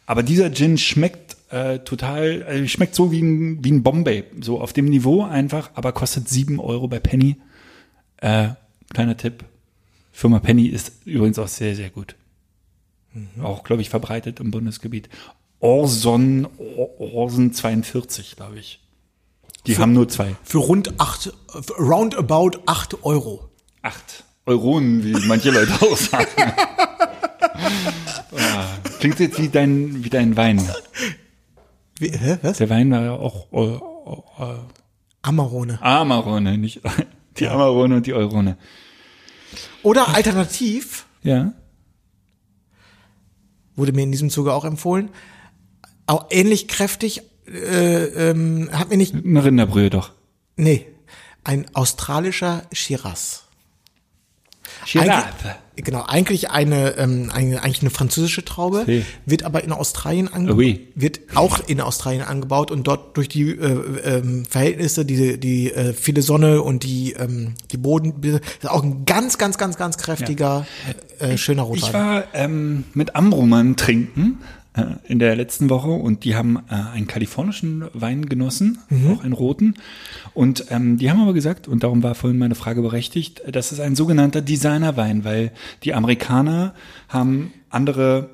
Aber 0.05 0.21
dieser 0.23 0.51
Gin 0.51 0.77
schmeckt 0.77 1.37
äh, 1.49 1.79
total, 1.79 2.41
äh, 2.41 2.67
schmeckt 2.67 2.93
so 2.95 3.11
wie 3.13 3.21
ein, 3.21 3.63
wie 3.63 3.71
ein 3.71 3.83
Bombay, 3.83 4.25
so 4.41 4.59
auf 4.59 4.73
dem 4.73 4.85
Niveau 4.85 5.23
einfach, 5.23 5.69
aber 5.75 5.93
kostet 5.93 6.27
sieben 6.27 6.59
Euro 6.59 6.89
bei 6.89 6.99
Penny. 6.99 7.37
Äh, 8.17 8.49
kleiner 8.93 9.15
Tipp. 9.15 9.45
Firma 10.11 10.39
Penny 10.39 10.65
ist 10.65 10.91
übrigens 11.05 11.39
auch 11.39 11.47
sehr, 11.47 11.75
sehr 11.75 11.89
gut. 11.89 12.15
Auch, 13.41 13.63
glaube 13.63 13.81
ich, 13.83 13.89
verbreitet 13.89 14.39
im 14.39 14.49
Bundesgebiet. 14.51 15.07
Orson, 15.59 16.47
Or- 16.57 16.99
Orson 16.99 17.53
42, 17.53 18.35
glaube 18.35 18.59
ich. 18.59 18.79
Die 19.67 19.77
haben 19.77 19.93
nur 19.93 20.09
zwei. 20.09 20.35
Für 20.43 20.57
rund 20.57 20.99
acht, 20.99 21.31
für 21.47 21.73
roundabout 21.77 22.59
acht 22.65 23.03
Euro. 23.05 23.49
Acht 23.83 24.23
Euronen, 24.47 25.03
wie 25.03 25.13
manche 25.27 25.51
Leute 25.51 25.71
auch 25.81 25.95
sagen. 25.97 26.25
Klingt 28.99 29.19
jetzt 29.19 29.39
wie 29.39 29.49
dein, 29.49 30.03
wie 30.03 30.09
dein 30.09 30.35
Wein. 30.37 30.61
Wie, 31.99 32.09
hä, 32.11 32.37
was? 32.41 32.57
Der 32.57 32.69
Wein 32.69 32.89
war 32.91 33.01
ja 33.03 33.11
auch 33.13 33.47
äh, 33.51 33.75
äh, 34.43 34.59
Amarone. 35.21 35.81
Amarone, 35.81 36.57
nicht 36.57 36.81
die 37.37 37.47
Amarone 37.47 37.97
und 37.97 38.07
die 38.07 38.13
Eurone. 38.13 38.57
Oder 39.83 40.09
alternativ, 40.15 41.05
Ja. 41.21 41.53
wurde 43.75 43.91
mir 43.93 44.03
in 44.03 44.11
diesem 44.11 44.29
Zuge 44.29 44.53
auch 44.53 44.65
empfohlen, 44.65 45.09
auch 46.07 46.27
ähnlich 46.29 46.67
kräftig, 46.67 47.21
äh, 47.47 48.29
ähm, 48.29 48.69
hat 48.71 48.89
mir 48.89 48.97
nicht, 48.97 49.13
Eine 49.13 49.43
Rinderbrühe 49.43 49.89
doch. 49.89 50.11
nee, 50.55 50.85
ein 51.43 51.65
australischer 51.75 52.63
Shiraz. 52.71 53.42
Giraffe. 54.85 55.55
Genau, 55.75 56.03
eigentlich 56.07 56.51
eine, 56.51 56.97
ähm, 56.97 57.31
eine, 57.33 57.63
eigentlich 57.63 57.81
eine 57.81 57.89
französische 57.89 58.45
Traube, 58.45 58.83
Sí. 58.85 59.03
wird 59.25 59.43
aber 59.43 59.63
in 59.63 59.71
Australien 59.71 60.27
angebaut, 60.27 60.57
Oui. 60.59 60.87
wird 60.93 61.19
auch 61.33 61.67
in 61.67 61.81
Australien 61.81 62.21
angebaut 62.21 62.69
und 62.69 62.85
dort 62.85 63.17
durch 63.17 63.27
die 63.27 63.49
äh, 63.49 63.65
ähm, 64.03 64.45
Verhältnisse, 64.45 65.03
die, 65.03 65.39
die 65.39 65.71
äh, 65.73 65.93
viele 65.93 66.21
Sonne 66.21 66.61
und 66.61 66.83
die, 66.83 67.13
ähm, 67.13 67.55
die 67.71 67.77
Boden, 67.77 68.13
ist 68.21 68.69
auch 68.69 68.83
ein 68.83 69.05
ganz, 69.05 69.39
ganz, 69.39 69.57
ganz, 69.57 69.75
ganz 69.77 69.97
kräftiger, 69.97 70.67
äh, 71.17 71.37
schöner 71.37 71.63
Rotwein. 71.63 71.87
Ich 71.89 71.93
war 71.93 72.23
ähm, 72.35 72.83
mit 72.93 73.15
Amruman 73.15 73.75
trinken 73.75 74.37
äh, 74.75 74.83
in 75.07 75.19
der 75.19 75.35
letzten 75.35 75.69
Woche 75.69 75.89
und 75.89 76.23
die 76.23 76.35
haben 76.35 76.57
äh, 76.69 76.73
einen 76.73 77.07
kalifornischen 77.07 77.85
Wein 77.93 78.25
genossen, 78.25 78.79
auch 79.11 79.23
einen 79.23 79.33
roten. 79.33 79.75
Und 80.33 80.65
ähm, 80.69 80.97
die 80.97 81.09
haben 81.11 81.21
aber 81.21 81.33
gesagt, 81.33 81.67
und 81.67 81.83
darum 81.83 82.03
war 82.03 82.15
vorhin 82.15 82.39
meine 82.39 82.55
Frage 82.55 82.81
berechtigt, 82.81 83.41
das 83.51 83.71
ist 83.71 83.79
ein 83.79 83.95
sogenannter 83.95 84.41
Designerwein, 84.41 85.23
weil 85.23 85.51
die 85.83 85.93
Amerikaner 85.93 86.73
haben 87.07 87.53
andere 87.69 88.29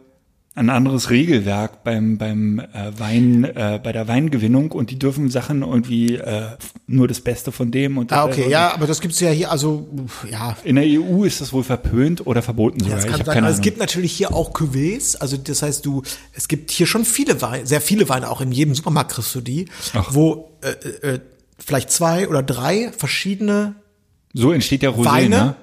ein 0.59 0.69
anderes 0.69 1.09
Regelwerk 1.09 1.83
beim 1.83 2.17
beim 2.17 2.59
äh, 2.59 2.91
Wein 2.97 3.45
äh, 3.45 3.79
bei 3.81 3.91
der 3.93 4.07
Weingewinnung 4.07 4.71
und 4.71 4.91
die 4.91 4.99
dürfen 4.99 5.29
Sachen 5.29 5.61
irgendwie 5.61 6.15
äh, 6.15 6.57
nur 6.85 7.07
das 7.07 7.21
Beste 7.21 7.51
von 7.51 7.71
dem 7.71 7.97
und 7.97 8.11
ah, 8.11 8.25
okay, 8.25 8.49
ja, 8.49 8.73
aber 8.73 8.85
das 8.85 8.99
gibt's 8.99 9.19
ja 9.21 9.29
hier, 9.29 9.51
also, 9.51 9.87
ja, 10.29 10.57
in 10.63 10.75
der 10.75 10.85
EU 10.85 11.23
ist 11.23 11.39
das 11.39 11.53
wohl 11.53 11.63
verpönt 11.63 12.27
oder 12.27 12.41
verboten 12.41 12.79
sogar. 12.81 12.97
Das 12.97 13.05
ich 13.05 13.25
sein. 13.25 13.43
Also 13.43 13.55
es 13.55 13.61
gibt 13.61 13.79
natürlich 13.79 14.11
hier 14.11 14.33
auch 14.33 14.51
Cuvées, 14.51 15.17
also 15.17 15.37
das 15.37 15.61
heißt, 15.61 15.85
du, 15.85 16.03
es 16.33 16.47
gibt 16.47 16.71
hier 16.71 16.85
schon 16.85 17.05
viele 17.05 17.41
Weine, 17.41 17.65
sehr 17.65 17.81
viele 17.81 18.09
Weine, 18.09 18.29
auch 18.29 18.41
in 18.41 18.51
jedem 18.51 18.75
Supermarkt 18.75 19.11
kriegst 19.11 19.33
du 19.33 19.41
die, 19.41 19.69
Ach. 19.93 20.09
wo 20.13 20.51
äh, 20.61 21.07
äh, 21.07 21.19
vielleicht 21.57 21.91
zwei 21.91 22.27
oder 22.27 22.43
drei 22.43 22.91
verschiedene 22.91 23.75
so 24.33 24.51
entsteht 24.51 24.81
der 24.81 24.91
Rosé, 24.91 25.05
Weine, 25.05 25.29
ne? 25.29 25.55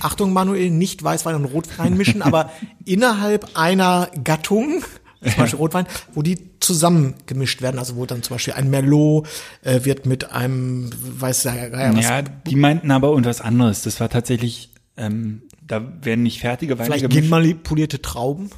Achtung 0.00 0.32
Manuel, 0.32 0.70
nicht 0.70 1.02
Weißwein 1.02 1.34
und 1.36 1.44
Rotwein 1.46 1.96
mischen, 1.96 2.22
aber 2.22 2.50
innerhalb 2.84 3.56
einer 3.56 4.10
Gattung, 4.22 4.82
zum 5.22 5.36
Beispiel 5.36 5.58
Rotwein, 5.58 5.86
wo 6.14 6.22
die 6.22 6.38
zusammen 6.60 7.14
gemischt 7.26 7.62
werden, 7.62 7.78
also 7.78 7.96
wo 7.96 8.06
dann 8.06 8.22
zum 8.22 8.34
Beispiel 8.36 8.54
ein 8.54 8.70
Merlot 8.70 9.26
äh, 9.62 9.84
wird 9.84 10.06
mit 10.06 10.30
einem, 10.32 10.90
weiß 11.00 11.42
der 11.42 11.70
Geier 11.70 11.96
was, 11.96 12.04
Ja, 12.04 12.22
die 12.22 12.56
meinten 12.56 12.90
aber 12.90 13.10
und 13.12 13.26
was 13.26 13.40
anderes. 13.40 13.82
Das 13.82 13.98
war 14.00 14.08
tatsächlich, 14.08 14.70
ähm, 14.96 15.42
da 15.66 15.82
werden 16.02 16.22
nicht 16.22 16.40
fertige 16.40 16.78
Weine 16.78 16.86
vielleicht 16.86 17.02
gemischt. 17.02 17.22
genmanipulierte 17.22 18.02
Trauben, 18.02 18.50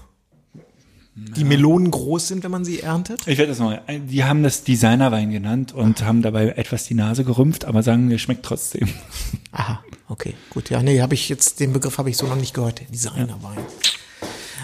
die 1.37 1.45
Melonen 1.45 1.91
groß 1.91 2.29
sind, 2.29 2.45
wenn 2.45 2.51
man 2.51 2.65
sie 2.65 2.81
erntet. 2.81 3.27
Ich 3.27 3.39
werde 3.39 3.51
das 3.53 3.59
mal. 3.59 3.83
Die 3.89 4.25
haben 4.25 4.43
das 4.43 4.65
Designerwein 4.65 5.31
genannt 5.31 5.73
und 5.73 6.03
haben 6.05 6.23
dabei 6.23 6.49
etwas 6.49 6.85
die 6.85 6.95
Nase 6.95 7.25
gerümpft, 7.25 7.65
aber 7.65 7.83
sagen, 7.83 8.09
der 8.11 8.19
schmeckt 8.19 8.45
trotzdem. 8.45 8.89
Aha, 9.53 9.83
okay, 10.09 10.35
gut. 10.51 10.71
Ja, 10.71 10.83
nee, 10.83 11.01
habe 11.01 11.15
ich 11.15 11.29
jetzt 11.29 11.61
den 11.61 11.73
Begriff 11.73 11.99
habe 11.99 12.11
ich 12.11 12.17
so 12.17 12.27
noch 12.27 12.37
nicht 12.37 12.55
gehört, 12.55 12.83
Designerwein. 12.93 13.59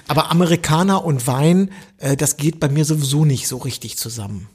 Aber 0.06 0.30
Amerikaner 0.30 1.04
und 1.04 1.26
Wein, 1.26 1.70
äh, 1.98 2.16
das 2.16 2.36
geht 2.36 2.60
bei 2.60 2.68
mir 2.68 2.84
sowieso 2.84 3.24
nicht 3.24 3.48
so 3.48 3.58
richtig 3.58 3.96
zusammen. 3.96 4.48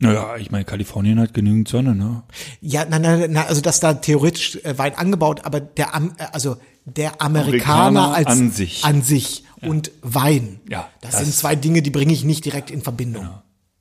Naja, 0.00 0.36
ich 0.36 0.50
meine, 0.50 0.64
Kalifornien 0.64 1.18
hat 1.18 1.34
genügend 1.34 1.68
Sonne, 1.68 1.94
ne? 1.94 2.22
Ja, 2.60 2.84
nein, 2.84 3.02
nein, 3.02 3.32
nein, 3.32 3.46
also 3.48 3.60
dass 3.60 3.80
da 3.80 3.94
theoretisch 3.94 4.56
äh, 4.64 4.78
Wein 4.78 4.94
angebaut, 4.94 5.44
aber 5.44 5.60
der 5.60 5.88
äh, 5.88 6.24
also 6.32 6.56
der 6.96 7.20
Amerikaner, 7.22 8.00
Amerikaner 8.02 8.14
als 8.14 8.26
an 8.26 8.50
sich. 8.50 8.84
an 8.84 9.02
sich 9.02 9.44
und 9.60 9.90
Wein. 10.02 10.60
Ja, 10.68 10.88
das, 11.00 11.12
das- 11.12 11.22
sind 11.24 11.34
zwei 11.34 11.56
Dinge, 11.56 11.82
die 11.82 11.90
bringe 11.90 12.12
ich 12.12 12.24
nicht 12.24 12.44
direkt 12.44 12.70
in 12.70 12.82
Verbindung. 12.82 13.28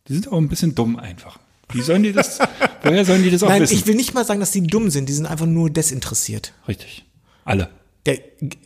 Die 0.08 0.14
sind 0.14 0.32
auch 0.32 0.38
ein 0.38 0.48
bisschen 0.50 0.74
dumm 0.76 0.96
einfach. 0.98 1.38
Wie 1.74 1.82
sollen 1.82 2.04
die 2.04 2.14
das, 2.14 2.40
woher 2.84 3.04
sollen 3.06 3.24
die 3.24 3.30
das 3.32 3.44
auch 3.44 3.50
Nein, 3.50 3.62
wissen? 3.64 3.74
ich 3.76 3.86
will 3.88 3.96
nicht 3.96 4.14
mal 4.14 4.26
sagen, 4.26 4.40
dass 4.40 4.52
die 4.52 4.64
dumm 4.64 4.90
sind, 4.90 5.10
die 5.10 5.14
sind 5.14 5.26
einfach 5.26 5.46
nur 5.46 5.70
desinteressiert. 5.70 6.54
Richtig. 6.68 7.06
Alle. 7.44 7.70
der, 8.06 8.20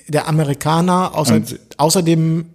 der 0.08 0.28
Amerikaner 0.28 1.16
außer, 1.16 1.36
Und- 1.36 1.60
außer 1.78 2.04
dem 2.04 2.46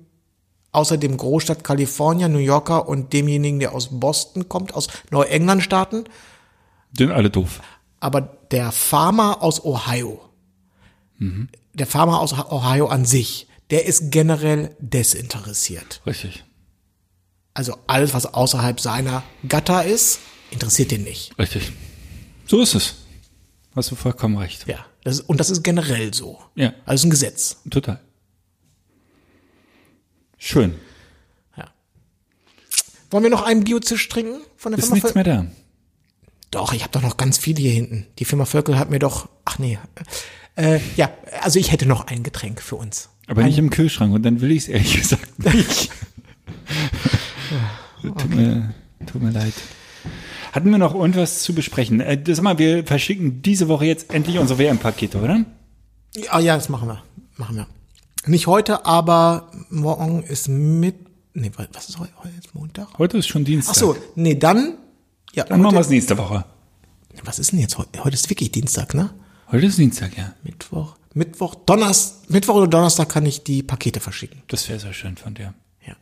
außer 0.73 0.99
dem 0.99 1.17
Großstadt 1.17 1.65
Kalifornien, 1.65 2.31
New 2.33 2.39
Yorker 2.39 2.87
und 2.87 3.13
demjenigen, 3.15 3.59
der 3.61 3.73
aus 3.75 3.89
Boston 3.99 4.47
kommt, 4.49 4.75
aus 4.75 4.89
Neuengland-Staaten, 5.11 6.05
Sind 6.97 7.13
alle 7.13 7.31
doof. 7.31 7.61
aber 7.99 8.21
der 8.51 8.73
Farmer 8.73 9.43
aus 9.43 9.65
Ohio, 9.65 10.21
der 11.77 11.86
Farmer 11.86 12.20
aus 12.20 12.32
Ohio 12.32 12.86
an 12.89 13.05
sich, 13.05 13.47
der 13.70 13.86
ist 13.86 14.11
generell 14.11 14.74
desinteressiert. 14.81 16.01
Richtig. 16.07 16.44
Also 17.55 17.77
alles, 17.86 18.15
was 18.15 18.27
außerhalb 18.27 18.81
seiner 18.81 19.23
Gatter 19.48 19.85
ist, 19.85 20.20
interessiert 20.51 20.90
den 20.90 21.05
nicht. 21.05 21.39
Richtig. 21.39 21.73
So 22.47 22.61
ist 22.61 22.74
es. 22.74 22.94
Hast 23.74 23.90
du 23.90 23.94
vollkommen 23.94 24.36
recht. 24.39 24.66
Ja, 24.66 24.86
das 25.05 25.20
ist, 25.20 25.28
und 25.28 25.39
das 25.39 25.51
ist 25.51 25.62
generell 25.62 26.15
so. 26.15 26.40
Ja. 26.55 26.73
Also 26.86 27.07
ein 27.07 27.11
Gesetz. 27.11 27.59
Total. 27.70 28.01
Schön. 30.39 30.74
Ja. 31.57 31.70
Wollen 33.11 33.24
wir 33.24 33.31
noch 33.31 33.43
einen 33.43 33.65
Biozisch 33.65 34.09
trinken 34.09 34.40
von 34.57 34.73
der 34.73 34.78
Ist 34.78 34.86
Firma 34.86 34.94
nichts 34.94 35.12
Völkel? 35.12 35.32
mehr 35.35 35.44
da. 35.44 35.51
Doch, 36.51 36.73
ich 36.73 36.82
habe 36.82 36.93
doch 36.93 37.03
noch 37.03 37.16
ganz 37.16 37.39
viele 37.39 37.61
hier 37.61 37.73
hinten. 37.73 38.07
Die 38.19 38.24
Firma 38.24 38.44
Völkel 38.44 38.78
hat 38.78 38.89
mir 38.90 38.98
doch. 38.98 39.28
Ach 39.44 39.59
nee. 39.59 39.78
Äh, 40.57 40.81
ja, 40.97 41.11
also 41.43 41.59
ich 41.59 41.70
hätte 41.73 41.87
noch 41.87 42.07
ein 42.07 42.23
Getränk 42.23 42.61
für 42.62 42.77
uns. 42.77 43.11
Aber 43.28 43.43
nicht 43.43 43.59
im 43.59 43.70
Kühlschrank 43.70 44.15
und 44.15 44.23
dann 44.23 44.41
will 44.41 44.51
ich 44.53 44.65
es 44.65 44.69
ehrlich 44.69 44.97
gesagt 45.01 45.39
nicht. 45.45 45.91
tut, 48.03 48.31
mir, 48.31 48.74
tut 49.07 49.23
mir 49.23 49.31
leid. 49.31 49.53
Hatten 50.53 50.70
wir 50.70 50.78
noch 50.78 50.95
irgendwas 50.95 51.43
zu 51.43 51.55
besprechen? 51.55 52.01
Äh, 52.01 52.23
sag 52.27 52.43
mal, 52.43 52.59
wir 52.59 52.87
verschicken 52.87 53.43
diese 53.43 53.69
Woche 53.69 53.85
jetzt 53.85 54.12
endlich 54.15 54.39
unsere 54.39 54.59
WM-Pakete, 54.59 55.20
oder? 55.20 55.45
Ja, 56.15 56.39
ja, 56.41 56.55
das 56.57 56.69
machen 56.69 56.89
wir. 56.89 57.03
Machen 57.37 57.57
wir. 57.57 57.66
Nicht 58.24 58.47
heute, 58.47 58.87
aber 58.87 59.51
morgen 59.69 60.23
ist 60.23 60.49
mit. 60.49 60.95
Nee, 61.35 61.53
was 61.73 61.91
ist 61.91 61.99
heute? 61.99 62.12
Heute 62.23 62.35
ist 62.39 62.55
Montag? 62.55 62.89
Heute 62.99 63.19
ist 63.19 63.27
schon 63.28 63.45
Dienstag. 63.45 63.73
Ach 63.77 63.78
so, 63.78 63.97
nee, 64.15 64.35
dann. 64.35 64.78
Ja, 65.35 65.45
Dann 65.45 65.61
machen 65.61 65.74
wir 65.74 65.81
es 65.81 65.91
nächste 65.91 66.16
Woche. 66.16 66.47
was 67.24 67.39
ist 67.39 67.53
denn 67.53 67.59
jetzt 67.59 67.77
heute? 67.77 68.03
Heute 68.03 68.15
ist 68.15 68.31
wirklich 68.31 68.51
Dienstag, 68.51 68.95
ne? 68.95 69.11
Heute 69.51 69.66
ist 69.66 69.78
Dienstag, 69.78 70.16
ja. 70.16 70.35
Mittwoch. 70.43 70.97
Mittwoch, 71.14 71.55
Donnerstag, 71.55 72.28
Mittwoch 72.31 72.56
oder 72.56 72.68
Donnerstag 72.68 73.09
kann 73.09 73.24
ich 73.24 73.44
die 73.44 73.62
Pakete 73.62 74.01
verschicken. 74.01 74.43
Das 74.48 74.68
wäre 74.68 74.81
sehr 74.81 74.93
schön 74.93 75.16
von 75.16 75.35
dir. 75.35 75.55
Ja. 75.86 75.97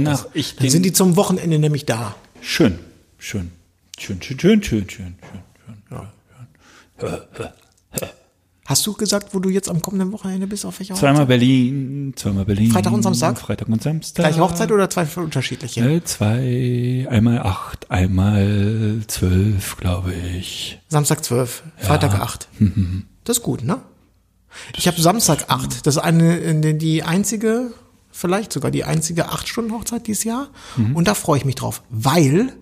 Nach 0.00 0.26
ich 0.34 0.56
Dann 0.56 0.68
sind 0.70 0.84
die 0.84 0.92
zum 0.92 1.16
Wochenende 1.16 1.58
nämlich 1.58 1.86
da. 1.86 2.14
Schön. 2.40 2.78
Schön. 3.18 3.50
Schön, 3.98 4.22
schön, 4.22 4.38
schön, 4.38 4.62
schön, 4.62 4.88
schön, 4.88 5.16
schön. 6.98 7.48
Hast 8.68 8.86
du 8.86 8.92
gesagt, 8.92 9.32
wo 9.34 9.38
du 9.38 9.48
jetzt 9.48 9.70
am 9.70 9.80
kommenden 9.80 10.12
Wochenende 10.12 10.46
bist? 10.46 10.66
Auf 10.66 10.78
welcher 10.78 10.94
Zweimal 10.94 11.24
Berlin, 11.24 12.12
zweimal 12.16 12.44
Berlin. 12.44 12.70
Freitag 12.70 12.92
und 12.92 13.02
Samstag? 13.02 13.38
Freitag 13.40 13.66
und 13.68 13.82
Samstag. 13.82 14.24
Gleiche 14.24 14.40
Hochzeit 14.40 14.70
oder 14.70 14.90
zwei 14.90 15.06
unterschiedliche? 15.16 15.80
Äh, 15.80 16.04
zwei, 16.04 17.06
einmal 17.08 17.38
acht, 17.38 17.90
einmal 17.90 19.00
zwölf, 19.06 19.78
glaube 19.78 20.12
ich. 20.12 20.78
Samstag 20.88 21.24
12, 21.24 21.62
Freitag 21.78 22.14
8. 22.20 22.48
Das 23.24 23.38
ist 23.38 23.42
gut, 23.42 23.62
ne? 23.64 23.80
Ich 24.76 24.86
habe 24.86 25.00
Samstag 25.00 25.46
8. 25.48 25.86
Das 25.86 25.96
ist 25.96 26.02
eine, 26.02 26.74
die- 26.74 27.02
einzige, 27.02 27.72
vielleicht 28.10 28.52
sogar 28.52 28.70
die 28.70 28.84
einzige 28.84 29.30
8-Stunden-Hochzeit 29.30 30.06
dieses 30.06 30.24
Jahr. 30.24 30.48
Und 30.94 31.08
da 31.08 31.14
freue 31.14 31.38
ich 31.38 31.44
mich 31.46 31.54
drauf, 31.54 31.82
weil 31.90 32.52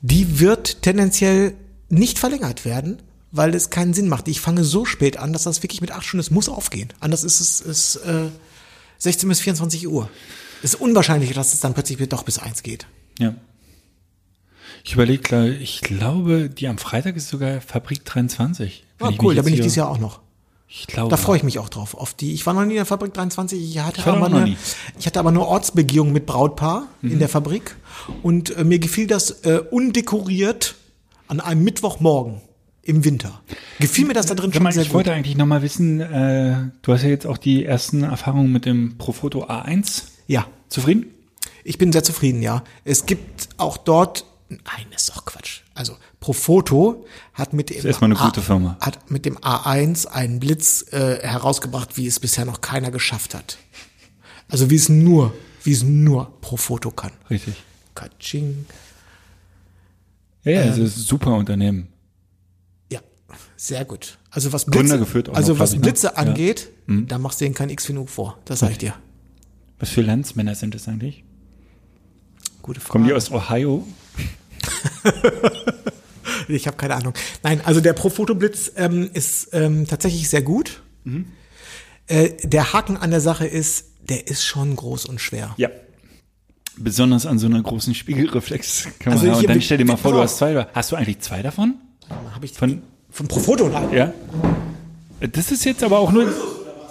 die 0.00 0.40
wird 0.40 0.82
tendenziell 0.82 1.54
nicht 1.88 2.18
verlängert 2.20 2.64
werden, 2.64 3.02
weil 3.30 3.54
es 3.54 3.70
keinen 3.70 3.94
Sinn 3.94 4.08
macht. 4.08 4.28
Ich 4.28 4.40
fange 4.40 4.64
so 4.64 4.84
spät 4.84 5.16
an, 5.18 5.32
dass 5.32 5.42
das 5.44 5.62
wirklich 5.62 5.80
mit 5.80 5.92
8 5.92 6.04
Stunden, 6.04 6.20
es 6.20 6.30
muss 6.30 6.48
aufgehen. 6.48 6.88
Anders 7.00 7.24
ist 7.24 7.40
es 7.40 7.60
ist, 7.60 7.96
äh, 7.96 8.28
16 8.98 9.28
bis 9.28 9.40
24 9.40 9.86
Uhr. 9.88 10.08
Es 10.62 10.74
ist 10.74 10.80
unwahrscheinlich, 10.80 11.32
dass 11.34 11.52
es 11.54 11.60
dann 11.60 11.74
plötzlich 11.74 11.98
doch 12.08 12.22
bis 12.24 12.38
1 12.38 12.62
geht. 12.62 12.86
Ja. 13.18 13.34
Ich 14.84 14.94
überlege, 14.94 15.48
ich 15.54 15.80
glaube, 15.82 16.48
die 16.48 16.68
am 16.68 16.78
Freitag 16.78 17.16
ist 17.16 17.28
sogar 17.28 17.60
Fabrik 17.60 18.04
23. 18.04 18.84
wenn 18.98 19.06
Ah, 19.08 19.12
cool, 19.20 19.34
da 19.34 19.42
bin 19.42 19.52
ich 19.54 19.60
dieses 19.60 19.76
Jahr 19.76 19.88
auch 19.90 19.98
noch. 19.98 20.20
Ich 20.70 20.86
glaube. 20.86 21.10
Da 21.10 21.16
freue 21.16 21.36
ich 21.38 21.42
mich 21.42 21.58
auch 21.58 21.68
drauf. 21.68 21.94
Auf 21.94 22.14
die, 22.14 22.34
ich 22.34 22.44
war 22.46 22.52
noch 22.54 22.62
nie 22.64 22.72
in 22.72 22.76
der 22.76 22.86
Fabrik 22.86 23.14
23. 23.14 23.58
Ich 23.60 23.78
hatte, 23.78 24.00
Ich 24.00 24.06
aber, 24.06 24.26
eine, 24.26 24.56
ich 24.98 25.06
hatte 25.06 25.18
aber 25.18 25.30
eine 25.30 25.40
Ortsbegehung 25.44 26.12
mit 26.12 26.26
Brautpaar 26.26 26.86
Mhm. 27.00 27.12
in 27.12 27.18
der 27.18 27.28
Fabrik. 27.28 27.76
Und 28.22 28.54
äh, 28.56 28.64
mir 28.64 28.78
gefiel 28.78 29.06
das 29.06 29.30
äh, 29.44 29.60
undekoriert 29.70 30.74
an 31.26 31.40
einem 31.40 31.64
Mittwochmorgen 31.64 32.40
im 32.88 33.04
Winter. 33.04 33.40
Gefiel 33.78 34.06
mir 34.06 34.14
das 34.14 34.26
da 34.26 34.34
drin 34.34 34.50
Sag 34.50 34.54
schon 34.56 34.62
mal, 34.64 34.72
sehr 34.72 34.82
ich 34.82 34.88
gut. 34.88 34.94
wollte 34.96 35.12
eigentlich 35.12 35.36
noch 35.36 35.46
mal 35.46 35.62
wissen, 35.62 36.00
äh, 36.00 36.56
du 36.82 36.92
hast 36.92 37.02
ja 37.02 37.08
jetzt 37.10 37.26
auch 37.26 37.36
die 37.38 37.64
ersten 37.64 38.02
Erfahrungen 38.02 38.50
mit 38.50 38.64
dem 38.64 38.96
Profoto 38.98 39.44
A1. 39.44 40.04
Ja, 40.26 40.46
Zufrieden? 40.68 41.06
ich 41.64 41.78
bin 41.78 41.92
sehr 41.92 42.02
zufrieden, 42.02 42.40
ja. 42.42 42.64
Es 42.84 43.04
gibt 43.06 43.48
auch 43.58 43.76
dort, 43.76 44.24
nein, 44.48 44.86
ist 44.94 45.08
doch 45.10 45.24
Quatsch. 45.26 45.60
Also 45.74 45.96
Profoto 46.18 47.04
hat 47.34 47.52
mit 47.52 47.70
dem 47.70 47.84
erstmal 47.86 48.10
eine 48.10 48.18
gute 48.18 48.40
Firma. 48.42 48.76
hat 48.80 49.10
mit 49.10 49.24
dem 49.26 49.36
A1 49.38 50.06
einen 50.06 50.40
Blitz 50.40 50.84
äh, 50.92 51.18
herausgebracht, 51.22 51.96
wie 51.96 52.06
es 52.06 52.18
bisher 52.20 52.44
noch 52.46 52.60
keiner 52.62 52.90
geschafft 52.90 53.34
hat. 53.34 53.58
Also 54.48 54.70
wie 54.70 54.76
es 54.76 54.88
nur, 54.88 55.34
wie 55.62 55.72
es 55.72 55.82
nur 55.82 56.40
Profoto 56.40 56.90
kann. 56.90 57.12
Richtig. 57.30 57.54
Katsching. 57.94 58.64
Ja, 60.44 60.52
ja, 60.52 60.60
Ähm. 60.62 60.68
also 60.70 60.82
ist 60.84 61.06
super 61.06 61.34
Unternehmen. 61.34 61.88
Sehr 63.56 63.84
gut. 63.84 64.18
Also 64.30 64.52
was 64.52 64.64
Blitze, 64.64 65.04
also 65.32 65.58
was 65.58 65.70
ich, 65.72 65.76
ne? 65.76 65.82
Blitze 65.82 66.06
Ja. 66.08 66.12
angeht, 66.14 66.68
da 66.86 67.18
machst 67.18 67.40
du 67.40 67.44
denen 67.44 67.54
kein 67.54 67.70
X 67.70 67.86
genug 67.86 68.08
vor. 68.08 68.38
Das 68.44 68.60
sag 68.60 68.70
ich 68.70 68.78
dir. 68.78 68.94
Was 69.78 69.90
für 69.90 70.02
Landsmänner 70.02 70.54
sind 70.54 70.74
das 70.74 70.88
eigentlich? 70.88 71.24
Gute 72.62 72.80
Frage. 72.80 72.92
Kommen 72.92 73.06
die 73.06 73.12
aus 73.14 73.30
Ohio? 73.30 73.86
Ich 76.48 76.66
habe 76.66 76.76
keine 76.76 76.94
Ahnung. 76.94 77.12
Nein, 77.42 77.60
also 77.64 77.80
der 77.80 77.92
Profotoblitz 77.92 78.72
ähm, 78.76 79.10
ist 79.12 79.50
ähm, 79.52 79.86
tatsächlich 79.86 80.28
sehr 80.30 80.42
gut. 80.42 80.82
Mhm. 81.04 81.26
Äh, 82.06 82.30
der 82.42 82.72
Haken 82.72 82.96
an 82.96 83.10
der 83.10 83.20
Sache 83.20 83.46
ist, 83.46 83.86
der 84.08 84.28
ist 84.28 84.44
schon 84.44 84.74
groß 84.74 85.04
und 85.06 85.20
schwer. 85.20 85.54
Ja. 85.58 85.68
Besonders 86.76 87.26
an 87.26 87.38
so 87.38 87.46
einer 87.46 87.62
großen 87.62 87.94
Spiegelreflexkamera. 87.94 89.10
Also 89.10 89.26
hier 89.26 89.36
und 89.36 89.48
dann 89.48 89.60
stell 89.60 89.78
dir 89.78 89.84
mal 89.84 89.96
vor, 89.96 90.12
du 90.12 90.20
hast 90.20 90.38
zwei. 90.38 90.66
Hast 90.72 90.92
du 90.92 90.96
eigentlich 90.96 91.20
zwei 91.20 91.42
davon? 91.42 91.74
Hab 92.32 92.42
ich 92.44 92.52
Von, 92.52 92.82
vom 93.10 93.28
Profoto? 93.28 93.68
Nein. 93.68 93.88
ja? 93.92 94.12
Das 95.32 95.50
ist 95.50 95.64
jetzt 95.64 95.82
aber 95.82 95.98
auch 95.98 96.12
nur 96.12 96.26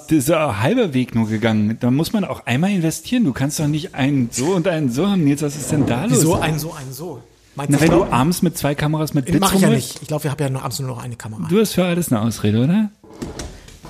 dieser 0.10 0.62
halbe 0.62 0.94
Weg 0.94 1.16
nur 1.16 1.28
gegangen. 1.28 1.78
Da 1.80 1.92
muss 1.92 2.14
man 2.14 2.24
auch 2.26 2.46
einmal 2.46 2.72
investieren. 2.72 3.24
Du 3.26 3.34
kannst 3.34 3.60
doch 3.60 3.68
nicht 3.68 3.96
einen 3.96 4.30
so 4.32 4.48
und 4.48 4.68
einen 4.68 4.92
so 4.92 5.08
haben. 5.08 5.24
Nils, 5.24 5.42
was 5.42 5.56
ist 5.56 5.72
denn 5.72 5.86
da 5.86 6.04
los? 6.06 6.12
Wieso 6.20 6.36
ein 6.36 6.60
so, 6.60 6.74
ein 6.74 6.92
so? 6.92 7.22
Meinst 7.56 7.72
Na, 7.72 7.82
wenn 7.82 7.90
du 7.92 8.04
abends 8.04 8.42
mit 8.42 8.58
zwei 8.58 8.76
Kameras 8.76 9.14
mit 9.14 9.26
Blitz 9.26 9.40
Mach 9.42 9.54
ich 9.56 9.62
ja 9.62 9.70
nicht. 9.70 10.00
Ich 10.02 10.08
glaube, 10.08 10.26
wir 10.26 10.32
haben 10.32 10.40
ja 10.42 10.50
nur 10.50 10.62
abends 10.62 10.80
nur 10.80 10.90
noch 10.90 11.02
eine 11.04 11.16
Kamera. 11.16 11.48
Du 11.50 11.60
hast 11.60 11.74
für 11.74 11.86
alles 11.86 12.12
eine 12.12 12.22
Ausrede, 12.22 12.64
oder? 12.64 12.90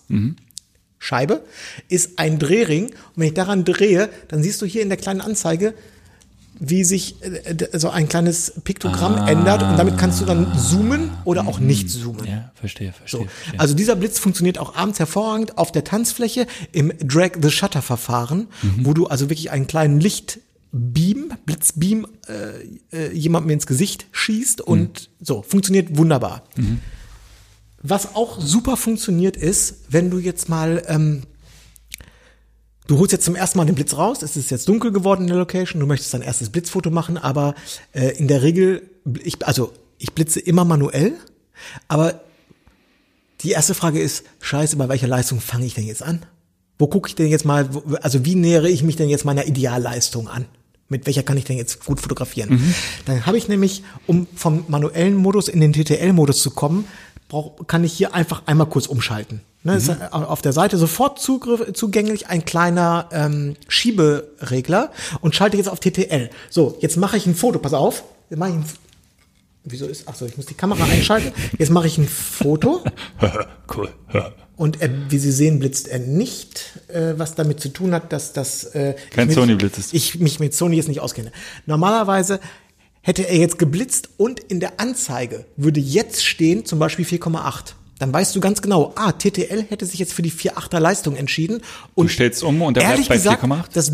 Scheibe, 1.00 1.44
ist 1.90 2.18
ein 2.20 2.40
Drehring. 2.40 2.86
Und 2.88 2.94
wenn 3.16 3.28
ich 3.28 3.34
daran 3.34 3.64
drehe, 3.66 4.10
dann 4.28 4.42
siehst 4.44 4.62
du 4.62 4.66
hier 4.66 4.82
in 4.82 4.90
der 4.90 4.98
kleinen 4.98 5.22
Anzeige, 5.22 5.74
wie 6.60 6.84
sich 6.84 7.22
äh, 7.22 7.78
so 7.78 7.90
ein 7.92 8.10
kleines 8.10 8.54
Piktogramm 8.64 9.28
ändert. 9.28 9.62
Und 9.62 9.78
damit 9.78 10.00
kannst 10.00 10.22
du 10.22 10.26
dann 10.26 10.58
zoomen 10.58 11.12
oder 11.24 11.48
auch 11.48 11.60
nicht 11.60 11.90
zoomen. 11.92 12.26
Ja, 12.26 12.52
verstehe, 12.56 12.94
verstehe. 12.94 13.22
So. 13.22 13.28
verstehe. 13.28 13.60
Also 13.60 13.76
dieser 13.76 13.96
Blitz 13.96 14.18
funktioniert 14.18 14.58
auch 14.58 14.76
abends 14.76 14.98
hervorragend 14.98 15.58
auf 15.60 15.72
der 15.72 15.84
Tanzfläche 15.84 16.48
im 16.72 16.92
Drag 17.00 17.34
the 17.40 17.52
Shutter 17.52 17.84
Verfahren, 17.84 18.48
Mhm. 18.64 18.86
wo 18.86 18.94
du 18.96 19.06
also 19.06 19.26
wirklich 19.30 19.52
einen 19.52 19.68
kleinen 19.68 20.00
Lichtbeam, 20.00 21.34
Blitzbeam 21.46 22.08
äh, 22.28 22.98
äh, 22.98 23.14
jemandem 23.14 23.52
ins 23.52 23.68
Gesicht 23.68 24.08
schießt 24.12 24.60
und 24.62 25.10
Mhm. 25.20 25.26
so 25.26 25.42
funktioniert 25.44 25.96
wunderbar. 25.96 26.44
Was 27.84 28.16
auch 28.16 28.40
super 28.42 28.76
funktioniert 28.78 29.38
ist, 29.38 29.86
wenn 29.90 30.10
du 30.10 30.18
jetzt 30.20 30.50
mal 30.50 30.84
ähm, 30.88 31.24
Du 32.88 32.98
holst 33.00 33.12
jetzt 33.12 33.26
zum 33.26 33.36
ersten 33.36 33.58
Mal 33.58 33.66
den 33.66 33.76
Blitz 33.76 33.96
raus, 33.98 34.22
es 34.22 34.38
ist 34.38 34.50
jetzt 34.50 34.70
dunkel 34.70 34.94
geworden 34.94 35.24
in 35.24 35.28
der 35.28 35.36
Location, 35.36 35.82
du 35.82 35.86
möchtest 35.86 36.14
dein 36.14 36.22
erstes 36.22 36.50
Blitzfoto 36.50 36.90
machen, 36.90 37.18
aber 37.18 37.54
äh, 37.92 38.18
in 38.18 38.30
der 38.30 38.44
Regel, 38.44 38.90
ich, 39.26 39.46
also 39.46 39.74
ich 39.98 40.14
blitze 40.14 40.40
immer 40.40 40.64
manuell, 40.64 41.14
aber 41.90 42.22
die 43.42 43.52
erste 43.52 43.74
Frage 43.74 44.00
ist, 44.00 44.24
scheiße, 44.40 44.78
bei 44.78 44.88
welcher 44.88 45.08
Leistung 45.08 45.42
fange 45.42 45.66
ich 45.66 45.74
denn 45.74 45.86
jetzt 45.86 46.02
an? 46.02 46.26
Wo 46.80 46.88
gucke 46.88 47.10
ich 47.10 47.16
denn 47.16 47.28
jetzt 47.28 47.44
mal, 47.44 47.74
wo- 47.74 47.96
also 47.96 48.24
wie 48.24 48.36
nähere 48.36 48.70
ich 48.70 48.84
mich 48.84 48.96
denn 48.96 49.10
jetzt 49.10 49.26
meiner 49.26 49.46
Idealleistung 49.48 50.30
an? 50.30 50.46
Mit 50.88 51.06
welcher 51.08 51.24
kann 51.24 51.36
ich 51.36 51.44
denn 51.44 51.58
jetzt 51.58 51.84
gut 51.84 52.00
fotografieren? 52.00 52.74
Dann 53.06 53.26
habe 53.26 53.38
ich 53.38 53.50
nämlich, 53.50 53.84
um 54.06 54.28
vom 54.34 54.64
manuellen 54.70 55.16
Modus 55.16 55.50
in 55.50 55.60
den 55.60 55.74
TTL-Modus 55.74 56.42
zu 56.42 56.52
kommen, 56.52 56.86
brauch, 57.30 57.68
kann 57.68 57.84
ich 57.84 57.94
hier 57.94 58.14
einfach 58.14 58.44
einmal 58.46 58.68
kurz 58.68 58.88
umschalten. 58.88 59.42
Ne, 59.64 59.76
Ist 59.76 59.90
auf 60.12 60.42
der 60.42 60.54
Seite 60.54 60.78
sofort 60.78 61.20
Zugriff, 61.20 61.74
zugänglich 61.74 62.28
ein 62.28 62.46
kleiner 62.46 63.10
ähm, 63.12 63.56
Schieberegler 63.68 64.92
und 65.22 65.36
schalte 65.36 65.58
jetzt 65.58 65.68
auf 65.68 65.80
TTL. 65.80 66.30
So, 66.50 66.78
jetzt 66.80 66.96
mache 66.98 67.18
ich 67.18 67.26
ein 67.26 67.36
Foto, 67.36 67.60
pass 67.60 67.74
auf. 67.74 68.04
Jetzt 68.30 68.40
mache 68.40 68.50
ich 68.52 68.56
ein, 68.56 68.66
wieso 69.66 69.88
ist, 69.88 70.04
ach 70.08 70.16
so, 70.16 70.26
ich 70.26 70.38
muss 70.38 70.46
die 70.46 70.54
Kamera 70.54 70.84
einschalten. 70.90 71.34
Jetzt 71.58 71.70
mache 71.72 71.88
ich 71.88 71.98
ein 71.98 72.08
Foto. 72.08 72.84
cool. 73.76 73.90
Und 74.56 74.82
er, 74.82 74.90
wie 75.12 75.18
Sie 75.20 75.32
sehen, 75.32 75.60
blitzt 75.60 75.88
er 75.88 76.00
nicht, 76.00 76.80
äh, 76.88 77.14
was 77.18 77.36
damit 77.36 77.60
zu 77.60 77.70
tun 77.70 77.94
hat, 77.94 78.14
dass 78.14 78.34
das 78.34 78.64
äh, 78.74 78.96
Kein 79.12 79.30
ich 79.30 79.36
mit- 79.36 79.44
Sony-Blitz 79.44 79.78
ist. 79.80 79.94
Ich 79.94 80.20
mich 80.20 80.40
mit 80.40 80.54
Sony 80.56 80.78
jetzt 80.78 80.88
nicht 80.88 81.00
auskenne. 81.02 81.32
Normalerweise 81.66 82.40
hätte 83.08 83.24
er 83.24 83.38
jetzt 83.38 83.58
geblitzt 83.58 84.10
und 84.18 84.42
in 84.42 84.60
der 84.60 84.82
Anzeige 84.82 85.46
würde 85.56 85.80
jetzt 85.80 86.26
stehen, 86.26 86.66
zum 86.66 86.78
Beispiel 86.78 87.06
4,8. 87.06 87.74
Dann 88.00 88.14
weißt 88.14 88.36
du 88.36 88.42
ganz 88.42 88.62
genau, 88.62 88.92
ah, 88.96 89.14
TTL 89.14 89.64
hätte 89.70 89.86
sich 89.86 89.98
jetzt 89.98 90.12
für 90.12 90.22
die 90.22 90.32
4,8er 90.32 90.80
Leistung 90.80 91.16
entschieden. 91.16 91.62
Und 91.96 92.12
stellst 92.12 92.44
um 92.44 92.62
und 92.62 92.76
der 92.76 92.82
bleibt 92.82 93.08
bei 93.08 93.16
gesagt, 93.16 93.46
4,8? 93.46 93.64
Das, 93.72 93.94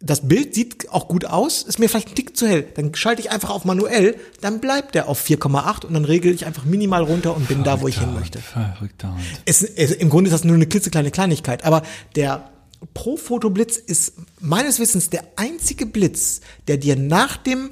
das 0.00 0.26
Bild 0.26 0.52
sieht 0.52 0.90
auch 0.90 1.06
gut 1.06 1.26
aus, 1.26 1.62
ist 1.62 1.78
mir 1.78 1.88
vielleicht 1.88 2.08
ein 2.08 2.14
Tick 2.16 2.36
zu 2.36 2.48
hell. 2.48 2.66
Dann 2.74 2.92
schalte 2.96 3.22
ich 3.22 3.30
einfach 3.30 3.50
auf 3.50 3.64
manuell, 3.64 4.16
dann 4.40 4.58
bleibt 4.58 4.96
der 4.96 5.08
auf 5.08 5.24
4,8 5.24 5.86
und 5.86 5.94
dann 5.94 6.04
regel 6.04 6.34
ich 6.34 6.44
einfach 6.44 6.64
minimal 6.64 7.04
runter 7.04 7.36
und 7.36 7.46
bin 7.46 7.62
da, 7.62 7.80
wo 7.80 7.86
ich 7.86 8.00
hin 8.00 8.14
möchte. 8.14 8.40
Verrückter. 8.40 9.16
Es, 9.44 9.62
es, 9.62 9.92
Im 9.92 10.10
Grunde 10.10 10.28
ist 10.28 10.34
das 10.34 10.42
nur 10.42 10.56
eine 10.56 10.66
klitzekleine 10.66 11.12
Kleinigkeit, 11.12 11.64
aber 11.64 11.84
der 12.16 12.50
Pro-Foto-Blitz 12.94 13.76
ist 13.76 14.14
meines 14.40 14.80
Wissens 14.80 15.08
der 15.08 15.22
einzige 15.36 15.86
Blitz, 15.86 16.40
der 16.66 16.78
dir 16.78 16.96
nach 16.96 17.36
dem 17.36 17.70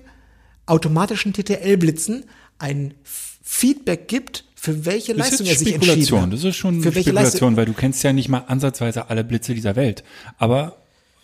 automatischen 0.66 1.32
TTL-Blitzen 1.32 2.24
ein 2.58 2.94
Feedback 3.42 4.08
gibt, 4.08 4.44
für 4.54 4.84
welche 4.86 5.14
Das 5.14 5.32
ist 5.32 5.40
Leistung 5.40 5.46
jetzt 5.46 5.54
er 5.56 5.58
sich 5.64 5.74
entschieden 5.74 5.96
Spekulation. 5.96 6.22
hat. 6.22 6.32
Das 6.32 6.44
ist 6.44 6.56
schon 6.56 6.74
für 6.80 6.94
welche 6.94 7.10
Spekulation, 7.10 7.32
Leistung, 7.32 7.56
weil 7.56 7.66
du 7.66 7.72
kennst 7.72 8.02
ja 8.04 8.12
nicht 8.12 8.28
mal 8.28 8.44
ansatzweise 8.46 9.10
alle 9.10 9.24
Blitze 9.24 9.54
dieser 9.54 9.74
Welt. 9.76 10.04
Aber 10.38 10.82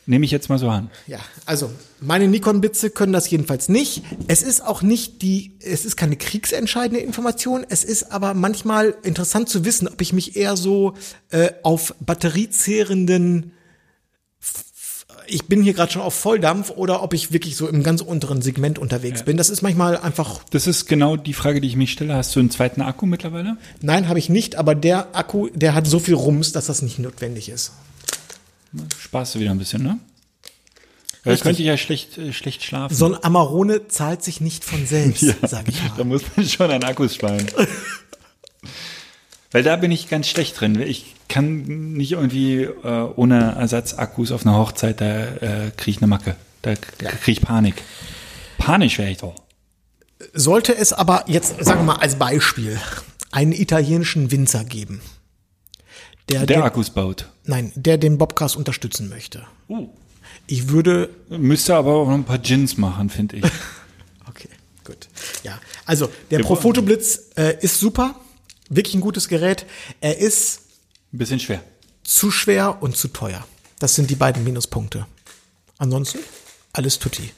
Nehme 0.09 0.25
ich 0.25 0.31
jetzt 0.31 0.49
mal 0.49 0.59
so 0.59 0.71
an. 0.71 0.91
Ja, 1.07 1.19
also 1.45 1.71
meine 2.01 2.29
Nikon-Blitze 2.29 2.89
können 2.89 3.13
das 3.13 3.29
jedenfalls 3.29 3.69
nicht. 3.69 4.03
Es 4.27 4.43
ist 4.43 4.65
auch 4.65 4.81
nicht 4.81 5.21
die, 5.21 5.53
es 5.63 5.85
ist 5.85 5.99
keine 5.99 6.17
kriegsentscheidende 6.17 7.05
Information. 7.05 7.67
Es 7.69 7.85
ist 7.85 8.11
aber 8.11 8.33
manchmal 8.33 8.97
interessant 9.03 9.51
zu 9.51 9.67
wissen, 9.67 9.87
ob 9.87 10.01
ich 10.01 10.15
mich 10.15 10.35
eher 10.35 10.57
so 10.57 10.95
äh, 11.29 11.51
auf 11.63 11.95
batteriezehrenden 12.01 13.53
ich 15.29 15.45
bin 15.45 15.63
hier 15.63 15.75
gerade 15.75 15.93
schon 15.93 16.03
auf 16.03 16.15
Volldampf 16.15 16.71
oder 16.71 17.03
ob 17.03 17.15
ich 17.15 17.33
wirklich 17.33 17.57
so 17.57 17.69
im 17.69 17.83
ganz 17.83 18.01
unteren 18.01 18.43
Segment 18.43 18.79
unterwegs 18.79 19.23
bin. 19.25 19.37
Das 19.37 19.51
ist 19.51 19.63
manchmal 19.63 19.97
einfach. 19.99 20.41
Das 20.51 20.67
ist 20.67 20.87
genau 20.87 21.17
die 21.17 21.35
Frage, 21.35 21.61
die 21.61 21.69
ich 21.69 21.77
mich 21.77 21.93
stelle. 21.93 22.15
Hast 22.15 22.35
du 22.35 22.41
einen 22.41 22.51
zweiten 22.51 22.83
Akku 22.83 23.07
mittlerweile? 23.07 23.57
Nein, 23.81 24.09
habe 24.09 24.19
ich 24.19 24.29
nicht, 24.29 24.57
aber 24.57 24.75
der 24.75 25.15
Akku, 25.17 25.49
der 25.55 25.75
hat 25.75 25.87
so 25.87 25.99
viel 25.99 26.15
Rums, 26.15 26.53
dass 26.53 26.67
das 26.67 26.83
nicht 26.83 26.99
notwendig 26.99 27.49
ist. 27.49 27.73
Sparst 28.99 29.35
du 29.35 29.39
wieder 29.41 29.51
ein 29.51 29.59
bisschen, 29.59 29.83
ne? 29.83 29.99
Da 31.25 31.37
könnte 31.37 31.61
ich 31.63 31.67
ja 31.69 31.77
schlecht, 31.77 32.17
äh, 32.17 32.33
schlecht 32.33 32.63
schlafen. 32.63 32.95
So 32.95 33.07
ein 33.07 33.23
Amarone 33.23 33.89
zahlt 33.89 34.23
sich 34.23 34.41
nicht 34.41 34.65
von 34.65 34.87
selbst, 34.87 35.23
Ja, 35.23 35.35
sag 35.47 35.69
ich 35.69 35.79
Da 35.97 35.99
mal. 35.99 36.05
muss 36.05 36.23
man 36.37 36.47
schon 36.47 36.71
an 36.71 36.85
Akkus 36.85 37.15
sparen. 37.17 37.47
Weil 39.51 39.63
da 39.63 39.77
bin 39.77 39.91
ich 39.91 40.09
ganz 40.09 40.27
schlecht 40.29 40.61
drin. 40.61 40.81
Ich 40.81 41.15
kann 41.39 41.93
nicht 41.95 42.13
irgendwie 42.13 42.63
äh, 42.63 43.09
ohne 43.17 43.57
Ersatzakkus 43.59 44.33
auf 44.33 44.45
einer 44.47 44.57
Hochzeit, 44.57 45.01
da 45.01 45.25
äh, 45.25 45.71
kriege 45.77 45.91
ich 45.93 45.99
eine 45.99 46.07
Macke. 46.07 46.37
Da 46.63 46.75
kriege 46.75 47.33
ich 47.33 47.41
Panik. 47.41 47.83
Panisch 48.59 48.99
wäre 48.99 49.11
ich 49.11 49.19
doch. 49.19 49.35
Sollte 50.33 50.77
es 50.77 50.93
aber 50.93 51.25
jetzt, 51.29 51.63
sagen 51.65 51.81
wir 51.81 51.95
mal 51.95 51.97
als 51.97 52.17
Beispiel, 52.17 52.79
einen 53.31 53.53
italienischen 53.53 54.31
Winzer 54.31 54.65
geben, 54.65 55.01
der, 56.29 56.41
Der 56.45 56.57
den, 56.59 56.63
Akkus 56.63 56.91
baut. 56.91 57.29
nein, 57.45 57.73
der 57.75 57.97
den 57.99 58.19
Bobcast 58.19 58.57
unterstützen 58.57 59.09
möchte. 59.09 59.45
Uh. 59.69 59.89
Ich 60.47 60.69
würde 60.69 61.11
Müsste 61.29 61.75
aber 61.75 61.95
auch 61.95 62.07
noch 62.07 62.15
ein 62.15 62.25
paar 62.25 62.39
Gins 62.39 62.77
machen, 62.77 63.11
finde 63.11 63.37
ich. 63.37 63.45
Okay, 64.29 64.49
gut. 64.85 65.09
Ja, 65.43 65.59
also 65.87 66.11
der 66.31 66.41
Profoto 66.41 66.83
Blitz 66.83 67.31
äh, 67.37 67.57
ist 67.61 67.81
super, 67.81 68.15
wirklich 68.69 68.95
ein 68.95 69.01
gutes 69.01 69.29
Gerät. 69.29 69.65
Er 70.01 70.19
ist 70.19 70.61
Ein 71.13 71.19
bisschen 71.19 71.41
schwer. 71.41 71.63
zu 72.05 72.31
schwer 72.31 72.83
und 72.83 72.97
zu 72.97 73.09
teuer. 73.09 73.47
Das 73.79 73.95
sind 73.95 74.11
die 74.11 74.17
beiden 74.17 74.45
Minuspunkte. 74.45 75.07
Ansonsten 75.79 76.19
alles 76.73 76.99
tutti. 76.99 77.31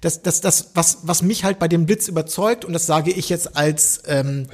Das, 0.00 0.22
das, 0.22 0.40
das, 0.40 0.70
was, 0.74 0.98
was 1.02 1.22
mich 1.22 1.44
halt 1.44 1.58
bei 1.58 1.68
dem 1.68 1.86
Blitz 1.86 2.08
überzeugt, 2.08 2.64
und 2.64 2.72
das 2.72 2.86
sage 2.86 3.10
ich 3.12 3.28
jetzt 3.28 3.56
als 3.56 4.02
ähm, 4.06 4.48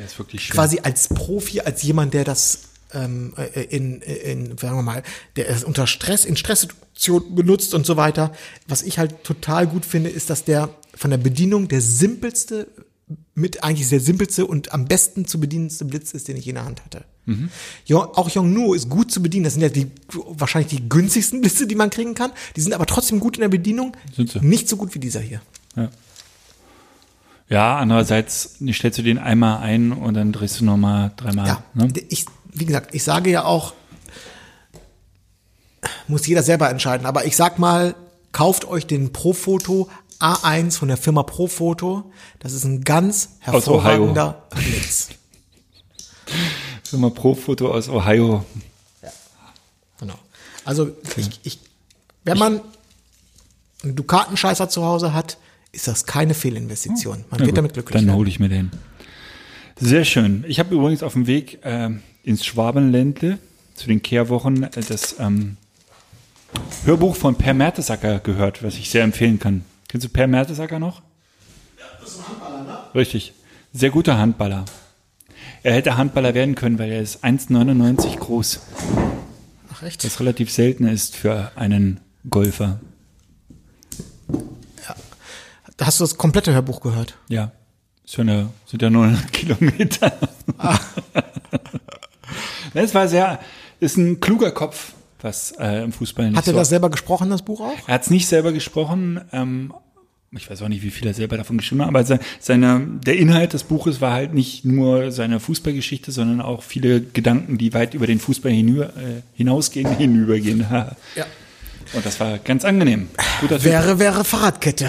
quasi 0.51 0.81
als 0.81 1.09
Profi, 1.09 1.61
als 1.61 1.83
jemand, 1.83 2.15
der 2.15 2.25
das 2.25 2.61
ähm, 2.93 3.35
äh, 3.37 3.63
in, 3.65 4.03
in, 4.03 4.59
sagen 4.59 4.77
wir 4.77 4.83
mal, 4.83 5.03
der 5.37 5.49
es 5.49 5.65
unter 5.65 5.87
Stress, 5.87 6.25
in 6.25 6.37
Stresssituationen 6.37 7.35
benutzt 7.35 7.75
und 7.75 7.87
so 7.87 7.97
weiter. 7.97 8.33
Was 8.67 8.83
ich 8.83 8.99
halt 8.99 9.25
total 9.25 9.67
gut 9.67 9.87
finde, 9.87 10.11
ist, 10.11 10.31
dass 10.31 10.45
der 10.45 10.69
von 10.95 11.11
der 11.11 11.19
Bedienung 11.19 11.69
der 11.69 11.81
simpelste, 11.81 12.67
mit 13.35 13.63
eigentlich 13.65 13.89
der 13.89 14.01
simpelste 14.01 14.47
und 14.47 14.73
am 14.73 14.87
besten 14.87 15.27
zu 15.27 15.41
bedienendste 15.41 15.85
Blitz 15.85 16.13
ist, 16.13 16.29
den 16.29 16.37
ich 16.37 16.45
je 16.45 16.51
in 16.51 16.57
der 16.57 16.65
Hand 16.65 16.85
hatte. 16.85 17.05
Ja, 17.85 17.99
auch 17.99 18.29
Yongnuo 18.29 18.75
ist 18.75 18.89
gut 18.89 19.13
zu 19.13 19.23
bedienen. 19.23 19.45
Das 19.45 19.53
sind 19.53 19.63
ja 19.63 19.69
die 19.69 19.87
wahrscheinlich 20.13 20.71
die 20.71 20.89
günstigsten 20.89 21.41
Blitze, 21.41 21.69
die 21.69 21.77
man 21.77 21.91
kriegen 21.91 22.15
kann. 22.15 22.33
Die 22.57 22.61
sind 22.61 22.73
aber 22.73 22.87
trotzdem 22.87 23.21
gut 23.21 23.37
in 23.37 23.43
der 23.43 23.49
Bedienung. 23.49 23.97
Sind 24.15 24.31
sie. 24.31 24.41
Nicht 24.41 24.69
so 24.69 24.77
gut 24.77 24.95
wie 24.95 24.99
dieser 24.99 25.21
hier. 25.21 25.41
Ja, 27.49 27.77
andererseits 27.79 28.57
stellst 28.73 28.99
du 28.99 29.03
den 29.03 29.19
einmal 29.19 29.59
ein 29.61 29.93
und 29.93 30.15
dann 30.15 30.33
drehst 30.33 30.61
du 30.61 30.65
nochmal 30.65 31.13
dreimal. 31.17 31.47
Ja, 31.47 31.65
Ne? 31.75 31.93
ich, 32.09 32.27
wie 32.53 32.65
gesagt, 32.65 32.95
ich 32.95 33.05
sage 33.05 33.31
ja 33.31 33.45
auch, 33.45 33.75
muss 36.09 36.27
jeder 36.27 36.43
selber 36.43 36.69
entscheiden, 36.71 37.07
aber 37.07 37.25
ich 37.27 37.37
sag 37.37 37.59
mal, 37.59 37.95
kauft 38.33 38.65
euch 38.65 38.87
den 38.87 39.13
Profoto 39.13 39.89
A1 40.21 40.79
von 40.79 40.89
der 40.89 40.97
Firma 40.97 41.23
Profoto. 41.23 42.11
Das 42.39 42.53
ist 42.53 42.65
ein 42.65 42.83
ganz 42.83 43.37
hervorragender 43.41 44.47
Blitz. 44.51 45.09
Firma 46.85 47.11
Pro-Foto 47.11 47.73
aus 47.73 47.89
Ohio. 47.89 48.45
Genau. 49.99 50.15
Also 50.65 50.91
ich, 51.17 51.41
ich, 51.45 51.59
wenn 52.25 52.39
man 52.39 52.61
einen 53.83 53.97
Dukatenscheißer 53.97 54.69
zu 54.69 54.85
Hause 54.85 55.15
hat, 55.15 55.39
ist 55.73 55.87
das 55.87 56.05
keine 56.05 56.35
Fehlinvestition. 56.35 57.25
Man 57.31 57.41
wird 57.41 57.57
damit 57.57 57.75
glücklich 57.75 58.05
Dann 58.05 58.15
hole 58.15 58.29
ich 58.29 58.41
mir 58.41 58.49
den. 58.49 58.71
Sehr 59.77 60.05
schön. 60.05 60.45
Ich 60.49 60.59
habe 60.59 60.75
übrigens 60.75 61.03
auf 61.03 61.13
dem 61.13 61.27
Weg 61.27 61.65
äh, 61.65 61.91
ins 62.25 62.45
Schwabenländle 62.45 63.39
zu 63.75 63.87
den 63.87 64.03
Kehrwochen 64.03 64.65
äh, 64.65 64.71
das 64.87 65.17
ähm, 65.19 65.57
Hörbuch 66.85 67.17
von 67.17 67.37
Per 67.37 67.55
Mertesacker 67.55 68.19
gehört, 68.19 68.63
was 68.63 68.75
ich 68.77 68.91
sehr 68.91 69.05
empfehlen 69.05 69.39
kann. 69.39 69.65
Kennst 69.91 70.05
du 70.07 70.09
Per 70.09 70.29
Mertesacker 70.29 70.79
noch? 70.79 71.03
Ja, 71.77 71.85
das 72.01 72.11
ist 72.11 72.19
ein 72.21 72.27
Handballer, 72.29 72.63
ne? 72.63 72.79
Richtig. 72.95 73.33
Sehr 73.73 73.91
guter 73.91 74.19
Handballer. 74.19 74.65
Er 75.65 75.75
hätte 75.75 75.97
Handballer 75.97 76.33
werden 76.35 76.55
können, 76.55 76.79
weil 76.79 76.93
er 76.93 77.01
ist 77.03 77.25
1,99 77.25 78.17
groß, 78.19 78.61
Ach 79.75 79.83
echt? 79.83 80.05
was 80.05 80.21
relativ 80.21 80.53
selten 80.53 80.87
ist 80.87 81.17
für 81.17 81.51
einen 81.57 81.99
Golfer. 82.31 82.79
Da 85.77 85.87
hast 85.87 85.99
du 85.99 86.05
das 86.05 86.17
komplette 86.19 86.53
Hörbuch 86.53 86.81
gehört. 86.81 87.17
Ja, 87.29 87.51
ist 88.05 88.17
ja 88.17 88.21
eine, 88.21 88.51
sind 88.67 88.83
ja 88.83 88.91
nur 88.91 89.05
100 89.07 89.33
Kilometer. 89.33 90.13
Es 92.73 92.95
war 92.95 93.09
sehr, 93.09 93.41
ist 93.81 93.97
ein 93.97 94.21
kluger 94.21 94.53
Kopf, 94.53 94.93
was 95.23 95.53
äh, 95.59 95.83
im 95.83 95.93
Fußball 95.93 96.29
nicht 96.29 96.37
Hat 96.39 96.47
er 96.47 96.53
so. 96.53 96.59
das 96.59 96.69
selber 96.69 96.91
gesprochen, 96.91 97.31
das 97.31 97.43
Buch 97.43 97.61
auch? 97.61 97.89
Er 97.89 97.95
hat 97.95 98.03
es 98.03 98.11
nicht 98.11 98.27
selber 98.27 98.53
gesprochen. 98.53 99.21
Ähm, 99.33 99.73
ich 100.33 100.49
weiß 100.49 100.63
auch 100.63 100.69
nicht, 100.69 100.83
wie 100.85 100.91
viel 100.91 101.09
er 101.09 101.15
selber 101.15 101.37
davon 101.37 101.59
geschrieben 101.59 101.83
hat, 101.83 101.89
aber 101.89 102.05
se- 102.05 102.21
seine, 102.39 102.87
der 103.05 103.17
Inhalt 103.17 103.53
des 103.53 103.65
Buches 103.65 104.01
war 104.01 104.13
halt 104.13 104.33
nicht 104.33 104.65
nur 104.65 105.11
seine 105.11 105.41
Fußballgeschichte, 105.41 106.13
sondern 106.13 106.41
auch 106.41 106.63
viele 106.63 107.01
Gedanken, 107.01 107.59
die 107.59 107.75
weit 107.75 107.95
über 107.95 108.07
den 108.07 108.21
Fußball 108.21 108.53
hinü 108.53 108.83
äh, 108.83 108.89
hinausgehen, 109.35 109.89
hinübergehen. 109.97 110.65
Ja. 110.71 111.27
Und 111.93 112.07
das 112.07 112.21
war 112.21 112.39
ganz 112.39 112.65
angenehm. 112.65 113.09
Guter 113.41 113.57
Typ. 113.57 113.65
Wäre, 113.65 113.99
wäre 113.99 114.25
Fahrradkette. 114.25 114.89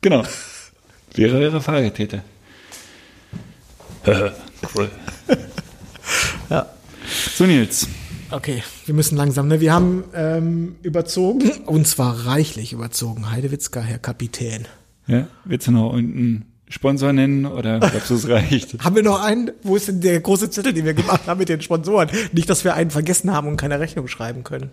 Genau. 0.00 0.22
Wäre, 1.14 1.40
wäre 1.40 1.60
Fahrradkette. 1.60 2.22
cool. 4.76 4.90
Ja. 6.48 6.66
So, 7.34 7.44
Nils. 7.44 7.88
Okay, 8.30 8.62
wir 8.86 8.94
müssen 8.94 9.16
langsam, 9.16 9.46
ne? 9.48 9.60
Wir 9.60 9.72
haben 9.72 10.04
ähm, 10.14 10.76
überzogen, 10.82 11.50
und 11.66 11.86
zwar 11.86 12.26
reichlich 12.26 12.72
überzogen. 12.72 13.30
Heidewitzka, 13.30 13.80
Herr 13.80 13.98
Kapitän. 13.98 14.66
Ja, 15.06 15.28
willst 15.44 15.68
du 15.68 15.72
noch 15.72 15.92
irgendeinen 15.92 16.44
Sponsor 16.68 17.12
nennen 17.12 17.46
oder 17.46 17.78
glaubst 17.78 18.10
du, 18.10 18.14
es 18.14 18.28
reicht? 18.28 18.78
Haben 18.84 18.96
wir 18.96 19.04
noch 19.04 19.22
einen? 19.22 19.52
Wo 19.62 19.76
ist 19.76 19.86
denn 19.86 20.00
der 20.00 20.18
große 20.20 20.50
Zettel, 20.50 20.72
den 20.72 20.84
wir 20.84 20.94
gemacht 20.94 21.22
haben 21.26 21.38
mit 21.38 21.48
den 21.48 21.60
Sponsoren? 21.62 22.10
Nicht, 22.32 22.50
dass 22.50 22.64
wir 22.64 22.74
einen 22.74 22.90
vergessen 22.90 23.32
haben 23.32 23.46
und 23.46 23.56
keine 23.56 23.78
Rechnung 23.78 24.08
schreiben 24.08 24.42
können. 24.42 24.70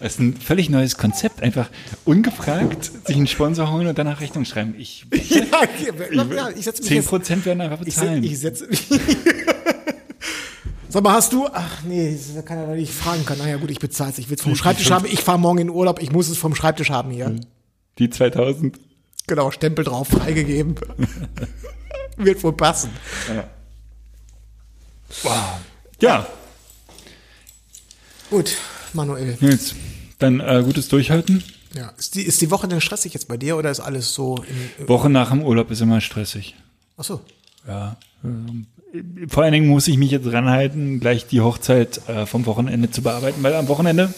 Das 0.00 0.12
ist 0.14 0.20
ein 0.20 0.36
völlig 0.36 0.68
neues 0.68 0.98
Konzept. 0.98 1.42
Einfach 1.42 1.70
ungefragt 2.04 2.90
sich 3.06 3.16
einen 3.16 3.26
Sponsor 3.26 3.72
holen 3.72 3.86
und 3.86 3.96
danach 3.96 4.20
Rechnung 4.20 4.44
schreiben. 4.44 4.74
Ich, 4.76 5.06
ja, 5.30 5.44
ja, 6.12 6.48
ich 6.50 6.64
setze 6.64 6.82
mich 6.82 6.88
zehn 6.88 6.96
jetzt. 6.98 7.08
Prozent 7.08 7.46
werden 7.46 7.62
einfach 7.62 7.80
Ich, 7.80 7.94
bezahlen. 7.94 8.22
ich 8.22 8.38
setze 8.38 8.66
mich. 8.66 8.84
Sag 10.92 11.02
mal, 11.02 11.14
hast 11.14 11.32
du? 11.32 11.48
Ach 11.52 11.82
nee, 11.84 12.18
das 12.34 12.44
kann 12.44 12.58
er 12.58 12.66
doch 12.66 12.74
nicht 12.74 12.92
fragen 12.92 13.24
können. 13.24 13.40
Naja, 13.40 13.56
gut, 13.56 13.70
ich 13.70 13.78
bezahle 13.78 14.10
es. 14.10 14.18
Ich 14.18 14.28
will 14.28 14.36
es 14.36 14.42
vom 14.42 14.54
Schreibtisch 14.54 14.90
haben. 14.90 15.06
Ich 15.06 15.22
fahre 15.22 15.38
morgen 15.38 15.58
in 15.58 15.70
Urlaub. 15.70 16.02
Ich 16.02 16.12
muss 16.12 16.28
es 16.28 16.36
vom 16.38 16.54
Schreibtisch 16.54 16.90
haben 16.90 17.10
hier. 17.10 17.34
Die 17.98 18.10
2000. 18.10 18.78
Genau, 19.26 19.50
Stempel 19.50 19.84
drauf, 19.84 20.08
freigegeben. 20.08 20.74
Wird 22.16 22.42
wohl 22.42 22.52
passen. 22.52 22.90
Wow. 25.22 25.60
Ja, 26.00 26.26
Gut, 28.32 28.56
Manuel. 28.94 29.36
Nils. 29.40 29.74
Dann 30.18 30.40
äh, 30.40 30.62
gutes 30.64 30.88
Durchhalten. 30.88 31.44
Ja. 31.74 31.92
Ist 31.98 32.14
die, 32.14 32.22
ist 32.22 32.40
die 32.40 32.50
Woche 32.50 32.66
denn 32.66 32.80
stressig 32.80 33.12
jetzt 33.12 33.28
bei 33.28 33.36
dir 33.36 33.58
oder 33.58 33.70
ist 33.70 33.80
alles 33.80 34.14
so 34.14 34.42
in. 34.78 34.88
Woche 34.88 35.10
nach 35.10 35.28
dem 35.28 35.42
Urlaub 35.42 35.70
ist 35.70 35.82
immer 35.82 36.00
stressig. 36.00 36.54
Ach 36.96 37.04
so. 37.04 37.20
Ja. 37.68 37.98
Vor 39.28 39.42
allen 39.42 39.52
Dingen 39.52 39.68
muss 39.68 39.88
ich 39.88 39.96
mich 39.96 40.10
jetzt 40.10 40.30
ranhalten, 40.30 41.00
gleich 41.00 41.26
die 41.26 41.40
Hochzeit 41.40 42.06
äh, 42.08 42.26
vom 42.26 42.46
Wochenende 42.46 42.90
zu 42.90 43.02
bearbeiten, 43.02 43.42
weil 43.42 43.54
am 43.54 43.68
Wochenende 43.68 44.12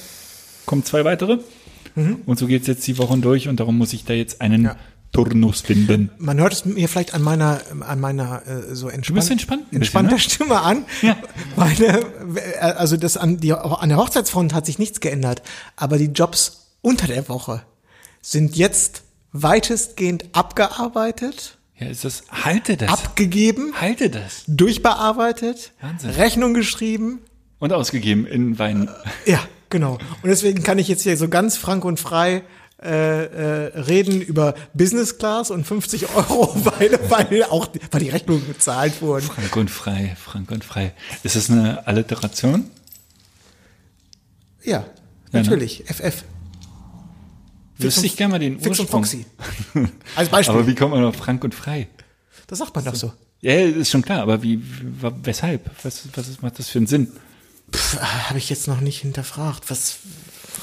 kommen 0.66 0.84
zwei 0.84 1.04
weitere. 1.04 1.38
Und 2.26 2.38
so 2.40 2.48
geht's 2.48 2.66
jetzt 2.66 2.84
die 2.88 2.98
Wochen 2.98 3.22
durch 3.22 3.46
und 3.46 3.60
darum 3.60 3.78
muss 3.78 3.92
ich 3.92 4.04
da 4.04 4.14
jetzt 4.14 4.40
einen 4.40 4.64
Ja. 4.64 4.76
Turnus 5.12 5.60
finden. 5.60 6.10
Man 6.18 6.38
hört 6.38 6.52
es 6.52 6.64
mir 6.64 6.88
vielleicht 6.88 7.14
an 7.14 7.22
meiner, 7.22 7.60
an 7.86 8.00
meiner 8.00 8.42
äh, 8.48 8.74
so 8.74 8.88
entspannt, 8.88 9.20
bist 9.20 9.30
entspannt 9.30 9.62
ein 9.62 9.64
bisschen, 9.66 9.76
entspannter 9.76 10.14
ne? 10.14 10.18
Stimme 10.18 10.60
an. 10.60 10.84
Ja. 11.02 11.16
Meine, 11.54 12.04
äh, 12.34 12.58
also 12.58 12.96
das 12.96 13.16
an, 13.16 13.38
die, 13.38 13.52
an 13.52 13.88
der 13.88 13.98
Hochzeitsfront 13.98 14.54
hat 14.54 14.66
sich 14.66 14.80
nichts 14.80 14.98
geändert, 14.98 15.42
aber 15.76 15.98
die 15.98 16.06
Jobs 16.06 16.72
unter 16.82 17.06
der 17.06 17.28
Woche 17.28 17.62
sind 18.22 18.56
jetzt 18.56 19.04
weitestgehend 19.30 20.24
abgearbeitet, 20.32 21.58
Ja, 21.78 21.88
ist 21.88 22.04
das, 22.04 22.22
halte 22.30 22.76
das. 22.76 22.88
abgegeben, 22.88 23.72
Halte 23.80 24.10
das. 24.10 24.44
durchbearbeitet, 24.46 25.72
Wahnsinn. 25.80 26.10
Rechnung 26.10 26.54
geschrieben. 26.54 27.20
Und 27.58 27.72
ausgegeben 27.72 28.26
in 28.26 28.58
Wein. 28.58 28.88
Ja, 29.26 29.40
Genau. 29.74 29.94
Und 29.94 30.28
deswegen 30.28 30.62
kann 30.62 30.78
ich 30.78 30.86
jetzt 30.86 31.02
hier 31.02 31.16
so 31.16 31.28
ganz 31.28 31.56
frank 31.56 31.84
und 31.84 31.98
frei 31.98 32.44
äh, 32.80 33.24
äh, 33.24 33.76
reden 33.80 34.20
über 34.20 34.54
Business 34.72 35.18
Class 35.18 35.50
und 35.50 35.66
50 35.66 36.14
Euro, 36.14 36.54
weil, 36.64 36.96
weil 37.08 37.42
auch 37.42 37.66
weil 37.90 38.00
die 38.00 38.10
Rechnungen 38.10 38.46
bezahlt 38.46 39.02
wurden. 39.02 39.26
Frank 39.26 39.56
und 39.56 39.70
frei, 39.72 40.16
frank 40.16 40.52
und 40.52 40.62
frei. 40.62 40.92
Ist 41.24 41.34
das 41.34 41.50
eine 41.50 41.84
Alliteration? 41.88 42.70
Ja, 44.62 44.84
natürlich. 45.32 45.82
FF. 45.86 46.22
Wüsste 47.84 48.06
ich 48.06 48.16
gerne 48.16 48.32
mal 48.32 48.38
den 48.38 48.58
Fix 48.58 48.78
und 48.78 48.84
Ursprung. 48.84 49.04
Foxy. 49.04 49.26
Als 50.16 50.28
Beispiel. 50.28 50.54
Aber 50.54 50.66
wie 50.66 50.74
kommt 50.74 50.92
man 50.94 51.04
auf 51.04 51.16
frank 51.16 51.44
und 51.44 51.54
frei? 51.54 51.88
das 52.46 52.58
sagt 52.58 52.74
man 52.74 52.84
doch 52.84 52.94
so. 52.94 53.12
Ja, 53.40 53.54
ist 53.54 53.90
schon 53.90 54.02
klar, 54.02 54.20
aber 54.20 54.42
wie, 54.42 54.60
weshalb? 55.22 55.70
Was, 55.82 56.08
was 56.14 56.42
macht 56.42 56.58
das 56.58 56.68
für 56.68 56.78
einen 56.78 56.86
Sinn? 56.86 57.12
Habe 58.28 58.38
ich 58.38 58.48
jetzt 58.50 58.68
noch 58.68 58.80
nicht 58.80 59.00
hinterfragt. 59.00 59.70
Was, 59.70 59.98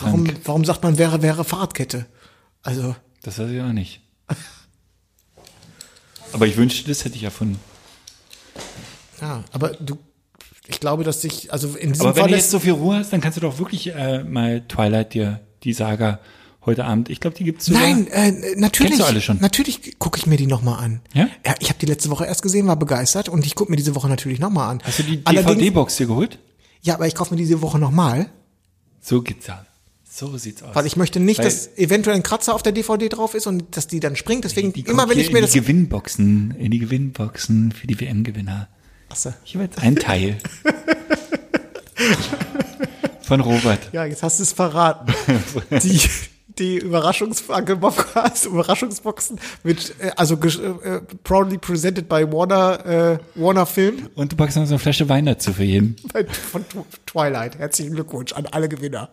warum, 0.02 0.26
Frank. 0.26 0.42
warum 0.46 0.66
sagt 0.66 0.84
man 0.84 0.98
wäre, 0.98 1.22
wäre 1.22 1.44
Fahrradkette? 1.44 2.06
Also, 2.64 2.96
Das 3.24 3.38
weiß 3.40 3.50
ich 3.52 3.62
auch 3.62 3.74
nicht. 3.74 4.02
Aber 6.34 6.48
ich 6.48 6.58
wünschte, 6.58 6.88
das 6.88 7.04
hätte 7.04 7.16
ich 7.18 7.24
erfunden. 7.24 7.60
ja, 9.20 9.44
aber 9.52 9.70
du, 9.70 9.98
ich 10.68 10.80
glaube, 10.80 11.04
dass 11.04 11.22
sich, 11.22 11.52
also 11.52 11.76
in 11.76 11.92
diesem 11.92 12.06
Aber 12.08 12.16
wenn 12.16 12.22
Fall 12.24 12.32
du 12.32 12.38
jetzt 12.38 12.52
so 12.52 12.60
viel 12.60 12.74
Ruhe 12.74 12.98
hast, 12.98 13.12
dann 13.12 13.22
kannst 13.22 13.38
du 13.38 13.42
doch 13.42 13.60
wirklich 13.60 13.94
äh, 13.94 14.24
mal 14.24 14.62
Twilight 14.68 15.14
dir 15.14 15.42
die 15.64 15.74
Saga 15.74 16.20
heute 16.66 16.86
Abend. 16.86 17.10
Ich 17.10 17.20
glaube, 17.20 17.36
die 17.36 17.44
gibt's 17.44 17.66
sogar. 17.66 17.82
Nein, 17.82 18.08
äh, 18.08 18.56
natürlich. 18.56 18.92
Kennst 18.94 19.02
du 19.02 19.06
alle 19.06 19.22
schon? 19.22 19.40
Natürlich 19.40 19.98
gucke 20.00 20.20
ich 20.20 20.26
mir 20.26 20.38
die 20.38 20.48
nochmal 20.48 20.84
an. 20.84 21.02
Ja? 21.14 21.30
ja 21.46 21.56
ich 21.60 21.70
habe 21.70 21.80
die 21.80 21.86
letzte 21.86 22.10
Woche 22.10 22.26
erst 22.26 22.42
gesehen, 22.42 22.68
war 22.68 22.76
begeistert 22.76 23.30
und 23.30 23.46
ich 23.46 23.56
gucke 23.56 23.72
mir 23.72 23.78
diese 23.78 23.96
Woche 23.96 24.08
natürlich 24.08 24.40
nochmal 24.40 24.70
an. 24.70 24.82
Hast 24.84 25.00
du 25.00 25.04
die 25.04 25.24
DVD-Box 25.24 25.98
dir 25.98 26.08
geholt? 26.08 26.40
Ja, 26.82 26.96
aber 26.96 27.08
ich 27.08 27.16
kaufe 27.16 27.34
mir 27.34 27.38
diese 27.40 27.62
Woche 27.62 27.80
nochmal, 27.80 28.30
So 29.02 29.22
geht's 29.22 29.48
ja. 29.48 29.66
So 30.14 30.38
sieht's 30.38 30.62
aus. 30.62 30.76
weil 30.76 30.86
ich 30.86 30.98
möchte 30.98 31.22
nicht, 31.22 31.38
Weil 31.38 31.46
dass 31.46 31.78
eventuell 31.78 32.18
ein 32.18 32.24
Kratzer 32.24 32.54
auf 32.54 32.62
der 32.62 32.74
DVD 32.74 33.08
drauf 33.08 33.34
ist 33.34 33.48
und 33.48 33.78
dass 33.78 33.88
die 33.88 34.02
dann 34.02 34.18
springt. 34.18 34.44
Deswegen 34.44 34.74
die 34.74 34.82
immer 34.82 35.08
wenn 35.08 35.16
hier 35.16 35.24
ich 35.24 35.32
mir 35.32 35.38
in 35.40 35.46
das 35.46 35.52
die 35.52 35.62
Gewinnboxen, 35.62 36.52
in 36.60 36.70
die 36.70 36.80
Gewinnboxen 36.80 37.72
für 37.72 37.88
die 37.88 37.98
WM-Gewinner. 37.98 38.68
Achso. 39.08 39.34
Jeweils 39.46 39.78
ein 39.78 39.96
Teil. 39.96 40.38
Von 43.22 43.40
Robert. 43.40 43.80
Ja, 43.94 44.06
jetzt 44.06 44.22
hast 44.24 44.40
du 44.40 44.44
es 44.44 44.52
verraten. 44.52 45.14
die 45.82 46.02
die 46.58 46.78
Überraschungsfrage 46.78 47.76
Bobcast, 47.76 48.46
Überraschungsboxen 48.46 49.40
mit 49.64 49.94
äh, 50.00 50.12
also 50.16 50.36
äh, 50.36 50.48
äh, 50.48 51.02
proudly 51.24 51.58
presented 51.58 52.08
by 52.10 52.26
Warner 52.32 52.86
äh, 52.86 53.20
Warner 53.36 53.66
Film 53.66 54.10
Und 54.16 54.32
du 54.32 54.36
packst 54.36 54.58
noch 54.58 54.66
so 54.66 54.74
eine 54.74 54.80
Flasche 54.80 55.08
Wein 55.10 55.26
dazu 55.26 55.54
für 55.54 55.64
jeden. 55.64 55.96
von 56.52 56.64
Tw- 56.66 56.86
Twilight. 57.06 57.58
Herzlichen 57.58 57.94
Glückwunsch 57.94 58.34
an 58.34 58.46
alle 58.48 58.68
Gewinner. 58.70 59.10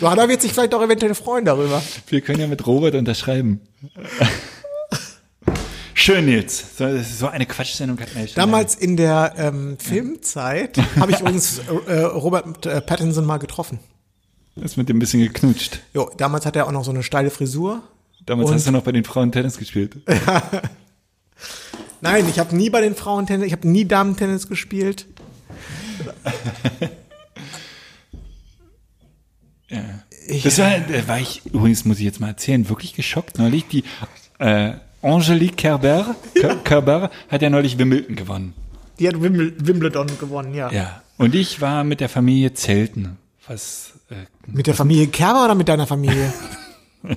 Johanna 0.00 0.28
wird 0.28 0.40
sich 0.40 0.52
vielleicht 0.52 0.74
auch 0.74 0.82
eventuell 0.82 1.14
freuen 1.14 1.44
darüber. 1.44 1.82
Wir 2.06 2.20
können 2.22 2.40
ja 2.40 2.46
mit 2.46 2.66
Robert 2.66 2.94
unterschreiben. 2.94 3.60
Schön, 5.94 6.26
Nils. 6.26 6.76
So, 6.78 6.86
so 7.02 7.26
eine 7.28 7.44
Quatschsendung 7.44 7.98
hat 8.00 8.14
man 8.14 8.22
ja 8.22 8.28
schon 8.28 8.36
Damals 8.36 8.74
in 8.76 8.96
der 8.96 9.34
ähm, 9.36 9.76
Filmzeit 9.78 10.78
habe 10.98 11.12
ich 11.12 11.20
übrigens 11.20 11.60
äh, 11.88 11.98
Robert 12.00 12.64
äh, 12.66 12.80
Pattinson 12.80 13.26
mal 13.26 13.38
getroffen. 13.38 13.80
Ist 14.62 14.76
mit 14.76 14.88
dem 14.88 14.96
ein 14.96 15.00
bisschen 15.00 15.20
geknutscht. 15.22 15.80
Jo, 15.94 16.10
damals 16.16 16.44
hat 16.46 16.56
er 16.56 16.66
auch 16.66 16.72
noch 16.72 16.84
so 16.84 16.90
eine 16.90 17.02
steile 17.02 17.30
Frisur. 17.30 17.82
Damals 18.26 18.48
Und- 18.50 18.54
hast 18.56 18.66
du 18.66 18.72
noch 18.72 18.82
bei 18.82 18.92
den 18.92 19.04
Frauen 19.04 19.32
Tennis 19.32 19.56
gespielt. 19.58 19.96
Nein, 22.00 22.28
ich 22.28 22.38
habe 22.38 22.54
nie 22.56 22.70
bei 22.70 22.80
den 22.80 22.94
Frauen 22.94 23.26
Tennis, 23.26 23.46
ich 23.46 23.52
habe 23.52 23.66
nie 23.68 23.84
Damen-Tennis 23.84 24.48
gespielt. 24.48 25.06
Ja. 29.70 29.82
Das 30.44 30.58
war, 30.58 30.70
da 30.80 31.08
war 31.08 31.18
ich, 31.20 31.42
übrigens 31.46 31.84
muss 31.84 31.98
ich 31.98 32.04
jetzt 32.04 32.20
mal 32.20 32.28
erzählen, 32.28 32.68
wirklich 32.68 32.94
geschockt. 32.94 33.38
Neulich 33.38 33.66
die 33.68 33.84
äh, 34.38 34.72
Angelique 35.02 35.56
Kerber, 35.56 36.16
Ker- 36.34 36.56
Kerber 36.64 37.10
hat 37.28 37.42
ja 37.42 37.50
neulich 37.50 37.78
Wimbledon 37.78 38.16
gewonnen. 38.16 38.54
Die 38.98 39.06
hat 39.08 39.20
Wimbl 39.20 39.54
Wimbledon 39.58 40.06
gewonnen, 40.18 40.54
ja. 40.54 40.70
Ja. 40.72 41.02
Und 41.18 41.34
ich 41.34 41.60
war 41.60 41.84
mit 41.84 42.00
der 42.00 42.08
Familie 42.08 42.54
Zelten. 42.54 43.16
Was 43.46 43.92
äh, 44.10 44.14
Mit 44.46 44.66
der 44.66 44.74
Familie 44.74 45.08
Kerber 45.08 45.44
oder 45.44 45.54
mit 45.54 45.68
deiner 45.68 45.86
Familie? 45.86 46.32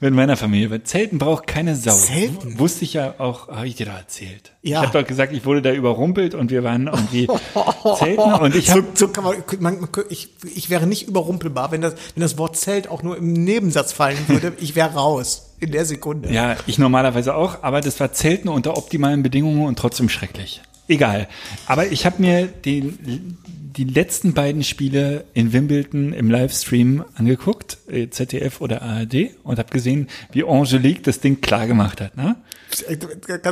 mit 0.00 0.14
meiner 0.14 0.36
Familie. 0.36 0.70
Weil 0.70 0.82
Zelten 0.82 1.18
braucht 1.18 1.46
keine 1.46 1.76
Sau. 1.76 1.92
Zelten? 1.92 2.58
Wusste 2.58 2.84
ich 2.84 2.94
ja 2.94 3.14
auch, 3.18 3.48
habe 3.48 3.66
ich 3.66 3.76
dir 3.76 3.86
da 3.86 3.96
erzählt. 3.96 4.52
Ja. 4.62 4.80
Ich 4.80 4.88
habe 4.88 5.00
doch 5.00 5.06
gesagt, 5.06 5.32
ich 5.32 5.44
wurde 5.44 5.62
da 5.62 5.72
überrumpelt 5.72 6.34
und 6.34 6.50
wir 6.50 6.62
waren 6.62 6.86
irgendwie 6.86 7.26
Zelten 7.98 8.32
und 8.34 8.54
ich 8.54 8.70
habe 8.70 8.84
so, 8.94 9.10
so 9.12 9.22
man, 9.60 9.80
man, 9.80 9.88
ich, 10.10 10.30
ich 10.54 10.70
wäre 10.70 10.86
nicht 10.86 11.08
überrumpelbar, 11.08 11.72
wenn 11.72 11.80
das, 11.80 11.94
wenn 12.14 12.20
das 12.20 12.38
Wort 12.38 12.56
Zelt 12.56 12.88
auch 12.88 13.02
nur 13.02 13.16
im 13.16 13.32
Nebensatz 13.32 13.92
fallen 13.92 14.18
würde. 14.28 14.52
Ich 14.60 14.74
wäre 14.74 14.94
raus 14.94 15.54
in 15.60 15.72
der 15.72 15.84
Sekunde. 15.84 16.30
Ja, 16.32 16.56
ich 16.66 16.78
normalerweise 16.78 17.34
auch, 17.34 17.62
aber 17.62 17.80
das 17.80 17.98
war 18.00 18.12
Zelten 18.12 18.48
unter 18.48 18.76
optimalen 18.76 19.22
Bedingungen 19.22 19.66
und 19.66 19.78
trotzdem 19.78 20.08
schrecklich. 20.08 20.60
Egal. 20.86 21.28
Aber 21.66 21.86
ich 21.86 22.04
habe 22.04 22.20
mir 22.20 22.46
den, 22.46 23.38
die 23.76 23.84
letzten 23.84 24.34
beiden 24.34 24.62
Spiele 24.62 25.24
in 25.34 25.52
Wimbledon 25.52 26.12
im 26.12 26.30
Livestream 26.30 27.04
angeguckt, 27.14 27.78
äh, 27.88 28.08
ZDF 28.08 28.60
oder 28.60 28.82
ARD, 28.82 29.30
und 29.42 29.58
habe 29.58 29.70
gesehen, 29.70 30.08
wie 30.32 30.44
Angelique 30.44 31.02
das 31.02 31.20
Ding 31.20 31.40
klar 31.40 31.66
gemacht 31.66 32.00
hat. 32.00 32.16
Ne? 32.16 32.36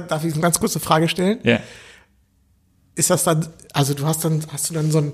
Darf 0.09 0.25
ich 0.25 0.33
eine 0.33 0.43
ganz 0.43 0.61
kurze 0.61 0.81
Frage 0.81 1.09
stellen? 1.09 1.39
Ja. 1.43 1.61
Ist 2.95 3.11
das 3.11 3.25
dann, 3.25 3.49
also 3.73 3.95
du 3.95 4.05
hast 4.07 4.25
dann, 4.25 4.43
hast 4.53 4.71
du 4.71 4.75
dann 4.75 4.91
so 4.91 4.99
ein, 4.99 5.13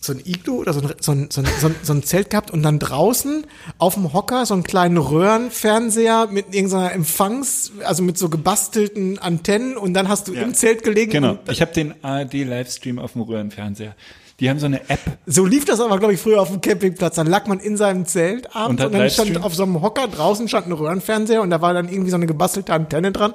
so 0.00 0.14
ein 0.14 0.20
Iglu 0.24 0.60
oder 0.60 0.72
so 0.72 0.80
ein, 0.80 0.94
so, 1.00 1.12
ein, 1.12 1.28
so, 1.30 1.40
ein, 1.42 1.74
so, 1.82 1.92
ein, 1.92 2.02
Zelt 2.02 2.30
gehabt 2.30 2.50
und 2.50 2.62
dann 2.62 2.78
draußen 2.78 3.46
auf 3.76 3.94
dem 3.94 4.14
Hocker 4.14 4.46
so 4.46 4.54
einen 4.54 4.62
kleinen 4.62 4.96
Röhrenfernseher 4.96 6.28
mit 6.30 6.54
irgendeiner 6.54 6.92
Empfangs, 6.92 7.72
also 7.84 8.02
mit 8.02 8.16
so 8.16 8.30
gebastelten 8.30 9.18
Antennen 9.18 9.76
und 9.76 9.92
dann 9.92 10.08
hast 10.08 10.26
du 10.28 10.32
Ja. 10.32 10.42
im 10.42 10.54
Zelt 10.54 10.82
gelegen. 10.82 11.12
Genau. 11.12 11.38
Ich 11.50 11.60
habe 11.60 11.72
den 11.72 12.02
ARD-Livestream 12.02 12.98
auf 12.98 13.12
dem 13.12 13.20
Röhrenfernseher. 13.22 13.94
Die 14.40 14.48
haben 14.48 14.58
so 14.58 14.66
eine 14.66 14.88
App. 14.88 15.00
so 15.26 15.44
lief 15.44 15.66
das 15.66 15.80
aber, 15.80 15.98
glaube 15.98 16.14
ich, 16.14 16.20
früher 16.20 16.40
auf 16.40 16.48
dem 16.48 16.60
Campingplatz. 16.62 17.16
Dann 17.16 17.26
lag 17.26 17.46
man 17.46 17.60
in 17.60 17.76
seinem 17.76 18.06
Zelt 18.06 18.56
abends 18.56 18.82
Und 18.82 18.86
und, 18.86 18.98
dann 18.98 19.10
stand 19.10 19.42
auf 19.42 19.54
so 19.54 19.62
einem 19.62 19.82
Hocker 19.82 20.08
draußen 20.08 20.48
stand 20.48 20.66
ein 20.66 20.72
Röhrenfernseher 20.72 21.42
und 21.42 21.50
da 21.50 21.60
war 21.60 21.74
dann 21.74 21.88
irgendwie 21.88 22.10
so 22.10 22.16
eine 22.16 22.26
gebastelte 22.26 22.72
Antenne 22.72 23.12
dran. 23.12 23.34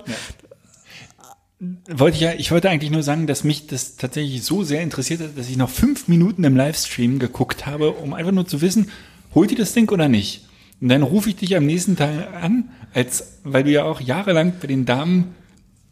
Wollte 1.88 2.15
ich 2.15 2.22
ja, 2.22 2.34
ich 2.34 2.52
wollte 2.52 2.69
eigentlich 2.69 2.91
nur 2.91 3.03
sagen, 3.03 3.27
dass 3.27 3.44
mich 3.44 3.68
das 3.68 3.95
tatsächlich 3.95 4.44
so 4.44 4.64
sehr 4.64 4.82
interessiert 4.82 5.22
hat, 5.22 5.38
dass 5.38 5.48
ich 5.48 5.57
noch 5.57 5.69
fünf 5.69 6.07
Minuten 6.07 6.44
im 6.44 6.56
Livestream 6.56 7.19
geguckt 7.19 7.65
habe, 7.65 7.91
um 7.91 8.14
einfach 8.14 8.32
nur 8.34 8.48
zu 8.48 8.61
wissen, 8.61 8.91
holt 9.34 9.52
ihr 9.52 9.57
das 9.57 9.73
Ding 9.73 9.90
oder 9.90 10.10
nicht? 10.10 10.48
Und 10.82 10.90
dann 10.90 11.03
rufe 11.03 11.30
ich 11.30 11.38
dich 11.38 11.56
am 11.56 11.65
nächsten 11.65 11.95
Tag 11.95 12.10
an, 12.41 12.69
als, 12.94 13.40
weil 13.44 13.64
du 13.64 13.72
ja 13.72 13.86
auch 13.86 14.02
jahrelang 14.02 14.53
bei 14.60 14.68
den 14.68 14.86
Damen 14.86 15.36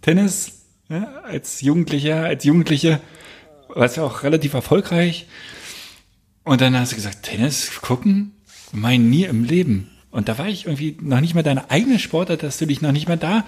Tennis, 0.02 0.64
ja, 0.90 1.22
als 1.23 1.61
Jugendlicher, 1.61 2.23
als 2.23 2.44
Jugendliche, 2.44 2.99
warst 3.76 3.98
ja 3.98 4.04
auch 4.04 4.24
relativ 4.24 4.54
erfolgreich. 4.54 5.28
Und 6.44 6.62
dann 6.62 6.78
hast 6.78 6.91
du 6.91 6.95
gesagt, 6.95 7.24
Tennis 7.24 7.72
gucken? 7.82 8.34
Mein 8.72 9.10
nie 9.10 9.24
im 9.26 9.44
Leben. 9.44 9.90
Und 10.14 10.30
da 10.30 10.38
war 10.38 10.48
ich 10.48 10.68
irgendwie 10.68 10.95
noch 11.02 11.22
nicht 11.22 11.34
mal 11.34 11.41
deine 11.41 11.72
eigene 11.72 11.98
Sportart, 11.98 12.44
dass 12.44 12.60
du 12.60 12.68
dich 12.68 12.84
noch 12.84 12.91
nicht 12.91 13.08
mal 13.08 13.18
da 13.18 13.44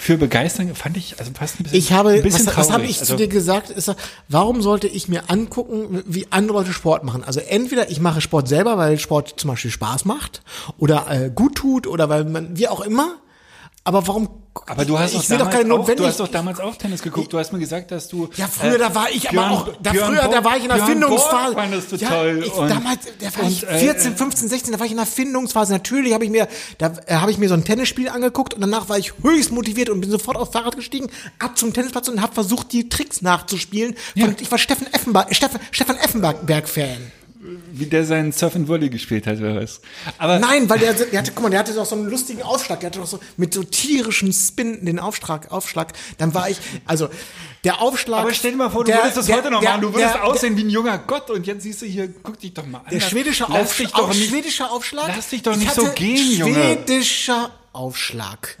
für 0.00 0.18
begeistern, 0.18 0.74
fand 0.74 0.96
ich, 0.96 1.16
also 1.20 1.30
fast 1.32 1.60
ein 1.60 1.62
bisschen, 1.62 1.78
Ich 1.78 1.92
habe, 1.92 2.10
ein 2.10 2.22
bisschen 2.22 2.44
was, 2.44 2.56
was 2.56 2.72
habe 2.72 2.86
ich 2.86 2.98
also, 2.98 3.12
zu 3.12 3.16
dir 3.16 3.28
gesagt? 3.28 3.70
Ist, 3.70 3.94
warum 4.28 4.60
sollte 4.60 4.88
ich 4.88 5.06
mir 5.06 5.30
angucken, 5.30 6.02
wie 6.06 6.26
andere 6.30 6.58
Leute 6.58 6.72
Sport 6.72 7.04
machen? 7.04 7.22
Also 7.22 7.38
entweder 7.38 7.88
ich 7.88 8.00
mache 8.00 8.20
Sport 8.20 8.48
selber, 8.48 8.76
weil 8.78 8.98
Sport 8.98 9.34
zum 9.36 9.50
Beispiel 9.50 9.70
Spaß 9.70 10.06
macht 10.06 10.42
oder 10.76 11.06
äh, 11.08 11.30
gut 11.32 11.54
tut 11.54 11.86
oder 11.86 12.08
weil 12.08 12.24
man, 12.24 12.58
wie 12.58 12.66
auch 12.66 12.80
immer. 12.80 13.18
Aber 13.84 14.06
warum? 14.06 14.28
aber 14.66 14.84
du 14.84 14.98
hast 14.98 15.14
ich 15.14 15.20
doch 15.20 15.28
doch 15.28 15.38
damals 15.38 15.56
keine 15.56 15.74
auch, 15.74 15.88
du 15.88 16.04
hast 16.06 16.18
doch 16.20 16.28
damals 16.28 16.58
auch 16.60 16.74
Tennis 16.76 17.00
geguckt. 17.00 17.32
Du 17.32 17.38
hast 17.38 17.52
mir 17.52 17.60
gesagt, 17.60 17.90
dass 17.92 18.08
du 18.08 18.28
Ja, 18.36 18.48
früher, 18.48 18.74
äh, 18.74 18.78
da 18.78 18.92
war 18.94 19.08
ich 19.08 19.28
aber 19.30 19.38
Björn- 19.38 19.52
auch, 19.52 19.68
da 19.80 19.92
Björn 19.92 20.06
früher, 20.12 20.22
da 20.22 20.28
Borg- 20.28 20.44
war 20.44 20.56
ich 20.56 20.62
in 20.64 20.68
der 20.68 20.84
Findungsphase. 20.84 21.56
Ja. 21.98 22.26
Ich, 22.26 22.52
und, 22.52 22.68
damals, 22.68 22.98
da 23.20 23.40
war 23.40 23.48
ich 23.48 23.62
und, 23.62 23.68
äh, 23.72 23.78
14, 23.78 24.16
15, 24.16 24.48
16, 24.48 24.72
da 24.72 24.78
war 24.80 24.84
ich 24.86 24.92
in 24.92 24.98
der 24.98 25.06
Findungsphase. 25.06 25.72
Natürlich 25.72 26.12
habe 26.12 26.24
ich 26.24 26.30
mir, 26.30 26.48
da 26.78 26.92
äh, 27.06 27.14
habe 27.14 27.30
ich 27.30 27.38
mir 27.38 27.48
so 27.48 27.54
ein 27.54 27.64
Tennisspiel 27.64 28.08
angeguckt 28.08 28.52
und 28.52 28.60
danach 28.60 28.88
war 28.88 28.98
ich 28.98 29.12
höchst 29.22 29.52
motiviert 29.52 29.90
und 29.90 30.00
bin 30.00 30.10
sofort 30.10 30.36
aufs 30.36 30.52
Fahrrad 30.52 30.74
gestiegen, 30.76 31.08
ab 31.38 31.56
zum 31.56 31.72
Tennisplatz 31.72 32.08
und 32.08 32.20
habe 32.20 32.34
versucht, 32.34 32.72
die 32.72 32.88
Tricks 32.88 33.22
nachzuspielen. 33.22 33.94
Ja. 34.16 34.26
Und 34.26 34.40
ich 34.40 34.50
war 34.50 34.58
Steffen 34.58 34.92
Effenberg, 34.92 35.34
Steffen, 35.34 35.60
Stefan 35.70 35.96
Effenberg-Fan. 35.96 37.12
Wie 37.78 37.86
der 37.86 38.04
seinen 38.04 38.32
Surf 38.32 38.54
and 38.56 38.68
Volley 38.68 38.88
gespielt 38.90 39.26
hat 39.26 39.38
oder 39.38 39.56
was. 39.62 39.80
Aber 40.18 40.38
Nein, 40.38 40.68
weil 40.68 40.78
der, 40.78 40.94
der 40.94 41.18
hatte, 41.20 41.32
guck 41.34 41.42
mal, 41.44 41.50
der 41.50 41.60
hatte 41.60 41.74
doch 41.74 41.86
so 41.86 41.94
einen 41.96 42.08
lustigen 42.10 42.42
Aufschlag, 42.42 42.80
der 42.80 42.90
hatte 42.90 42.98
doch 43.00 43.06
so 43.06 43.20
mit 43.36 43.54
so 43.54 43.62
tierischen 43.64 44.32
Spin 44.32 44.84
den 44.84 44.98
Aufschlag, 44.98 45.50
Aufschlag. 45.50 45.92
Dann 46.18 46.34
war 46.34 46.48
ich, 46.50 46.58
also 46.86 47.08
der 47.64 47.80
Aufschlag. 47.80 48.20
Aber 48.22 48.32
stell 48.34 48.52
dir 48.52 48.56
mal 48.58 48.70
vor, 48.70 48.84
du 48.84 48.92
der- 48.92 49.00
würdest 49.02 49.16
das 49.16 49.26
der- 49.26 49.36
heute 49.36 49.50
noch 49.50 49.60
der- 49.60 49.70
machen. 49.70 49.82
Du 49.82 49.94
würdest 49.94 50.16
aussehen 50.20 50.56
wie 50.56 50.64
ein 50.64 50.70
junger 50.70 50.98
Gott 50.98 51.30
und 51.30 51.46
jetzt 51.46 51.62
siehst 51.62 51.82
du 51.82 51.86
hier, 51.86 52.08
guck 52.22 52.38
dich 52.38 52.54
doch 52.54 52.66
mal 52.66 52.78
an. 52.78 52.84
Der 52.90 53.00
schwedische, 53.00 53.46
Lass 53.48 53.62
Aufsch 53.62 53.78
dich 53.78 53.92
doch 53.92 54.08
nicht, 54.08 54.28
schwedischer 54.30 54.70
Aufschlag? 54.72 55.08
Lass 55.14 55.28
dich 55.28 55.42
doch 55.42 55.52
Ich 55.52 55.58
nicht 55.58 55.74
so 55.74 55.88
gehen, 55.92 56.32
Junge. 56.36 56.54
Schwedischer 56.54 57.50
Aufschlag. 57.72 58.58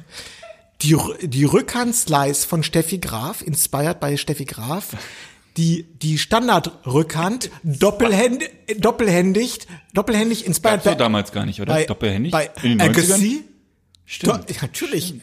Die, 0.82 0.96
die 1.22 1.44
Rückhandslice 1.44 2.44
von 2.44 2.62
Steffi 2.62 2.98
Graf, 2.98 3.42
inspired 3.42 3.98
by 3.98 4.16
Steffi 4.16 4.44
Graf, 4.44 4.90
die, 5.56 5.84
die 6.02 6.18
Standardrückhand 6.18 7.50
doppelhänd, 7.64 8.44
doppelhändig, 8.76 9.60
doppelhändig 9.92 10.46
inspired 10.46 10.84
doch 10.86 10.94
damals 10.94 11.32
gar 11.32 11.44
nicht, 11.46 11.60
oder? 11.60 11.74
bei, 11.74 11.84
Doppelhändig? 11.84 12.32
Bei 12.32 12.50
In 12.62 12.78
den 12.78 12.80
90ern? 12.80 12.84
Agassi? 12.90 13.44
Stimmt. 14.04 14.50
Do, 14.50 14.54
natürlich. 14.62 15.14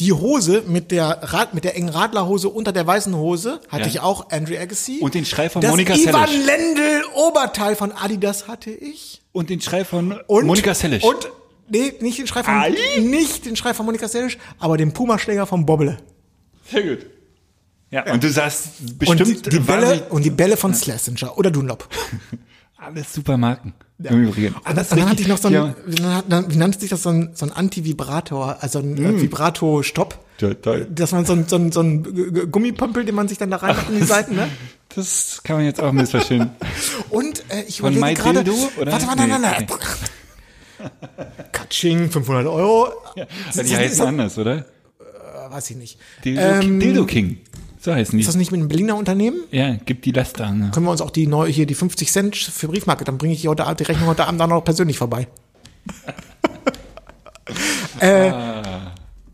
Die 0.00 0.12
Hose 0.12 0.62
mit 0.66 0.90
der 0.92 1.06
Rad, 1.22 1.54
mit 1.54 1.64
der 1.64 1.74
engen 1.76 1.88
Radlerhose 1.88 2.48
unter 2.48 2.72
der 2.72 2.86
weißen 2.86 3.14
Hose 3.16 3.60
hatte 3.68 3.82
Ja. 3.84 3.88
ich 3.88 4.00
auch 4.00 4.30
Andrew 4.30 4.56
Agassi. 4.56 4.98
Und 5.00 5.14
den 5.14 5.24
Schrei 5.24 5.48
von 5.48 5.60
das 5.60 5.70
Monika 5.70 5.94
Ivan 5.94 6.28
Seles. 6.28 6.46
Lendl 6.46 7.04
Oberteil 7.14 7.74
von 7.74 7.90
Adidas 7.92 8.46
hatte 8.46 8.70
ich. 8.70 9.22
Und 9.32 9.50
den 9.50 9.60
Schrei 9.60 9.84
von 9.84 10.12
Und, 10.28 10.46
Monika 10.46 10.74
Seles. 10.74 11.02
Und, 11.02 11.28
nee, 11.68 11.92
nicht 12.00 12.18
den 12.18 12.26
Schrei 12.28 12.44
von, 12.44 12.54
Ai. 12.54 12.76
nicht 13.00 13.44
den 13.46 13.56
Schrei 13.56 13.74
von 13.74 13.86
Monika 13.86 14.06
Seles, 14.08 14.36
aber 14.60 14.76
den 14.76 14.92
Puma-Schläger 14.92 15.46
von 15.46 15.66
Bobble. 15.66 15.96
Sehr 16.70 16.82
gut. 16.82 17.06
Ja, 17.90 18.12
und 18.12 18.22
du 18.22 18.30
sagst 18.30 18.68
Und 18.80 18.98
bestimmt 18.98 19.46
die, 19.46 19.50
die 19.50 19.58
Bälle, 19.60 20.02
und 20.10 20.24
die 20.24 20.30
Bälle 20.30 20.56
von 20.56 20.74
Slesinger 20.74 21.36
oder 21.38 21.50
Dunlop. 21.50 21.88
alles 22.76 23.12
super 23.14 23.36
Marken. 23.36 23.72
Im 24.02 24.24
Übrigen. 24.28 24.54
Und 24.54 24.64
dann, 24.66 24.76
Alles 24.76 24.88
dann 24.90 25.08
hatte 25.10 25.22
ich 25.22 25.28
noch 25.28 25.38
so 25.38 25.48
ein, 25.48 25.54
ja, 25.54 25.74
dann, 25.86 26.14
hat- 26.14 26.24
dann, 26.28 26.52
wie 26.52 26.56
nannte 26.56 26.78
sich 26.78 26.90
das, 26.90 27.02
so 27.02 27.08
ein, 27.08 27.30
so 27.34 27.46
ein 27.46 27.52
Anti-Vibrator, 27.52 28.58
also 28.60 28.78
ein 28.78 28.96
äh, 28.96 29.20
Vibrato-Stopp. 29.22 30.18
Ja. 30.40 30.50
Das 30.88 31.12
war 31.12 31.24
so 31.24 31.32
ein, 31.32 31.48
so 31.48 31.56
ein, 31.56 31.72
so 31.72 31.80
ein 31.80 32.50
Gummipömpel, 32.52 33.04
den 33.04 33.16
man 33.16 33.26
sich 33.26 33.38
dann 33.38 33.50
da 33.50 33.56
reinmacht 33.56 33.88
in 33.90 33.96
die 33.98 34.04
Seiten, 34.04 34.36
ne? 34.36 34.48
Das 34.94 35.40
kann 35.42 35.56
man 35.56 35.64
jetzt 35.64 35.80
auch 35.82 35.90
missverstehen. 35.90 36.50
Und 37.10 37.42
äh, 37.48 37.62
ich 37.66 37.80
Von 37.80 37.96
überlege 37.96 38.20
gerade, 38.22 38.44
Dildo, 38.44 38.70
oder? 38.80 38.92
warte 38.92 39.06
mal, 39.06 39.16
nein, 39.16 39.40
nein, 39.40 39.66
Nee. 39.68 40.86
Katsching, 41.50 42.10
500 42.10 42.46
Euro. 42.46 42.92
Ja, 43.16 43.24
die 43.24 43.30
das- 43.46 43.56
heißen 43.58 43.74
ist 43.84 43.98
das- 44.00 44.06
anders, 44.06 44.38
oder? 44.38 44.58
äh, 44.58 45.50
weiß 45.50 45.70
ich 45.70 45.76
nicht. 45.76 45.98
Dildo, 46.24 46.40
Ähm, 46.40 46.78
Dildo 46.78 47.04
King. 47.04 47.38
So 47.88 47.94
heißen 47.94 48.18
die. 48.18 48.20
Ist 48.20 48.28
das 48.28 48.36
nicht 48.36 48.52
mit 48.52 48.60
einem 48.60 48.68
Berliner 48.68 48.96
Unternehmen? 48.96 49.40
Ja, 49.50 49.74
gibt 49.76 50.04
die 50.04 50.12
Laster 50.12 50.46
an. 50.46 50.72
Können 50.72 50.84
wir 50.84 50.90
uns 50.90 51.00
auch 51.00 51.10
die 51.10 51.26
neue, 51.26 51.50
hier 51.50 51.64
die 51.64 51.74
50 51.74 52.12
Cent 52.12 52.36
für 52.36 52.68
Briefmarke, 52.68 53.06
dann 53.06 53.16
bringe 53.16 53.32
ich 53.32 53.40
die, 53.40 53.48
heute, 53.48 53.64
die 53.78 53.84
Rechnung 53.84 54.08
heute 54.08 54.26
Abend 54.26 54.38
dann 54.38 54.50
noch 54.50 54.62
persönlich 54.62 54.98
vorbei. 54.98 55.26
äh, 58.00 58.30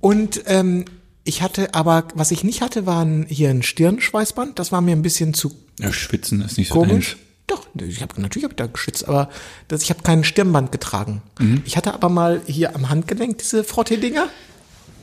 und 0.00 0.40
ähm, 0.46 0.84
ich 1.24 1.42
hatte 1.42 1.74
aber, 1.74 2.04
was 2.14 2.30
ich 2.30 2.44
nicht 2.44 2.60
hatte, 2.60 2.86
war 2.86 3.04
ein, 3.04 3.26
hier 3.28 3.50
ein 3.50 3.64
Stirnschweißband. 3.64 4.56
Das 4.60 4.70
war 4.70 4.80
mir 4.80 4.92
ein 4.92 5.02
bisschen 5.02 5.34
zu 5.34 5.52
Ja, 5.80 5.92
schwitzen 5.92 6.40
ist 6.40 6.56
nicht 6.56 6.68
so 6.68 6.74
komisch. 6.74 7.16
Doch, 7.48 7.66
ich 7.74 8.02
habe 8.02 8.22
natürlich 8.22 8.44
hab 8.44 8.52
ich 8.52 8.56
da 8.56 8.66
geschützt, 8.66 9.08
aber 9.08 9.30
das, 9.66 9.82
ich 9.82 9.90
habe 9.90 10.02
kein 10.02 10.22
Stirnband 10.22 10.70
getragen. 10.70 11.22
Ich 11.64 11.76
hatte 11.76 11.92
aber 11.92 12.08
mal 12.08 12.40
hier 12.46 12.76
am 12.76 12.88
Handgelenk 12.88 13.38
diese 13.38 13.64
Frottee-Dinger. 13.64 14.28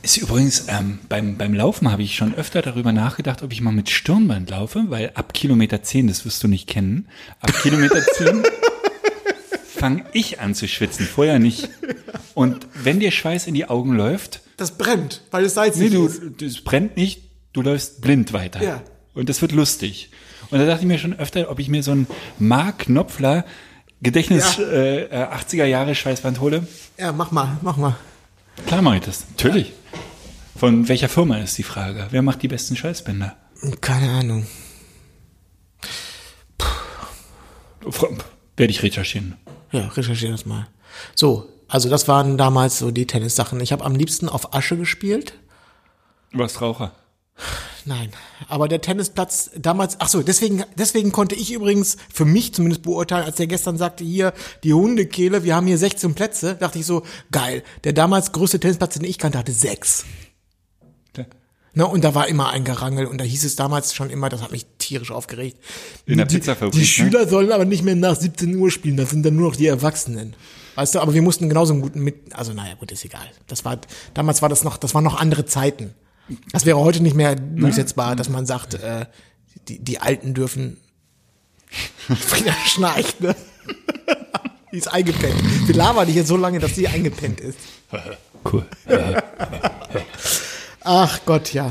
Ist 0.02 0.16
übrigens, 0.16 0.66
ähm, 0.68 0.98
beim, 1.08 1.36
beim 1.36 1.54
Laufen 1.54 1.90
habe 1.92 2.02
ich 2.02 2.16
schon 2.16 2.34
öfter 2.34 2.60
darüber 2.60 2.92
nachgedacht, 2.92 3.42
ob 3.42 3.52
ich 3.52 3.60
mal 3.60 3.70
mit 3.70 3.88
Stirnband 3.88 4.50
laufe, 4.50 4.84
weil 4.88 5.12
ab 5.14 5.32
Kilometer 5.32 5.82
10, 5.82 6.08
das 6.08 6.24
wirst 6.24 6.42
du 6.42 6.48
nicht 6.48 6.66
kennen, 6.68 7.06
ab 7.40 7.52
Kilometer 7.62 8.02
10 8.16 8.42
fange 9.76 10.04
ich 10.12 10.40
an 10.40 10.54
zu 10.54 10.66
schwitzen, 10.66 11.06
vorher 11.06 11.38
nicht. 11.38 11.68
Und 12.34 12.66
wenn 12.82 12.98
dir 12.98 13.12
Schweiß 13.12 13.46
in 13.46 13.54
die 13.54 13.66
Augen 13.68 13.92
läuft, 13.94 14.40
Das 14.56 14.72
brennt, 14.76 15.22
weil 15.30 15.44
es 15.44 15.54
salzig 15.54 15.90
nee, 15.90 15.96
du, 15.96 16.06
ist. 16.06 16.20
das 16.40 16.60
brennt 16.62 16.96
nicht, 16.96 17.22
du 17.52 17.62
läufst 17.62 18.00
blind 18.00 18.32
weiter. 18.32 18.62
Ja. 18.62 18.82
Und 19.14 19.28
das 19.28 19.40
wird 19.40 19.52
lustig. 19.52 20.10
Und 20.50 20.58
da 20.58 20.66
dachte 20.66 20.80
ich 20.82 20.88
mir 20.88 20.98
schon 20.98 21.16
öfter, 21.18 21.48
ob 21.50 21.60
ich 21.60 21.68
mir 21.68 21.82
so 21.84 21.92
ein 21.92 22.06
Mark 22.40 22.80
Knopfler 22.80 23.44
Gedächtnis 24.02 24.56
Ja. 24.56 24.64
äh, 24.64 25.02
äh, 25.04 25.26
80er 25.26 25.64
Jahre 25.64 25.94
Schweißband 25.94 26.40
hole. 26.40 26.66
Ja, 26.98 27.12
mach 27.12 27.30
mal, 27.30 27.58
mach 27.62 27.76
mal. 27.76 27.96
Klar 28.66 28.82
mache 28.82 28.96
ich 28.96 29.02
das, 29.02 29.26
natürlich. 29.30 29.72
Von 30.62 30.86
welcher 30.86 31.08
Firma 31.08 31.38
ist 31.38 31.58
die 31.58 31.64
Frage? 31.64 32.06
Wer 32.10 32.22
macht 32.22 32.40
die 32.40 32.46
besten 32.46 32.76
Schweißbänder? 32.76 33.36
Keine 33.80 34.12
Ahnung. 34.12 34.46
Werde 38.56 38.70
ich 38.70 38.84
recherchieren. 38.84 39.34
Ja, 39.72 39.88
recherchiere 39.88 40.30
das 40.30 40.46
mal. 40.46 40.68
So, 41.16 41.48
also 41.66 41.90
das 41.90 42.06
waren 42.06 42.38
damals 42.38 42.78
so 42.78 42.92
die 42.92 43.08
Tennissachen. 43.08 43.58
Ich 43.58 43.72
habe 43.72 43.84
am 43.84 43.96
liebsten 43.96 44.28
auf 44.28 44.54
Asche 44.54 44.76
gespielt. 44.76 45.32
Du 46.30 46.38
warst 46.38 46.60
Raucher. 46.60 46.92
Nein, 47.84 48.12
aber 48.46 48.68
der 48.68 48.80
Tennisplatz 48.80 49.50
damals, 49.56 49.96
ach 49.98 50.06
so, 50.06 50.22
deswegen, 50.22 50.62
deswegen 50.76 51.10
konnte 51.10 51.34
ich 51.34 51.50
übrigens 51.50 51.96
für 52.14 52.24
mich 52.24 52.54
zumindest 52.54 52.84
beurteilen, 52.84 53.24
als 53.24 53.34
der 53.34 53.48
gestern 53.48 53.78
sagte, 53.78 54.04
hier, 54.04 54.32
die 54.62 54.74
Hundekehle, 54.74 55.42
wir 55.42 55.56
haben 55.56 55.66
hier 55.66 55.78
16 55.78 56.14
Plätze, 56.14 56.54
dachte 56.54 56.78
ich 56.78 56.86
so, 56.86 57.02
geil. 57.32 57.64
Der 57.82 57.94
damals 57.94 58.30
größte 58.30 58.60
Tennisplatz, 58.60 58.94
den 58.94 59.02
ich 59.02 59.18
kannte, 59.18 59.38
hatte 59.38 59.50
sechs. 59.50 60.04
Ne, 61.74 61.86
und 61.86 62.04
da 62.04 62.14
war 62.14 62.28
immer 62.28 62.50
ein 62.50 62.64
Gerangel 62.64 63.06
und 63.06 63.18
da 63.18 63.24
hieß 63.24 63.44
es 63.44 63.56
damals 63.56 63.94
schon 63.94 64.10
immer, 64.10 64.28
das 64.28 64.42
hat 64.42 64.52
mich 64.52 64.66
tierisch 64.78 65.10
aufgeregt. 65.10 65.56
In 66.04 66.18
der 66.18 66.26
die, 66.26 66.36
Pizzafabrik, 66.36 66.72
Die 66.72 66.80
ne? 66.80 66.84
Schüler 66.84 67.26
sollen 67.26 67.50
aber 67.50 67.64
nicht 67.64 67.82
mehr 67.82 67.96
nach 67.96 68.14
17 68.14 68.54
Uhr 68.56 68.70
spielen, 68.70 68.98
das 68.98 69.10
sind 69.10 69.24
dann 69.24 69.36
nur 69.36 69.48
noch 69.48 69.56
die 69.56 69.66
Erwachsenen. 69.66 70.34
Weißt 70.74 70.94
du, 70.94 71.00
aber 71.00 71.14
wir 71.14 71.22
mussten 71.22 71.48
genauso 71.48 71.72
einen 71.72 71.82
guten 71.82 72.00
mit, 72.00 72.34
also 72.34 72.52
naja, 72.52 72.74
gut, 72.74 72.92
ist 72.92 73.04
egal. 73.04 73.26
Das 73.46 73.64
war, 73.64 73.78
damals 74.12 74.42
war 74.42 74.50
das 74.50 74.64
noch, 74.64 74.76
das 74.76 74.94
waren 74.94 75.04
noch 75.04 75.18
andere 75.18 75.46
Zeiten. 75.46 75.94
Das 76.52 76.66
wäre 76.66 76.78
heute 76.78 77.02
nicht 77.02 77.16
mehr 77.16 77.36
durchsetzbar, 77.36 78.16
dass 78.16 78.28
man 78.28 78.46
sagt, 78.46 78.74
äh, 78.74 79.06
die, 79.68 79.78
die 79.78 79.98
Alten 79.98 80.34
dürfen. 80.34 80.76
Frieda 82.08 82.52
schnarcht, 82.66 83.20
ne? 83.20 83.34
Die 84.72 84.78
ist 84.78 84.88
eingepennt. 84.88 85.68
Wir 85.68 85.74
labern 85.74 86.06
die 86.06 86.14
hier 86.14 86.24
so 86.24 86.34
lange, 86.34 86.58
dass 86.58 86.74
sie 86.74 86.88
eingepennt 86.88 87.40
ist. 87.40 87.58
Cool. 88.44 88.66
Ach 90.84 91.20
Gott, 91.26 91.52
ja. 91.52 91.70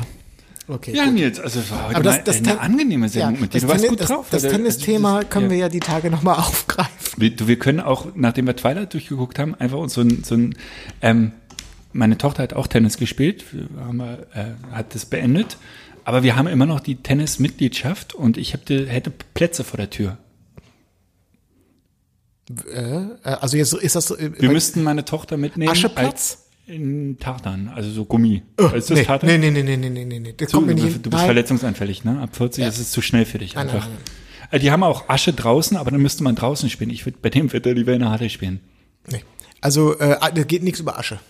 Okay. 0.68 0.94
Ja, 0.94 1.06
Nils, 1.06 1.40
also 1.40 1.60
es 1.60 1.70
war 1.70 1.86
heute 1.88 1.96
Aber 1.96 2.04
das, 2.04 2.24
das 2.24 2.36
eine 2.38 2.60
angenehme 2.60 3.08
Sendung 3.08 3.34
ja, 3.34 3.40
mit 3.40 3.52
dir. 3.54 3.60
Du 3.60 3.68
warst 3.68 3.86
gut 3.88 4.00
das, 4.00 4.08
drauf. 4.08 4.26
Das 4.30 4.44
Also, 4.44 4.56
Tennisthema 4.56 5.20
das- 5.20 5.28
können 5.30 5.46
ja. 5.46 5.50
wir 5.50 5.58
ja 5.58 5.68
die 5.68 5.80
Tage 5.80 6.08
nochmal 6.10 6.36
aufgreifen. 6.38 6.92
Wir, 7.16 7.30
du, 7.34 7.46
wir 7.48 7.58
können 7.58 7.80
auch, 7.80 8.06
nachdem 8.14 8.46
wir 8.46 8.56
Twilight 8.56 8.94
durchgeguckt 8.94 9.38
haben, 9.38 9.54
einfach 9.56 9.78
uns 9.78 9.94
so 9.94 10.00
ein, 10.02 10.22
so 10.24 10.34
ein 10.36 10.54
ähm, 11.02 11.32
meine 11.92 12.16
Tochter 12.16 12.42
hat 12.44 12.54
auch 12.54 12.68
Tennis 12.68 12.96
gespielt, 12.96 13.44
wir 13.52 13.84
haben, 13.84 14.00
äh, 14.00 14.16
hat 14.70 14.94
das 14.94 15.04
beendet, 15.04 15.58
aber 16.04 16.22
wir 16.22 16.36
haben 16.36 16.46
immer 16.46 16.64
noch 16.64 16.80
die 16.80 16.96
Tennismitgliedschaft 16.96 18.14
und 18.14 18.38
ich 18.38 18.54
hätte, 18.54 18.86
hätte 18.88 19.12
Plätze 19.34 19.62
vor 19.64 19.76
der 19.76 19.90
Tür. 19.90 20.16
Äh, 22.72 23.04
also 23.24 23.56
jetzt 23.56 23.74
ist 23.74 23.94
das. 23.96 24.10
Äh, 24.10 24.30
Wir 24.38 24.50
müssten 24.50 24.82
meine 24.82 25.04
Tochter 25.04 25.36
mitnehmen. 25.36 25.70
Ascheplatz? 25.70 26.41
In 26.72 27.18
Tartan, 27.18 27.68
also 27.74 27.90
so 27.90 28.04
Gummi. 28.06 28.42
ist 28.74 28.90
das 28.90 28.98
nee, 28.98 29.04
Tartan? 29.04 29.28
nee, 29.28 29.50
nee, 29.50 29.62
nee, 29.62 29.76
nee, 29.76 29.88
nee, 29.90 30.04
nee, 30.04 30.18
nee. 30.20 30.34
Das 30.36 30.48
Du, 30.50 30.56
kommt 30.56 30.68
mir 30.68 30.74
du, 30.74 30.82
nicht 30.84 30.94
bist 30.94 31.04
hin. 31.04 31.10
Nein. 31.12 31.24
verletzungsanfällig, 31.26 32.04
ne? 32.04 32.20
Ab 32.22 32.34
40 32.34 32.64
ist 32.64 32.78
es 32.78 32.90
zu 32.90 33.02
schnell 33.02 33.26
für 33.26 33.38
dich 33.38 33.54
Nein, 33.54 33.66
nein, 33.66 33.76
einfach. 33.76 33.88
nein, 33.88 33.98
Äh, 34.50 34.58
Die 34.58 34.70
haben 34.70 34.82
auch 34.82 35.08
Asche 35.08 35.32
draußen, 35.34 35.76
aber 35.76 35.90
dann 35.90 36.00
müsste 36.00 36.22
man 36.24 36.34
draußen 36.34 36.70
spielen. 36.70 36.88
Ich 36.90 37.04
würde 37.04 37.18
bei 37.20 37.28
dem 37.28 37.52
Wetter 37.52 37.74
lieber 37.74 37.92
in 37.92 38.00
der 38.00 38.10
Halle 38.10 38.30
spielen. 38.30 38.60
Nee. 39.10 39.22
Also 39.60 39.98
äh, 39.98 40.16
da 40.18 40.42
geht 40.44 40.62
nichts 40.62 40.80
über 40.80 40.98
Asche. 40.98 41.20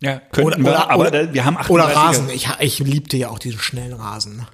Ja, 0.00 0.20
könnten 0.32 0.64
wir, 0.64 0.90
aber 0.90 1.10
da, 1.10 1.32
wir 1.32 1.44
haben 1.44 1.56
38er. 1.56 1.70
Oder 1.70 1.84
Rasen. 1.84 2.28
Ich, 2.30 2.48
ich 2.60 2.78
liebte 2.80 3.16
ja 3.16 3.30
auch 3.30 3.38
diesen 3.38 3.60
schnellen 3.60 3.94
Rasen. 3.94 4.36
ne? 4.36 4.46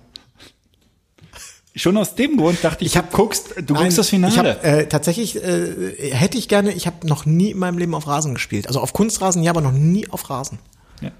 Schon 1.74 1.96
aus 1.96 2.14
dem 2.14 2.36
Grund 2.36 2.62
dachte 2.62 2.84
ich, 2.84 2.92
Ich 2.92 2.96
hab- 2.98 3.12
guckst, 3.12 3.54
du 3.56 3.72
Nein, 3.72 3.84
guckst 3.84 3.98
das 3.98 4.08
Finale. 4.10 4.32
Ich 4.32 4.38
hab, 4.38 4.64
äh, 4.64 4.86
tatsächlich 4.88 5.42
äh, 5.42 6.12
hätte 6.12 6.36
ich 6.36 6.48
gerne. 6.48 6.72
Ich 6.72 6.86
habe 6.86 7.06
noch 7.06 7.24
nie 7.24 7.50
in 7.52 7.58
meinem 7.58 7.78
Leben 7.78 7.94
auf 7.94 8.06
Rasen 8.06 8.34
gespielt. 8.34 8.66
Also 8.68 8.80
auf 8.80 8.92
Kunstrasen 8.92 9.42
ja, 9.42 9.50
aber 9.50 9.62
noch 9.62 9.72
nie 9.72 10.06
auf 10.10 10.28
Rasen. 10.28 10.58
ja. 11.00 11.10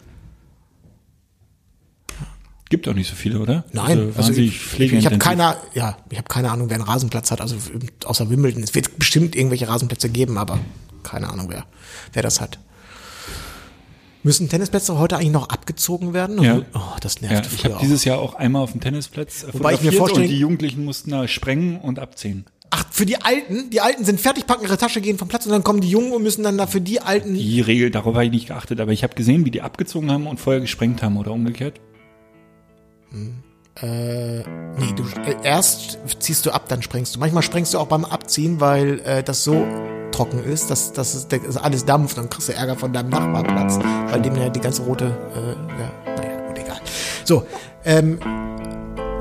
Gibt 2.69 2.89
auch 2.89 2.95
nicht 2.95 3.09
so 3.09 3.15
viele, 3.16 3.39
oder? 3.39 3.65
Nein, 3.73 3.99
also, 3.99 4.12
also 4.16 4.33
ich, 4.41 4.79
ich 4.81 5.05
habe 5.07 5.19
keine, 5.19 5.57
ja, 5.74 5.97
ich 6.09 6.16
habe 6.19 6.29
keine 6.29 6.51
Ahnung, 6.51 6.70
wer 6.70 6.77
einen 6.77 6.85
Rasenplatz 6.85 7.31
hat, 7.31 7.43
also 7.43 7.57
außer 8.05 8.31
Wimbledon. 8.31 8.62
Es 8.62 8.74
wird 8.74 8.99
bestimmt 8.99 9.37
irgendwelche 9.37 9.69
Rasenplätze 9.69 10.09
geben, 10.09 10.39
aber 10.39 10.59
keine 11.03 11.29
Ahnung, 11.29 11.47
wer, 11.51 11.66
wer 12.15 12.23
das 12.23 12.41
hat. 12.41 12.59
Müssen 14.24 14.49
Tennisplätze 14.49 14.99
heute 14.99 15.16
eigentlich 15.16 15.32
noch 15.32 15.49
abgezogen 15.49 16.15
werden? 16.15 16.40
Ja. 16.43 16.62
Oh, 16.74 16.81
das 17.01 17.20
Ja, 17.20 17.28
nervt 17.31 17.47
ich 17.53 17.61
früher 17.61 17.73
habe 17.74 17.82
dieses 17.82 18.05
Jahr 18.05 18.20
auch 18.20 18.35
einmal 18.35 18.62
auf 18.62 18.73
dem 18.73 18.81
Tennisplatz 18.81 19.43
äh, 19.43 19.55
Wobei 19.55 19.74
ich 19.74 19.82
mir 19.82 19.93
vorstellen- 19.93 20.27
und 20.27 20.31
die 20.31 20.39
Jugendlichen 20.39 20.85
mussten 20.85 21.11
da 21.11 21.27
sprengen 21.27 21.81
und 21.81 21.99
abziehen. 21.99 22.44
Ach, 22.70 22.86
für 22.90 23.05
die 23.05 23.20
Alten, 23.20 23.69
die 23.70 23.81
Alten 23.81 24.05
sind 24.05 24.20
fertig, 24.20 24.47
packen 24.47 24.65
ihre 24.65 24.78
Tasche, 24.78 25.01
gehen 25.01 25.19
vom 25.19 25.28
Platz 25.28 25.44
und 25.44 25.53
dann 25.53 25.65
kommen 25.65 25.81
die 25.81 25.90
Jungen 25.90 26.12
und 26.12 26.23
müssen 26.23 26.43
dann 26.43 26.57
da 26.57 26.66
für 26.66 26.81
die 26.81 27.01
Alten. 27.01 27.35
Die 27.35 27.61
Regel, 27.61 27.90
darauf 27.90 28.15
habe 28.15 28.24
ich 28.24 28.31
nicht 28.31 28.47
geachtet, 28.47 28.81
aber 28.81 28.93
ich 28.93 29.03
habe 29.03 29.15
gesehen, 29.15 29.44
wie 29.44 29.51
die 29.51 29.61
abgezogen 29.61 30.11
haben 30.11 30.27
und 30.27 30.40
vorher 30.40 30.61
gesprengt 30.61 31.03
haben 31.03 31.19
oder 31.19 31.32
umgekehrt. 31.32 31.81
Nee, 34.78 34.93
du 34.97 35.05
äh, 35.27 35.36
erst 35.43 35.99
ziehst 36.20 36.47
du 36.47 36.51
ab, 36.51 36.69
dann 36.69 36.82
sprengst 36.82 37.15
du. 37.16 37.19
Manchmal 37.19 37.43
sprengst 37.43 37.74
du 37.74 37.78
auch 37.78 37.89
beim 37.89 38.05
Abziehen, 38.05 38.61
weil 38.61 39.01
äh, 39.01 39.23
das 39.23 39.44
so 39.44 39.66
trocken 40.12 40.44
ist, 40.44 40.70
dass, 40.70 40.93
dass 40.93 41.26
dass 41.28 41.56
alles 41.56 41.84
dampft, 41.84 42.18
dann 42.18 42.30
kriegst 42.30 42.48
du 42.48 42.55
Ärger 42.55 42.76
von 42.76 42.93
deinem 42.93 43.10
Nachbarplatz, 43.10 43.78
weil 44.10 44.22
dem 44.22 44.36
ja 44.36 44.48
die 44.48 44.60
ganze 44.60 44.82
rote, 44.82 45.06
äh, 45.06 45.80
ja, 45.80 46.16
naja, 46.16 46.47
gut, 46.47 46.59
egal. 46.59 46.80
So, 47.24 47.44
ähm, 47.84 48.18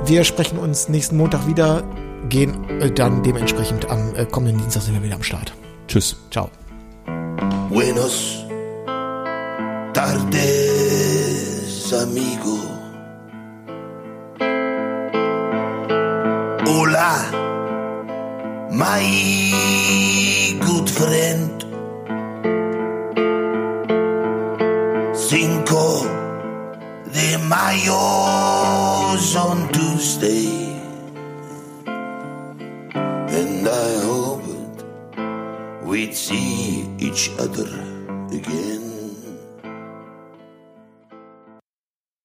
wir 0.06 0.24
sprechen 0.24 0.58
uns 0.58 0.90
nächsten 0.90 1.18
Montag 1.18 1.48
wieder, 1.48 1.84
gehen 2.30 2.70
äh, 2.82 2.92
dann 2.92 3.24
dementsprechend 3.24 3.90
am 3.90 4.16
äh, 4.16 4.26
kommenden 4.26 4.60
Dienstag 4.60 4.84
sind 4.84 4.94
wir 4.94 5.04
wieder 5.04 5.16
am 5.16 5.24
Start. 5.24 5.54
Tschüss. 5.88 6.16
Ciao. 6.30 6.50
Buenos 7.70 8.46
tardes, 9.94 11.94
amigo. 11.94 12.72
Sandra, 17.02 17.51
my 18.72 19.04
good 20.62 20.90
friend. 20.90 21.62
Cinco 25.14 26.04
de 27.12 27.38
Mayo's 27.50 29.36
on 29.36 29.68
Tuesday. 29.74 30.48
And 31.86 33.68
I 33.68 34.00
hoped 34.06 34.84
we'd 35.84 36.16
see 36.16 36.90
each 36.98 37.30
other 37.38 37.68
again. 38.32 38.91